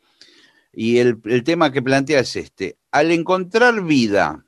Y 0.72 0.98
el, 0.98 1.20
el 1.24 1.44
tema 1.44 1.70
que 1.70 1.82
plantea 1.82 2.20
es 2.20 2.34
este. 2.36 2.78
Al 2.94 3.10
encontrar 3.10 3.82
vida 3.82 4.44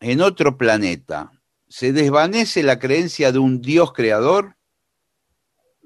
en 0.00 0.22
otro 0.22 0.56
planeta, 0.56 1.32
¿se 1.68 1.92
desvanece 1.92 2.62
la 2.62 2.78
creencia 2.78 3.30
de 3.30 3.38
un 3.38 3.60
Dios 3.60 3.92
creador? 3.92 4.56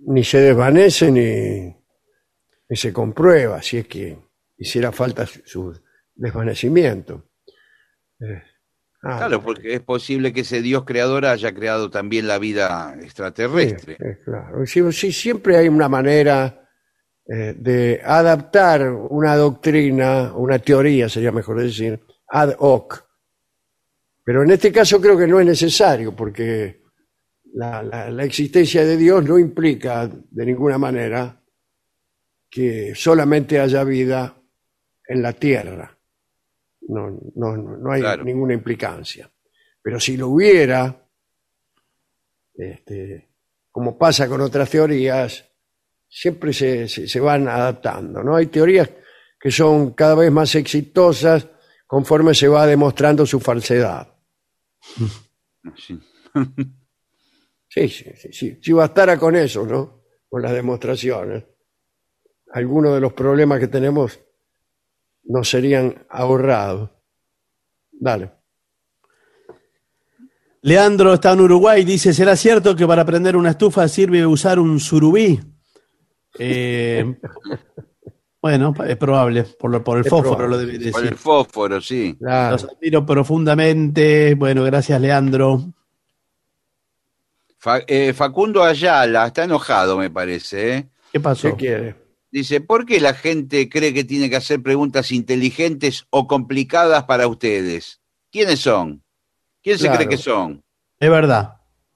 ni 0.07 0.23
se 0.23 0.39
desvanece 0.39 1.11
ni, 1.11 1.75
ni 2.69 2.77
se 2.77 2.93
comprueba 2.93 3.63
si 3.63 3.79
es 3.79 3.87
que 3.89 4.19
hiciera 4.57 4.93
falta 4.93 5.27
su, 5.27 5.41
su 5.45 5.81
desvanecimiento. 6.15 7.31
Eh, 8.21 8.43
ah, 9.03 9.17
Claro, 9.19 9.43
porque 9.43 9.75
es 9.75 9.81
posible 9.81 10.33
que 10.33 10.41
ese 10.41 10.63
Dios 10.63 10.85
creador 10.85 11.27
haya 11.27 11.55
creado 11.55 11.91
también 11.91 12.29
la 12.29 12.39
vida 12.39 12.97
extraterrestre. 13.01 13.97
eh, 13.99 14.21
claro. 14.25 14.65
Sí, 14.67 15.13
siempre 15.13 15.57
hay 15.57 15.69
una 15.69 15.89
manera 15.89 16.64
eh, 17.27 17.55
de 17.57 18.01
adaptar 18.05 18.91
una 18.91 19.37
doctrina, 19.37 20.33
una 20.35 20.59
teoría, 20.59 21.09
sería 21.09 21.33
mejor 21.33 21.61
decir, 21.63 22.01
ad 22.29 22.55
hoc. 22.59 23.05
Pero 24.25 24.43
en 24.43 24.51
este 24.51 24.73
caso 24.73 25.01
creo 25.01 25.17
que 25.19 25.27
no 25.27 25.41
es 25.41 25.47
necesario, 25.47 26.15
porque 26.15 26.83
la, 27.55 27.83
la- 27.83 28.11
la 28.11 28.25
existencia 28.25 28.85
de 28.85 28.97
Dios 28.97 29.25
no 29.25 29.39
implica 29.39 30.07
de 30.09 30.47
ninguna 30.47 30.79
manera 30.79 31.41
que 32.51 32.95
solamente 32.95 33.59
haya 33.61 33.85
vida 33.85 34.37
en 35.09 35.23
la 35.23 35.33
tierra. 35.33 35.97
No, 36.89 37.11
no, 37.35 37.57
no, 37.57 37.93
hay 37.93 38.01
Claro. 38.03 38.25
ninguna 38.25 38.55
implicancia. 38.55 39.31
Pero 39.83 39.99
si 40.01 40.17
lo 40.17 40.29
hubiera, 40.29 41.07
este, 42.55 43.29
como 43.71 43.99
pasa 43.99 44.29
con 44.29 44.41
otras 44.41 44.71
teorías, 44.71 45.51
siempre 46.17 46.53
se, 46.53 46.89
se- 46.89 47.09
se 47.09 47.21
van 47.21 47.49
adaptando. 47.49 48.23
¿no? 48.23 48.37
Hay 48.37 48.47
teorías 48.47 48.89
que 49.41 49.51
son 49.51 49.91
cada 49.95 50.15
vez 50.15 50.31
más 50.31 50.55
exitosas 50.55 51.49
conforme 51.87 52.35
se 52.35 52.47
va 52.49 52.67
demostrando 52.67 53.27
su 53.27 53.41
falsedad. 53.41 54.09
Sí. 55.77 55.99
Sí, 57.69 57.89
sí, 57.89 58.05
sí, 58.17 58.29
sí. 58.33 58.59
Si 58.63 58.73
bastara 58.73 59.19
con 59.19 59.35
eso, 59.35 59.67
¿no? 59.67 60.05
Con 60.29 60.43
las 60.43 60.53
demostraciones, 60.53 61.45
algunos 62.53 62.95
de 62.95 63.01
los 63.01 63.13
problemas 63.13 63.59
que 63.59 63.67
tenemos 63.69 64.21
no 65.25 65.43
serían 65.43 66.07
ahorrados. 66.09 66.91
Dale. 67.91 68.31
Leandro 70.63 71.15
está 71.15 71.33
en 71.33 71.41
Uruguay, 71.41 71.85
dice, 71.85 72.15
¿será 72.15 72.37
cierto 72.37 72.75
que 72.77 72.87
para 72.87 73.05
prender 73.05 73.37
una 73.37 73.51
estufa 73.51 73.87
sirve 73.89 74.25
usar 74.27 74.59
un 74.61 74.79
surubí? 74.81 75.41
Eh, 76.39 77.15
bueno, 78.43 78.75
es 78.87 78.97
probable, 78.97 79.45
por, 79.59 79.71
lo- 79.71 79.83
por 79.85 79.99
el 79.99 80.05
Es 80.05 80.11
fósforo 80.11 80.37
probable, 80.37 80.65
lo 80.67 80.73
debe 80.73 80.91
Con 80.91 81.01
el 81.03 81.09
decir. 81.11 81.19
fósforo, 81.19 81.81
sí. 81.81 82.17
Claro. 82.19 82.53
Los 82.53 82.65
admiro 82.65 83.07
profundamente. 83.07 84.35
Bueno, 84.35 84.65
gracias, 84.65 85.01
Leandro. 85.01 85.63
Fa- 87.59 87.83
eh, 87.87 88.13
Facundo 88.13 88.63
Ayala 88.63 89.27
está 89.27 89.45
enojado, 89.45 89.97
me 89.97 90.11
parece. 90.11 90.77
¿eh? 90.77 90.89
¿Qué 91.13 91.21
pasó? 91.21 91.51
¿Qué 91.51 91.57
quiere? 91.57 91.97
Dice, 92.31 92.61
¿por 92.61 92.85
qué 92.85 93.01
la 93.01 93.15
gente 93.15 93.69
cree 93.69 93.95
que 93.95 94.05
tiene 94.05 94.29
que 94.29 94.37
hacer 94.37 94.61
preguntas 94.61 95.13
inteligentes 95.13 96.05
o 96.11 96.27
complicadas 96.27 97.05
para 97.05 97.29
ustedes? 97.29 98.01
¿Quiénes 98.31 98.59
son? 98.61 99.03
¿Quién 99.63 99.79
se 99.79 99.89
cree 99.89 100.09
que 100.09 100.17
son? 100.17 100.63
Es 100.99 101.09
verdad. 101.09 101.55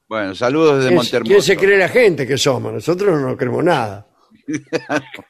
Bueno, 0.09 0.35
saludos 0.35 0.77
desde 0.77 0.89
¿Quién, 0.89 0.97
Montermoso. 0.97 1.29
quién 1.29 1.43
se 1.43 1.57
cree 1.57 1.77
la 1.77 1.89
gente 1.89 2.27
que 2.27 2.39
somos? 2.39 2.73
Nosotros 2.73 3.21
no 3.21 3.37
creemos 3.37 3.63
nada. 3.65 4.07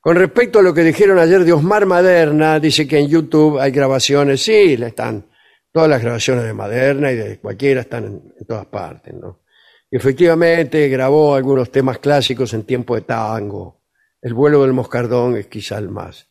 Con 0.00 0.16
respecto 0.16 0.58
a 0.58 0.62
lo 0.62 0.74
que 0.74 0.82
dijeron 0.82 1.18
ayer 1.18 1.44
de 1.44 1.52
Osmar 1.52 1.86
Maderna, 1.86 2.58
dice 2.58 2.88
que 2.88 2.98
en 2.98 3.08
YouTube 3.08 3.58
hay 3.60 3.70
grabaciones, 3.70 4.42
sí, 4.42 4.76
le 4.76 4.88
están 4.88 5.26
todas 5.70 5.88
las 5.88 6.02
grabaciones 6.02 6.44
de 6.44 6.52
Maderna 6.52 7.12
y 7.12 7.16
de 7.16 7.38
cualquiera 7.38 7.82
están 7.82 8.04
en, 8.04 8.34
en 8.38 8.46
todas 8.46 8.66
partes, 8.66 9.14
¿no? 9.14 9.42
Y 9.90 9.96
efectivamente 9.96 10.88
grabó 10.88 11.34
algunos 11.36 11.70
temas 11.70 11.98
clásicos 11.98 12.52
en 12.54 12.64
tiempo 12.64 12.94
de 12.96 13.02
tango. 13.02 13.82
El 14.20 14.34
vuelo 14.34 14.62
del 14.62 14.72
moscardón 14.72 15.36
es 15.36 15.46
quizá 15.46 15.78
el 15.78 15.88
más 15.88 16.28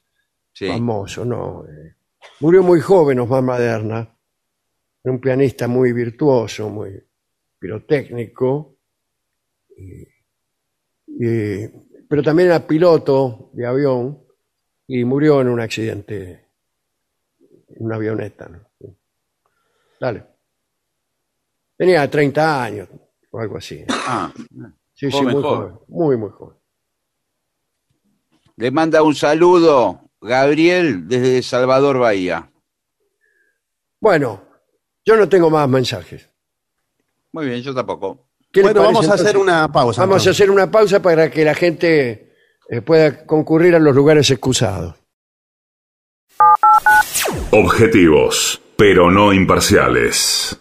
Sí. 0.53 0.67
famoso, 0.67 1.23
¿no? 1.23 1.63
Eh, 1.65 1.95
murió 2.41 2.61
muy 2.63 2.81
joven 2.81 3.19
Osmar 3.21 3.41
Maderna, 3.43 4.17
un 5.05 5.21
pianista 5.21 5.69
muy 5.69 5.93
virtuoso, 5.93 6.69
muy 6.69 7.01
pirotécnico, 7.57 8.75
y- 9.77 10.10
y- 11.25 11.67
pero 12.09 12.21
también 12.23 12.49
era 12.49 12.65
piloto 12.67 13.51
de 13.53 13.65
avión 13.65 14.21
y 14.87 15.05
murió 15.05 15.39
en 15.41 15.47
un 15.49 15.59
accidente, 15.61 16.47
en 17.69 17.85
una 17.85 17.95
avioneta. 17.95 18.49
¿no? 18.49 18.59
Dale. 19.99 20.25
Tenía 21.77 22.09
30 22.09 22.63
años 22.63 22.89
o 23.31 23.39
algo 23.39 23.57
así. 23.57 23.83
Ah, 23.89 24.31
Sí, 24.93 25.09
sí, 25.09 25.17
Joven, 25.17 25.33
muy 25.33 25.41
joven. 25.41 25.69
joven, 25.71 25.79
muy, 25.87 26.17
muy 26.17 26.29
joven. 26.29 26.57
le 28.57 28.69
manda 28.69 29.01
un 29.01 29.15
saludo 29.15 30.01
Gabriel 30.21 31.07
desde 31.07 31.41
Salvador 31.41 31.97
Bahía. 31.97 32.51
Bueno, 33.99 34.43
yo 35.03 35.15
no 35.15 35.27
tengo 35.27 35.49
más 35.49 35.67
mensajes. 35.67 36.29
Muy 37.31 37.47
bien, 37.47 37.61
yo 37.63 37.73
tampoco. 37.73 38.27
¿Qué 38.51 38.59
le 38.59 38.73
Bueno, 38.73 38.81
parece, 38.81 38.93
vamos 38.93 39.09
a 39.09 39.13
hacer 39.13 39.37
una 39.37 39.71
pausa. 39.71 40.01
Vamos 40.01 40.27
a 40.27 40.29
hacer 40.31 40.51
una 40.51 40.69
pausa 40.69 41.01
para 41.01 41.31
que 41.31 41.45
la 41.45 41.53
gente 41.53 42.33
eh, 42.69 42.81
pueda 42.81 43.25
concurrir 43.25 43.75
a 43.75 43.79
los 43.79 43.95
lugares 43.95 44.29
excusados. 44.29 44.95
Objetivos, 47.51 48.61
pero 48.77 49.11
no 49.11 49.31
imparciales. 49.33 50.57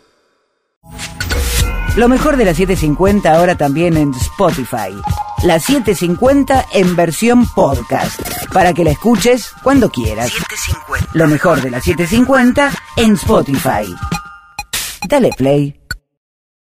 Lo 1.96 2.08
mejor 2.08 2.36
de 2.36 2.44
la 2.44 2.54
750 2.54 3.34
ahora 3.34 3.56
también 3.56 3.96
en 3.96 4.12
Spotify. 4.14 4.94
La 5.42 5.58
750 5.58 6.66
en 6.74 6.94
versión 6.94 7.46
podcast. 7.54 8.20
Para 8.52 8.72
que 8.72 8.84
la 8.84 8.92
escuches 8.92 9.52
cuando 9.62 9.90
quieras. 9.90 10.32
Lo 11.14 11.26
mejor 11.26 11.60
de 11.60 11.70
la 11.70 11.80
750 11.80 12.70
en 12.96 13.14
Spotify. 13.14 13.94
Dale 15.08 15.30
play. 15.36 15.79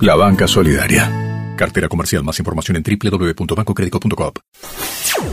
la 0.00 0.16
banca 0.16 0.48
solidaria. 0.48 1.54
Cartera 1.56 1.88
comercial. 1.88 2.24
Más 2.24 2.38
información 2.38 2.76
en 2.76 2.82
www.bancocredico.com. 2.82 4.32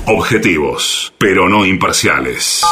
Objetivos, 0.06 1.14
pero 1.18 1.50
no 1.50 1.66
imparciales. 1.66 2.64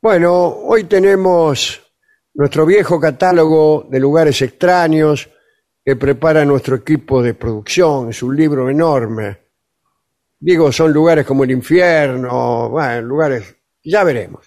Bueno, 0.00 0.46
hoy 0.64 0.84
tenemos 0.84 1.82
nuestro 2.34 2.64
viejo 2.66 3.00
catálogo 3.00 3.88
de 3.90 3.98
lugares 3.98 4.40
extraños 4.42 5.28
que 5.84 5.96
prepara 5.96 6.44
nuestro 6.44 6.76
equipo 6.76 7.20
de 7.22 7.34
producción. 7.34 8.10
Es 8.10 8.22
un 8.22 8.36
libro 8.36 8.70
enorme 8.70 9.48
Digo, 10.40 10.70
son 10.70 10.92
lugares 10.92 11.26
como 11.26 11.42
el 11.42 11.50
infierno, 11.50 12.68
bueno, 12.68 13.02
lugares, 13.02 13.56
ya 13.82 14.04
veremos. 14.04 14.46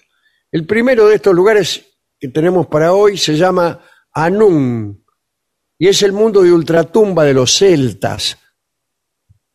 El 0.50 0.66
primero 0.66 1.06
de 1.06 1.16
estos 1.16 1.34
lugares 1.34 1.98
que 2.18 2.28
tenemos 2.28 2.66
para 2.66 2.94
hoy 2.94 3.18
se 3.18 3.36
llama 3.36 3.78
Anun 4.14 5.01
y 5.82 5.88
es 5.88 6.00
el 6.04 6.12
mundo 6.12 6.42
de 6.42 6.52
ultratumba 6.52 7.24
de 7.24 7.34
los 7.34 7.58
celtas. 7.58 8.38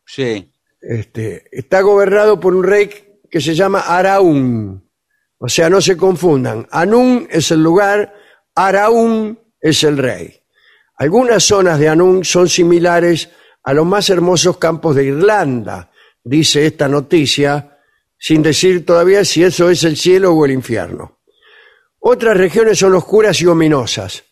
Sí. 0.04 0.52
Este, 0.78 1.48
está 1.50 1.80
gobernado 1.80 2.38
por 2.38 2.54
un 2.54 2.64
rey 2.64 2.90
que 3.30 3.40
se 3.40 3.54
llama 3.54 3.80
Araún. 3.80 4.90
O 5.38 5.48
sea, 5.48 5.70
no 5.70 5.80
se 5.80 5.96
confundan. 5.96 6.68
Anun 6.70 7.26
es 7.30 7.50
el 7.50 7.62
lugar, 7.62 8.14
Araún 8.54 9.40
es 9.58 9.82
el 9.84 9.96
rey. 9.96 10.42
Algunas 10.96 11.44
zonas 11.44 11.78
de 11.78 11.88
Anun 11.88 12.22
son 12.26 12.46
similares 12.46 13.30
a 13.62 13.72
los 13.72 13.86
más 13.86 14.10
hermosos 14.10 14.58
campos 14.58 14.96
de 14.96 15.04
Irlanda, 15.04 15.90
dice 16.22 16.66
esta 16.66 16.88
noticia, 16.88 17.78
sin 18.18 18.42
decir 18.42 18.84
todavía 18.84 19.24
si 19.24 19.44
eso 19.44 19.70
es 19.70 19.82
el 19.82 19.96
cielo 19.96 20.34
o 20.34 20.44
el 20.44 20.52
infierno. 20.52 21.20
Otras 22.00 22.36
regiones 22.36 22.78
son 22.78 22.92
oscuras 22.96 23.40
y 23.40 23.46
ominosas. 23.46 24.24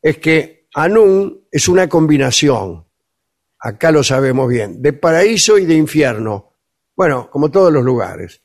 Es 0.00 0.18
que 0.18 0.63
Anún 0.74 1.46
es 1.52 1.68
una 1.68 1.88
combinación, 1.88 2.84
acá 3.60 3.92
lo 3.92 4.02
sabemos 4.02 4.48
bien, 4.48 4.82
de 4.82 4.92
paraíso 4.92 5.56
y 5.56 5.66
de 5.66 5.74
infierno. 5.74 6.52
Bueno, 6.96 7.30
como 7.30 7.48
todos 7.48 7.72
los 7.72 7.84
lugares. 7.84 8.42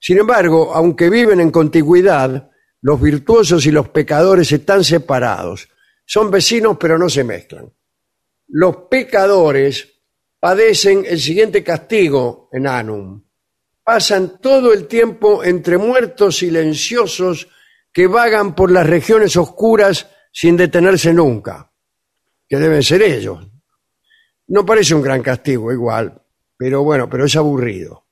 Sin 0.00 0.18
embargo, 0.18 0.74
aunque 0.74 1.08
viven 1.08 1.40
en 1.40 1.52
contigüidad, 1.52 2.50
los 2.80 3.00
virtuosos 3.00 3.64
y 3.66 3.70
los 3.70 3.88
pecadores 3.90 4.50
están 4.50 4.82
separados. 4.82 5.68
Son 6.04 6.30
vecinos 6.30 6.76
pero 6.80 6.98
no 6.98 7.08
se 7.08 7.22
mezclan. 7.22 7.72
Los 8.48 8.76
pecadores 8.90 10.00
padecen 10.40 11.04
el 11.06 11.20
siguiente 11.20 11.62
castigo 11.62 12.48
en 12.52 12.66
Anum. 12.66 13.24
Pasan 13.84 14.40
todo 14.40 14.72
el 14.72 14.88
tiempo 14.88 15.44
entre 15.44 15.78
muertos 15.78 16.38
silenciosos 16.38 17.48
que 17.92 18.06
vagan 18.06 18.54
por 18.54 18.70
las 18.70 18.86
regiones 18.86 19.36
oscuras 19.36 20.08
sin 20.40 20.56
detenerse 20.56 21.12
nunca, 21.12 21.68
que 22.48 22.58
deben 22.58 22.80
ser 22.80 23.02
ellos. 23.02 23.44
No 24.46 24.64
parece 24.64 24.94
un 24.94 25.02
gran 25.02 25.20
castigo 25.20 25.72
igual, 25.72 26.22
pero 26.56 26.84
bueno, 26.84 27.10
pero 27.10 27.24
es 27.24 27.34
aburrido. 27.34 28.06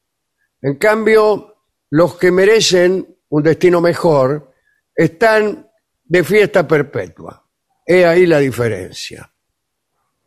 En 0.60 0.74
cambio, 0.74 1.54
los 1.90 2.16
que 2.16 2.32
merecen 2.32 3.16
un 3.28 3.42
destino 3.44 3.80
mejor 3.80 4.52
están 4.92 5.70
de 6.02 6.24
fiesta 6.24 6.66
perpetua. 6.66 7.48
He 7.86 8.04
ahí 8.04 8.26
la 8.26 8.40
diferencia. 8.40 9.32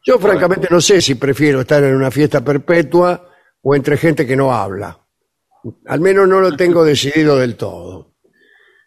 Yo 0.01 0.17
francamente 0.19 0.69
no 0.71 0.79
sé 0.79 1.01
si 1.01 1.15
prefiero 1.15 1.59
estar 1.59 1.83
en 1.83 1.95
una 1.95 2.11
fiesta 2.11 2.39
perpetua 2.39 3.29
o 3.61 3.75
entre 3.75 3.97
gente 3.97 4.25
que 4.25 4.37
no 4.37 4.53
habla. 4.53 4.97
Al 5.87 5.99
menos 5.99 6.29
no 6.29 6.39
lo 6.39 6.55
tengo 6.55 6.85
decidido 6.85 7.35
del 7.35 7.57
todo. 7.57 8.13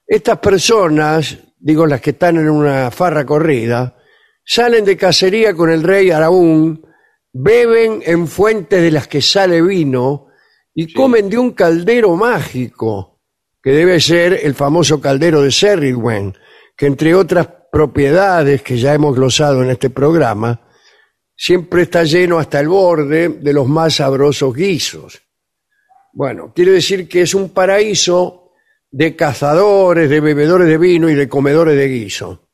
Estas 0.07 0.39
personas, 0.39 1.52
digo 1.63 1.87
las 1.87 2.01
que 2.01 2.11
están 2.11 2.37
en 2.37 2.51
una 2.51 2.91
farra 2.91 3.25
corrida, 3.25 3.97
salen 4.45 4.85
de 4.85 4.97
cacería 4.97 5.55
con 5.55 5.71
el 5.71 5.83
rey 5.83 6.11
Araún, 6.11 6.85
beben 7.33 8.03
en 8.05 8.27
fuentes 8.27 8.83
de 8.83 8.91
las 8.91 9.07
que 9.07 9.23
sale 9.23 9.63
vino 9.63 10.27
y 10.75 10.93
comen 10.93 11.29
de 11.29 11.39
un 11.39 11.53
caldero 11.53 12.17
mágico, 12.17 13.21
que 13.63 13.71
debe 13.71 14.01
ser 14.01 14.41
el 14.43 14.55
famoso 14.55 15.01
caldero 15.01 15.43
de 15.43 15.53
Serridwen, 15.53 16.35
que 16.77 16.87
entre 16.87 17.15
otras 17.15 17.49
propiedades 17.71 18.63
que 18.63 18.77
ya 18.77 18.93
hemos 18.93 19.15
glosado 19.15 19.63
en 19.63 19.71
este 19.71 19.89
programa, 19.89 20.69
siempre 21.37 21.83
está 21.83 22.03
lleno 22.03 22.39
hasta 22.39 22.59
el 22.59 22.69
borde 22.69 23.29
de 23.29 23.53
los 23.53 23.69
más 23.69 23.95
sabrosos 23.95 24.55
guisos. 24.55 25.23
Bueno, 26.13 26.53
quiere 26.55 26.73
decir 26.73 27.09
que 27.09 27.23
es 27.23 27.35
un 27.35 27.51
paraíso 27.51 28.42
de 28.93 29.17
cazadores, 29.17 30.09
de 30.09 30.21
bebedores 30.21 30.69
de 30.69 30.79
vino 30.79 31.09
y 31.09 31.15
de 31.15 31.29
comedores 31.29 31.77
de 31.77 31.89
guiso. 31.89 32.49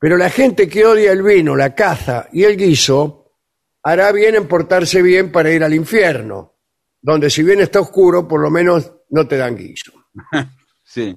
Pero 0.00 0.16
la 0.16 0.30
gente 0.30 0.68
que 0.68 0.86
odia 0.86 1.12
el 1.12 1.22
vino, 1.22 1.54
la 1.54 1.74
caza 1.74 2.28
y 2.32 2.44
el 2.44 2.56
guiso, 2.56 3.34
hará 3.82 4.10
bien 4.10 4.34
en 4.34 4.48
portarse 4.48 5.02
bien 5.02 5.30
para 5.30 5.52
ir 5.52 5.62
al 5.62 5.74
infierno, 5.74 6.56
donde 7.00 7.28
si 7.28 7.42
bien 7.42 7.60
está 7.60 7.80
oscuro, 7.80 8.26
por 8.26 8.40
lo 8.40 8.50
menos 8.50 8.90
no 9.10 9.28
te 9.28 9.36
dan 9.36 9.56
guiso. 9.56 9.92
Sí. 10.92 11.16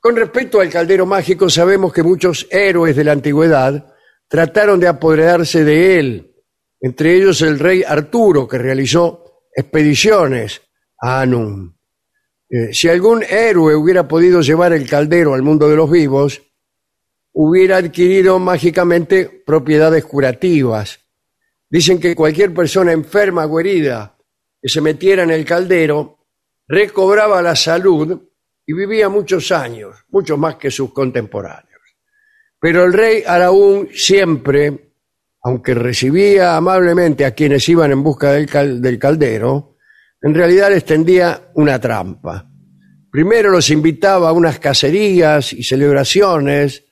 Con 0.00 0.16
respecto 0.16 0.58
al 0.58 0.70
caldero 0.70 1.04
mágico, 1.04 1.50
sabemos 1.50 1.92
que 1.92 2.02
muchos 2.02 2.48
héroes 2.50 2.96
de 2.96 3.04
la 3.04 3.12
antigüedad 3.12 3.94
trataron 4.26 4.80
de 4.80 4.88
apoderarse 4.88 5.64
de 5.64 5.98
él, 5.98 6.34
entre 6.80 7.16
ellos 7.16 7.42
el 7.42 7.58
rey 7.58 7.82
Arturo, 7.86 8.48
que 8.48 8.56
realizó 8.56 9.42
expediciones 9.54 10.62
a 10.98 11.20
Anum. 11.20 11.74
Eh, 12.54 12.74
si 12.74 12.86
algún 12.86 13.22
héroe 13.22 13.74
hubiera 13.74 14.06
podido 14.06 14.42
llevar 14.42 14.74
el 14.74 14.86
caldero 14.86 15.32
al 15.32 15.40
mundo 15.40 15.70
de 15.70 15.76
los 15.76 15.90
vivos, 15.90 16.42
hubiera 17.32 17.78
adquirido 17.78 18.38
mágicamente 18.38 19.24
propiedades 19.24 20.04
curativas. 20.04 21.00
Dicen 21.70 21.98
que 21.98 22.14
cualquier 22.14 22.52
persona 22.52 22.92
enferma 22.92 23.46
o 23.46 23.58
herida 23.58 24.18
que 24.60 24.68
se 24.68 24.82
metiera 24.82 25.22
en 25.22 25.30
el 25.30 25.46
caldero 25.46 26.18
recobraba 26.68 27.40
la 27.40 27.56
salud 27.56 28.20
y 28.66 28.74
vivía 28.74 29.08
muchos 29.08 29.50
años, 29.50 30.04
mucho 30.10 30.36
más 30.36 30.56
que 30.56 30.70
sus 30.70 30.92
contemporáneos. 30.92 31.80
Pero 32.60 32.84
el 32.84 32.92
rey 32.92 33.22
Araún 33.26 33.88
siempre, 33.94 34.92
aunque 35.42 35.72
recibía 35.72 36.54
amablemente 36.54 37.24
a 37.24 37.34
quienes 37.34 37.66
iban 37.70 37.92
en 37.92 38.02
busca 38.02 38.32
del, 38.32 38.82
del 38.82 38.98
caldero, 38.98 39.71
en 40.22 40.34
realidad 40.34 40.70
les 40.70 40.84
tendía 40.84 41.50
una 41.54 41.80
trampa. 41.80 42.48
Primero 43.10 43.50
los 43.50 43.68
invitaba 43.70 44.28
a 44.30 44.32
unas 44.32 44.58
cacerías 44.58 45.52
y 45.52 45.62
celebraciones, 45.62 46.84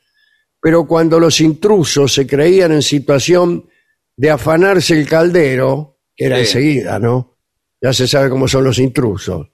pero 0.60 0.86
cuando 0.86 1.18
los 1.18 1.40
intrusos 1.40 2.12
se 2.12 2.26
creían 2.26 2.72
en 2.72 2.82
situación 2.82 3.68
de 4.16 4.30
afanarse 4.30 4.98
el 4.98 5.08
caldero, 5.08 6.00
que 6.14 6.26
era 6.26 6.36
Sí. 6.36 6.42
enseguida, 6.42 6.98
¿no? 6.98 7.38
Ya 7.80 7.92
se 7.94 8.06
sabe 8.06 8.28
cómo 8.28 8.46
son 8.46 8.64
los 8.64 8.78
intrusos. 8.78 9.48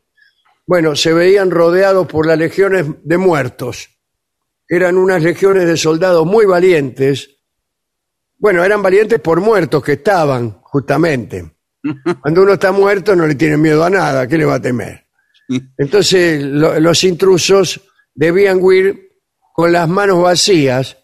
Bueno, 0.66 0.96
se 0.96 1.12
veían 1.12 1.52
rodeados 1.52 2.08
por 2.08 2.26
las 2.26 2.36
legiones 2.36 2.86
de 3.04 3.18
muertos. 3.18 3.88
Eran 4.68 4.98
unas 4.98 5.22
legiones 5.22 5.66
de 5.68 5.76
soldados 5.76 6.26
muy 6.26 6.44
valientes 6.46 7.30
Bueno, 8.38 8.62
eran 8.64 8.82
valientes 8.82 9.18
por 9.20 9.40
muertos 9.40 9.82
que 9.82 9.92
estaban, 9.92 10.60
justamente. 10.60 11.55
Cuando 12.20 12.42
uno 12.42 12.52
está 12.54 12.72
muerto 12.72 13.14
no 13.16 13.26
le 13.26 13.34
tiene 13.34 13.56
miedo 13.56 13.84
a 13.84 13.90
nada, 13.90 14.26
¿qué 14.26 14.36
le 14.38 14.44
va 14.44 14.54
a 14.54 14.60
temer? 14.62 15.04
Entonces 15.78 16.42
lo- 16.42 16.78
los 16.80 17.04
intrusos 17.04 17.80
debían 18.14 18.58
huir 18.60 19.10
con 19.54 19.72
las 19.72 19.88
manos 19.88 20.22
vacías 20.22 20.96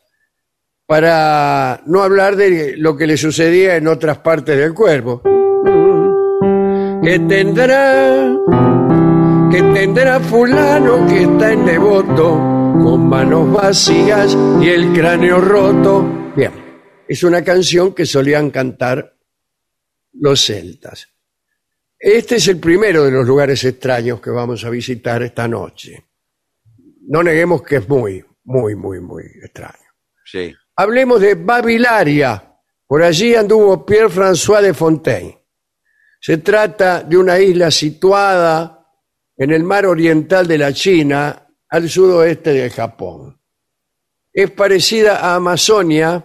para 0.86 1.80
no 1.86 2.02
hablar 2.02 2.36
de 2.36 2.76
lo 2.76 2.96
que 2.96 3.06
le 3.06 3.16
sucedía 3.16 3.76
en 3.76 3.86
otras 3.86 4.18
partes 4.18 4.56
del 4.58 4.74
cuerpo. 4.74 5.22
Que 7.02 7.18
tendrá, 7.20 8.30
que 9.50 9.62
tendrá 9.74 10.20
fulano 10.20 11.06
que 11.06 11.22
está 11.22 11.52
en 11.52 11.64
devoto, 11.66 12.32
con 12.82 13.08
manos 13.08 13.50
vacías 13.52 14.36
y 14.60 14.68
el 14.68 14.92
cráneo 14.92 15.40
roto. 15.40 16.06
Bien, 16.36 16.52
es 17.08 17.22
una 17.24 17.42
canción 17.42 17.92
que 17.94 18.06
solían 18.06 18.50
cantar 18.50 19.14
los 20.12 20.44
celtas. 20.44 21.08
Este 21.98 22.36
es 22.36 22.48
el 22.48 22.58
primero 22.58 23.04
de 23.04 23.12
los 23.12 23.26
lugares 23.26 23.62
extraños 23.64 24.20
que 24.20 24.30
vamos 24.30 24.64
a 24.64 24.70
visitar 24.70 25.22
esta 25.22 25.46
noche. 25.46 26.04
No 27.08 27.22
neguemos 27.22 27.62
que 27.62 27.76
es 27.76 27.88
muy, 27.88 28.24
muy, 28.44 28.74
muy, 28.74 29.00
muy 29.00 29.24
extraño. 29.42 29.88
Sí. 30.24 30.52
Hablemos 30.76 31.20
de 31.20 31.34
Babilaria. 31.34 32.48
Por 32.86 33.02
allí 33.02 33.34
anduvo 33.34 33.86
Pierre-François 33.86 34.60
de 34.62 34.74
Fontaine. 34.74 35.38
Se 36.20 36.38
trata 36.38 37.02
de 37.02 37.16
una 37.16 37.38
isla 37.38 37.70
situada 37.70 38.86
en 39.36 39.50
el 39.50 39.64
mar 39.64 39.86
oriental 39.86 40.46
de 40.46 40.58
la 40.58 40.72
China, 40.72 41.48
al 41.68 41.88
sudoeste 41.88 42.52
del 42.52 42.70
Japón. 42.70 43.40
Es 44.32 44.50
parecida 44.50 45.20
a 45.20 45.36
Amazonia 45.36 46.24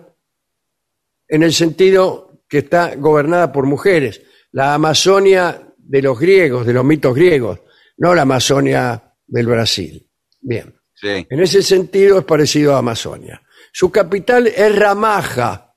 en 1.27 1.43
el 1.43 1.53
sentido 1.53 2.26
que 2.47 2.59
está 2.59 2.95
gobernada 2.95 3.51
por 3.51 3.65
mujeres. 3.65 4.21
La 4.51 4.73
Amazonia 4.73 5.73
de 5.77 6.01
los 6.01 6.19
griegos, 6.19 6.65
de 6.65 6.73
los 6.73 6.83
mitos 6.85 7.13
griegos, 7.15 7.59
no 7.97 8.13
la 8.15 8.23
Amazonia 8.23 9.13
del 9.25 9.47
Brasil. 9.47 10.07
Bien. 10.39 10.73
Sí. 10.93 11.27
En 11.29 11.39
ese 11.41 11.61
sentido 11.61 12.19
es 12.19 12.25
parecido 12.25 12.75
a 12.75 12.79
Amazonia. 12.79 13.41
Su 13.71 13.91
capital 13.91 14.47
es 14.47 14.75
Ramaja, 14.75 15.75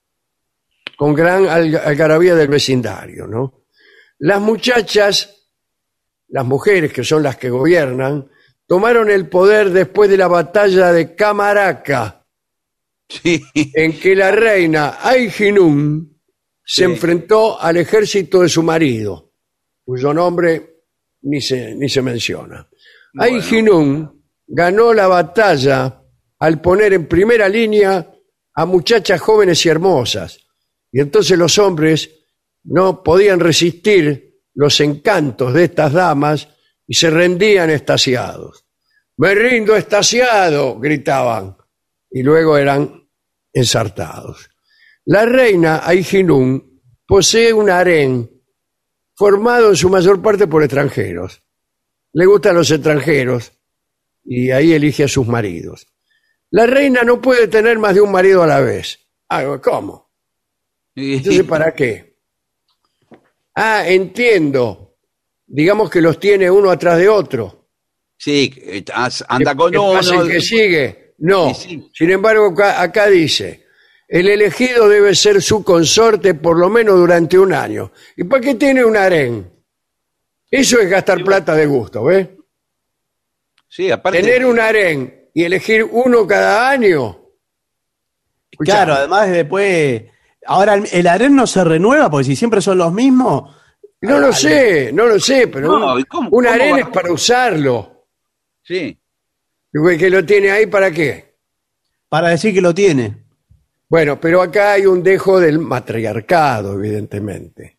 con 0.96 1.14
gran 1.14 1.44
alga- 1.46 1.82
algarabía 1.84 2.34
del 2.34 2.48
vecindario, 2.48 3.26
¿no? 3.26 3.64
Las 4.18 4.40
muchachas, 4.40 5.48
las 6.28 6.44
mujeres 6.46 6.92
que 6.92 7.04
son 7.04 7.22
las 7.22 7.36
que 7.36 7.50
gobiernan, 7.50 8.30
tomaron 8.66 9.10
el 9.10 9.28
poder 9.28 9.70
después 9.70 10.08
de 10.10 10.16
la 10.16 10.28
batalla 10.28 10.92
de 10.92 11.14
Camaraca, 11.14 12.24
Sí. 13.08 13.42
en 13.54 13.98
que 13.98 14.14
la 14.14 14.30
reina 14.30 14.98
Aijinun 15.02 16.09
se 16.64 16.84
enfrentó 16.84 17.60
al 17.60 17.76
ejército 17.76 18.40
de 18.42 18.48
su 18.48 18.62
marido, 18.62 19.32
cuyo 19.84 20.14
nombre 20.14 20.84
ni 21.22 21.40
se, 21.40 21.74
ni 21.74 21.88
se 21.88 22.02
menciona. 22.02 22.68
Bueno. 23.12 23.36
Aijinun 23.36 24.24
ganó 24.46 24.92
la 24.94 25.06
batalla 25.06 26.02
al 26.38 26.60
poner 26.60 26.92
en 26.92 27.06
primera 27.06 27.48
línea 27.48 28.10
a 28.54 28.66
muchachas 28.66 29.20
jóvenes 29.20 29.64
y 29.66 29.68
hermosas, 29.68 30.38
y 30.92 31.00
entonces 31.00 31.38
los 31.38 31.58
hombres 31.58 32.10
no 32.64 33.02
podían 33.02 33.40
resistir 33.40 34.42
los 34.54 34.80
encantos 34.80 35.54
de 35.54 35.64
estas 35.64 35.92
damas 35.92 36.48
y 36.86 36.94
se 36.94 37.10
rendían 37.10 37.70
estasiados. 37.70 38.66
Me 39.16 39.34
rindo 39.34 39.76
estasiado, 39.76 40.78
gritaban, 40.78 41.56
y 42.10 42.22
luego 42.22 42.58
eran 42.58 43.08
ensartados. 43.52 44.49
La 45.06 45.24
reina 45.26 45.80
Aijinun 45.86 46.80
posee 47.06 47.52
un 47.52 47.70
harén 47.70 48.30
formado 49.16 49.70
en 49.70 49.76
su 49.76 49.88
mayor 49.88 50.22
parte 50.22 50.46
por 50.46 50.62
extranjeros. 50.62 51.42
Le 52.12 52.26
gustan 52.26 52.54
los 52.56 52.70
extranjeros 52.70 53.52
y 54.24 54.50
ahí 54.50 54.72
elige 54.72 55.04
a 55.04 55.08
sus 55.08 55.26
maridos. 55.26 55.86
La 56.50 56.66
reina 56.66 57.02
no 57.02 57.20
puede 57.20 57.48
tener 57.48 57.78
más 57.78 57.94
de 57.94 58.00
un 58.00 58.10
marido 58.12 58.42
a 58.42 58.46
la 58.46 58.60
vez. 58.60 58.98
Ah, 59.28 59.58
¿cómo? 59.62 60.10
Entonces, 60.94 61.44
¿para 61.44 61.72
qué? 61.74 62.16
Ah, 63.54 63.84
entiendo. 63.86 64.96
Digamos 65.46 65.90
que 65.90 66.00
los 66.00 66.18
tiene 66.18 66.50
uno 66.50 66.70
atrás 66.70 66.98
de 66.98 67.08
otro. 67.08 67.68
Sí, 68.16 68.52
eh, 68.58 68.84
anda 69.28 69.52
¿Qué- 69.52 69.56
con 69.56 69.76
uno. 69.76 70.22
el 70.22 70.30
que 70.30 70.40
sigue? 70.40 71.14
No. 71.18 71.52
Sin 71.54 72.10
embargo, 72.10 72.46
acá, 72.46 72.80
acá 72.82 73.06
dice, 73.08 73.66
el 74.12 74.28
elegido 74.28 74.88
debe 74.88 75.14
ser 75.14 75.40
su 75.40 75.62
consorte 75.62 76.34
por 76.34 76.58
lo 76.58 76.68
menos 76.68 76.98
durante 76.98 77.38
un 77.38 77.52
año. 77.54 77.92
¿Y 78.16 78.24
para 78.24 78.40
qué 78.42 78.56
tiene 78.56 78.84
un 78.84 78.96
harén? 78.96 79.48
Eso 80.50 80.80
es 80.80 80.90
gastar 80.90 81.22
plata 81.22 81.54
de 81.54 81.64
gusto, 81.66 82.02
¿ves? 82.02 82.28
Sí, 83.68 83.88
aparte. 83.88 84.20
Tener 84.20 84.44
un 84.44 84.58
harén 84.58 85.28
y 85.32 85.44
elegir 85.44 85.84
uno 85.84 86.26
cada 86.26 86.68
año. 86.70 87.20
Claro, 88.58 88.94
además 88.94 89.30
después. 89.30 90.02
Ahora 90.44 90.74
el, 90.74 91.06
harén 91.06 91.36
no 91.36 91.46
se 91.46 91.62
renueva, 91.62 92.10
porque 92.10 92.24
si 92.24 92.34
siempre 92.34 92.60
son 92.60 92.78
los 92.78 92.92
mismos. 92.92 93.56
No 94.00 94.18
lo 94.18 94.32
sé, 94.32 94.90
no 94.92 95.06
lo 95.06 95.20
sé, 95.20 95.46
pero 95.46 95.78
No, 95.78 95.94
un, 95.94 96.00
¿y 96.00 96.04
cómo- 96.04 96.30
un 96.32 96.46
harén 96.48 96.78
es 96.78 96.88
para 96.88 97.12
usarlo. 97.12 98.06
Sí. 98.64 98.98
¿Y 99.72 99.96
¿Que 99.98 100.10
lo 100.10 100.26
tiene 100.26 100.50
ahí 100.50 100.66
para 100.66 100.90
qué? 100.90 101.36
Para 102.08 102.30
decir 102.30 102.52
que 102.52 102.60
lo 102.60 102.74
tiene. 102.74 103.29
Bueno, 103.90 104.20
pero 104.20 104.40
acá 104.40 104.74
hay 104.74 104.86
un 104.86 105.02
dejo 105.02 105.40
del 105.40 105.58
matriarcado, 105.58 106.74
evidentemente. 106.74 107.76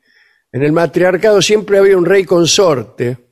En 0.52 0.62
el 0.62 0.74
matriarcado 0.74 1.42
siempre 1.42 1.78
había 1.80 1.98
un 1.98 2.06
rey 2.06 2.26
consorte 2.26 3.32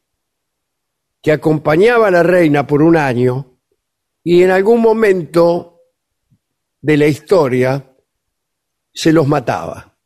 que 1.22 1.34
acompañaba 1.34 2.08
a 2.08 2.12
la 2.12 2.24
reina 2.24 2.66
por 2.66 2.82
un 2.82 2.96
año 2.96 3.60
y 4.24 4.42
en 4.44 4.52
algún 4.52 4.82
momento 4.82 5.82
de 6.82 6.96
la 6.96 7.08
historia 7.08 7.94
se 8.94 9.12
los 9.12 9.28
mataba. 9.28 9.98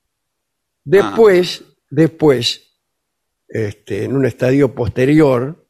Después, 0.84 1.64
después, 1.92 2.80
este, 3.48 4.04
en 4.04 4.16
un 4.16 4.26
estadio 4.26 4.74
posterior, 4.74 5.70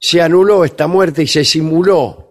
se 0.00 0.20
anuló 0.20 0.64
esta 0.64 0.88
muerte 0.88 1.22
y 1.22 1.28
se 1.28 1.44
simuló 1.44 2.24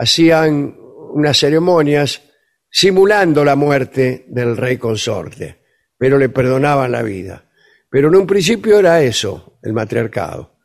hacían 0.00 0.79
unas 1.12 1.38
ceremonias 1.38 2.22
simulando 2.70 3.44
la 3.44 3.56
muerte 3.56 4.24
del 4.28 4.56
rey 4.56 4.78
consorte, 4.78 5.62
pero 5.98 6.18
le 6.18 6.28
perdonaban 6.28 6.92
la 6.92 7.02
vida. 7.02 7.50
Pero 7.90 8.08
en 8.08 8.16
un 8.16 8.26
principio 8.26 8.78
era 8.78 9.02
eso, 9.02 9.58
el 9.62 9.72
matriarcado. 9.72 10.58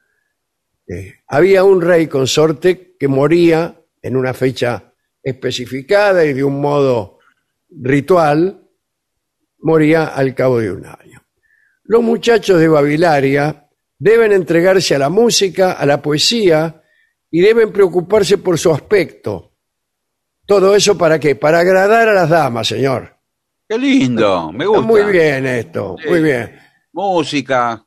Eh, 0.88 1.16
había 1.28 1.64
un 1.64 1.82
rey 1.82 2.08
consorte 2.08 2.96
que 3.00 3.08
moría 3.08 3.82
en 4.02 4.16
una 4.16 4.34
fecha 4.34 4.94
especificada 5.24 6.24
y 6.24 6.34
de 6.34 6.44
un 6.44 6.62
modo 6.62 7.18
ritual, 7.70 8.70
moría 9.60 10.06
al 10.06 10.36
cabo 10.36 10.60
de 10.60 10.72
un 10.72 10.86
año. 10.86 11.24
Los 11.84 12.04
muchachos 12.04 12.60
de 12.60 12.68
Babilaria 12.68 13.68
deben 13.98 14.32
entregarse 14.32 14.94
a 14.96 15.00
la 15.00 15.10
música, 15.10 15.72
a 15.72 15.86
la 15.86 16.02
poesía 16.02 16.84
y 17.32 17.42
deben 17.42 17.72
preocuparse 17.72 18.38
por 18.38 18.60
su 18.60 18.72
aspecto. 18.72 19.55
¿Todo 20.46 20.76
eso 20.76 20.98
para 20.98 21.20
qué? 21.20 21.36
Para 21.36 21.60
agradar 21.60 22.08
a 22.10 22.14
las 22.14 22.30
damas, 22.30 22.68
señor. 22.68 23.16
Qué 23.68 23.78
lindo, 23.78 24.52
me 24.52 24.66
Está 24.66 24.68
gusta. 24.78 24.82
muy 24.86 25.04
bien 25.12 25.46
esto, 25.48 25.96
Sí. 26.02 26.10
muy 26.10 26.22
bien. 26.22 26.60
Música, 26.94 27.84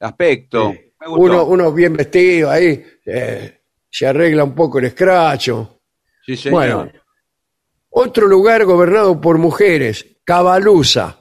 aspecto. 0.00 0.72
Sí. 0.72 0.92
Me 1.00 1.06
gustó. 1.08 1.22
Uno, 1.22 1.44
uno 1.44 1.72
bien 1.72 1.92
vestido 1.94 2.50
ahí, 2.50 2.84
eh, 3.06 3.60
se 3.90 4.06
arregla 4.06 4.42
un 4.44 4.54
poco 4.54 4.78
el 4.80 4.86
escracho. 4.86 5.80
Sí, 6.26 6.36
señor. 6.36 6.52
Bueno, 6.52 6.92
otro 7.90 8.26
lugar 8.26 8.64
gobernado 8.64 9.20
por 9.20 9.38
mujeres, 9.38 10.04
Cabalusa. 10.24 11.20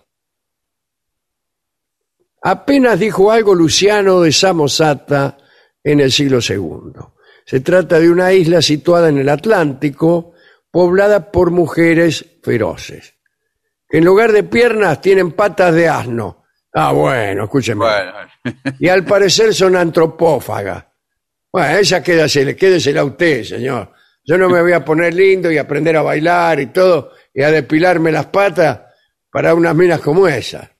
Apenas 2.41 2.99
dijo 2.99 3.31
algo 3.31 3.53
Luciano 3.55 4.21
de 4.21 4.31
Samosata 4.31 5.37
en 5.83 5.99
el 5.99 6.11
siglo 6.11 6.39
II. 6.47 6.93
Se 7.45 7.59
trata 7.61 7.99
de 7.99 8.09
una 8.09 8.33
isla 8.33 8.61
situada 8.61 9.09
en 9.09 9.17
el 9.19 9.29
Atlántico, 9.29 10.32
poblada 10.73 11.31
por 11.31 11.51
mujeres 11.51 12.25
feroces. 12.41 13.13
que 13.87 13.99
En 13.99 14.05
lugar 14.05 14.31
de 14.31 14.41
piernas 14.41 14.99
tienen 15.01 15.33
patas 15.33 15.71
de 15.75 15.87
asno. 15.87 16.45
Ah, 16.73 16.91
bueno, 16.91 17.43
escúcheme. 17.43 17.85
Bueno, 17.85 18.11
Y 18.79 18.87
al 18.87 19.05
parecer 19.05 19.53
son 19.53 19.75
antropófagas. 19.75 20.83
Bueno, 21.51 21.77
esa 21.77 22.01
quédasela, 22.01 22.55
quédesela 22.55 23.03
usted, 23.03 23.43
señor. 23.43 23.91
Yo 24.25 24.35
no 24.35 24.49
me 24.49 24.63
voy 24.63 24.71
a 24.71 24.83
poner 24.83 25.13
lindo 25.13 25.51
y 25.51 25.59
aprender 25.59 25.95
a 25.95 26.01
bailar 26.01 26.59
y 26.59 26.65
todo, 26.67 27.11
y 27.31 27.43
a 27.43 27.51
depilarme 27.51 28.11
las 28.11 28.25
patas 28.25 28.79
para 29.29 29.53
unas 29.53 29.75
minas 29.75 29.99
como 29.99 30.27
esas. 30.27 30.71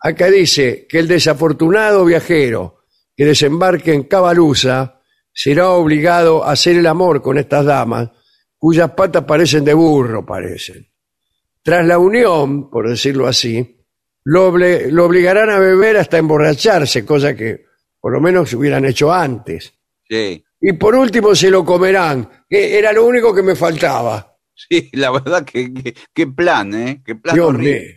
Acá 0.00 0.30
dice 0.30 0.86
que 0.88 0.98
el 0.98 1.08
desafortunado 1.08 2.06
viajero 2.06 2.84
que 3.14 3.26
desembarque 3.26 3.92
en 3.92 4.04
Cabalusa 4.04 5.02
será 5.30 5.72
obligado 5.72 6.42
a 6.42 6.52
hacer 6.52 6.76
el 6.76 6.86
amor 6.86 7.20
con 7.20 7.36
estas 7.36 7.66
damas, 7.66 8.08
cuyas 8.64 8.92
patas 8.92 9.24
parecen 9.24 9.62
de 9.62 9.74
burro, 9.74 10.24
parecen. 10.24 10.88
Tras 11.62 11.84
la 11.86 11.98
unión, 11.98 12.70
por 12.70 12.88
decirlo 12.88 13.26
así, 13.26 13.84
lo, 14.24 14.50
obli- 14.50 14.86
lo 14.90 15.04
obligarán 15.04 15.50
a 15.50 15.58
beber 15.58 15.98
hasta 15.98 16.16
emborracharse, 16.16 17.04
cosa 17.04 17.36
que 17.36 17.66
por 18.00 18.10
lo 18.12 18.22
menos 18.22 18.54
hubieran 18.54 18.86
hecho 18.86 19.12
antes. 19.12 19.74
Sí, 20.08 20.42
Y 20.62 20.72
por 20.72 20.94
último 20.94 21.34
se 21.34 21.50
lo 21.50 21.62
comerán, 21.62 22.26
que 22.48 22.78
era 22.78 22.90
lo 22.90 23.04
único 23.04 23.34
que 23.34 23.42
me 23.42 23.54
faltaba. 23.54 24.34
sí, 24.54 24.88
la 24.94 25.10
verdad 25.10 25.44
que, 25.44 26.26
plan, 26.26 26.72
¿eh? 26.74 27.02
Qué 27.04 27.16
plan 27.16 27.34
Dios 27.34 27.48
horrible. 27.48 27.80
mío. 27.80 27.90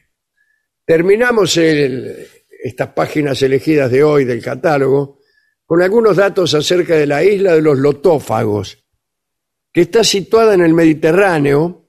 Terminamos 0.86 1.56
el- 1.56 2.28
estas 2.62 2.90
páginas 2.90 3.42
elegidas 3.42 3.90
de 3.90 4.04
hoy 4.04 4.26
del 4.26 4.44
catálogo 4.44 5.20
con 5.66 5.82
algunos 5.82 6.18
datos 6.18 6.54
acerca 6.54 6.96
de 6.96 7.08
la 7.08 7.24
isla 7.24 7.54
de 7.56 7.62
los 7.62 7.78
lotófagos, 7.78 8.84
que 9.78 9.84
está 9.84 10.04
situada 10.04 10.56
en 10.56 10.62
el 10.62 10.74
Mediterráneo 10.74 11.86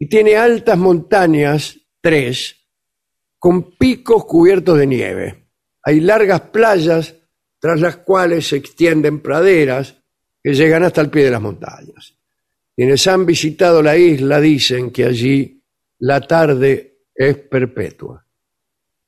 y 0.00 0.08
tiene 0.08 0.36
altas 0.36 0.76
montañas, 0.76 1.78
tres, 2.00 2.56
con 3.38 3.76
picos 3.76 4.24
cubiertos 4.24 4.76
de 4.76 4.86
nieve. 4.88 5.46
Hay 5.84 6.00
largas 6.00 6.40
playas 6.40 7.14
tras 7.60 7.80
las 7.80 7.98
cuales 7.98 8.48
se 8.48 8.56
extienden 8.56 9.20
praderas 9.20 10.02
que 10.42 10.54
llegan 10.54 10.82
hasta 10.82 11.02
el 11.02 11.10
pie 11.10 11.26
de 11.26 11.30
las 11.30 11.40
montañas. 11.40 12.18
Quienes 12.74 13.06
han 13.06 13.24
visitado 13.24 13.80
la 13.80 13.96
isla 13.96 14.40
dicen 14.40 14.90
que 14.90 15.04
allí 15.04 15.62
la 16.00 16.22
tarde 16.22 17.04
es 17.14 17.36
perpetua. 17.36 18.26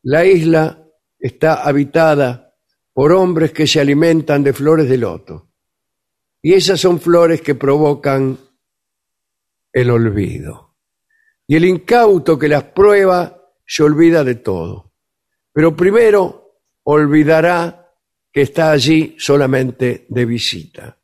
La 0.04 0.24
isla 0.24 0.80
está 1.18 1.64
habitada 1.64 2.54
por 2.92 3.10
hombres 3.10 3.50
que 3.50 3.66
se 3.66 3.80
alimentan 3.80 4.44
de 4.44 4.52
flores 4.52 4.88
de 4.88 4.98
loto. 4.98 5.51
Y 6.42 6.54
esas 6.54 6.80
son 6.80 6.98
flores 7.00 7.40
que 7.40 7.54
provocan 7.54 8.36
el 9.72 9.90
olvido. 9.90 10.76
Y 11.46 11.56
el 11.56 11.64
incauto 11.64 12.38
que 12.38 12.48
las 12.48 12.64
prueba 12.64 13.50
se 13.64 13.82
olvida 13.82 14.24
de 14.24 14.34
todo. 14.36 14.92
Pero 15.52 15.76
primero 15.76 16.58
olvidará 16.84 17.94
que 18.32 18.42
está 18.42 18.72
allí 18.72 19.14
solamente 19.18 20.06
de 20.08 20.24
visita. 20.24 20.98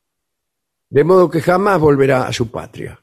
De 0.91 1.05
modo 1.05 1.31
que 1.31 1.41
jamás 1.41 1.79
volverá 1.79 2.27
a 2.27 2.33
su 2.33 2.51
patria. 2.51 2.99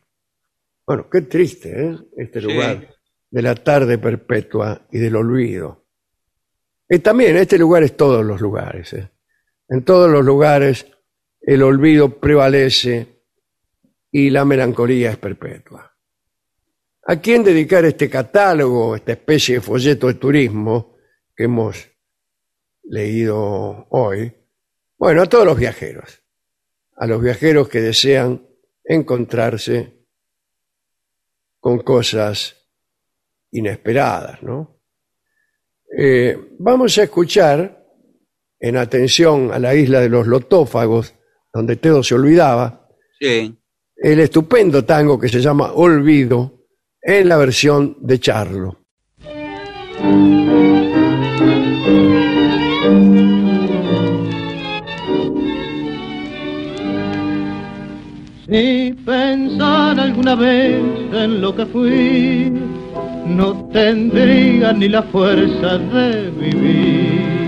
Bueno, 0.86 1.08
qué 1.10 1.22
triste, 1.22 1.70
¿eh? 1.90 1.98
Este 2.18 2.42
Sí. 2.42 2.48
lugar 2.48 2.96
de 3.30 3.42
la 3.42 3.56
tarde 3.56 3.98
perpetua 3.98 4.88
y 4.92 4.98
del 5.00 5.16
olvido. 5.16 5.86
Y 6.90 7.00
también 7.00 7.38
este 7.38 7.58
lugar 7.58 7.84
es 7.84 7.96
todos 7.96 8.26
los 8.26 8.42
lugares. 8.42 8.94
¿eh? 8.94 9.10
En 9.70 9.84
todos 9.84 10.10
los 10.10 10.24
lugares 10.24 10.86
el 11.46 11.62
olvido 11.62 12.20
prevalece 12.20 13.22
y 14.12 14.30
la 14.32 14.46
melancolía 14.46 15.12
es 15.12 15.18
perpetua. 15.18 15.96
¿A 17.08 17.18
quién 17.18 17.44
dedicar 17.44 17.86
este 17.86 18.10
catálogo, 18.10 18.96
esta 18.96 19.12
especie 19.12 19.56
de 19.56 19.62
folleto 19.62 20.08
de 20.08 20.16
turismo 20.16 20.98
que 21.36 21.44
hemos 21.44 21.88
leído 22.84 23.86
hoy? 23.92 24.34
Bueno, 24.98 25.22
a 25.22 25.28
todos 25.28 25.46
los 25.46 25.60
viajeros, 25.60 26.24
a 26.96 27.06
los 27.06 27.22
viajeros 27.22 27.70
que 27.70 27.82
desean 27.82 28.48
encontrarse 28.84 30.08
con 31.60 31.80
cosas 31.80 32.56
inesperadas, 33.52 34.42
¿no? 34.42 34.82
Eh, 35.96 36.56
vamos 36.58 36.98
a 36.98 37.04
escuchar, 37.04 37.86
en 38.60 38.78
atención 38.78 39.52
a 39.52 39.60
la 39.60 39.76
isla 39.76 40.00
de 40.02 40.10
los 40.10 40.26
lotófagos, 40.26 41.14
donde 41.56 41.78
todo 41.78 42.04
se 42.04 42.14
olvidaba, 42.14 42.86
Sí. 43.18 43.56
el 43.96 44.20
estupendo 44.20 44.84
tango 44.84 45.18
que 45.18 45.30
se 45.30 45.40
llama 45.40 45.72
Olvido 45.74 46.66
en 47.02 47.30
la 47.30 47.38
versión 47.38 47.96
de 48.02 48.20
Charlo. 48.20 48.78
Si 58.48 58.94
pensar 59.06 60.00
alguna 60.00 60.36
vez 60.36 60.76
en 61.14 61.42
lo 61.42 61.56
que 61.56 61.66
fui, 61.66 62.52
no 63.26 63.68
tendría 63.74 64.72
ni 64.74 64.88
la 64.88 65.02
fuerza 65.04 65.78
de 65.80 66.30
vivir. 66.30 67.45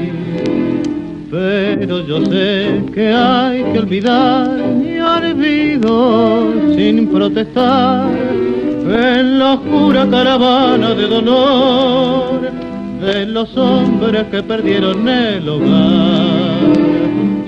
Pero 1.29 2.05
yo 2.07 2.23
sé 2.25 2.83
que 2.93 3.07
hay 3.13 3.63
que 3.73 3.79
olvidar 3.79 4.49
y 4.81 4.97
olvido 4.99 6.53
sin 6.73 7.07
protestar 7.09 8.09
en 8.09 9.39
la 9.39 9.55
oscura 9.55 10.07
caravana 10.09 10.91
de 10.93 11.07
dolor 11.07 12.49
de 13.01 13.25
los 13.25 13.55
hombres 13.57 14.23
que 14.31 14.41
perdieron 14.41 15.07
el 15.09 15.49
hogar 15.49 16.46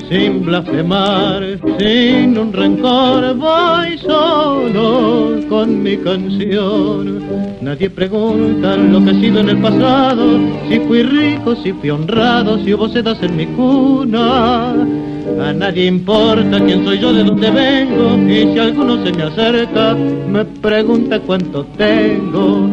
sin 0.09 0.43
blasfemar, 0.43 1.43
sin 1.77 2.37
un 2.37 2.51
rencor, 2.51 3.35
voy 3.35 3.97
solo 3.99 5.39
con 5.47 5.83
mi 5.83 5.97
canción. 5.97 7.23
Nadie 7.61 7.89
pregunta 7.91 8.75
lo 8.75 9.03
que 9.05 9.11
he 9.11 9.21
sido 9.21 9.39
en 9.41 9.49
el 9.49 9.57
pasado, 9.59 10.39
si 10.67 10.79
fui 10.79 11.03
rico, 11.03 11.55
si 11.57 11.73
fui 11.73 11.91
honrado, 11.91 12.57
si 12.63 12.73
hubo 12.73 12.89
sedas 12.89 13.21
en 13.21 13.37
mi 13.37 13.45
cuna. 13.45 14.71
A 15.39 15.53
nadie 15.53 15.85
importa 15.85 16.59
quién 16.65 16.83
soy 16.83 16.99
yo, 16.99 17.13
de 17.13 17.23
dónde 17.23 17.51
vengo, 17.51 18.17
y 18.27 18.51
si 18.51 18.59
alguno 18.59 19.05
se 19.05 19.13
me 19.13 19.23
acerca, 19.23 19.93
me 19.93 20.43
pregunta 20.43 21.19
cuánto 21.19 21.63
tengo. 21.77 22.67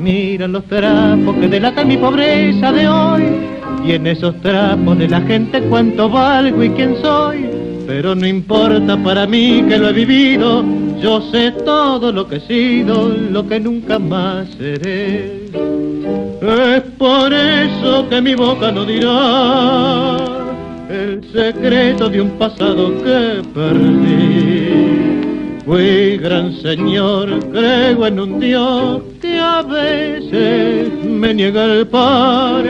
Mira 0.00 0.48
los 0.48 0.64
trapos 0.64 1.36
que 1.36 1.48
delatan 1.48 1.86
mi 1.88 1.98
pobreza 1.98 2.72
de 2.72 2.88
hoy 2.88 3.57
y 3.84 3.92
en 3.92 4.06
esos 4.06 4.40
trapos 4.40 4.98
de 4.98 5.08
la 5.08 5.20
gente 5.22 5.60
cuánto 5.62 6.08
valgo 6.08 6.62
y 6.62 6.70
quién 6.70 6.96
soy. 7.00 7.46
Pero 7.86 8.14
no 8.14 8.26
importa 8.26 8.96
para 9.02 9.26
mí 9.26 9.64
que 9.68 9.78
lo 9.78 9.88
he 9.88 9.92
vivido, 9.92 10.62
yo 11.00 11.22
sé 11.30 11.52
todo 11.64 12.12
lo 12.12 12.28
que 12.28 12.36
he 12.36 12.40
sido, 12.40 13.08
lo 13.08 13.46
que 13.46 13.58
nunca 13.58 13.98
más 13.98 14.48
seré. 14.58 15.48
Es 16.40 16.82
por 16.98 17.32
eso 17.32 18.08
que 18.08 18.20
mi 18.20 18.34
boca 18.34 18.70
no 18.70 18.84
dirá 18.84 20.16
el 20.88 21.22
secreto 21.32 22.08
de 22.08 22.20
un 22.20 22.30
pasado 22.38 22.92
que 23.02 23.42
perdí. 23.54 25.18
Fui 25.64 26.16
gran 26.16 26.52
señor, 26.62 27.40
creo 27.50 28.06
en 28.06 28.20
un 28.20 28.40
Dios 28.40 29.02
a 29.48 29.62
veces 29.62 30.92
me 31.04 31.32
niega 31.34 31.64
el 31.64 31.86
par 31.86 32.64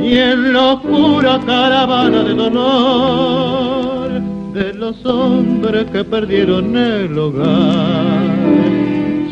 y 0.00 0.18
en 0.18 0.52
la 0.52 0.74
oscura 0.74 1.40
caravana 1.46 2.22
de 2.24 2.34
dolor 2.34 4.10
de 4.54 4.72
los 4.74 5.04
hombres 5.04 5.86
que 5.92 6.04
perdieron 6.04 6.76
el 6.76 7.18
hogar. 7.18 8.24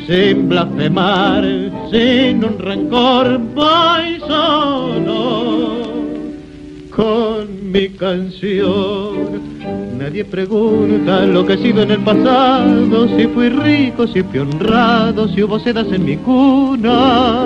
Sin 0.07 0.49
blasfemar, 0.49 1.45
sin 1.93 2.45
un 2.45 2.59
rencor, 2.59 3.39
voy 3.55 4.19
solo 4.27 5.73
con 6.91 7.73
mi 7.73 7.89
canción. 7.91 9.41
Nadie 10.03 10.25
pregunta 10.25 11.25
lo 11.27 11.47
que 11.47 11.53
he 11.53 11.59
sido 11.59 11.83
en 11.85 11.93
el 11.93 12.01
pasado, 12.01 13.07
si 13.17 13.25
fui 13.29 13.49
rico, 13.49 14.05
si 14.09 14.21
fui 14.25 14.41
honrado, 14.41 15.29
si 15.29 15.45
hubo 15.45 15.61
sedas 15.61 15.87
en 15.93 16.05
mi 16.05 16.17
cuna. 16.17 17.45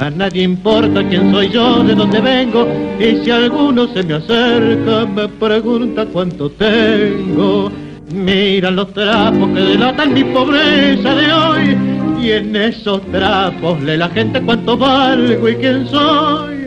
A 0.00 0.10
nadie 0.10 0.42
importa 0.42 1.08
quién 1.08 1.30
soy 1.30 1.48
yo, 1.48 1.84
de 1.84 1.94
dónde 1.94 2.20
vengo, 2.20 2.66
y 2.98 3.24
si 3.24 3.30
alguno 3.30 3.86
se 3.94 4.02
me 4.02 4.14
acerca, 4.14 5.06
me 5.06 5.28
pregunta 5.28 6.04
cuánto 6.06 6.50
tengo. 6.50 7.70
Mira 8.12 8.72
los 8.72 8.92
trapos 8.92 9.48
que 9.50 9.60
delatan 9.60 10.12
mi 10.12 10.24
pobreza 10.24 11.14
de 11.14 11.32
hoy, 11.32 11.76
y 12.20 12.32
en 12.32 12.56
esos 12.56 13.00
trapos 13.12 13.80
lee 13.80 13.96
la 13.96 14.08
gente 14.08 14.42
cuánto 14.42 14.76
valgo 14.76 15.48
y 15.48 15.54
quién 15.54 15.86
soy. 15.86 16.66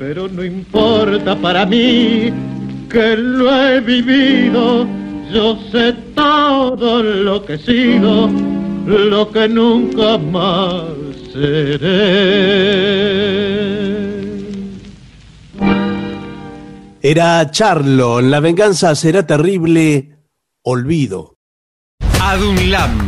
Pero 0.00 0.26
no 0.26 0.42
importa 0.42 1.36
para 1.36 1.64
mí 1.64 2.32
que 2.88 3.16
lo 3.16 3.54
he 3.54 3.80
vivido, 3.80 4.86
yo 5.32 5.58
sé 5.70 5.92
todo 6.14 7.02
lo 7.02 7.44
que 7.44 7.54
he 7.54 7.58
sido, 7.58 8.28
lo 8.86 9.30
que 9.30 9.48
nunca 9.48 10.18
más 10.18 10.84
seré. 11.32 12.58
Era 17.00 17.50
Charlo, 17.50 18.20
La 18.20 18.40
venganza 18.40 18.94
será 18.94 19.26
terrible, 19.26 20.18
olvido. 20.62 21.36
ADUNLAM, 22.20 23.07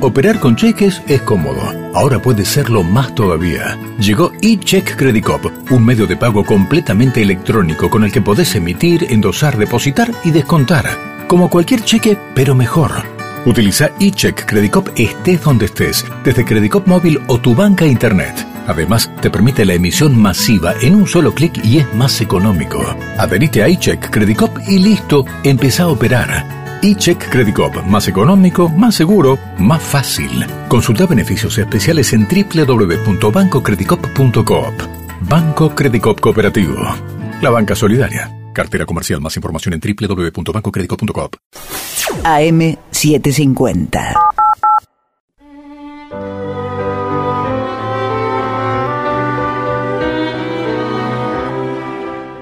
Operar 0.00 0.38
con 0.38 0.54
cheques 0.54 1.02
es 1.08 1.20
cómodo. 1.22 1.60
Ahora 1.92 2.22
puede 2.22 2.44
serlo 2.44 2.84
más 2.84 3.12
todavía. 3.16 3.76
Llegó 3.98 4.30
eCheck 4.40 4.94
Credit 4.96 5.24
Cop, 5.24 5.46
un 5.72 5.84
medio 5.84 6.06
de 6.06 6.16
pago 6.16 6.44
completamente 6.44 7.20
electrónico 7.20 7.90
con 7.90 8.04
el 8.04 8.12
que 8.12 8.20
podés 8.20 8.54
emitir, 8.54 9.06
endosar, 9.10 9.56
depositar 9.56 10.12
y 10.22 10.30
descontar. 10.30 10.86
Como 11.26 11.50
cualquier 11.50 11.82
cheque, 11.82 12.16
pero 12.32 12.54
mejor. 12.54 12.92
Utiliza 13.44 13.90
eCheck 13.98 14.46
Credit 14.46 14.70
Cop 14.70 14.88
estés 14.94 15.42
donde 15.42 15.66
estés, 15.66 16.04
desde 16.22 16.44
Credit 16.44 16.70
Cop 16.70 16.86
móvil 16.86 17.20
o 17.26 17.40
tu 17.40 17.56
banca 17.56 17.84
internet. 17.84 18.46
Además, 18.68 19.10
te 19.20 19.30
permite 19.30 19.64
la 19.64 19.74
emisión 19.74 20.16
masiva 20.16 20.74
en 20.82 20.94
un 20.94 21.08
solo 21.08 21.34
clic 21.34 21.64
y 21.64 21.78
es 21.78 21.92
más 21.94 22.20
económico. 22.20 22.78
Adherite 23.16 23.62
a 23.62 23.68
iCheck 23.68 24.10
Credit 24.10 24.36
Cop 24.36 24.58
y 24.68 24.78
listo, 24.78 25.24
empezá 25.42 25.84
a 25.84 25.88
operar. 25.88 26.78
iCheck 26.82 27.30
Credit 27.30 27.54
Cop, 27.54 27.76
más 27.86 28.08
económico, 28.08 28.68
más 28.68 28.94
seguro, 28.94 29.38
más 29.58 29.82
fácil. 29.82 30.44
Consulta 30.68 31.06
beneficios 31.06 31.56
especiales 31.56 32.12
en 32.12 32.28
www.bancocreditcop.coop. 32.28 34.74
Banco 35.22 35.74
Credit 35.74 36.02
Cop 36.02 36.20
Cooperativo. 36.20 36.76
La 37.40 37.48
banca 37.50 37.74
solidaria. 37.74 38.30
Cartera 38.52 38.84
comercial. 38.84 39.22
Más 39.22 39.34
información 39.36 39.72
en 39.74 39.80
www.bancocreditcop.coop. 39.80 41.36
AM750. 42.22 44.37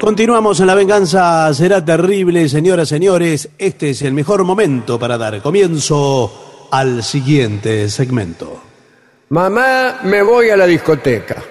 Continuamos 0.07 0.61
en 0.61 0.69
La 0.69 0.77
Venganza 0.77 1.53
Será 1.53 1.85
Terrible, 1.85 2.49
señoras, 2.49 2.89
señores. 2.89 3.49
Este 3.59 3.91
es 3.91 4.03
el 4.03 4.13
mejor 4.13 4.45
momento 4.45 5.01
para 5.01 5.19
dar 5.19 5.43
comienzo 5.43 6.69
al 6.71 7.03
siguiente 7.03 7.89
segmento. 7.89 8.63
Mamá, 9.31 10.03
me 10.05 10.23
voy 10.23 10.51
a 10.51 10.57
la 10.57 10.65
discoteca. 10.65 11.43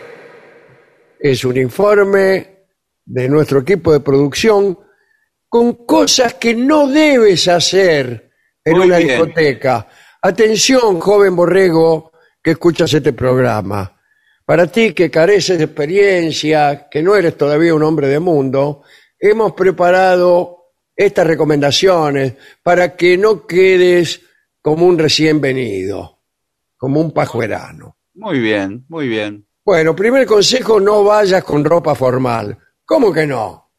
Es 1.20 1.44
un 1.44 1.58
informe 1.58 2.68
de 3.04 3.28
nuestro 3.28 3.60
equipo 3.60 3.92
de 3.92 4.00
producción 4.00 4.80
con 5.50 5.86
cosas 5.86 6.36
que 6.36 6.56
no 6.56 6.88
debes 6.88 7.50
hacer 7.50 8.32
en 8.64 8.78
Muy 8.78 8.86
una 8.86 9.00
bien. 9.00 9.10
discoteca. 9.10 9.86
Atención, 10.22 11.02
joven 11.02 11.36
borrego 11.36 12.14
que 12.42 12.52
escuchas 12.52 12.94
este 12.94 13.12
programa. 13.12 13.95
Para 14.46 14.68
ti 14.68 14.94
que 14.94 15.10
careces 15.10 15.58
de 15.58 15.64
experiencia, 15.66 16.88
que 16.90 17.02
no 17.02 17.16
eres 17.16 17.36
todavía 17.38 17.74
un 17.74 17.84
hombre 17.84 18.08
de 18.08 18.20
mundo, 18.20 18.84
hemos 19.20 19.54
preparado 19.54 20.74
estas 20.96 21.26
recomendaciones 21.26 22.36
para 22.62 22.96
que 22.96 23.18
no 23.18 23.46
quedes 23.48 24.22
como 24.62 24.86
un 24.86 24.98
recién 25.00 25.42
venido, 25.42 26.20
como 26.78 27.02
un 27.02 27.12
pajuerano. 27.12 27.98
Muy 28.14 28.40
bien, 28.40 28.86
muy 28.88 29.08
bien. 29.08 29.46
Bueno, 29.64 29.96
primer 29.96 30.28
consejo, 30.28 30.80
no 30.80 31.04
vayas 31.04 31.44
con 31.44 31.66
ropa 31.66 31.96
formal. 31.96 32.58
¿Cómo 32.86 33.12
que 33.12 33.26
no? 33.26 33.72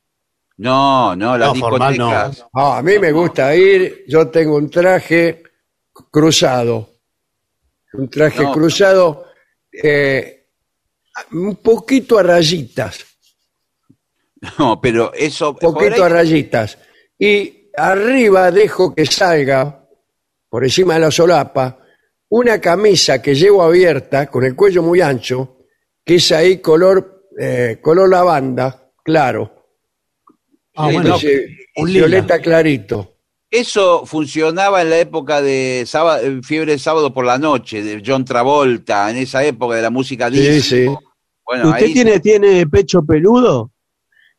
No, 0.59 1.15
no, 1.15 1.39
las 1.39 1.55
No, 1.55 1.61
formal 1.61 1.97
no. 1.97 2.07
discotecas. 2.09 2.47
Ah, 2.55 2.79
a 2.79 2.83
mí 2.83 2.99
me 2.99 3.13
gusta 3.13 3.55
ir, 3.55 4.05
yo 4.09 4.29
tengo 4.29 4.57
un 4.57 4.69
traje 4.69 5.43
cruzado. 6.11 6.91
Un 7.93 8.09
traje 8.11 8.43
No. 8.43 8.53
cruzado 8.53 9.27
eh, 9.73 10.45
un 11.33 11.57
poquito 11.57 12.19
a 12.19 12.23
rayitas, 12.23 13.05
No, 14.59 14.81
pero 14.81 15.13
eso. 15.15 15.51
un 15.51 15.57
poquito 15.57 16.05
a 16.05 16.09
rayitas. 16.09 16.79
Y 17.19 17.71
arriba 17.77 18.51
dejo 18.51 18.95
que 18.95 19.07
salga, 19.07 19.87
por 20.49 20.65
encima 20.65 20.95
de 20.95 21.01
la 21.01 21.11
solapa, 21.11 21.79
una 22.29 22.61
camisa 22.61 23.23
que 23.23 23.35
llevo 23.35 23.63
abierta, 23.63 24.27
con 24.27 24.45
el 24.45 24.55
cuello 24.55 24.83
muy 24.83 25.01
ancho, 25.01 25.59
que 26.05 26.17
es 26.17 26.33
ahí 26.33 26.59
color, 26.59 27.29
eh, 27.39 27.79
color 27.81 28.09
lavanda, 28.11 28.91
claro. 29.03 29.53
Ah, 30.75 30.89
Sí, 30.91 30.95
bueno, 30.95 31.17
lila. 31.19 31.85
violeta 32.07 32.39
clarito. 32.41 33.15
Eso 33.51 34.05
funcionaba 34.05 34.83
en 34.83 34.91
la 34.91 34.99
época 34.99 35.41
de 35.41 35.85
sábado, 35.87 36.23
eh, 36.27 36.41
Fiebre 36.43 36.73
de 36.73 36.79
Sábado 36.79 37.15
por 37.15 37.25
la 37.25 37.39
Noche, 37.39 37.83
de 37.83 38.03
John 38.05 38.25
Travolta, 38.25 39.09
en 39.11 39.17
esa 39.19 39.43
época 39.45 39.77
de 39.77 39.83
la 39.83 39.91
música 39.91 40.29
Sí, 40.31 40.39
disco. 40.41 40.69
sí. 40.77 40.87
Bueno, 41.47 41.70
¿Usted 41.70 41.86
ahí 41.86 41.93
tiene, 41.93 42.20
tiene 42.20 42.66
pecho 42.66 43.02
peludo? 43.05 43.70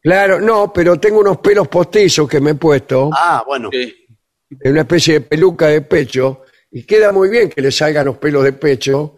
Claro, 0.01 0.39
no, 0.39 0.71
pero 0.73 0.99
tengo 0.99 1.19
unos 1.19 1.37
pelos 1.37 1.67
postizos 1.67 2.27
que 2.29 2.39
me 2.39 2.51
he 2.51 2.55
puesto, 2.55 3.09
Ah, 3.13 3.43
bueno. 3.47 3.69
En 3.71 4.71
una 4.71 4.81
especie 4.81 5.15
de 5.15 5.21
peluca 5.21 5.67
de 5.67 5.81
pecho, 5.81 6.43
y 6.71 6.83
queda 6.83 7.11
muy 7.11 7.29
bien 7.29 7.49
que 7.49 7.61
le 7.61 7.71
salgan 7.71 8.05
los 8.05 8.17
pelos 8.17 8.43
de 8.43 8.53
pecho 8.53 9.17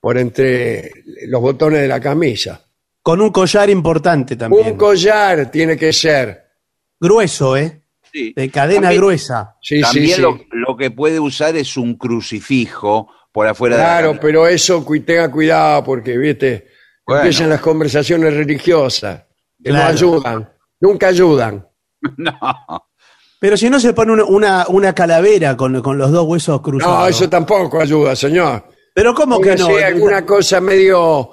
por 0.00 0.18
entre 0.18 0.90
los 1.28 1.40
botones 1.40 1.80
de 1.80 1.88
la 1.88 2.00
camisa. 2.00 2.60
Con 3.02 3.20
un 3.20 3.30
collar 3.30 3.68
importante 3.70 4.34
también. 4.36 4.66
Un 4.72 4.76
collar 4.76 5.50
tiene 5.50 5.76
que 5.76 5.92
ser. 5.92 6.44
Grueso, 6.98 7.56
¿eh? 7.56 7.82
sí. 8.12 8.32
De 8.34 8.48
cadena 8.50 8.82
También- 8.82 9.00
gruesa. 9.00 9.56
Sí, 9.60 9.80
También 9.80 10.06
sí, 10.06 10.12
sí. 10.14 10.20
Lo, 10.22 10.40
lo 10.50 10.76
que 10.76 10.90
puede 10.90 11.20
usar 11.20 11.54
es 11.56 11.76
un 11.76 11.96
crucifijo 11.96 13.08
por 13.32 13.46
afuera 13.46 13.76
de 13.76 13.82
la 13.82 13.88
Claro, 13.88 14.18
pero 14.20 14.46
eso 14.46 14.84
tenga 15.04 15.30
cuidado 15.30 15.84
porque, 15.84 16.16
viste, 16.16 16.68
Bueno. 17.06 17.22
empiezan 17.22 17.50
las 17.50 17.60
conversaciones 17.60 18.34
religiosas 18.34 19.24
que 19.62 19.70
no 19.72 19.82
ayudan, 19.82 20.52
nunca 20.80 21.08
ayudan. 21.08 21.66
No, 22.18 22.34
Pero 23.40 23.56
si 23.56 23.70
no 23.70 23.80
se 23.80 23.94
pone 23.94 24.12
una, 24.12 24.24
una, 24.24 24.66
una 24.68 24.94
calavera 24.94 25.56
con, 25.56 25.80
con 25.80 25.96
los 25.96 26.12
dos 26.12 26.26
huesos 26.26 26.60
cruzados. 26.60 26.98
No, 26.98 27.06
eso 27.06 27.30
tampoco 27.30 27.80
ayuda, 27.80 28.14
señor. 28.14 28.62
Pero 28.94 29.14
¿cómo 29.14 29.40
que 29.40 29.56
no? 29.56 29.68
Alguna 29.68 30.26
cosa 30.26 30.60
medio 30.60 31.30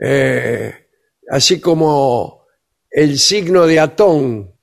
eh, 0.00 0.88
así 1.30 1.60
como 1.60 2.46
el 2.90 3.18
signo 3.18 3.66
de 3.66 3.80
Atón, 3.80 4.54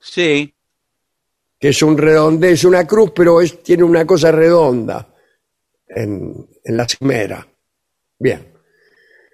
sí. 0.00 0.54
que 1.58 1.68
es 1.68 1.82
un 1.82 1.98
redondez, 1.98 2.64
una 2.64 2.86
cruz, 2.86 3.12
pero 3.14 3.40
es, 3.40 3.62
tiene 3.62 3.84
una 3.84 4.06
cosa 4.06 4.30
redonda 4.30 5.12
en, 5.88 6.48
en 6.62 6.76
la 6.76 6.88
cimera. 6.88 7.46
Bien. 8.18 8.53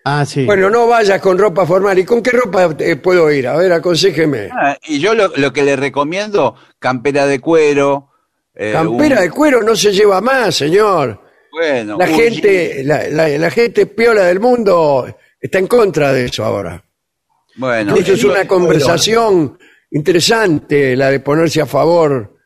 Ah, 0.04 0.24
sí. 0.24 0.44
Bueno, 0.46 0.70
no 0.70 0.86
vayas 0.86 1.20
con 1.20 1.36
ropa 1.38 1.66
formal. 1.66 1.98
¿Y 1.98 2.04
con 2.04 2.22
qué 2.22 2.30
ropa 2.30 2.74
eh, 2.78 2.96
puedo 2.96 3.30
ir? 3.30 3.46
A 3.48 3.56
ver, 3.56 3.72
aconsejeme. 3.72 4.48
Ah, 4.52 4.76
y 4.86 4.98
yo 4.98 5.14
lo, 5.14 5.28
lo 5.36 5.52
que 5.52 5.62
le 5.62 5.76
recomiendo, 5.76 6.54
campera 6.78 7.26
de 7.26 7.38
cuero. 7.40 8.08
eh, 8.54 8.72
Campera 8.72 9.16
un- 9.16 9.22
de 9.22 9.30
cuero 9.30 9.62
no 9.62 9.76
se 9.76 9.92
lleva 9.92 10.20
más, 10.20 10.54
señor. 10.56 11.20
Bueno, 11.52 11.96
La 11.98 12.06
gente, 12.06 12.82
la, 12.84 13.08
la- 13.08 13.28
la 13.28 13.50
gente 13.50 13.86
piola 13.86 14.24
del 14.24 14.40
mundo 14.40 15.06
está 15.40 15.58
en 15.58 15.66
contra 15.66 16.12
de 16.12 16.26
eso 16.26 16.44
ahora. 16.44 16.82
Bueno, 17.56 17.94
Eso 17.96 18.12
es 18.12 18.24
una 18.24 18.46
conversación 18.46 19.58
interesante, 19.90 20.96
la 20.96 21.10
de 21.10 21.20
ponerse 21.20 21.60
a 21.60 21.66
favor 21.66 22.36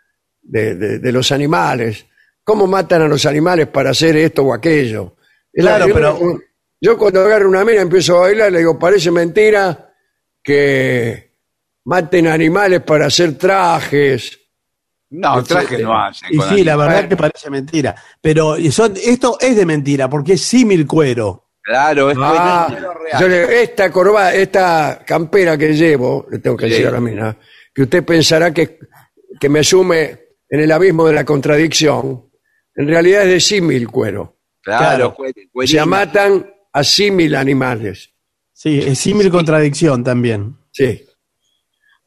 de, 0.42 0.74
de- 0.74 0.98
de 0.98 1.12
los 1.12 1.30
animales. 1.32 2.06
¿Cómo 2.42 2.66
matan 2.66 3.02
a 3.02 3.08
los 3.08 3.24
animales 3.26 3.68
para 3.68 3.90
hacer 3.90 4.16
esto 4.16 4.42
o 4.42 4.52
aquello? 4.52 5.16
Es 5.52 5.64
Claro, 5.64 5.86
pero- 5.94 6.18
Yo 6.80 6.98
cuando 6.98 7.20
agarro 7.20 7.48
una 7.48 7.64
mina 7.64 7.80
empiezo 7.80 8.16
a 8.18 8.20
bailar, 8.22 8.52
le 8.52 8.58
digo, 8.58 8.78
parece 8.78 9.10
mentira 9.10 9.92
que 10.42 11.32
maten 11.84 12.26
animales 12.28 12.82
para 12.82 13.06
hacer 13.06 13.36
trajes. 13.38 14.38
No, 15.10 15.42
traje 15.44 15.78
no 15.78 15.96
hace. 15.96 16.26
y 16.30 16.40
sí, 16.40 16.64
la 16.64 16.76
verdad 16.76 17.08
que 17.08 17.16
parece 17.16 17.48
mentira. 17.48 17.94
Pero 18.20 18.56
son, 18.70 18.94
esto 19.02 19.38
es 19.40 19.54
de 19.56 19.64
mentira, 19.64 20.08
porque 20.08 20.32
es 20.34 20.42
símil 20.42 20.86
cuero. 20.86 21.50
Claro, 21.62 22.10
es 22.10 22.18
Ah, 22.20 22.66
buenísimo. 22.68 22.94
yo 23.20 23.28
le- 23.28 23.62
esta 23.62 23.90
corbata, 23.90 24.34
esta 24.34 25.02
campera 25.06 25.56
que 25.56 25.72
llevo, 25.72 26.26
le 26.30 26.38
tengo 26.40 26.56
que 26.56 26.66
Sí. 26.66 26.70
decir 26.72 26.88
a 26.88 26.90
la 26.90 27.00
mina, 27.00 27.36
que 27.72 27.82
usted 27.82 28.04
pensará 28.04 28.52
que, 28.52 28.78
que 29.40 29.48
me 29.48 29.64
sume 29.64 30.20
en 30.50 30.60
el 30.60 30.70
abismo 30.72 31.06
de 31.06 31.14
la 31.14 31.24
contradicción, 31.24 32.28
en 32.74 32.88
realidad 32.88 33.22
es 33.22 33.28
de 33.28 33.40
símil 33.40 33.88
cuero. 33.88 34.36
Claro, 34.62 35.14
claro. 35.14 35.16
cuer- 35.52 35.66
Se 35.66 35.84
matan 35.86 36.50
a 36.74 36.84
símil 36.84 37.34
animales. 37.34 38.10
Sí, 38.52 38.80
es 38.80 38.98
símil 38.98 39.30
contradicción 39.30 40.04
también. 40.04 40.56
Sí. 40.72 41.02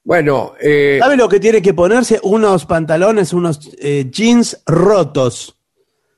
Bueno, 0.03 0.53
eh, 0.61 0.97
¿Sabe 1.01 1.17
lo 1.17 1.27
que 1.27 1.39
tiene 1.39 1.61
que 1.61 1.73
ponerse? 1.73 2.19
Unos 2.23 2.65
pantalones, 2.65 3.33
unos 3.33 3.59
eh, 3.79 4.05
jeans 4.09 4.61
rotos. 4.65 5.57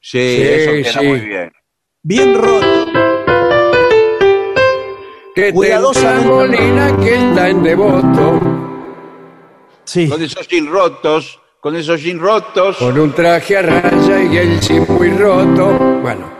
Sí, 0.01 0.19
Sí, 0.37 0.41
eso 0.43 0.71
queda 0.71 0.99
sí. 1.01 1.07
muy 1.07 1.19
bien. 1.21 1.51
Bien 2.03 2.35
rotos. 2.35 2.87
que 5.35 5.53
cuidadosamente. 5.53 6.27
Molina 6.27 6.97
que 6.97 7.15
está 7.15 7.49
en 7.49 7.63
devoto, 7.63 8.39
Sí. 9.85 10.07
Con 10.07 10.21
esos 10.21 10.47
jeans 10.47 10.69
rotos, 10.69 11.39
con 11.59 11.75
esos 11.75 12.01
jeans 12.03 12.21
rotos. 12.21 12.77
con 12.77 12.99
un 12.99 13.11
traje 13.13 13.57
a 13.57 13.61
raya 13.63 14.21
y 14.23 14.37
el 14.37 14.61
sí 14.61 14.79
muy 14.87 15.09
roto. 15.09 15.67
Bueno, 16.03 16.31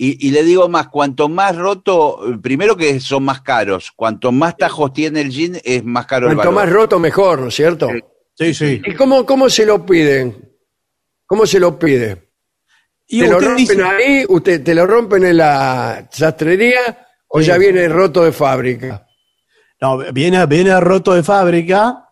Y, 0.00 0.28
y 0.28 0.30
le 0.30 0.44
digo 0.44 0.68
más, 0.68 0.88
cuanto 0.88 1.28
más 1.28 1.56
roto, 1.56 2.20
primero 2.40 2.76
que 2.76 3.00
son 3.00 3.24
más 3.24 3.40
caros, 3.40 3.90
cuanto 3.94 4.30
más 4.30 4.56
tajos 4.56 4.92
tiene 4.92 5.20
el 5.20 5.30
jean 5.30 5.58
es 5.64 5.84
más 5.84 6.06
caro 6.06 6.28
el 6.28 6.36
Cuanto 6.36 6.52
más 6.52 6.70
roto, 6.70 7.00
mejor, 7.00 7.40
¿no 7.40 7.48
es 7.48 7.54
cierto? 7.54 7.88
Sí, 8.34 8.54
sí. 8.54 8.80
¿Y 8.84 8.94
cómo, 8.94 9.26
cómo 9.26 9.50
se 9.50 9.66
lo 9.66 9.84
piden? 9.84 10.54
¿Cómo 11.26 11.44
se 11.44 11.58
lo 11.58 11.76
pide? 11.76 12.30
Y 13.08 13.22
¿Te 13.22 13.28
lo 13.28 13.38
usted 13.38 13.48
rompen 13.48 13.66
dice, 13.66 13.82
ahí? 13.82 14.24
¿Usted 14.28 14.62
te 14.62 14.74
lo 14.74 14.86
rompen 14.86 15.24
en 15.24 15.36
la 15.38 16.08
sastrería 16.12 17.06
o 17.26 17.40
ya 17.40 17.58
viene 17.58 17.88
roto 17.88 18.22
de 18.22 18.30
fábrica? 18.30 19.04
no, 19.80 19.98
viene, 20.12 20.44
viene 20.46 20.78
roto 20.80 21.14
de 21.14 21.22
fábrica, 21.22 22.08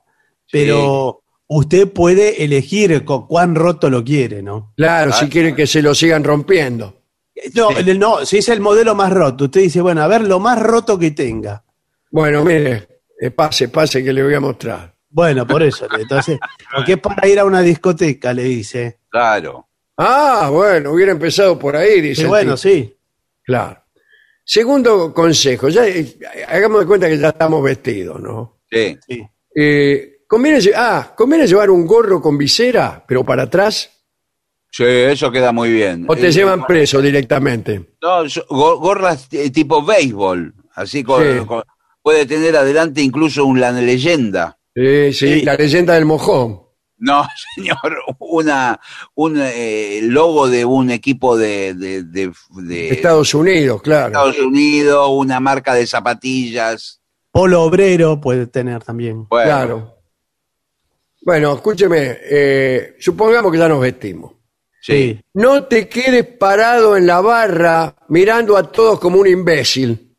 pero 0.50 1.22
usted 1.48 1.92
puede 1.92 2.44
elegir 2.44 3.04
con 3.04 3.26
cuán 3.26 3.54
roto 3.54 3.90
lo 3.90 4.04
quiere, 4.04 4.42
¿no? 4.42 4.72
Claro, 4.76 5.12
si 5.12 5.28
quieren 5.28 5.54
que 5.54 5.66
se 5.66 5.82
lo 5.82 5.94
sigan 5.94 6.24
rompiendo. 6.24 6.95
No, 7.54 7.70
el- 7.70 7.98
no, 7.98 8.24
si 8.24 8.38
es 8.38 8.48
el 8.48 8.60
modelo 8.60 8.94
más 8.94 9.12
roto, 9.12 9.44
usted 9.44 9.60
dice, 9.62 9.80
bueno, 9.80 10.02
a 10.02 10.08
ver 10.08 10.22
lo 10.22 10.40
más 10.40 10.58
roto 10.60 10.98
que 10.98 11.10
tenga. 11.10 11.62
Bueno, 12.10 12.44
mire, 12.44 12.88
eh, 13.20 13.30
pase, 13.30 13.68
pase 13.68 14.02
que 14.02 14.12
le 14.12 14.22
voy 14.22 14.34
a 14.34 14.40
mostrar. 14.40 14.94
Bueno, 15.08 15.46
por 15.46 15.62
eso, 15.62 15.86
entonces, 15.98 16.38
porque 16.74 16.94
es 16.94 16.98
para 16.98 17.26
ir 17.28 17.38
a 17.38 17.44
una 17.44 17.60
discoteca, 17.62 18.32
le 18.32 18.44
dice. 18.44 19.00
Claro. 19.08 19.68
Ah, 19.98 20.48
bueno, 20.52 20.92
hubiera 20.92 21.12
empezado 21.12 21.58
por 21.58 21.76
ahí, 21.76 22.00
dice. 22.00 22.22
Y 22.22 22.24
el 22.24 22.28
bueno, 22.28 22.56
sí. 22.56 22.94
Claro. 23.42 23.82
Segundo 24.44 25.12
consejo, 25.12 25.68
ya 25.68 25.86
eh, 25.86 26.18
hagamos 26.48 26.80
de 26.80 26.86
cuenta 26.86 27.08
que 27.08 27.18
ya 27.18 27.28
estamos 27.30 27.62
vestidos, 27.62 28.20
¿no? 28.20 28.60
Sí. 28.70 28.96
sí. 29.06 29.26
Eh, 29.54 30.18
conviene, 30.28 30.60
ah, 30.76 31.12
conviene 31.16 31.46
llevar 31.46 31.70
un 31.70 31.86
gorro 31.86 32.20
con 32.20 32.36
visera, 32.38 33.02
pero 33.06 33.24
para 33.24 33.44
atrás, 33.44 33.90
Sí, 34.76 34.84
eso 34.84 35.30
queda 35.32 35.52
muy 35.52 35.70
bien. 35.72 36.04
o 36.06 36.14
te 36.16 36.30
llevan 36.30 36.66
preso 36.66 37.00
directamente. 37.00 37.94
No, 38.02 38.24
gorras 38.48 39.28
tipo 39.28 39.82
béisbol, 39.82 40.52
así 40.74 41.02
con, 41.02 41.22
Sí. 41.22 41.46
con- 41.46 41.62
puede 42.02 42.26
tener 42.26 42.54
adelante 42.56 43.00
incluso 43.00 43.46
una 43.46 43.72
leyenda. 43.72 44.58
Sí, 44.74 45.12
sí, 45.14 45.42
la 45.42 45.54
leyenda 45.54 45.94
del 45.94 46.04
mojón. 46.04 46.60
No, 46.98 47.26
señor, 47.54 47.78
una 48.18 48.78
un 49.14 49.38
eh, 49.38 50.00
logo 50.02 50.48
de 50.48 50.64
un 50.66 50.90
equipo 50.90 51.36
de, 51.38 51.72
de, 51.74 52.02
de- 52.02 52.32
de 52.50 52.88
Estados 52.90 53.32
Unidos, 53.34 53.80
claro. 53.80 54.08
Estados 54.08 54.38
Unidos, 54.40 55.08
una 55.10 55.40
marca 55.40 55.72
de 55.74 55.86
zapatillas. 55.86 57.00
Polo 57.30 57.62
obrero 57.62 58.20
puede 58.20 58.46
tener 58.46 58.82
también. 58.82 59.26
Bueno, 59.28 59.46
Claro. 59.46 59.92
Bueno, 61.22 61.54
escúcheme, 61.54 62.18
eh, 62.30 62.94
supongamos 63.00 63.50
que 63.50 63.58
ya 63.58 63.68
nos 63.68 63.80
vestimos. 63.80 64.32
Sí. 64.86 65.20
No 65.34 65.64
te 65.64 65.88
quedes 65.88 66.26
parado 66.38 66.96
en 66.96 67.06
la 67.06 67.20
barra 67.20 67.94
mirando 68.08 68.56
a 68.56 68.70
todos 68.70 68.98
como 69.00 69.18
un 69.20 69.26
imbécil. 69.26 70.16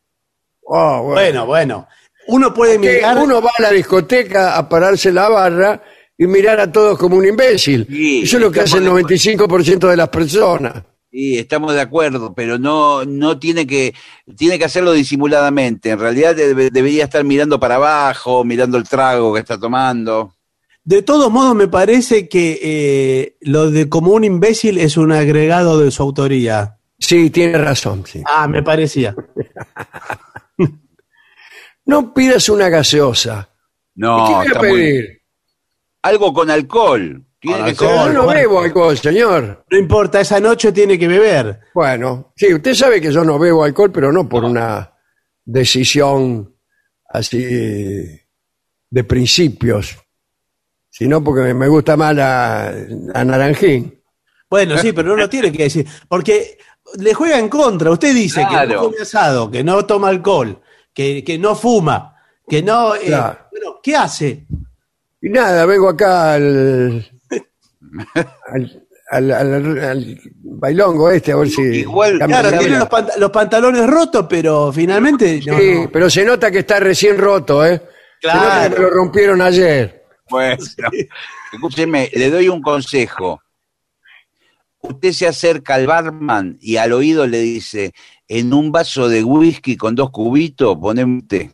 Ah, 0.72 1.00
bueno. 1.02 1.14
Bueno, 1.14 1.46
bueno. 1.46 1.88
Uno 2.28 2.52
puede 2.52 2.78
mirar. 2.78 3.16
uno 3.18 3.40
va 3.40 3.50
a 3.58 3.62
la 3.62 3.70
discoteca 3.70 4.56
a 4.56 4.68
pararse 4.68 5.08
en 5.08 5.14
la 5.14 5.28
barra 5.30 5.82
y 6.16 6.26
mirar 6.26 6.60
a 6.60 6.70
todos 6.70 6.98
como 6.98 7.16
un 7.16 7.26
imbécil. 7.26 7.86
Sí, 7.88 8.20
Eso 8.24 8.36
es 8.36 8.42
lo 8.42 8.50
que 8.50 8.60
hace 8.60 8.76
el 8.76 8.84
estamos 8.84 9.02
95% 9.02 9.88
de 9.88 9.96
las 9.96 10.08
personas. 10.10 10.82
Sí, 11.10 11.38
estamos 11.38 11.72
de 11.72 11.80
acuerdo, 11.80 12.34
pero 12.34 12.58
no, 12.58 13.06
no 13.06 13.38
tiene 13.38 13.66
que, 13.66 13.94
tiene 14.36 14.58
que 14.58 14.66
hacerlo 14.66 14.92
disimuladamente. 14.92 15.88
En 15.88 15.98
realidad 15.98 16.36
debe- 16.36 16.70
debería 16.70 17.04
estar 17.04 17.24
mirando 17.24 17.58
para 17.58 17.76
abajo, 17.76 18.44
mirando 18.44 18.76
el 18.76 18.86
trago 18.86 19.32
que 19.32 19.40
está 19.40 19.58
tomando. 19.58 20.34
De 20.88 21.02
todos 21.02 21.30
modos, 21.30 21.54
me 21.54 21.68
parece 21.68 22.30
que 22.30 22.58
eh, 22.62 23.36
lo 23.42 23.70
de 23.70 23.90
como 23.90 24.12
un 24.12 24.24
imbécil 24.24 24.78
es 24.78 24.96
un 24.96 25.12
agregado 25.12 25.78
de 25.78 25.90
su 25.90 26.02
autoría. 26.02 26.78
Sí, 26.98 27.28
tiene 27.28 27.58
razón. 27.58 28.04
sí. 28.06 28.22
Ah, 28.26 28.48
me 28.48 28.62
parecía. 28.62 29.14
No 31.84 32.12
pidas 32.12 32.48
una 32.50 32.68
gaseosa. 32.68 33.48
No, 33.94 34.42
¿Y 34.42 34.46
¿Qué 34.48 34.58
voy 34.58 34.68
muy- 34.68 34.78
pedir? 34.78 35.22
algo 36.02 36.32
con 36.34 36.50
alcohol. 36.50 37.24
Tiene 37.40 37.56
Con 37.58 37.64
que 37.64 37.70
alcohol. 37.70 37.88
ser- 37.98 38.06
Yo 38.06 38.12
no 38.12 38.24
bueno. 38.24 38.40
bebo 38.40 38.60
alcohol, 38.60 38.98
señor. 38.98 39.64
No 39.70 39.78
importa, 39.78 40.20
esa 40.20 40.40
noche 40.40 40.72
tiene 40.72 40.98
que 40.98 41.08
beber. 41.08 41.60
Bueno, 41.74 42.32
sí, 42.36 42.52
usted 42.52 42.74
sabe 42.74 43.00
que 43.00 43.10
yo 43.12 43.24
no 43.24 43.38
bebo 43.38 43.64
alcohol, 43.64 43.90
pero 43.92 44.12
no 44.12 44.28
por 44.28 44.44
una 44.44 44.92
decisión 45.44 46.54
así 47.08 47.38
de 47.38 49.04
principios, 49.04 49.96
sino 50.98 51.22
porque 51.22 51.54
me 51.54 51.68
gusta 51.68 51.96
más 51.96 52.12
la, 52.14 52.74
la 53.14 53.24
naranjín. 53.24 54.02
Bueno, 54.50 54.76
sí, 54.78 54.92
pero 54.92 55.10
no 55.10 55.16
lo 55.16 55.28
tiene 55.28 55.52
que 55.52 55.62
decir. 55.64 55.86
Porque 56.08 56.58
le 56.98 57.14
juega 57.14 57.38
en 57.38 57.48
contra. 57.48 57.90
Usted 57.92 58.12
dice 58.14 58.40
que 58.42 58.48
Claro. 58.48 58.74
no 58.74 58.82
come 58.84 58.96
asado, 59.02 59.50
que 59.50 59.62
no 59.62 59.84
toma 59.86 60.08
alcohol, 60.08 60.60
que, 60.92 61.22
que 61.22 61.38
no 61.38 61.54
fuma, 61.54 62.16
que 62.48 62.62
no. 62.62 62.96
eh, 62.96 63.00
Claro. 63.06 63.38
bueno, 63.52 63.80
¿qué 63.82 63.94
hace? 63.94 64.46
Y 65.20 65.28
nada, 65.28 65.66
vengo 65.66 65.88
acá 65.88 66.34
al, 66.34 67.08
al, 68.46 68.82
al- 69.10 69.32
al- 69.32 69.78
al 69.78 70.20
bailongo 70.42 71.10
este, 71.10 71.32
a 71.32 71.36
ver 71.36 71.48
si... 71.48 71.62
Igual, 71.62 72.18
Claro, 72.18 72.50
la 72.50 72.58
tiene 72.58 72.78
los, 72.78 72.88
pant- 72.88 73.16
los 73.16 73.30
pantalones 73.30 73.86
rotos, 73.86 74.26
pero 74.28 74.72
finalmente. 74.72 75.40
no, 75.46 75.58
Sí, 75.58 75.74
no. 75.74 75.90
pero 75.92 76.10
se 76.10 76.24
nota 76.24 76.50
que 76.50 76.58
está 76.60 76.80
recién 76.80 77.18
roto, 77.18 77.64
¿eh? 77.64 77.80
Se 78.20 78.28
nota 78.28 78.40
Claro. 78.40 78.74
que 78.74 78.80
me 78.80 78.84
lo 78.86 78.90
rompieron 78.90 79.40
ayer. 79.42 79.97
Bueno, 80.30 80.56
escúcheme, 81.52 82.10
le 82.14 82.30
doy 82.30 82.48
un 82.48 82.60
consejo. 82.62 83.40
Usted 84.80 85.12
se 85.12 85.26
acerca 85.26 85.74
al 85.74 85.86
barman 85.86 86.56
y 86.60 86.76
al 86.76 86.92
oído 86.92 87.26
le 87.26 87.40
dice, 87.40 87.92
en 88.28 88.52
un 88.52 88.70
vaso 88.70 89.08
de 89.08 89.24
whisky 89.24 89.76
con 89.76 89.94
dos 89.94 90.10
cubitos, 90.10 90.76
poneme 90.78 91.22
té. 91.22 91.50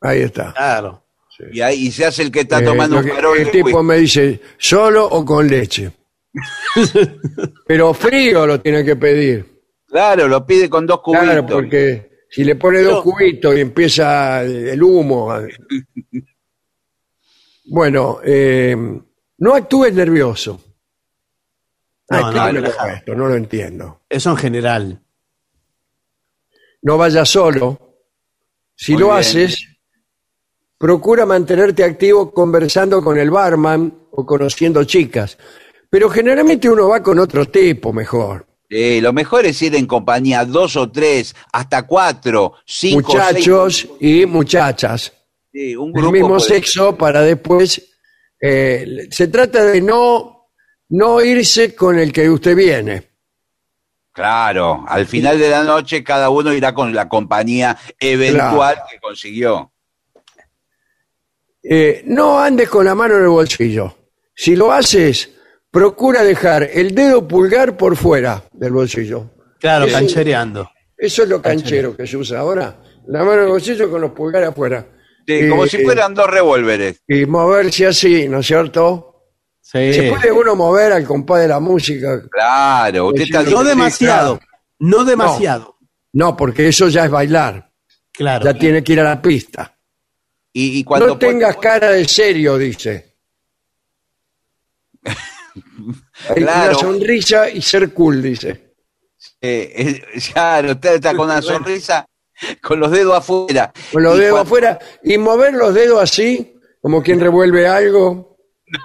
Ahí 0.00 0.22
está. 0.22 0.52
Claro. 0.52 1.04
Y 1.52 1.60
ahí 1.60 1.86
y 1.86 1.90
se 1.92 2.04
hace 2.04 2.22
el 2.22 2.32
que 2.32 2.40
está 2.40 2.58
Eh, 2.58 2.64
tomando 2.64 2.98
un 2.98 3.08
farol 3.08 3.38
el 3.38 3.44
de 3.44 3.50
tipo 3.52 3.66
whisky. 3.66 3.82
me 3.84 3.96
dice, 3.98 4.40
¿solo 4.58 5.06
o 5.06 5.24
con 5.24 5.46
leche? 5.46 5.92
Pero 7.66 7.94
frío 7.94 8.46
lo 8.46 8.60
tiene 8.60 8.84
que 8.84 8.96
pedir. 8.96 9.62
Claro, 9.86 10.26
lo 10.28 10.44
pide 10.44 10.68
con 10.68 10.84
dos 10.86 11.00
cubitos. 11.00 11.24
Claro, 11.24 11.46
porque 11.46 12.10
si 12.28 12.44
le 12.44 12.56
pone 12.56 12.80
dos 12.80 13.02
cubitos 13.02 13.56
y 13.56 13.60
empieza 13.60 14.42
el 14.42 14.82
humo. 14.82 15.32
Bueno, 17.70 18.20
eh, 18.24 18.76
no 19.38 19.54
actúes 19.54 19.92
nervioso. 19.94 20.60
Ah, 22.10 22.20
No, 22.20 22.20
no, 22.20 22.28
explíquemelo 22.30 22.68
no. 22.86 22.94
esto, 22.94 23.14
no 23.14 23.26
lo 23.28 23.34
entiendo. 23.34 24.00
Eso 24.08 24.30
en 24.30 24.36
general. 24.38 25.02
No 26.82 26.96
vayas 26.96 27.28
solo. 27.28 27.78
Si 28.74 28.92
Muy 28.92 29.00
lo 29.02 29.06
bien. 29.08 29.18
haces, 29.18 29.66
procura 30.78 31.26
mantenerte 31.26 31.84
activo 31.84 32.32
conversando 32.32 33.02
con 33.02 33.18
el 33.18 33.30
barman 33.30 33.92
o 34.12 34.24
conociendo 34.24 34.84
chicas. 34.84 35.36
Pero 35.90 36.08
generalmente 36.08 36.70
uno 36.70 36.88
va 36.88 37.02
con 37.02 37.18
otro 37.18 37.46
tipo 37.46 37.92
mejor. 37.92 38.46
Sí, 38.70 39.00
lo 39.00 39.12
mejor 39.14 39.46
es 39.46 39.60
ir 39.62 39.74
en 39.74 39.86
compañía, 39.86 40.44
dos 40.44 40.76
o 40.76 40.90
tres, 40.90 41.34
hasta 41.52 41.86
cuatro, 41.86 42.54
cinco, 42.66 43.12
Muchachos 43.12 43.88
y 44.00 44.26
muchachas. 44.26 45.12
Sí, 45.58 45.74
un 45.74 45.92
del 45.92 46.10
mismo 46.12 46.28
puede- 46.36 46.40
sexo 46.40 46.96
para 46.96 47.22
después. 47.22 47.82
eh, 48.40 49.08
se 49.10 49.26
trata 49.26 49.64
de 49.64 49.80
no, 49.80 50.50
no 50.90 51.20
irse 51.20 51.74
con 51.74 51.98
el 51.98 52.12
que 52.12 52.30
usted 52.30 52.54
viene. 52.54 53.08
Claro, 54.12 54.84
al 54.86 55.06
final 55.06 55.36
de 55.36 55.50
la 55.50 55.64
noche 55.64 56.04
cada 56.04 56.30
uno 56.30 56.52
irá 56.52 56.72
con 56.72 56.94
la 56.94 57.08
compañía 57.08 57.76
eventual 57.98 58.78
que 58.88 59.00
consiguió. 59.00 59.72
Eh, 61.62 62.02
no 62.06 62.38
andes 62.38 62.68
con 62.68 62.84
la 62.84 62.94
mano 62.94 63.16
en 63.16 63.22
el 63.22 63.28
bolsillo. 63.28 63.96
Si 64.36 64.54
lo 64.54 64.70
haces, 64.70 65.30
procura 65.72 66.22
dejar 66.22 66.62
el 66.72 66.94
dedo 66.94 67.26
pulgar 67.26 67.76
por 67.76 67.96
fuera 67.96 68.44
del 68.52 68.70
bolsillo. 68.72 69.30
Claro, 69.58 69.86
canchereando. 69.90 70.70
Eso 70.96 71.24
es 71.24 71.28
lo 71.28 71.42
canchero 71.42 71.96
que 71.96 72.06
se 72.06 72.16
usa 72.16 72.38
ahora. 72.38 72.80
La 73.08 73.20
mano 73.24 73.38
en 73.38 73.40
el 73.46 73.48
bolsillo 73.48 73.90
con 73.90 74.00
los 74.00 74.12
pulgares 74.12 74.50
afuera. 74.50 74.86
Sí, 75.28 75.46
como 75.50 75.64
Eh, 75.66 75.68
si 75.68 75.84
fueran 75.84 76.14
dos 76.14 76.26
revólveres. 76.26 77.02
Y 77.06 77.26
moverse 77.26 77.86
así, 77.86 78.26
¿no 78.30 78.38
es 78.38 78.46
cierto? 78.46 79.26
Sí. 79.60 79.92
Se 79.92 80.08
puede 80.10 80.32
uno 80.32 80.56
mover 80.56 80.92
al 80.92 81.04
compás 81.04 81.42
de 81.42 81.48
la 81.48 81.60
música. 81.60 82.22
Claro, 82.30 83.08
usted 83.08 83.24
está 83.24 83.42
No 83.42 83.62
demasiado. 83.62 84.40
No 84.78 85.04
demasiado. 85.04 85.76
No, 86.14 86.34
porque 86.34 86.68
eso 86.68 86.88
ya 86.88 87.04
es 87.04 87.10
bailar. 87.10 87.70
Claro. 88.10 88.42
Ya 88.46 88.54
tiene 88.54 88.82
que 88.82 88.94
ir 88.94 89.00
a 89.00 89.04
la 89.04 89.20
pista. 89.20 89.76
Y, 90.50 90.78
y 90.78 90.84
cuando 90.84 91.08
no 91.08 91.18
tengas 91.18 91.58
cara 91.58 91.90
de 91.90 92.08
serio, 92.08 92.56
dice. 92.56 93.18
Claro. 96.34 96.70
Una 96.70 96.74
sonrisa 96.78 97.50
y 97.50 97.60
ser 97.62 97.92
cool, 97.92 98.22
dice. 98.22 98.74
eh, 99.40 99.72
eh, 99.76 100.20
claro, 100.32 100.72
usted 100.72 100.94
está 100.94 101.14
con 101.14 101.26
una 101.26 101.42
sonrisa, 101.42 102.06
con 102.62 102.80
los 102.80 102.90
dedos 102.90 103.16
afuera. 103.16 103.72
Con 103.92 104.02
los 104.02 104.16
Y 104.16 104.20
dedos 104.20 104.32
cuando- 104.32 104.48
afuera 104.48 104.78
y 105.02 105.18
mover 105.18 105.54
los 105.54 105.74
dedos 105.74 106.02
así, 106.02 106.54
como 106.80 107.02
quien 107.02 107.20
revuelve 107.20 107.66
algo. 107.68 108.36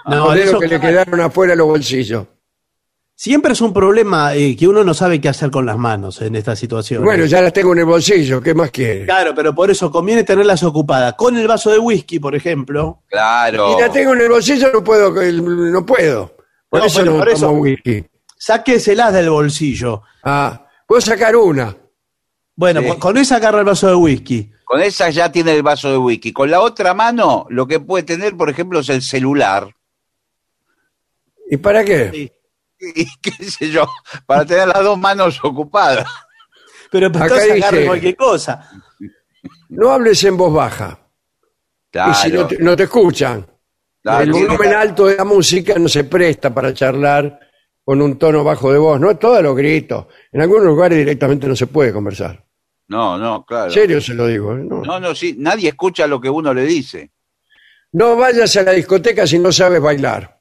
No, 0.06 0.26
los 0.28 0.34
dedos 0.36 0.50
eso 0.50 0.60
que 0.60 0.68
le 0.68 0.80
queda- 0.80 1.04
quedaron 1.06 1.22
afuera 1.22 1.56
los 1.56 1.68
bolsillos. 1.68 2.26
Siempre 3.16 3.54
es 3.54 3.62
un 3.62 3.72
problema 3.74 4.34
eh, 4.34 4.56
que 4.58 4.68
uno 4.68 4.84
no 4.84 4.94
sabe 4.94 5.22
qué 5.22 5.30
hacer 5.30 5.52
con 5.52 5.66
las 5.68 5.78
manos 5.78 6.20
en 6.22 6.36
esta 6.36 6.56
situación. 6.56 7.04
Bueno, 7.04 7.26
ya 7.26 7.42
las 7.42 7.54
tengo 7.54 7.72
en 7.74 7.80
el 7.80 7.86
bolsillo, 7.86 8.42
¿qué 8.42 8.54
más 8.56 8.72
quiere? 8.72 9.06
Claro, 9.06 9.34
pero 9.36 9.54
por 9.54 9.70
eso 9.70 9.92
conviene 9.92 10.24
tenerlas 10.24 10.64
ocupadas. 10.64 11.14
Con 11.14 11.38
el 11.38 11.48
vaso 11.48 11.70
de 11.70 11.78
whisky, 11.78 12.20
por 12.20 12.36
ejemplo. 12.36 13.04
Claro. 13.08 13.78
Y 13.78 13.82
la 13.82 13.92
tengo 13.92 14.14
en 14.14 14.22
el 14.22 14.30
bolsillo, 14.30 14.72
no 14.74 14.84
puedo, 14.84 15.12
no 15.12 15.86
puedo. 15.86 16.36
Por 16.68 16.80
No, 16.80 16.86
eso 16.88 17.06
no 17.06 17.20
por 17.20 17.30
eso- 17.30 17.52
whisky. 17.52 18.04
Sáqueselas 18.36 19.14
del 19.14 19.30
bolsillo. 19.30 20.02
Ah, 20.24 20.66
puedo 20.88 21.00
sacar 21.00 21.36
una. 21.36 21.74
Bueno, 22.56 22.82
Sí. 22.82 23.00
con, 23.00 23.18
esa 23.18 23.38
agarra 23.38 23.60
el 23.60 23.66
vaso 23.66 23.88
de 23.88 23.96
whisky. 23.96 24.52
Con 24.64 24.82
esa 24.82 25.10
ya 25.10 25.32
tiene 25.32 25.54
el 25.56 25.64
vaso 25.64 25.90
de 25.92 25.98
whisky. 25.98 26.32
Con 26.32 26.50
la 26.52 26.62
otra 26.62 26.94
mano, 26.94 27.46
lo 27.50 27.68
que 27.68 27.80
puede 27.80 28.04
tener, 28.04 28.36
por 28.38 28.50
ejemplo, 28.50 28.80
es 28.80 28.90
el 28.90 29.02
celular. 29.02 29.74
¿Y 31.50 31.58
para 31.58 31.84
qué? 31.84 32.12
Sí. 32.12 32.32
Y 32.96 33.06
qué 33.22 33.32
sé 33.50 33.70
yo, 33.72 33.86
para 34.26 34.46
tener 34.46 34.68
las 34.68 34.84
dos 34.84 34.98
manos 35.00 35.40
ocupadas. 35.42 36.06
Pero 36.92 37.08
Acá 37.08 37.24
entonces 37.24 37.52
agarre 37.54 37.78
dice- 37.78 37.88
cualquier 37.88 38.16
cosa. 38.18 38.70
No 39.70 39.90
hables 39.92 40.22
en 40.26 40.36
voz 40.36 40.54
baja. 40.54 41.00
Claro, 41.90 42.12
Y 42.12 42.16
si 42.16 42.32
no 42.32 42.46
te, 42.46 42.58
no 42.58 42.76
te 42.76 42.84
escuchan. 42.84 43.48
claro, 44.02 44.24
el 44.26 44.32
volumen 44.34 44.74
alto 44.74 45.06
de 45.06 45.16
la 45.16 45.24
música 45.24 45.76
no 45.80 45.88
se 45.88 46.04
presta 46.04 46.54
para 46.54 46.74
charlar 46.74 47.40
con 47.86 48.02
un 48.02 48.18
tono 48.18 48.44
bajo 48.44 48.72
de 48.72 48.80
voz. 48.80 49.00
No 49.00 49.12
es 49.12 49.20
todos 49.20 49.42
los 49.44 49.56
gritos. 49.56 50.06
En 50.32 50.42
algunos 50.42 50.66
lugares 50.66 50.98
directamente 50.98 51.48
no 51.48 51.56
se 51.56 51.68
puede 51.68 51.92
conversar. 51.94 52.44
No, 52.88 53.18
no, 53.18 53.46
claro. 53.46 53.66
En 53.66 53.72
serio 53.72 54.02
se 54.02 54.14
lo 54.14 54.28
digo. 54.28 54.54
¿eh? 54.56 54.64
No. 54.64 54.82
No, 54.82 55.00
no, 55.00 55.16
sí, 55.16 55.36
nadie 55.38 55.70
escucha 55.70 56.06
lo 56.08 56.20
que 56.22 56.30
uno 56.30 56.54
le 56.54 56.64
dice. 56.64 57.12
No 57.94 58.16
vayas 58.16 58.56
a 58.58 58.64
la 58.64 58.72
discoteca 58.72 59.26
si 59.28 59.38
no 59.40 59.52
sabes 59.52 59.82
bailar. 59.82 60.40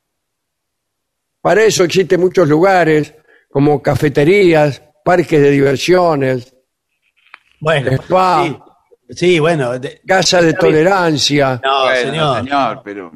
Para 1.41 1.65
eso 1.65 1.85
existen 1.85 2.21
muchos 2.21 2.49
lugares 2.49 3.15
como 3.51 3.83
cafeterías, 3.83 4.83
parques 5.05 5.41
de 5.41 5.51
diversiones, 5.51 6.55
Bueno, 7.61 7.91
spa, 7.93 8.45
sí, 8.45 8.57
sí, 9.11 9.39
bueno. 9.39 9.79
de- 9.79 10.01
casa 10.07 10.41
de 10.41 10.55
tolerancia. 10.55 11.61
no, 11.63 11.83
Bueno, 11.85 12.35
señor. 12.43 12.81
pero 12.85 13.13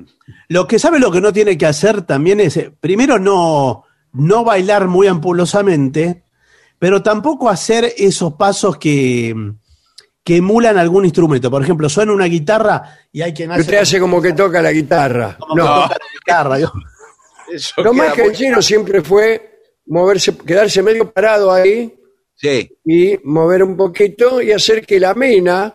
Lo 0.48 0.66
que 0.66 0.78
sabe 0.78 0.98
lo 0.98 1.10
que 1.10 1.20
no 1.20 1.32
tiene 1.32 1.56
que 1.56 1.66
hacer 1.66 2.02
también 2.02 2.40
es, 2.40 2.56
eh, 2.58 2.70
primero, 2.78 3.18
no, 3.18 3.84
no 4.16 4.44
bailar 4.44 4.86
muy 4.88 5.06
ampulosamente, 5.06 6.24
pero 6.78 7.02
tampoco 7.02 7.48
hacer 7.48 7.92
esos 7.96 8.34
pasos 8.34 8.76
que, 8.78 9.34
que 10.24 10.36
emulan 10.36 10.78
algún 10.78 11.04
instrumento. 11.04 11.50
Por 11.50 11.62
ejemplo, 11.62 11.88
suena 11.88 12.12
una 12.12 12.26
guitarra 12.26 12.98
y 13.12 13.22
hay 13.22 13.32
quien 13.32 13.50
Que 13.52 13.60
usted 13.60 13.78
hace 13.78 14.00
como 14.00 14.20
que 14.20 14.32
toca 14.32 14.60
la 14.62 14.72
guitarra. 14.72 15.36
como 15.38 15.54
que 15.54 15.60
No, 15.62 15.82
toca 15.82 15.88
la 15.98 16.06
guitarra. 16.18 16.58
yo- 16.58 16.72
eso 17.52 17.82
lo 17.82 17.92
más 17.94 18.12
queda 18.12 18.24
muy- 18.24 18.32
canchero 18.32 18.62
siempre 18.62 19.02
fue 19.02 19.60
moverse, 19.86 20.36
quedarse 20.36 20.82
medio 20.82 21.10
parado 21.12 21.52
ahí 21.52 21.92
Sí, 22.38 22.70
y 22.84 23.16
mover 23.24 23.62
un 23.62 23.76
poquito 23.78 24.42
y 24.42 24.52
hacer 24.52 24.84
que 24.84 25.00
la 25.00 25.14
mina 25.14 25.74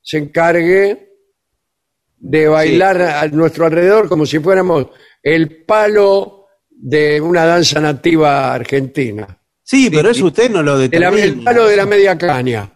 se 0.00 0.16
encargue 0.18 1.10
de 2.16 2.48
bailar 2.48 3.02
a 3.02 3.26
nuestro 3.28 3.66
alrededor 3.66 4.08
como 4.08 4.24
si 4.24 4.38
fuéramos 4.38 4.86
el 5.22 5.64
palo 5.66 6.41
de 6.82 7.20
una 7.20 7.44
danza 7.44 7.80
nativa 7.80 8.52
argentina. 8.52 9.38
Sí, 9.62 9.88
pero 9.88 10.10
eso 10.10 10.26
usted 10.26 10.50
no 10.50 10.62
lo 10.62 10.76
determina. 10.76 11.22
el 11.24 11.40
palo 11.42 11.66
de 11.66 11.76
la 11.76 11.86
media 11.86 12.18
caña. 12.18 12.68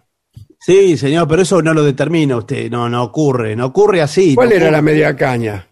Sí, 0.61 0.97
señor, 0.97 1.27
pero 1.29 1.43
eso 1.43 1.61
no 1.61 1.75
lo 1.75 1.85
determina 1.85 2.37
usted. 2.37 2.71
No, 2.71 2.89
no 2.89 3.03
ocurre. 3.03 3.57
No 3.57 3.67
ocurre 3.67 4.01
así. 4.01 4.35
¿Cuál 4.35 4.51
no 4.51 4.55
era 4.55 4.71
la 4.71 4.81
media 4.81 5.17
caña? 5.17 5.67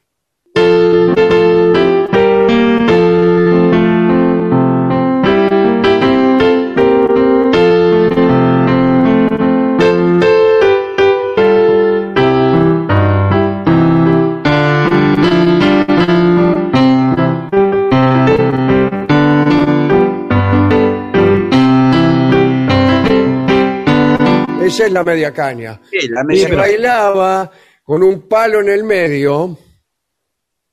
Esa 24.67 24.87
es 24.87 24.93
la 24.93 25.05
media 25.05 25.33
caña. 25.33 25.81
sí, 25.91 26.09
la 26.09 26.25
Y 26.35 26.47
bailaba 26.55 27.51
con 27.83 28.03
un 28.03 28.29
palo 28.29 28.61
en 28.61 28.69
el 28.71 28.85
medio 28.85 29.59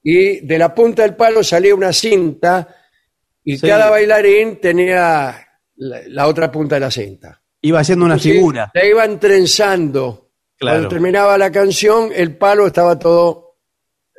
y 0.03 0.39
de 0.45 0.57
la 0.57 0.73
punta 0.73 1.03
del 1.03 1.15
palo 1.15 1.43
salía 1.43 1.76
una 1.76 1.93
cinta 1.93 2.76
y 3.43 3.57
Sí. 3.57 3.68
cada 3.68 3.89
bailarín 3.89 4.59
tenía 4.61 5.47
la, 5.76 6.01
la 6.07 6.27
otra 6.27 6.51
punta 6.51 6.76
de 6.76 6.81
la 6.81 6.91
cinta. 6.91 7.41
Iba 7.61 7.80
haciendo 7.80 8.05
una 8.05 8.18
figura. 8.18 8.72
La 8.73 8.85
iban 8.85 9.19
trenzando. 9.19 10.30
Claro. 10.57 10.77
Cuando 10.77 10.89
terminaba 10.89 11.38
la 11.38 11.51
canción, 11.51 12.11
el 12.13 12.35
palo 12.38 12.68
estaba 12.68 12.97
todo 12.97 13.55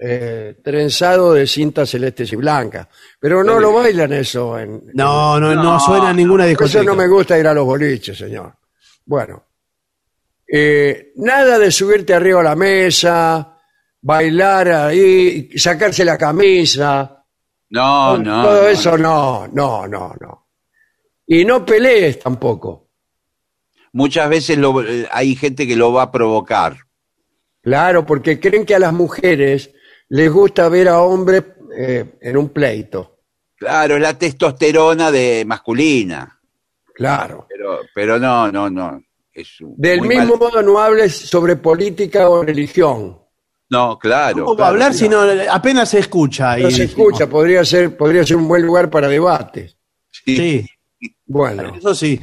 eh, 0.01 0.57
trenzado 0.63 1.33
de 1.33 1.47
cintas 1.47 1.89
celestes 1.91 2.33
y 2.33 2.37
blancas. 2.37 2.89
Pero 3.21 3.45
no 3.45 3.61
lo 3.61 3.73
bailan 3.73 4.13
eso. 4.13 4.59
En, 4.59 4.83
No, 4.95 5.39
no, 5.39 5.55
no, 5.55 5.63
No, 5.63 5.81
suena 5.81 6.11
en 6.11 6.17
ninguna 6.17 6.43
por 6.45 6.49
discoteca. 6.51 6.81
eso 6.81 6.89
no 6.89 6.97
me 6.97 7.07
gusta 7.07 7.39
ir 7.39 7.47
a 7.47 7.55
los 7.55 7.65
boliches, 7.65 8.19
señor. 8.19 8.53
Bueno. 9.05 9.45
Eh, 10.55 11.13
nada 11.17 11.59
de 11.59 11.71
subirte 11.71 12.13
arriba 12.13 12.41
a 12.41 12.45
la 12.45 12.55
mesa, 12.57 13.57
bailar 14.03 14.69
ahí, 14.69 15.49
sacarse 15.57 16.05
la 16.05 16.19
camisa. 16.19 17.25
No, 17.71 18.19
no. 18.19 18.43
todo 18.43 18.63
no, 18.63 18.69
eso 18.69 18.99
no, 18.99 19.49
no, 19.49 19.89
no, 19.89 20.15
no. 20.21 20.49
Y 21.27 21.47
no 21.47 21.65
pelees 21.65 22.19
tampoco. 22.19 22.91
Muchas 23.95 24.29
veces 24.29 24.59
lo- 24.59 24.83
eh, 24.87 25.09
hay 25.11 25.35
gente 25.37 25.67
que 25.67 25.75
lo 25.77 25.91
va 25.93 26.03
a 26.03 26.13
provocar. 26.13 26.77
Claro, 27.63 28.05
porque 28.05 28.39
creen 28.39 28.67
que 28.67 28.75
a 28.75 28.79
las 28.79 28.93
mujeres 28.93 29.71
les 30.11 30.31
gusta 30.31 30.69
ver 30.69 30.89
a 30.89 31.01
hombres 31.01 31.45
eh, 31.75 32.19
en 32.21 32.37
un 32.37 32.51
pleito. 32.51 33.21
Claro, 33.57 33.99
la 33.99 34.19
testosterona 34.19 35.11
de 35.11 35.45
masculina. 35.47 36.39
Claro. 36.95 37.47
Pero, 37.49 37.81
pero 37.95 38.19
no, 38.19 38.51
no, 38.53 38.69
no. 38.69 39.03
Es 39.33 39.61
un- 39.61 39.75
Del 39.79 40.03
mismo 40.03 40.37
mal- 40.37 40.39
modo 40.39 40.63
no 40.63 40.79
hables 40.79 41.17
sobre 41.17 41.57
política 41.57 42.29
o 42.29 42.43
religión. 42.43 43.19
No, 43.71 43.99
claro. 43.99 44.45
¿Cómo 44.45 44.47
va 44.49 44.53
a 44.53 44.57
claro, 44.57 44.73
hablar 44.73 44.95
si 44.95 45.09
no 45.09 45.21
apenas 45.51 45.89
se 45.89 46.01
escucha? 46.01 46.57
No 46.59 46.69
y 46.69 46.73
se 46.73 46.85
escucha, 46.85 47.27
podría 47.27 47.65
ser, 47.65 47.97
podría 47.97 48.27
ser 48.27 48.37
un 48.37 48.47
buen 48.47 48.63
lugar 48.67 48.91
para 48.91 49.09
debates. 49.09 49.77
Sí, 50.11 50.67
Bueno, 51.25 51.75
eso 51.75 51.95
sí. 51.95 52.21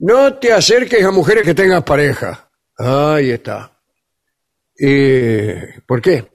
no 0.00 0.34
te 0.34 0.52
acerques 0.52 1.04
a 1.04 1.12
mujeres 1.12 1.44
que 1.44 1.54
tengas 1.54 1.84
pareja. 1.84 2.50
Ahí 2.76 3.30
está. 3.30 3.70
Eh, 4.78 5.74
¿Por 5.86 6.00
qué? 6.02 6.28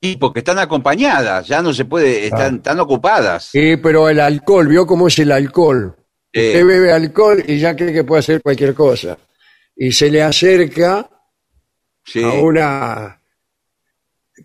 Y 0.00 0.16
porque 0.18 0.40
están 0.40 0.58
acompañadas, 0.58 1.46
ya 1.48 1.62
no 1.62 1.72
se 1.72 1.86
puede, 1.86 2.26
están, 2.26 2.56
están 2.56 2.78
ocupadas. 2.78 3.46
Sí, 3.46 3.76
pero 3.78 4.08
el 4.08 4.20
alcohol, 4.20 4.68
¿vio 4.68 4.86
cómo 4.86 5.08
es 5.08 5.18
el 5.18 5.32
alcohol? 5.32 5.96
Sí. 6.34 6.40
Usted 6.48 6.66
bebe 6.66 6.92
alcohol 6.92 7.44
y 7.46 7.58
ya 7.60 7.76
cree 7.76 7.92
que 7.92 8.02
puede 8.02 8.18
hacer 8.20 8.42
cualquier 8.42 8.74
cosa. 8.74 9.16
Y 9.76 9.92
se 9.92 10.10
le 10.10 10.20
acerca 10.22 11.08
Sí. 12.04 12.22
a 12.22 12.32
una... 12.32 13.20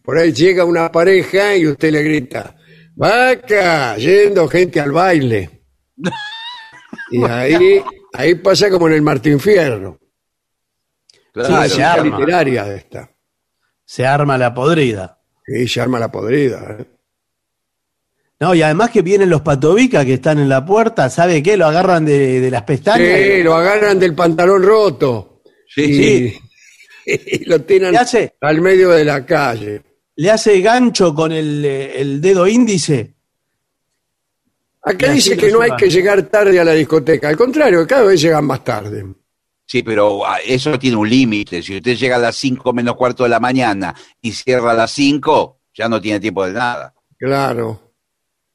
Por 0.03 0.18
ahí 0.20 0.32
llega 0.32 0.64
una 0.66 0.91
pareja 0.91 1.56
y 1.56 1.66
usted 1.66 1.91
le 1.91 2.03
grita, 2.03 2.56
vaca, 2.95 3.98
yendo 3.98 4.48
gente 4.48 4.80
al 4.80 4.91
baile. 4.91 5.64
y 7.11 7.24
ahí, 7.26 7.84
ahí 8.14 8.36
pasa 8.36 8.70
como 8.70 8.88
en 8.88 8.94
el 8.94 9.02
Martín 9.02 9.40
Fierro. 9.40 9.99
Claro. 11.34 11.64
Sí, 11.64 11.76
se 11.76 11.84
arma. 11.84 12.20
literaria 12.20 12.66
de 12.66 12.78
esta. 12.78 13.11
Se 13.84 14.06
arma 14.06 14.38
la 14.38 14.53
podrida. 14.53 15.20
Y 15.48 15.68
se 15.68 15.82
arma 15.82 15.99
la 15.99 16.11
podrida. 16.11 16.78
¿eh? 16.80 16.86
No, 18.40 18.56
y 18.56 18.61
además 18.61 18.90
que 18.90 19.02
vienen 19.02 19.30
los 19.30 19.41
patovicas 19.41 20.06
que 20.06 20.14
están 20.14 20.40
en 20.40 20.48
la 20.48 20.66
puerta, 20.66 21.10
¿sabe 21.10 21.44
qué? 21.44 21.57
Lo 21.57 21.66
agarran 21.66 22.06
de, 22.06 22.40
de 22.40 22.49
las 22.49 22.64
pestañas. 22.64 23.20
Sí, 23.20 23.44
lo 23.44 23.53
agarran 23.53 23.99
del 23.99 24.16
pantalón 24.16 24.64
roto. 24.64 25.41
Sí, 25.68 25.82
y, 25.84 26.30
sí. 26.30 26.40
y 27.06 27.45
lo 27.49 27.61
tiran 27.61 27.91
¿Qué 27.91 27.98
hace? 27.98 28.36
al 28.40 28.61
medio 28.61 28.91
de 28.91 29.03
la 29.03 29.26
calle. 29.26 29.82
Le 30.16 30.32
hace 30.32 30.61
gancho 30.61 31.14
con 31.14 31.32
el, 31.32 31.66
el 31.66 32.22
dedo 32.22 32.48
índice. 32.48 33.16
Acá 34.82 35.11
dice 35.11 35.36
que 35.36 35.52
no 35.52 35.61
hay 35.61 35.72
que 35.78 35.90
llegar 35.90 36.24
tarde 36.24 36.60
a 36.60 36.64
la 36.64 36.72
discoteca. 36.72 37.28
Al 37.28 37.38
contrario, 37.38 37.86
cada 37.86 38.03
vez 38.03 38.22
llegan 38.22 38.45
más 38.45 38.64
tarde. 38.64 39.06
Sí, 39.66 39.84
pero 39.84 40.26
ah, 40.26 40.40
eso 40.44 40.80
tiene 40.80 40.98
un 40.98 41.10
límite. 41.10 41.61
Si 41.61 41.76
usted 41.78 41.95
llega 41.95 42.16
a 42.16 42.20
las 42.20 42.36
5 42.38 42.74
menos 42.74 42.95
cuarto 42.95 43.24
de 43.24 43.30
la 43.30 43.40
mañana 43.40 43.94
y 44.22 44.32
cierra 44.32 44.72
a 44.72 44.74
las 44.74 44.91
5, 44.91 45.60
ya 45.76 45.88
no 45.90 46.02
tiene 46.02 46.20
tiempo 46.20 46.45
de 46.45 46.53
nada. 46.53 46.94
Claro. 47.18 47.89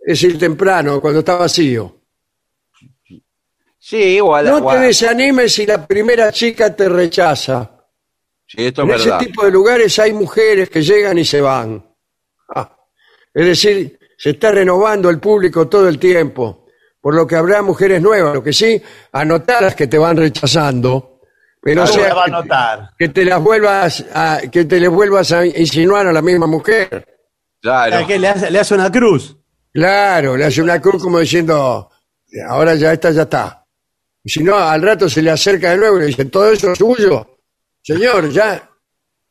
Es 0.06 0.22
ir 0.22 0.38
temprano, 0.38 1.00
cuando 1.00 1.20
está 1.20 1.36
vacío. 1.36 2.00
Sí, 3.78 4.18
o 4.20 4.34
a 4.34 4.42
la. 4.42 4.50
No 4.50 4.66
o 4.66 4.70
a- 4.70 4.74
te 4.74 4.80
desanimes 4.86 5.52
si 5.54 5.66
la 5.66 5.86
primera 5.86 6.32
chica 6.32 6.74
te 6.74 6.88
rechaza. 6.88 7.70
Sí, 8.46 8.66
esto 8.66 8.82
En 8.82 8.90
es 8.90 8.96
ese 9.00 9.10
verdad. 9.10 9.18
tipo 9.26 9.44
de 9.44 9.50
lugares 9.50 9.98
hay 9.98 10.12
mujeres 10.12 10.68
que 10.70 10.82
llegan 10.82 11.18
y 11.18 11.24
se 11.24 11.40
van. 11.40 11.84
Ah, 12.54 12.76
Es 13.32 13.46
decir, 13.46 13.98
se 14.16 14.30
está 14.30 14.52
renovando 14.52 15.10
el 15.10 15.18
público 15.18 15.68
todo 15.68 15.88
el 15.88 15.98
tiempo, 15.98 16.66
por 17.00 17.14
lo 17.14 17.26
que 17.26 17.36
habrá 17.36 17.62
mujeres 17.62 18.00
nuevas, 18.00 18.34
lo 18.34 18.42
que 18.42 18.52
sí, 18.52 18.80
anotarlas 19.12 19.74
que 19.74 19.86
te 19.86 19.98
van 19.98 20.16
rechazando, 20.16 21.20
pero 21.60 21.82
no 21.82 21.86
¿Cómo 21.90 21.98
sea 21.98 22.08
la 22.08 22.14
va 22.14 22.22
a 22.22 22.24
que- 22.26 22.30
anotar? 22.32 22.90
que 22.98 23.08
te 23.08 23.24
las 23.24 23.42
vuelvas 23.42 24.04
a, 24.14 24.40
que 24.52 24.64
te 24.66 24.78
les 24.78 24.90
vuelvas 24.90 25.32
a 25.32 25.44
insinuar 25.46 26.06
a 26.06 26.12
la 26.12 26.22
misma 26.22 26.46
mujer. 26.46 27.06
Claro. 27.60 28.06
¿Qué, 28.06 28.18
le, 28.18 28.28
hace, 28.28 28.50
le 28.50 28.58
hace 28.60 28.74
una 28.74 28.90
cruz. 28.92 29.36
Claro, 29.74 30.36
le 30.36 30.44
hace 30.44 30.62
una 30.62 30.80
cruz 30.80 31.02
como 31.02 31.18
diciendo, 31.18 31.90
ahora 32.48 32.76
ya 32.76 32.92
esta 32.92 33.10
ya 33.10 33.22
está. 33.22 33.66
Y 34.22 34.30
si 34.30 34.42
no, 34.44 34.54
al 34.56 34.80
rato 34.80 35.08
se 35.08 35.20
le 35.20 35.32
acerca 35.32 35.72
de 35.72 35.78
nuevo 35.78 35.96
y 35.96 36.00
le 36.00 36.06
dice, 36.06 36.26
todo 36.26 36.50
eso 36.52 36.70
es 36.72 36.78
suyo. 36.78 37.40
Señor, 37.82 38.30
ya, 38.30 38.70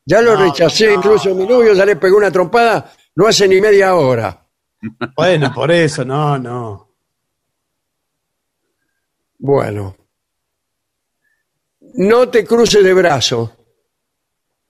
ya 0.04 0.20
lo 0.20 0.36
No, 0.36 0.44
rechacé, 0.44 0.88
no. 0.88 0.92
incluso 0.96 1.34
mi 1.34 1.46
novio 1.46 1.72
ya 1.72 1.86
le 1.86 1.96
pegó 1.96 2.18
una 2.18 2.30
trompada, 2.30 2.92
no 3.16 3.26
hace 3.26 3.48
ni 3.48 3.60
media 3.60 3.94
hora. 3.94 4.40
Bueno, 5.16 5.50
por 5.54 5.72
eso, 5.72 6.04
no, 6.04 6.38
no. 6.38 6.90
Bueno. 9.38 9.96
No 11.96 12.28
te 12.28 12.44
cruces 12.44 12.84
de 12.84 12.92
brazo. 12.92 13.56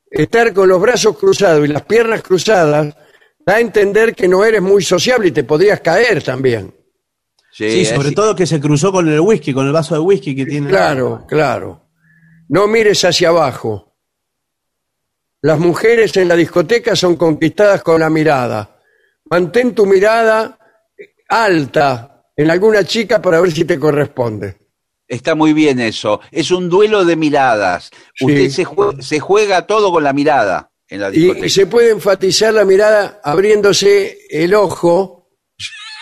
Estar 0.09 0.55
con 0.55 0.69
los 0.69 0.81
brazos 0.81 1.19
cruzados 1.19 1.65
y 1.65 1.73
las 1.73 1.83
piernas 1.83 2.23
cruzadas 2.23 2.95
da 3.47 3.57
a 3.57 3.61
entender 3.61 4.15
que 4.15 4.29
no 4.29 4.45
eres 4.45 4.63
muy 4.63 4.83
sociable 4.83 5.29
y 5.29 5.33
te 5.33 5.45
podrías 5.45 5.81
caer 5.81 6.23
también. 6.23 6.75
Sí, 7.53 7.85
sobre 7.85 8.11
todo 8.13 8.35
que 8.35 8.47
se 8.47 8.61
cruzó 8.61 8.91
con 8.91 9.09
el 9.09 9.21
whisky, 9.21 9.53
con 9.55 9.67
el 9.67 9.73
vaso 9.73 9.95
de 9.95 10.01
whisky 10.01 10.35
que 10.35 10.45
tiene. 10.47 10.69
Claro, 10.69 11.25
claro. 11.29 11.89
No 12.49 12.67
mires 12.67 13.05
hacia 13.05 13.29
abajo. 13.29 13.97
Las 15.43 15.59
mujeres 15.59 16.17
en 16.17 16.29
la 16.29 16.37
discoteca 16.37 16.97
son 16.97 17.17
conquistadas 17.17 17.83
con 17.83 18.01
la 18.01 18.11
mirada. 18.11 18.81
Mantén 19.31 19.75
tu 19.75 19.87
mirada 19.87 20.59
alta 21.29 22.25
en 22.37 22.51
alguna 22.51 22.85
chica 22.85 23.21
para 23.23 23.41
ver 23.41 23.53
si 23.53 23.65
te 23.65 23.79
corresponde. 23.79 24.57
Está 25.07 25.35
muy 25.35 25.53
bien 25.53 25.81
eso. 25.81 26.21
Es 26.33 26.51
un 26.51 26.69
duelo 26.69 27.05
de 27.05 27.15
miradas. 27.15 27.91
Sí. 28.15 28.25
Usted 28.25 28.49
se, 28.51 28.65
jue- 28.67 29.01
se 29.03 29.21
juega 29.21 29.67
todo 29.67 29.93
con 29.93 30.03
la 30.03 30.13
mirada 30.13 30.71
en 30.95 31.01
la 31.01 31.11
discoteca. 31.11 31.47
Y 31.47 31.51
se 31.51 31.67
puede 31.67 31.91
enfatizar 31.91 32.55
la 32.55 32.65
mirada 32.65 33.21
abriéndose 33.23 34.19
el 34.31 34.55
ojo 34.55 35.29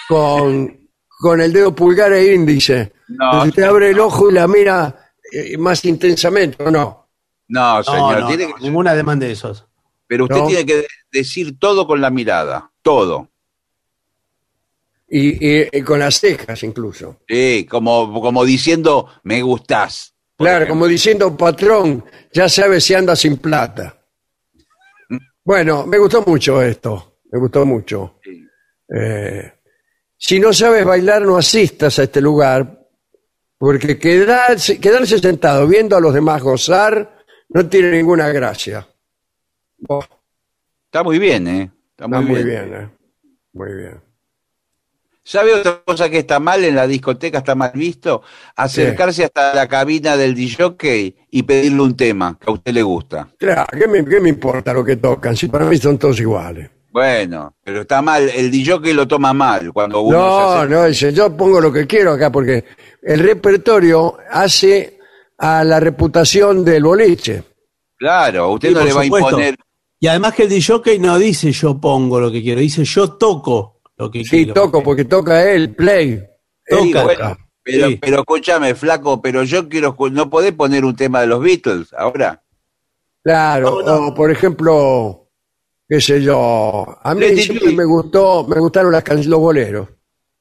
con, 0.09 0.89
con 1.19 1.41
el 1.41 1.53
dedo 1.53 1.75
pulgar 1.75 2.13
e 2.13 2.35
índice. 2.35 2.93
No. 3.09 3.43
Si 3.43 3.49
usted 3.49 3.63
abre 3.65 3.91
el 3.91 4.01
ojo 4.01 4.31
y 4.31 4.35
la 4.35 4.47
mira 4.49 5.13
eh, 5.33 5.57
más 5.59 5.85
intensamente, 5.85 6.63
¿o 6.63 6.71
no? 6.71 7.09
No, 7.49 7.77
No, 7.79 7.85
señor. 7.85 8.21
no, 8.21 8.29
tiene 8.29 8.47
no, 8.49 8.55
que- 8.57 8.63
ninguna 8.63 8.95
demanda 8.95 9.27
de 9.27 9.33
esos. 9.33 9.67
pero 10.07 10.25
usted 10.25 10.37
No. 10.37 10.47
tiene 10.47 10.67
que 10.67 10.87
decir 11.11 11.59
todo 11.59 11.87
con 11.87 12.01
la 12.01 12.11
mirada. 12.11 12.71
Todo. 12.83 13.29
Y, 15.09 15.47
y- 15.47 15.69
y 15.73 15.83
con 15.83 15.99
las 16.01 16.19
cejas 16.21 16.63
incluso. 16.63 17.19
Sí, 17.29 17.67
como, 17.69 18.21
como 18.21 18.45
diciendo, 18.45 19.09
me 19.25 19.43
gustás. 19.43 20.15
Claro, 20.39 20.57
ejemplo. 20.65 20.75
como 20.75 20.87
diciendo, 20.87 21.37
patrón, 21.37 22.05
ya 22.33 22.49
sabes 22.49 22.85
si 22.85 22.95
anda 22.95 23.15
sin 23.15 23.37
plata. 23.37 24.02
Bueno, 25.45 25.87
me 25.87 25.99
gustó 25.99 26.23
mucho 26.27 26.63
esto, 26.63 27.19
me 27.31 27.39
gustó 27.39 27.67
mucho. 27.67 28.19
Sí. 28.23 28.47
Eh, 28.95 29.53
si 30.17 30.39
no 30.39 30.53
sabes 30.53 30.85
bailar, 30.85 31.23
no 31.23 31.37
asistas 31.37 31.99
a 31.99 32.05
este 32.05 32.21
lugar, 32.21 32.87
porque 33.59 33.99
quedarse, 33.99 34.79
quedarse 34.81 35.19
sentado 35.19 35.67
viendo 35.67 35.97
a 35.97 36.01
los 36.01 36.15
demás 36.15 36.43
gozar 36.43 37.19
no 37.49 37.69
tiene 37.69 37.91
ninguna 37.91 38.29
gracia. 38.29 38.87
Oh, 39.89 40.05
Está 40.93 41.03
muy 41.03 41.19
bien, 41.19 41.49
¿eh? 41.49 41.71
Está 41.91 42.07
muy, 42.07 42.19
está 42.19 42.33
muy 42.33 42.45
bien. 42.45 42.71
bien, 42.71 42.83
eh. 42.83 42.91
muy 43.55 43.73
bien. 43.75 44.12
¿Sabe 45.25 45.55
otra 45.55 45.83
cosa 45.85 46.11
que 46.11 46.19
está 46.19 46.41
mal 46.41 46.65
en 46.65 46.75
la 46.75 46.87
discoteca, 46.87 47.39
está 47.39 47.55
mal 47.55 47.71
visto? 47.75 48.23
Acercarse 48.57 49.25
hasta 49.25 49.55
la 49.55 49.69
cabina 49.69 50.17
del 50.17 50.35
DJ 50.35 51.15
y 51.31 51.43
pedirle 51.45 51.81
un 51.81 51.97
tema 51.97 52.37
que 52.41 52.51
a 52.51 52.55
usted 52.55 52.73
le 52.73 52.83
gusta. 52.83 53.29
Claro, 53.39 53.67
¿qué 53.79 53.87
me, 53.87 54.05
qué 54.05 54.21
me 54.21 54.29
importa 54.31 54.73
lo 54.73 54.85
que 54.85 54.97
tocan? 54.97 55.37
Si 55.37 55.47
para 55.47 55.65
mí 55.67 55.77
son 55.79 55.97
todos 55.99 56.19
iguales. 56.19 56.71
Bueno, 56.91 57.55
pero 57.65 57.83
está 57.83 58.03
mal, 58.03 58.29
el 58.29 58.51
DJ 58.51 58.93
lo 58.93 59.09
toma 59.09 59.33
mal 59.33 59.73
cuando 59.73 60.01
uno 60.03 60.11
se 60.19 60.19
No, 60.19 60.51
acerca. 60.51 60.75
no, 60.75 60.85
dice, 60.87 61.13
yo 61.13 61.35
pongo 61.37 61.61
lo 61.61 61.73
que 61.73 61.87
quiero 61.87 62.13
acá 62.13 62.31
porque 62.31 62.65
el 63.01 63.21
repertorio 63.21 64.17
hace 64.31 64.99
a 65.39 65.65
la 65.65 65.81
reputación 65.81 66.65
del 66.65 66.83
boliche. 66.83 67.45
Claro, 67.97 68.51
usted 68.53 68.69
Sí, 68.71 68.75
no 68.75 68.85
le 68.85 68.93
va 68.93 69.05
supuesto. 69.05 69.27
a 69.29 69.31
imponer. 69.31 69.55
Y 70.01 70.09
además 70.09 70.35
que 70.35 70.43
el 70.43 70.49
DJ 70.49 70.99
no 70.99 71.17
dice 71.19 71.53
yo 71.53 71.81
pongo 71.81 72.21
lo 72.21 72.31
que 72.31 72.43
quiero, 72.43 72.61
dice 72.61 72.85
yo 72.85 73.13
toco 73.13 73.72
lo 74.05 74.11
que 74.11 74.25
Sí, 74.25 74.31
quiero. 74.45 74.55
toco 74.55 74.83
porque 74.83 75.05
toca 75.05 75.51
él, 75.51 75.75
play. 75.75 76.23
Toca. 76.69 76.83
Sí, 76.83 76.93
Él 76.93 77.05
bueno, 77.05 77.39
pero, 77.63 77.89
Sí. 77.89 77.97
pero 78.01 78.19
escúchame, 78.21 78.75
flaco, 78.75 79.21
pero 79.23 79.43
yo 79.45 79.69
quiero, 79.69 79.97
no 80.11 80.29
podés 80.31 80.53
poner 80.53 80.85
un 80.85 80.95
tema 80.97 81.21
de 81.21 81.27
los 81.29 81.41
Beatles 81.43 81.93
ahora. 81.97 82.43
Claro, 83.23 83.83
No, 83.83 84.01
no. 84.01 84.07
o 84.09 84.15
por 84.15 84.31
ejemplo, 84.31 85.29
qué 85.89 86.01
sé 86.01 86.21
yo, 86.23 86.99
a 87.03 87.15
mí 87.15 87.37
siempre 87.37 87.73
me 87.73 87.85
gustó, 87.85 88.47
me 88.49 88.59
gustaron 88.59 88.91
las 88.93 89.05
los 89.27 89.39
boleros. 89.41 89.89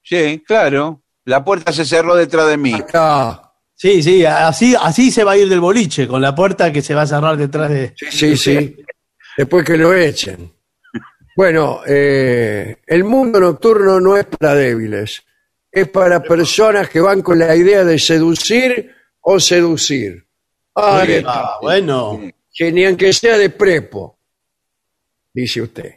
Sí, 0.03 0.43
claro. 0.47 1.01
La 1.25 1.43
puerta 1.43 1.71
se 1.71 1.85
cerró 1.85 2.15
detrás 2.15 2.47
de 2.47 2.57
mí. 2.57 2.73
Ah, 2.93 3.47
Sí, 3.75 4.03
sí, 4.03 4.23
así, 4.25 4.75
así 4.79 5.09
se 5.09 5.23
va 5.23 5.31
a 5.31 5.37
ir 5.37 5.49
del 5.49 5.59
boliche, 5.59 6.07
con 6.07 6.21
la 6.21 6.35
puerta 6.35 6.71
que 6.71 6.83
se 6.83 6.93
va 6.93 7.01
a 7.01 7.07
cerrar 7.07 7.35
detrás 7.35 7.67
de. 7.71 7.93
sí, 7.95 8.05
sí, 8.11 8.37
sí. 8.37 8.75
Después 9.37 9.65
que 9.65 9.75
lo 9.75 9.91
echen. 9.93 10.51
Bueno, 11.35 11.81
eh, 11.87 12.77
el 12.85 13.03
mundo 13.03 13.39
nocturno 13.39 13.99
no 13.99 14.17
es 14.17 14.25
para 14.25 14.53
débiles, 14.55 15.23
es 15.71 15.87
para 15.87 16.21
personas 16.21 16.89
que 16.89 16.99
van 16.99 17.21
con 17.21 17.39
la 17.39 17.55
idea 17.55 17.83
de 17.85 17.97
seducir 17.97 18.93
o 19.21 19.39
seducir. 19.39 20.25
Ay, 20.75 21.23
Ah, 21.25 21.57
bueno. 21.61 22.19
que 22.53 22.71
ni 22.71 22.85
aunque 22.85 23.13
sea 23.13 23.37
de 23.37 23.49
prepo, 23.49 24.17
dice 25.33 25.61
usted. 25.61 25.95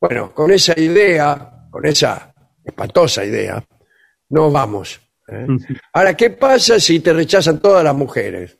Bueno, 0.00 0.32
con 0.34 0.50
esa 0.50 0.78
idea, 0.78 1.68
con 1.70 1.84
esa 1.86 2.34
espantosa 2.64 3.24
idea, 3.24 3.62
no 4.30 4.50
vamos. 4.50 5.00
¿eh? 5.28 5.46
Ahora, 5.92 6.16
¿qué 6.16 6.30
pasa 6.30 6.80
si 6.80 7.00
te 7.00 7.12
rechazan 7.12 7.60
todas 7.60 7.84
las 7.84 7.94
mujeres? 7.94 8.58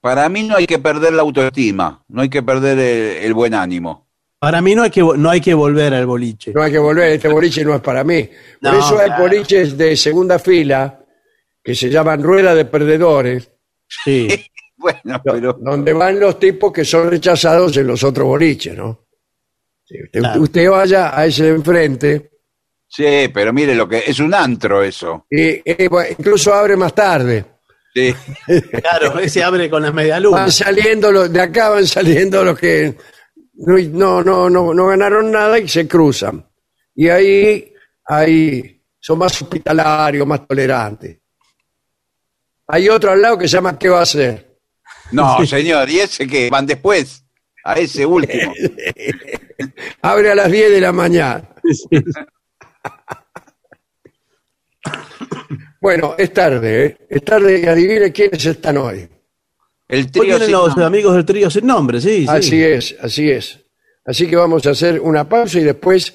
Para 0.00 0.28
mí 0.28 0.42
no 0.44 0.56
hay 0.56 0.66
que 0.66 0.78
perder 0.78 1.12
la 1.12 1.22
autoestima, 1.22 2.02
no 2.08 2.22
hay 2.22 2.28
que 2.30 2.42
perder 2.42 2.78
el, 2.78 3.24
el 3.24 3.34
buen 3.34 3.54
ánimo. 3.54 4.08
Para 4.40 4.62
mí 4.62 4.74
no 4.74 4.82
hay 4.84 4.90
que 4.90 5.02
no 5.02 5.28
hay 5.30 5.40
que 5.40 5.52
volver 5.54 5.92
al 5.94 6.06
boliche. 6.06 6.50
No 6.54 6.62
hay 6.62 6.72
que 6.72 6.78
volver, 6.78 7.12
este 7.12 7.28
boliche 7.28 7.62
no 7.64 7.74
es 7.74 7.80
para 7.82 8.02
mí. 8.02 8.22
Por 8.60 8.72
No, 8.72 8.78
eso 8.78 8.98
hay 8.98 9.06
claro. 9.08 9.22
boliches 9.24 9.76
de 9.76 9.94
segunda 9.96 10.38
fila 10.38 10.98
que 11.62 11.74
se 11.74 11.90
llaman 11.90 12.22
rueda 12.22 12.54
de 12.54 12.64
perdedores, 12.64 13.50
Sí. 14.04 14.28
Bueno, 14.80 15.20
pero 15.22 15.52
donde 15.60 15.92
van 15.92 16.18
los 16.18 16.38
tipos 16.38 16.72
que 16.72 16.86
son 16.86 17.10
rechazados 17.10 17.76
en 17.76 17.86
los 17.86 18.02
otros 18.02 18.26
boliches, 18.26 18.74
¿no? 18.74 19.04
Sí, 19.84 19.94
usted, 20.02 20.20
Claro. 20.20 20.40
usted 20.40 20.70
vaya 20.70 21.18
a 21.20 21.26
ese 21.26 21.42
de 21.44 21.50
enfrente 21.50 22.30
sí, 22.88 23.28
pero 23.34 23.52
mire 23.52 23.74
lo 23.74 23.86
que 23.86 24.04
es 24.06 24.18
un 24.20 24.32
antro 24.32 24.82
eso. 24.82 25.26
y 25.30 25.60
incluso 26.18 26.54
abre 26.54 26.76
más 26.76 26.94
tarde. 26.94 27.44
Sí. 27.94 28.14
Claro, 28.82 29.18
ese 29.18 29.44
abre 29.44 29.68
con 29.68 29.82
las 29.82 29.92
medialunas. 29.92 30.40
Van 30.40 30.50
saliendo 30.52 31.12
los, 31.12 31.30
de 31.30 31.42
acá 31.42 31.68
van 31.68 31.86
saliendo 31.86 32.42
los 32.42 32.58
que 32.58 32.96
no, 33.66 34.22
no, 34.22 34.48
no, 34.50 34.74
no 34.74 34.86
ganaron 34.86 35.30
nada 35.30 35.58
y 35.58 35.68
se 35.68 35.86
cruzan. 35.86 36.44
Y 36.94 37.08
ahí, 37.08 37.72
ahí 38.06 38.82
son 38.98 39.18
más 39.18 39.40
hospitalarios, 39.40 40.26
más 40.26 40.46
tolerantes. 40.46 41.18
Hay 42.66 42.88
otro 42.88 43.10
al 43.10 43.20
lado 43.20 43.38
que 43.38 43.48
se 43.48 43.56
llama 43.56 43.78
¿Qué 43.78 43.88
va 43.88 44.00
a 44.00 44.02
hacer? 44.02 44.58
No, 45.12 45.44
señor, 45.44 45.88
¿y 45.90 46.00
ese 46.00 46.26
que 46.26 46.48
van 46.50 46.66
después? 46.66 47.24
A 47.64 47.74
ese 47.74 48.06
último. 48.06 48.52
Abre 50.02 50.30
a 50.30 50.34
las 50.34 50.50
10 50.50 50.70
de 50.70 50.80
la 50.80 50.92
mañana. 50.92 51.48
Bueno, 55.80 56.14
es 56.16 56.32
tarde, 56.32 56.86
¿eh? 56.86 56.96
Es 57.08 57.24
tarde 57.24 57.60
y 57.60 57.66
adivine 57.66 58.12
quiénes 58.12 58.44
están 58.44 58.76
hoy. 58.76 59.08
El 59.90 60.04
Hoy 60.04 60.10
trío 60.10 60.38
sin 60.38 60.52
los 60.52 60.68
nombre. 60.68 60.84
amigos 60.86 61.14
del 61.16 61.24
trío 61.24 61.50
sin 61.50 61.66
nombre, 61.66 62.00
sí, 62.00 62.20
sí. 62.20 62.26
Así 62.28 62.62
es, 62.62 62.94
así 63.02 63.28
es. 63.30 63.58
Así 64.06 64.28
que 64.28 64.36
vamos 64.36 64.64
a 64.66 64.70
hacer 64.70 65.00
una 65.00 65.28
pausa 65.28 65.58
y 65.58 65.64
después 65.64 66.14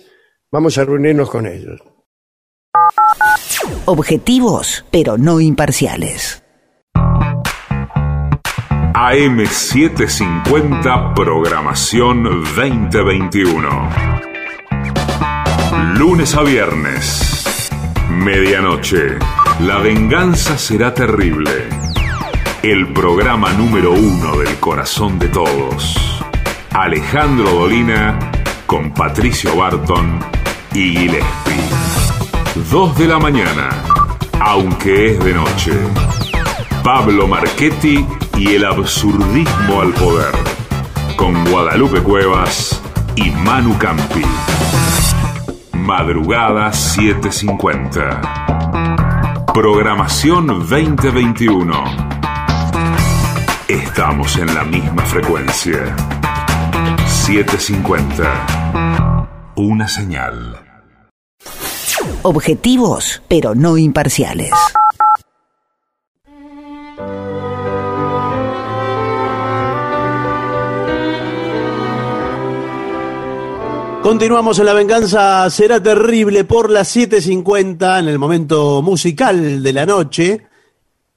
vamos 0.51 0.77
a 0.77 0.85
reunirnos 0.85 1.29
con 1.29 1.45
ellos. 1.45 1.81
Objetivos, 3.85 4.85
pero 4.91 5.17
no 5.17 5.41
imparciales. 5.41 6.41
AM750 8.93 11.13
Programación 11.13 12.23
2021. 12.23 13.89
Lunes 15.97 16.33
a 16.33 16.43
viernes. 16.43 17.69
Medianoche. 18.09 19.17
La 19.61 19.79
venganza 19.79 20.57
será 20.57 20.93
terrible. 20.93 21.67
El 22.67 22.91
programa 22.93 23.53
número 23.53 23.91
uno 23.91 24.37
del 24.37 24.55
corazón 24.55 25.19
de 25.19 25.27
todos. 25.27 25.95
Alejandro 26.71 27.51
Dolina 27.51 28.17
con 28.65 28.91
Patricio 28.91 29.55
Barton 29.55 30.19
y 30.73 30.97
Gillespie. 30.97 31.61
2 32.71 32.97
de 32.97 33.07
la 33.07 33.19
mañana, 33.19 33.69
aunque 34.39 35.11
es 35.11 35.23
de 35.23 35.35
noche. 35.35 35.73
Pablo 36.83 37.27
Marchetti 37.27 38.03
y 38.35 38.55
el 38.55 38.65
absurdismo 38.65 39.81
al 39.81 39.93
poder. 39.93 40.33
Con 41.17 41.45
Guadalupe 41.51 42.01
Cuevas 42.01 42.81
y 43.15 43.29
Manu 43.29 43.77
Campi. 43.77 44.23
Madrugada 45.73 46.73
750. 46.73 49.43
Programación 49.53 50.47
2021. 50.47 52.04
Estamos 54.05 54.37
en 54.37 54.53
la 54.53 54.63
misma 54.63 55.03
frecuencia. 55.03 55.95
750. 57.07 59.55
Una 59.55 59.87
señal. 59.87 60.63
Objetivos, 62.21 63.23
pero 63.27 63.55
no 63.55 63.79
imparciales. 63.79 64.51
Continuamos 74.03 74.59
en 74.59 74.65
La 74.67 74.73
Venganza 74.73 75.49
Será 75.49 75.81
Terrible 75.81 76.43
por 76.43 76.69
las 76.69 76.95
7.50 76.95 78.01
en 78.01 78.09
el 78.09 78.19
momento 78.19 78.83
musical 78.83 79.63
de 79.63 79.73
la 79.73 79.87
noche. 79.87 80.45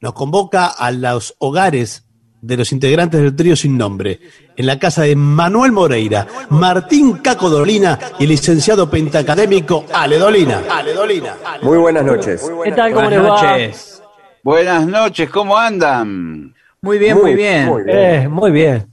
Nos 0.01 0.15
convoca 0.15 0.69
a 0.69 0.91
los 0.91 1.35
hogares 1.39 2.08
de 2.41 2.57
los 2.57 2.71
integrantes 2.73 3.21
del 3.21 3.35
trío 3.35 3.57
sin 3.57 3.77
nombre, 3.77 4.21
en 4.57 4.67
la 4.67 4.79
casa 4.79 5.03
de 5.03 5.17
Manuel 5.17 5.73
Moreira, 5.73 6.27
Martín 6.51 7.19
Caco 7.19 7.51
Dolina 7.51 7.99
y 8.19 8.25
el 8.25 8.31
licenciado 8.31 8.89
pentacadémico 8.91 9.85
Ale 9.93 10.19
Dolina. 10.19 10.63
Ale 10.71 10.93
Dolina. 10.95 11.35
Muy 11.63 11.79
buenas 11.79 12.05
noches. 12.05 12.49
¿Qué 12.65 12.73
tal? 12.73 12.93
¿Cómo 12.93 13.11
les 13.11 13.21
Buenas 13.21 13.43
va? 13.43 13.51
noches. 13.53 14.03
Buenas 14.45 14.87
noches, 14.87 15.31
¿cómo 15.31 15.57
andan? 15.59 16.55
Muy 16.81 16.99
bien, 16.99 17.19
muy, 17.19 17.35
bien. 17.35 17.67
muy 17.67 17.83
bien. 17.83 17.99
Eh, 17.99 18.29
muy 18.29 18.51
bien. 18.53 18.93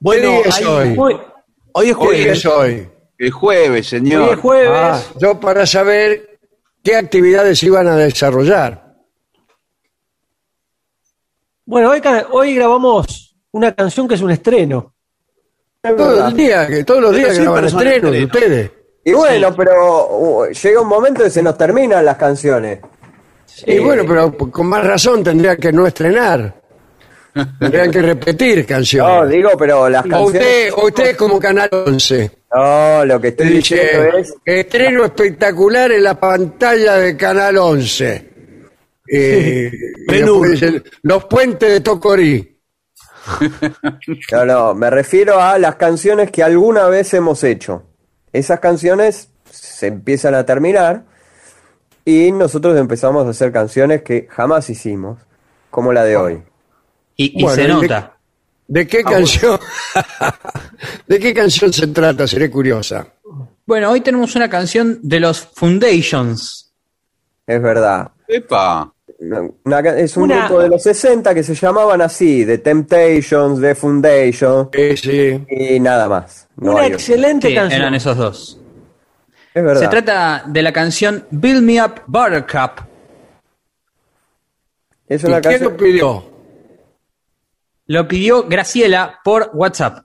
Bueno, 0.00 0.22
¿Qué 0.22 0.28
día 0.28 0.40
es 0.46 0.66
hoy? 0.66 0.88
Muy- 0.90 1.14
hoy 1.72 1.86
es 1.90 1.94
Hoy 1.96 2.06
jueves. 2.06 2.38
es 2.38 2.46
hoy. 2.46 2.88
El 3.18 3.30
jueves, 3.30 3.86
señor. 3.86 4.22
hoy 4.22 4.34
es 4.34 4.40
jueves. 4.40 4.70
Ah, 4.74 5.00
yo 5.20 5.38
para 5.38 5.64
saber 5.64 6.38
qué 6.82 6.96
actividades 6.96 7.62
iban 7.62 7.86
a 7.86 7.94
desarrollar. 7.96 8.81
Bueno, 11.72 11.88
hoy, 11.88 12.02
hoy 12.32 12.54
grabamos 12.54 13.34
una 13.52 13.74
canción 13.74 14.06
que 14.06 14.16
es 14.16 14.20
un 14.20 14.30
estreno. 14.30 14.92
Es 15.82 15.96
Todo 15.96 16.08
verdad. 16.10 16.28
el 16.28 16.36
día, 16.36 16.66
que 16.66 16.84
todos 16.84 17.00
los 17.00 17.16
días 17.16 17.38
graban 17.38 17.64
estrenos 17.64 18.12
de 18.12 18.24
ustedes. 18.26 18.70
Y 19.02 19.12
bueno, 19.14 19.56
pero 19.56 20.06
uh, 20.10 20.46
llega 20.48 20.82
un 20.82 20.88
momento 20.88 21.24
que 21.24 21.30
se 21.30 21.42
nos 21.42 21.56
terminan 21.56 22.04
las 22.04 22.18
canciones. 22.18 22.78
Y 23.64 23.78
bueno, 23.78 24.04
pero 24.06 24.36
con 24.36 24.66
más 24.66 24.86
razón 24.86 25.24
tendrían 25.24 25.56
que 25.56 25.72
no 25.72 25.86
estrenar. 25.86 26.60
Tendrían 27.58 27.90
que 27.90 28.02
repetir 28.02 28.58
No, 28.58 28.66
canciones. 28.66 29.30
digo, 29.30 29.52
pero 29.58 29.88
las 29.88 30.04
o 30.04 30.08
canciones. 30.10 30.42
usted, 30.42 30.72
o 30.76 30.86
usted 30.88 31.16
como 31.16 31.40
Canal 31.40 31.70
11. 31.72 32.30
No, 32.54 33.04
lo 33.06 33.18
que 33.18 33.28
estoy 33.28 33.48
diciendo 33.48 34.18
es. 34.18 34.34
estreno 34.44 35.06
espectacular 35.06 35.90
en 35.90 36.04
la 36.04 36.20
pantalla 36.20 36.96
de 36.96 37.16
Canal 37.16 37.56
11. 37.56 38.31
Eh, 39.08 39.70
los 41.02 41.24
puentes 41.24 41.68
de 41.70 41.80
Tocorí. 41.80 42.58
No, 44.32 44.44
no, 44.44 44.74
me 44.74 44.90
refiero 44.90 45.40
a 45.40 45.58
las 45.58 45.76
canciones 45.76 46.30
que 46.30 46.42
alguna 46.42 46.86
vez 46.88 47.12
hemos 47.14 47.42
hecho. 47.44 47.84
Esas 48.32 48.60
canciones 48.60 49.28
se 49.50 49.86
empiezan 49.88 50.34
a 50.34 50.44
terminar 50.44 51.04
y 52.04 52.32
nosotros 52.32 52.76
empezamos 52.78 53.26
a 53.26 53.30
hacer 53.30 53.52
canciones 53.52 54.02
que 54.02 54.26
jamás 54.30 54.68
hicimos, 54.70 55.18
como 55.70 55.92
la 55.92 56.04
de 56.04 56.16
hoy. 56.16 56.42
Y, 57.16 57.38
y 57.40 57.42
Bueno, 57.44 57.54
se 57.56 57.62
¿y 57.62 57.66
de- 57.66 57.72
nota. 57.72 58.16
¿De 58.68 58.86
qué 58.86 59.04
canción? 59.04 59.60
¿De 61.06 61.18
qué 61.18 61.34
canción 61.34 61.72
se 61.72 61.86
trata? 61.88 62.26
Seré 62.26 62.50
curiosa. 62.50 63.06
Bueno, 63.66 63.90
hoy 63.90 64.00
tenemos 64.00 64.34
una 64.34 64.48
canción 64.48 64.98
de 65.02 65.20
los 65.20 65.40
Foundations. 65.54 66.72
Es 67.46 67.60
verdad. 67.60 68.12
Epa. 68.32 68.92
Una 69.64 69.82
ca- 69.82 69.98
es 69.98 70.16
un 70.16 70.24
Una- 70.24 70.46
grupo 70.46 70.60
de 70.62 70.68
los 70.68 70.82
60 70.82 71.32
que 71.34 71.42
se 71.42 71.54
llamaban 71.54 72.00
así, 72.02 72.44
The 72.44 72.58
Temptations, 72.58 73.60
The 73.60 73.74
Foundation 73.74 74.68
Eh, 74.72 74.96
sí. 74.96 75.44
y 75.48 75.78
nada 75.80 76.08
más. 76.08 76.48
No 76.56 76.72
una 76.72 76.80
hay 76.80 76.86
otro. 76.86 76.96
excelente 76.96 77.48
Sí, 77.48 77.54
canción. 77.54 77.80
eran 77.82 77.94
esos 77.94 78.16
dos. 78.16 78.60
Es 79.54 79.62
verdad. 79.62 79.80
Se 79.82 79.88
trata 79.88 80.44
de 80.46 80.62
la 80.62 80.72
canción 80.72 81.26
Build 81.30 81.62
Me 81.62 81.82
Up 81.84 82.02
Buttercup. 82.06 82.80
es 85.08 85.22
¿Y 85.22 85.26
una 85.26 85.40
quién 85.40 85.52
canción. 85.52 85.72
lo 85.72 85.76
pidió? 85.76 86.24
Lo 87.86 88.08
pidió 88.08 88.48
Graciela 88.48 89.20
por 89.22 89.50
WhatsApp. 89.52 90.04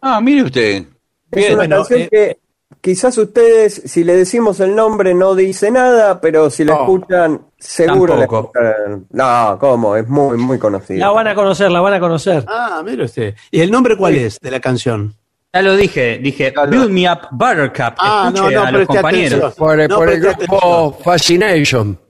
Ah, 0.00 0.20
mire 0.20 0.42
usted. 0.42 0.76
Es 0.76 0.86
Bien. 1.30 1.48
una 1.54 1.56
bueno, 1.62 1.76
canción 1.76 2.00
eh, 2.02 2.08
que 2.10 2.38
quizás 2.80 3.16
ustedes, 3.18 3.82
si 3.86 4.04
le 4.04 4.14
decimos 4.16 4.60
el 4.60 4.74
nombre, 4.74 5.14
no 5.14 5.34
dice 5.34 5.70
nada, 5.70 6.20
pero 6.20 6.50
si 6.50 6.64
la 6.64 6.74
No. 6.74 6.80
escuchan, 6.82 7.40
seguro 7.58 8.14
la 8.16 8.26
Tampoco. 8.26 8.58
escuchan. 8.58 9.06
No, 9.10 9.56
¿cómo? 9.60 9.96
Es 9.96 10.08
muy, 10.08 10.36
muy 10.36 10.58
conocida. 10.58 10.98
La 11.06 11.10
van 11.10 11.28
a 11.28 11.34
conocer, 11.34 11.70
la 11.70 11.80
van 11.80 11.94
a 11.94 12.00
conocer. 12.00 12.44
Ah, 12.48 12.82
mire 12.84 13.04
usted. 13.04 13.34
¿Y 13.50 13.60
el 13.60 13.70
nombre 13.70 13.96
cuál 13.96 14.14
es 14.16 14.38
de 14.40 14.50
la 14.50 14.60
canción? 14.60 15.14
Ya 15.54 15.62
lo 15.62 15.74
dije, 15.74 16.18
dije 16.18 16.52
Build 16.68 16.90
Me 16.90 17.10
Up 17.10 17.28
Buttercup. 17.30 17.94
Ah, 17.98 18.30
no, 18.30 18.36
Escuche 18.48 18.54
no, 18.54 18.60
a 18.62 18.70
los 18.70 18.72
preste 18.72 18.94
compañeros. 18.94 19.38
atención. 19.38 19.54
Por, 19.56 19.80
el- 19.80 19.88
No, 19.88 19.96
por 19.96 20.08
el 20.10 20.20
preste 20.20 20.46
grupo 20.46 20.98
Fascination. 21.02 22.00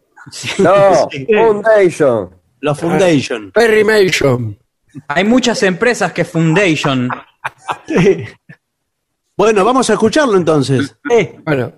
No, 0.58 0.74
Sí. 1.12 1.26
Foundation. 1.32 2.30
Los 2.60 2.80
Foundation. 2.80 3.52
Perrimation. 3.52 4.58
Hay 5.08 5.22
muchas 5.24 5.62
empresas 5.62 6.12
que 6.12 6.24
Foundation. 6.24 7.08
Bueno, 9.36 9.64
vamos 9.66 9.90
a 9.90 9.92
escucharlo 9.92 10.36
entonces. 10.36 10.96
Eh, 11.10 11.38
Bueno. 11.44 11.72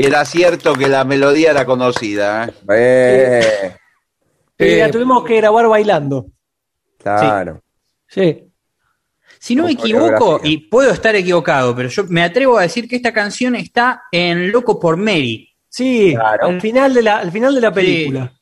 Y 0.00 0.06
era 0.06 0.24
cierto 0.24 0.74
que 0.74 0.88
la 0.88 1.04
melodía 1.04 1.50
era 1.50 1.64
conocida. 1.64 2.50
¿eh? 2.72 3.74
Eh, 4.58 4.76
Y 4.76 4.80
la 4.80 4.90
tuvimos 4.90 5.24
que 5.24 5.36
grabar 5.36 5.68
bailando. 5.68 6.26
claro. 7.02 7.62
Sí. 8.08 8.44
Si 9.38 9.54
no 9.54 9.64
me 9.64 9.72
equivoco, 9.72 10.40
y 10.44 10.58
puedo 10.68 10.90
estar 10.90 11.14
equivocado, 11.16 11.74
pero 11.74 11.88
yo 11.88 12.04
me 12.08 12.22
atrevo 12.22 12.58
a 12.58 12.62
decir 12.62 12.86
que 12.86 12.96
esta 12.96 13.12
canción 13.12 13.54
está 13.54 14.02
en 14.12 14.50
Loco 14.52 14.78
por 14.78 14.98
Mary. 14.98 15.48
Sí, 15.68 16.12
Claro. 16.14 16.48
al 16.48 16.60
final 16.60 16.92
de 16.92 17.02
la, 17.02 17.18
al 17.20 17.32
final 17.32 17.54
de 17.54 17.60
la 17.60 17.72
película. 17.72 18.32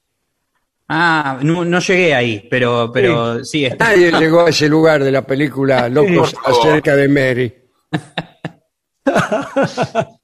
Ah, 0.88 1.38
no, 1.42 1.64
no 1.66 1.78
llegué 1.80 2.14
ahí, 2.14 2.48
pero, 2.50 2.90
pero 2.92 3.44
sí, 3.44 3.64
está. 3.66 3.90
Nadie 3.90 4.10
llegó 4.10 4.46
a 4.46 4.50
ese 4.50 4.68
lugar 4.68 5.04
de 5.04 5.12
la 5.12 5.22
película 5.22 5.88
Locos 5.88 6.34
acerca 6.44 6.96
de 6.96 7.08
Mary. 7.08 7.54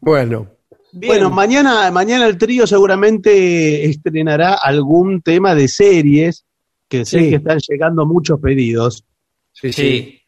Bueno, 0.00 0.48
Bueno, 0.92 1.28
mañana, 1.30 1.90
mañana 1.90 2.26
el 2.26 2.38
trío 2.38 2.66
seguramente 2.66 3.84
estrenará 3.86 4.54
algún 4.54 5.20
tema 5.20 5.54
de 5.54 5.68
series, 5.68 6.44
que 6.88 7.04
sé 7.04 7.18
Sí. 7.20 7.30
que 7.30 7.36
están 7.36 7.58
llegando 7.68 8.06
muchos 8.06 8.40
pedidos. 8.40 9.04
sí, 9.52 9.72
sí. 9.72 9.82
Sí. 9.82 10.20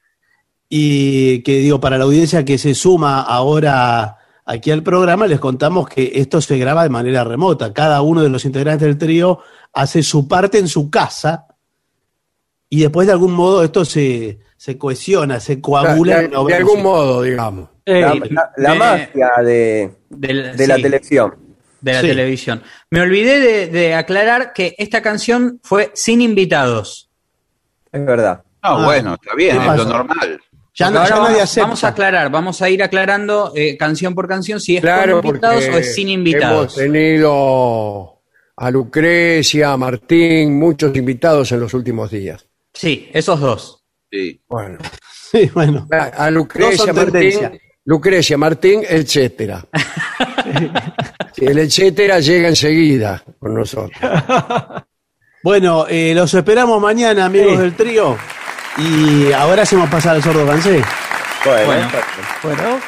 Y 0.70 1.43
que 1.43 1.59
digo, 1.61 1.81
para 1.81 1.97
la 1.97 2.05
audiencia 2.05 2.45
que 2.45 2.59
se 2.59 2.74
suma 2.74 3.23
ahora 3.23 4.19
aquí 4.45 4.70
al 4.70 4.82
programa, 4.82 5.27
les 5.27 5.40
contamos 5.40 5.89
que 5.89 6.12
esto 6.16 6.43
se 6.43 6.59
graba 6.59 6.82
de 6.82 6.90
manera 6.90 7.24
remota. 7.24 7.73
Cada 7.73 8.03
uno 8.03 8.23
de 8.23 8.28
los 8.28 8.45
integrantes 8.45 8.86
del 8.86 8.99
trío 8.99 9.39
hace 9.73 10.03
su 10.03 10.28
parte 10.28 10.59
en 10.59 10.69
su 10.69 10.90
casa 10.90 11.47
y 12.69 12.81
después 12.81 13.07
de 13.07 13.12
algún 13.15 13.32
modo 13.32 13.62
esto 13.65 13.86
se, 13.86 14.40
se 14.59 14.77
cohesiona, 14.77 15.40
se 15.40 15.59
coagula. 15.62 16.19
De, 16.19 16.24
en 16.24 16.31
una 16.32 16.40
obra 16.40 16.57
de 16.57 16.62
algún 16.62 16.82
modo, 16.82 17.23
digamos. 17.23 17.70
La, 17.93 18.15
la- 18.15 18.52
la 18.56 18.73
me- 18.73 18.78
magia 18.78 19.31
de, 19.44 19.90
de 20.10 20.35
la 20.66 20.77
sí, 20.77 20.82
televisión. 20.82 21.35
de 21.81 21.93
la 21.93 22.01
Sí. 22.01 22.06
televisión. 22.09 22.62
Me 22.90 23.01
olvidé 23.01 23.40
de, 23.40 23.66
de 23.69 23.94
aclarar 23.94 24.52
que 24.52 24.74
esta 24.78 25.01
canción 25.01 25.60
fue 25.62 25.90
sin 25.94 26.20
invitados. 26.20 27.09
Es 27.93 28.05
verdad. 28.05 28.43
No, 28.44 28.51
Ah, 28.60 28.85
bueno, 28.85 29.15
está 29.15 29.35
bien, 29.36 29.56
¿qué 29.59 29.66
es 29.69 29.77
lo 29.77 29.85
normal. 29.85 30.40
Ya, 30.74 30.90
no- 30.90 30.98
Ahora 31.01 31.09
ya 31.09 31.16
vamos, 31.20 31.56
vamos 31.56 31.85
a 31.85 31.89
aclarar, 31.89 32.31
vamos 32.31 32.62
a 32.62 32.69
ir 32.70 32.82
aclarando 32.82 33.52
eh, 33.56 33.77
canción 33.77 34.15
por 34.15 34.28
canción 34.28 34.60
si 34.60 34.77
es 34.77 34.81
Claro, 34.82 35.20
con 35.20 35.27
invitados 35.28 35.65
o 35.69 35.78
es 35.78 35.94
sin 35.94 36.09
hemos 36.09 36.19
invitados. 36.19 36.74
tenido 36.77 38.20
a 38.56 38.70
Lucrecia, 38.70 39.73
a 39.73 39.77
Martín, 39.77 40.59
muchos 40.59 40.94
invitados 40.97 41.51
en 41.52 41.60
los 41.60 41.73
últimos 41.74 42.10
días. 42.10 42.47
Sí, 42.74 43.09
esos 43.12 43.40
dos. 43.40 43.85
Sí. 44.10 44.40
Bueno, 44.48 44.78
Sí, 45.31 45.51
bueno. 45.52 45.86
a 45.90 46.31
No 46.31 46.39
Lucrecia, 46.39 46.93
Martín, 46.93 47.12
tendencia. 47.12 47.52
Lucrecia, 47.93 48.36
Martín, 48.36 48.82
etcétera. 48.89 49.65
Sí, 51.35 51.44
el 51.44 51.59
etcétera 51.59 52.19
llega 52.20 52.48
enseguida 52.48 53.23
con 53.39 53.55
nosotros. 53.55 53.98
Bueno, 55.43 55.86
eh, 55.89 56.12
los 56.16 56.35
esperamos 56.35 56.81
mañana, 56.82 57.27
amigos 57.27 57.52
Sí. 57.52 57.59
del 57.59 57.74
trío. 57.77 58.16
Y 58.77 59.32
ahora 59.32 59.62
hacemos 59.62 59.89
pasar 59.89 60.16
al 60.16 60.23
sordo 60.23 60.44
francés. 60.44 60.85
Bueno, 61.44 61.66
Bueno. 61.66 61.89
perfecto. 61.93 62.23
bueno. 62.43 62.81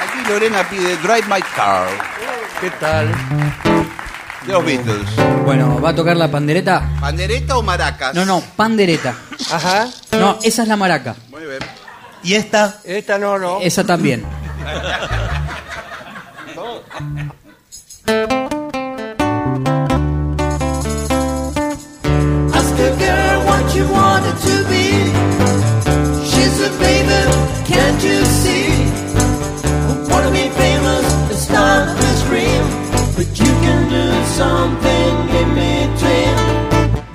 Aquí 0.00 0.28
Lorena 0.28 0.62
pide 0.68 0.96
Drive 0.98 1.26
My 1.28 1.40
Car 1.54 1.88
¿Qué 2.60 2.70
tal? 2.78 3.08
de 4.46 4.52
los 4.52 4.64
Beatles. 4.64 5.08
Bueno, 5.44 5.80
¿va 5.80 5.90
a 5.90 5.94
tocar 5.94 6.16
la 6.16 6.30
pandereta? 6.30 6.88
¿Pandereta 7.00 7.56
o 7.56 7.62
maracas? 7.62 8.14
No, 8.14 8.24
no, 8.24 8.40
pandereta. 8.56 9.14
Ajá. 9.50 9.88
No, 10.12 10.38
esa 10.42 10.62
es 10.62 10.68
la 10.68 10.76
maraca. 10.76 11.16
Muy 11.30 11.42
bien. 11.42 11.60
¿Y 12.22 12.34
esta? 12.34 12.80
Esta 12.84 13.18
no, 13.18 13.38
no. 13.38 13.60
Esa 13.60 13.84
también. 13.84 14.24
you 33.44 33.52
can 33.64 33.80
do 33.88 34.06
something 34.40 35.12
in 35.40 35.48
between. 35.58 36.36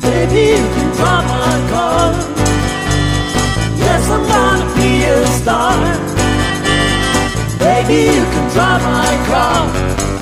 Maybe 0.01 0.41
you 0.55 0.65
can 0.75 0.89
drive 0.97 1.25
my 1.35 1.55
car. 1.71 2.07
Yes, 3.83 4.03
I'm 4.09 4.23
gonna 4.33 4.75
be 4.75 4.91
a 5.03 5.17
star. 5.39 5.77
Baby, 7.59 7.99
you 8.17 8.23
can 8.33 8.45
drive 8.53 8.83
my 8.83 9.13
car. 9.29 10.14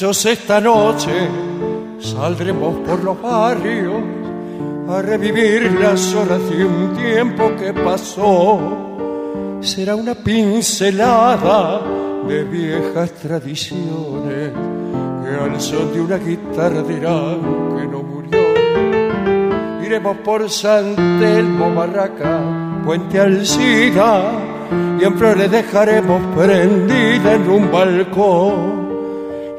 Muchachos, 0.00 0.24
esta 0.24 0.62
noche 0.62 1.28
saldremos 1.98 2.74
por 2.88 3.04
los 3.04 3.20
barrios 3.20 4.02
a 4.88 5.02
revivir 5.02 5.78
las 5.78 6.14
horas 6.14 6.40
de 6.48 6.64
un 6.64 6.96
tiempo 6.96 7.54
que 7.54 7.74
pasó. 7.74 9.58
Será 9.60 9.96
una 9.96 10.14
pincelada 10.14 11.82
de 12.26 12.44
viejas 12.44 13.12
tradiciones 13.12 14.52
que 15.22 15.34
al 15.38 15.60
son 15.60 15.92
de 15.92 16.00
una 16.00 16.16
guitarra 16.16 16.80
dirán 16.80 17.76
que 17.76 17.86
no 17.86 18.02
murió. 18.02 19.84
Iremos 19.84 20.16
por 20.24 20.48
San 20.48 20.96
Telmo, 21.20 21.74
Barraca, 21.74 22.40
Puente 22.86 23.20
Alcina 23.20 24.32
y 24.98 25.04
en 25.04 25.18
flores 25.18 25.50
dejaremos 25.50 26.22
prendida 26.34 27.34
en 27.34 27.50
un 27.50 27.70
balcón 27.70 28.79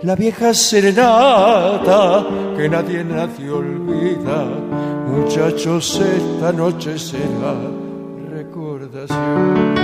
la 0.04 0.16
vieja 0.16 0.54
serenata 0.54 2.26
que 2.58 2.68
nadie, 2.68 3.04
nadie 3.04 3.50
olvida. 3.50 4.46
Muchachos, 5.08 6.02
esta 6.02 6.52
noche 6.52 6.98
será 6.98 7.54
recordación. 8.30 9.76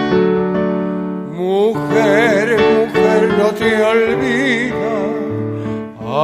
Mujer, 1.33 2.57
mujer, 2.77 3.37
no 3.37 3.49
te 3.59 3.83
olvida 3.83 4.97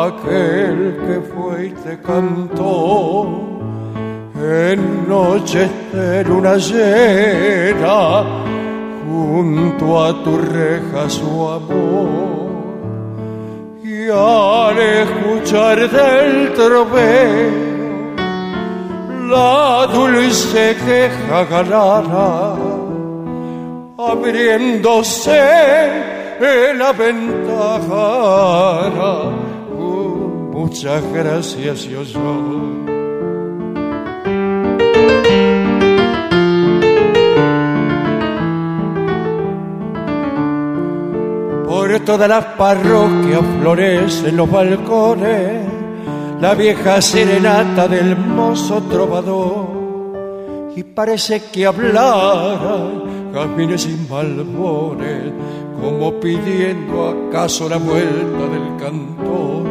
aquel 0.07 0.98
que 1.06 1.22
fue 1.34 1.68
y 1.68 1.72
te 1.72 2.02
cantó 2.02 3.28
en 4.36 5.07
noches 5.07 5.70
de 5.91 6.24
luna 6.24 6.56
llena 6.57 8.24
junto 9.06 10.03
a 10.03 10.24
tu 10.24 10.38
reja 10.38 11.10
su 11.10 11.48
amor 11.48 12.43
al 14.10 14.80
escuchar 14.80 15.90
del 15.90 16.54
troveo 16.54 17.74
la 19.34 19.88
dulce 19.88 20.76
queja 20.86 21.44
ganara, 21.46 22.56
abriéndose 23.98 25.40
la 26.78 26.92
ventana. 26.92 27.94
Uh, 29.76 30.52
muchas 30.54 31.02
gracias, 31.14 31.84
yo 31.86 32.06
soy. 32.06 32.84
Por 41.84 42.00
todas 42.00 42.30
las 42.30 42.46
parroquias 42.46 43.42
florecen 43.60 44.38
los 44.38 44.50
balcones 44.50 45.66
la 46.40 46.56
vieja 46.56 47.02
serenata 47.02 47.90
del 47.90 48.16
mozo 48.16 48.82
trovador. 48.84 50.72
Y 50.78 50.84
parece 50.84 51.42
que 51.52 51.66
hablara 51.66 52.90
camines 53.34 53.82
sin 53.82 54.08
balbones 54.08 55.24
como 55.82 56.22
pidiendo 56.22 57.28
acaso 57.28 57.68
la 57.68 57.76
vuelta 57.76 58.48
del 58.48 58.78
cantor. 58.80 59.66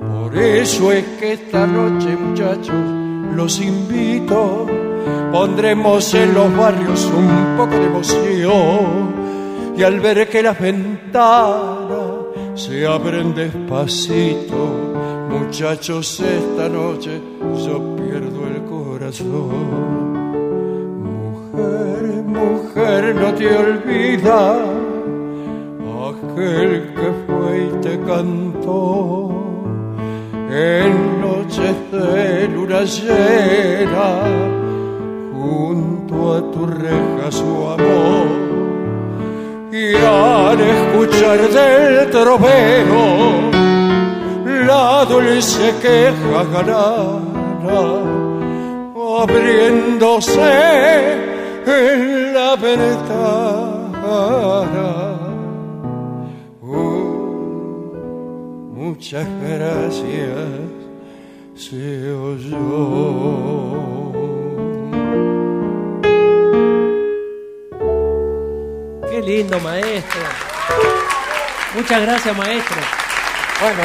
Por 0.00 0.36
eso 0.36 0.90
es 0.90 1.04
que 1.20 1.34
esta 1.34 1.64
noche 1.64 2.08
muchachos 2.16 2.74
los 3.36 3.60
invito 3.60 4.66
pondremos 5.30 6.12
en 6.12 6.34
los 6.34 6.56
barrios 6.56 7.04
un 7.04 7.56
poco 7.56 7.76
de 7.76 7.84
emoción 7.84 9.15
y 9.76 9.82
al 9.82 10.00
ver 10.00 10.28
que 10.28 10.42
las 10.42 10.58
ventanas 10.58 11.88
se 12.54 12.86
abren 12.86 13.34
despacito 13.34 14.86
Muchachos, 15.28 16.20
esta 16.20 16.68
noche 16.68 17.20
yo 17.64 17.96
pierdo 17.96 18.46
el 18.46 18.62
corazón. 18.64 20.12
Mujer, 21.02 22.22
mujer, 22.24 23.14
no 23.14 23.34
te 23.34 23.56
olvidas 23.56 24.58
aquel 26.08 26.94
que 26.94 27.12
fue 27.26 27.64
y 27.64 27.80
te 27.80 28.00
cantó 28.00 29.30
en 30.50 31.20
noches 31.20 31.76
de 31.92 32.48
luna 32.48 32.82
llena 32.82 34.22
junto 35.32 36.34
a 36.34 36.50
tu 36.50 36.66
reja 36.66 37.30
su 37.30 37.68
amor 37.68 38.65
y 39.76 39.94
al 39.94 40.58
escuchar 40.58 41.40
del 41.50 42.10
trovero 42.10 43.50
la 44.66 45.04
dulce 45.04 45.74
queja 45.82 46.44
ganara, 46.52 47.18
abriéndose 49.22 50.54
en 51.66 52.32
la 52.32 52.56
ventana. 52.56 54.18
Uh, 56.62 57.92
muchas 58.74 59.26
gracias, 59.42 60.48
se 61.54 62.12
oyó. 62.12 64.05
Qué 69.16 69.22
lindo, 69.22 69.58
maestro. 69.60 70.20
Muchas 71.74 72.02
gracias, 72.02 72.36
maestro. 72.36 72.76
Bueno, 73.62 73.82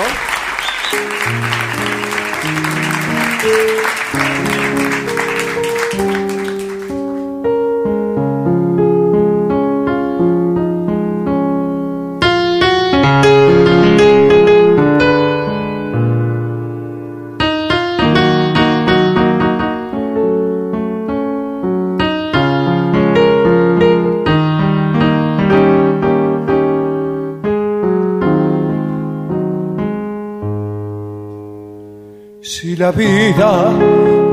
la 32.82 32.92
vida 32.92 33.70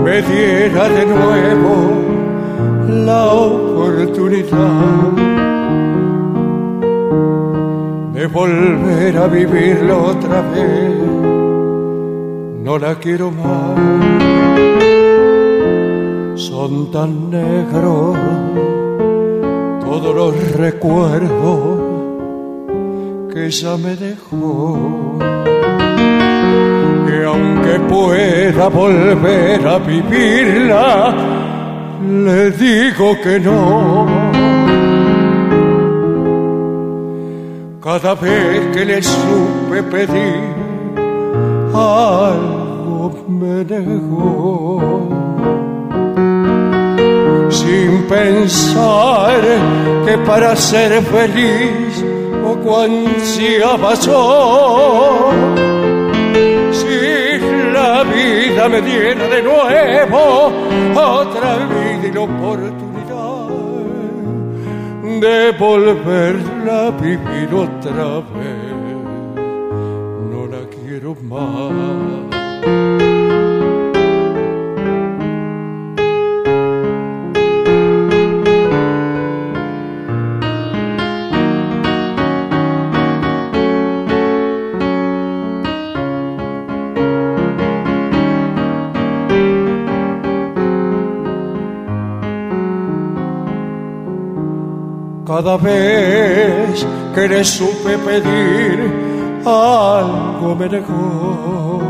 me 0.03 0.23
diera 0.23 0.89
de 0.89 1.05
nuevo 1.05 1.75
la 3.07 3.27
oportunidad 3.27 5.13
de 8.15 8.27
volver 8.27 9.19
a 9.19 9.27
vivirlo 9.27 9.95
otra 10.13 10.41
vez, 10.53 10.97
no 12.67 12.79
la 12.79 12.95
quiero 12.95 13.31
más. 13.31 13.79
Son 16.41 16.91
tan 16.91 17.31
negros 17.31 18.17
todos 19.85 20.15
los 20.21 20.53
recuerdos 20.55 21.81
que 23.31 23.51
ya 23.51 23.77
me 23.77 23.95
dejó 23.95 25.19
aunque 27.29 27.79
pueda 27.81 28.69
volver 28.69 29.67
a 29.67 29.79
vivirla, 29.79 31.15
le 32.03 32.51
digo 32.53 33.17
que 33.23 33.39
no. 33.41 34.07
Cada 37.83 38.15
vez 38.15 38.67
que 38.75 38.85
le 38.85 39.03
supe 39.03 39.83
pedir, 39.95 40.41
algo 41.75 43.25
me 43.29 43.65
negó. 43.65 45.09
Sin 47.51 48.03
pensar 48.09 49.41
que 50.05 50.19
para 50.19 50.55
ser 50.55 51.03
feliz 51.03 52.05
poco 52.45 52.81
ansiaba 52.81 53.95
yo 53.95 55.78
la 55.78 55.78
me 58.69 58.81
diera 58.83 59.29
de 59.29 59.43
nuevo 59.43 60.53
otra 60.95 61.57
vida 61.57 62.07
y 62.07 62.13
la 62.13 62.21
oportunidad 62.21 63.49
de 65.21 65.53
volverla 65.59 66.87
a 66.89 66.91
vivir 66.91 67.49
otra 67.55 68.21
vez. 68.37 68.77
No 70.31 70.47
la 70.47 70.63
quiero 70.69 71.17
más. 71.23 71.68
Cada 95.49 95.63
vez 95.63 96.87
que 97.15 97.27
le 97.27 97.43
supe 97.43 97.97
pedir, 97.97 98.77
algo 99.47 100.55
me 100.55 100.69
dejó. 100.69 101.81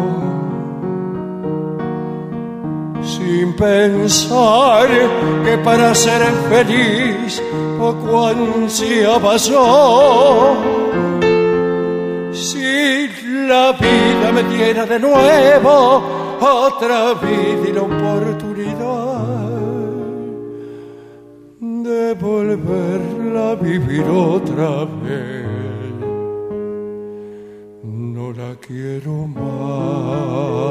Sin 3.02 3.56
pensar 3.56 4.86
que 5.44 5.59
para 5.64 5.93
ser 5.93 6.22
feliz 6.48 7.43
poco 7.80 8.28
ansiaba 8.28 9.36
yo. 9.39 10.55
Si 12.32 13.09
la 13.48 13.72
vida 13.72 14.30
me 14.36 14.43
diera 14.55 14.86
de 14.86 15.01
nuevo 15.01 16.01
otra 16.40 17.14
vida 17.14 17.68
y 17.68 17.72
la 17.72 17.82
oportunidad 17.82 19.18
de 21.60 22.14
volverla 22.14 23.17
vivir 23.60 24.05
otra 24.05 24.85
vez. 25.02 25.47
No 27.82 28.32
la 28.32 28.55
quiero 28.56 29.27
más. 29.27 30.69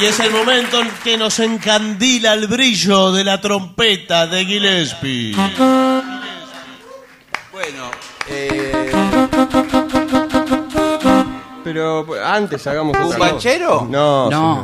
Y 0.00 0.06
es 0.06 0.18
el 0.20 0.30
momento 0.30 0.80
en 0.80 0.88
que 1.04 1.18
nos 1.18 1.38
encandila 1.40 2.32
el 2.32 2.46
brillo 2.46 3.12
de 3.12 3.22
la 3.22 3.38
trompeta 3.40 4.26
de 4.26 4.46
Gillespie. 4.46 5.34
Pero 11.72 12.06
antes 12.24 12.66
hagamos 12.66 12.96
¿Un 12.96 13.04
otra 13.04 13.18
cosa. 13.18 13.30
banchero? 13.32 13.86
No, 13.88 14.30
No. 14.30 14.56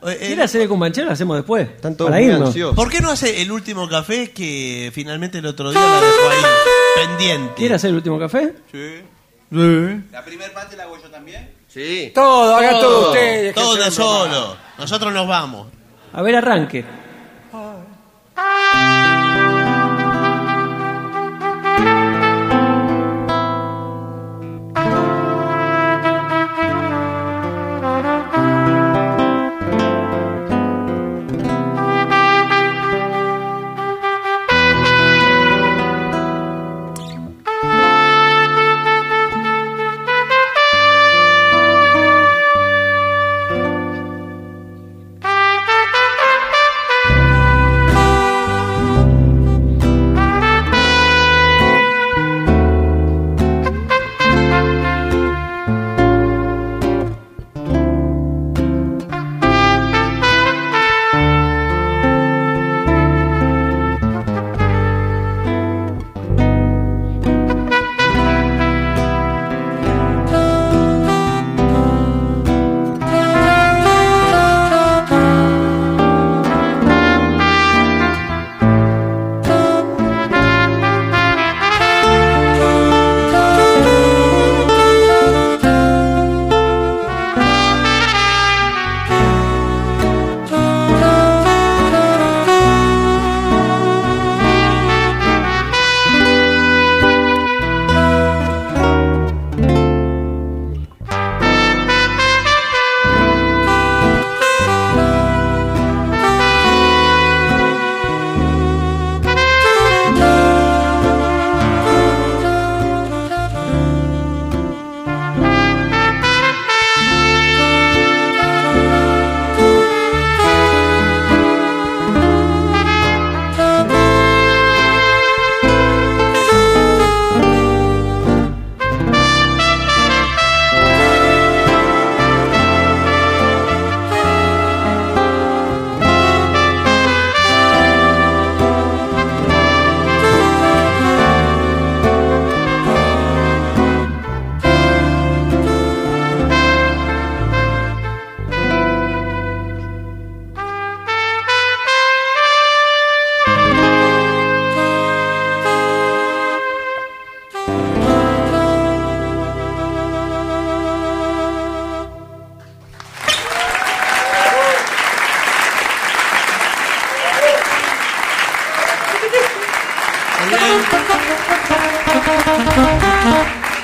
señora. 0.00 0.16
¿Quiere 0.18 0.42
hacer 0.42 0.62
el 0.62 0.68
cumbanchero? 0.68 1.08
Lo 1.08 1.12
hacemos 1.12 1.36
después. 1.36 1.68
Están 1.68 1.94
todos 1.94 2.10
Para 2.10 2.22
muy 2.22 2.30
irnos. 2.32 2.48
ansiosos. 2.48 2.74
¿Por 2.74 2.88
qué 2.88 3.00
no 3.00 3.10
hace 3.10 3.42
el 3.42 3.52
último 3.52 3.86
café 3.88 4.30
que 4.30 4.90
finalmente 4.94 5.38
el 5.38 5.46
otro 5.46 5.70
día 5.70 5.78
la 5.80 6.00
dejó 6.00 6.28
ahí 6.30 7.06
pendiente? 7.06 7.52
¿Quiere 7.54 7.74
hacer 7.74 7.90
el 7.90 7.96
último 7.96 8.18
café? 8.18 8.54
Sí. 8.72 9.02
Sí. 9.52 10.02
¿La 10.12 10.24
primera 10.24 10.54
parte 10.54 10.76
la 10.76 10.84
hago 10.84 10.96
yo 11.02 11.10
también? 11.10 11.50
Sí. 11.68 12.12
Todo, 12.14 12.56
hagan 12.56 12.80
todo 12.80 13.08
ustedes. 13.08 13.52
que 13.54 13.60
Todo 13.60 13.76
de 13.76 13.90
solo. 13.90 14.56
Nosotros 14.78 15.12
nos 15.12 15.28
vamos. 15.28 15.66
A 16.14 16.22
ver, 16.22 16.36
arranque. 16.36 16.84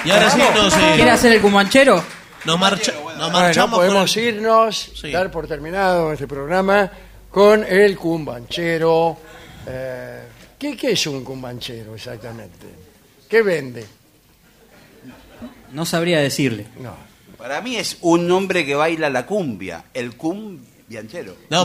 Y 0.04 0.10
ahora 0.10 0.30
sí 0.30 0.38
nos, 0.54 0.74
eh, 0.74 0.92
¿Quiere 0.94 1.10
hacer 1.10 1.32
el 1.32 1.40
cumanchero? 1.40 2.02
nos, 2.44 2.58
marcha- 2.60 2.92
nos 2.92 3.02
Bueno, 3.02 3.30
marchamos 3.30 3.78
podemos 3.78 4.16
irnos, 4.16 4.92
dar 5.12 5.30
por 5.32 5.48
terminado 5.48 6.12
este 6.12 6.28
programa 6.28 6.90
con 7.30 7.64
el 7.64 7.96
cumbanchero. 7.96 9.16
Eh, 9.66 10.22
¿qué, 10.58 10.76
qué 10.76 10.92
es 10.92 11.06
un 11.08 11.24
cumbanchero 11.24 11.94
exactamente? 11.96 12.66
¿Qué 13.28 13.42
vende? 13.42 13.84
No 15.72 15.84
sabría 15.84 16.20
decirle. 16.20 16.68
No. 16.78 16.94
Para 17.36 17.60
mí 17.60 17.76
es 17.76 17.98
un 18.02 18.30
hombre 18.30 18.64
que 18.64 18.74
baila 18.76 19.10
la 19.10 19.26
cumbia, 19.26 19.84
el 19.92 20.16
cumbianchero. 20.16 21.34
No, 21.50 21.64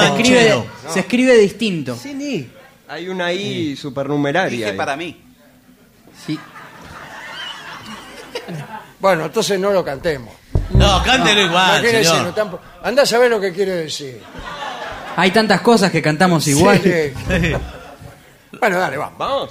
se, 0.00 0.06
escribe, 0.06 0.62
se 0.92 1.00
escribe 1.00 1.36
distinto. 1.36 1.96
Sí, 1.96 2.14
ni. 2.14 2.48
Hay 2.90 3.08
una 3.08 3.32
I 3.32 3.76
supernumeraria. 3.76 4.50
Dije 4.58 4.70
ahí. 4.70 4.76
para 4.76 4.96
mí. 4.96 5.20
Sí. 6.26 6.38
Bueno, 9.00 9.24
entonces 9.24 9.58
no 9.58 9.70
lo 9.70 9.82
cantemos. 9.82 10.34
No, 10.74 11.02
cántelo 11.02 11.40
igual, 11.40 11.80
Imagínese, 11.80 12.10
señor. 12.10 12.26
no 12.26 12.34
tampo- 12.34 12.60
Anda 12.82 13.02
a 13.04 13.06
saber 13.06 13.30
lo 13.30 13.40
que 13.40 13.50
quiere 13.50 13.70
decir. 13.76 14.20
Hay 15.16 15.30
tantas 15.30 15.62
cosas 15.62 15.90
que 15.90 16.02
cantamos 16.02 16.46
igual. 16.48 16.78
Sí. 16.82 17.54
bueno, 18.60 18.78
dale, 18.78 18.98
vamos. 18.98 19.18
Vamos. 19.18 19.50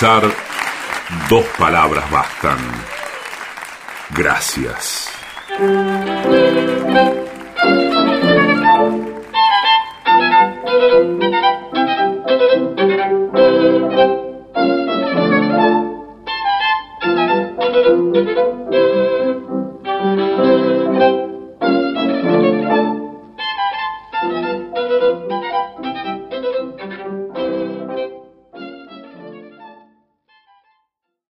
Para 0.00 0.30
finalizar, 0.30 0.37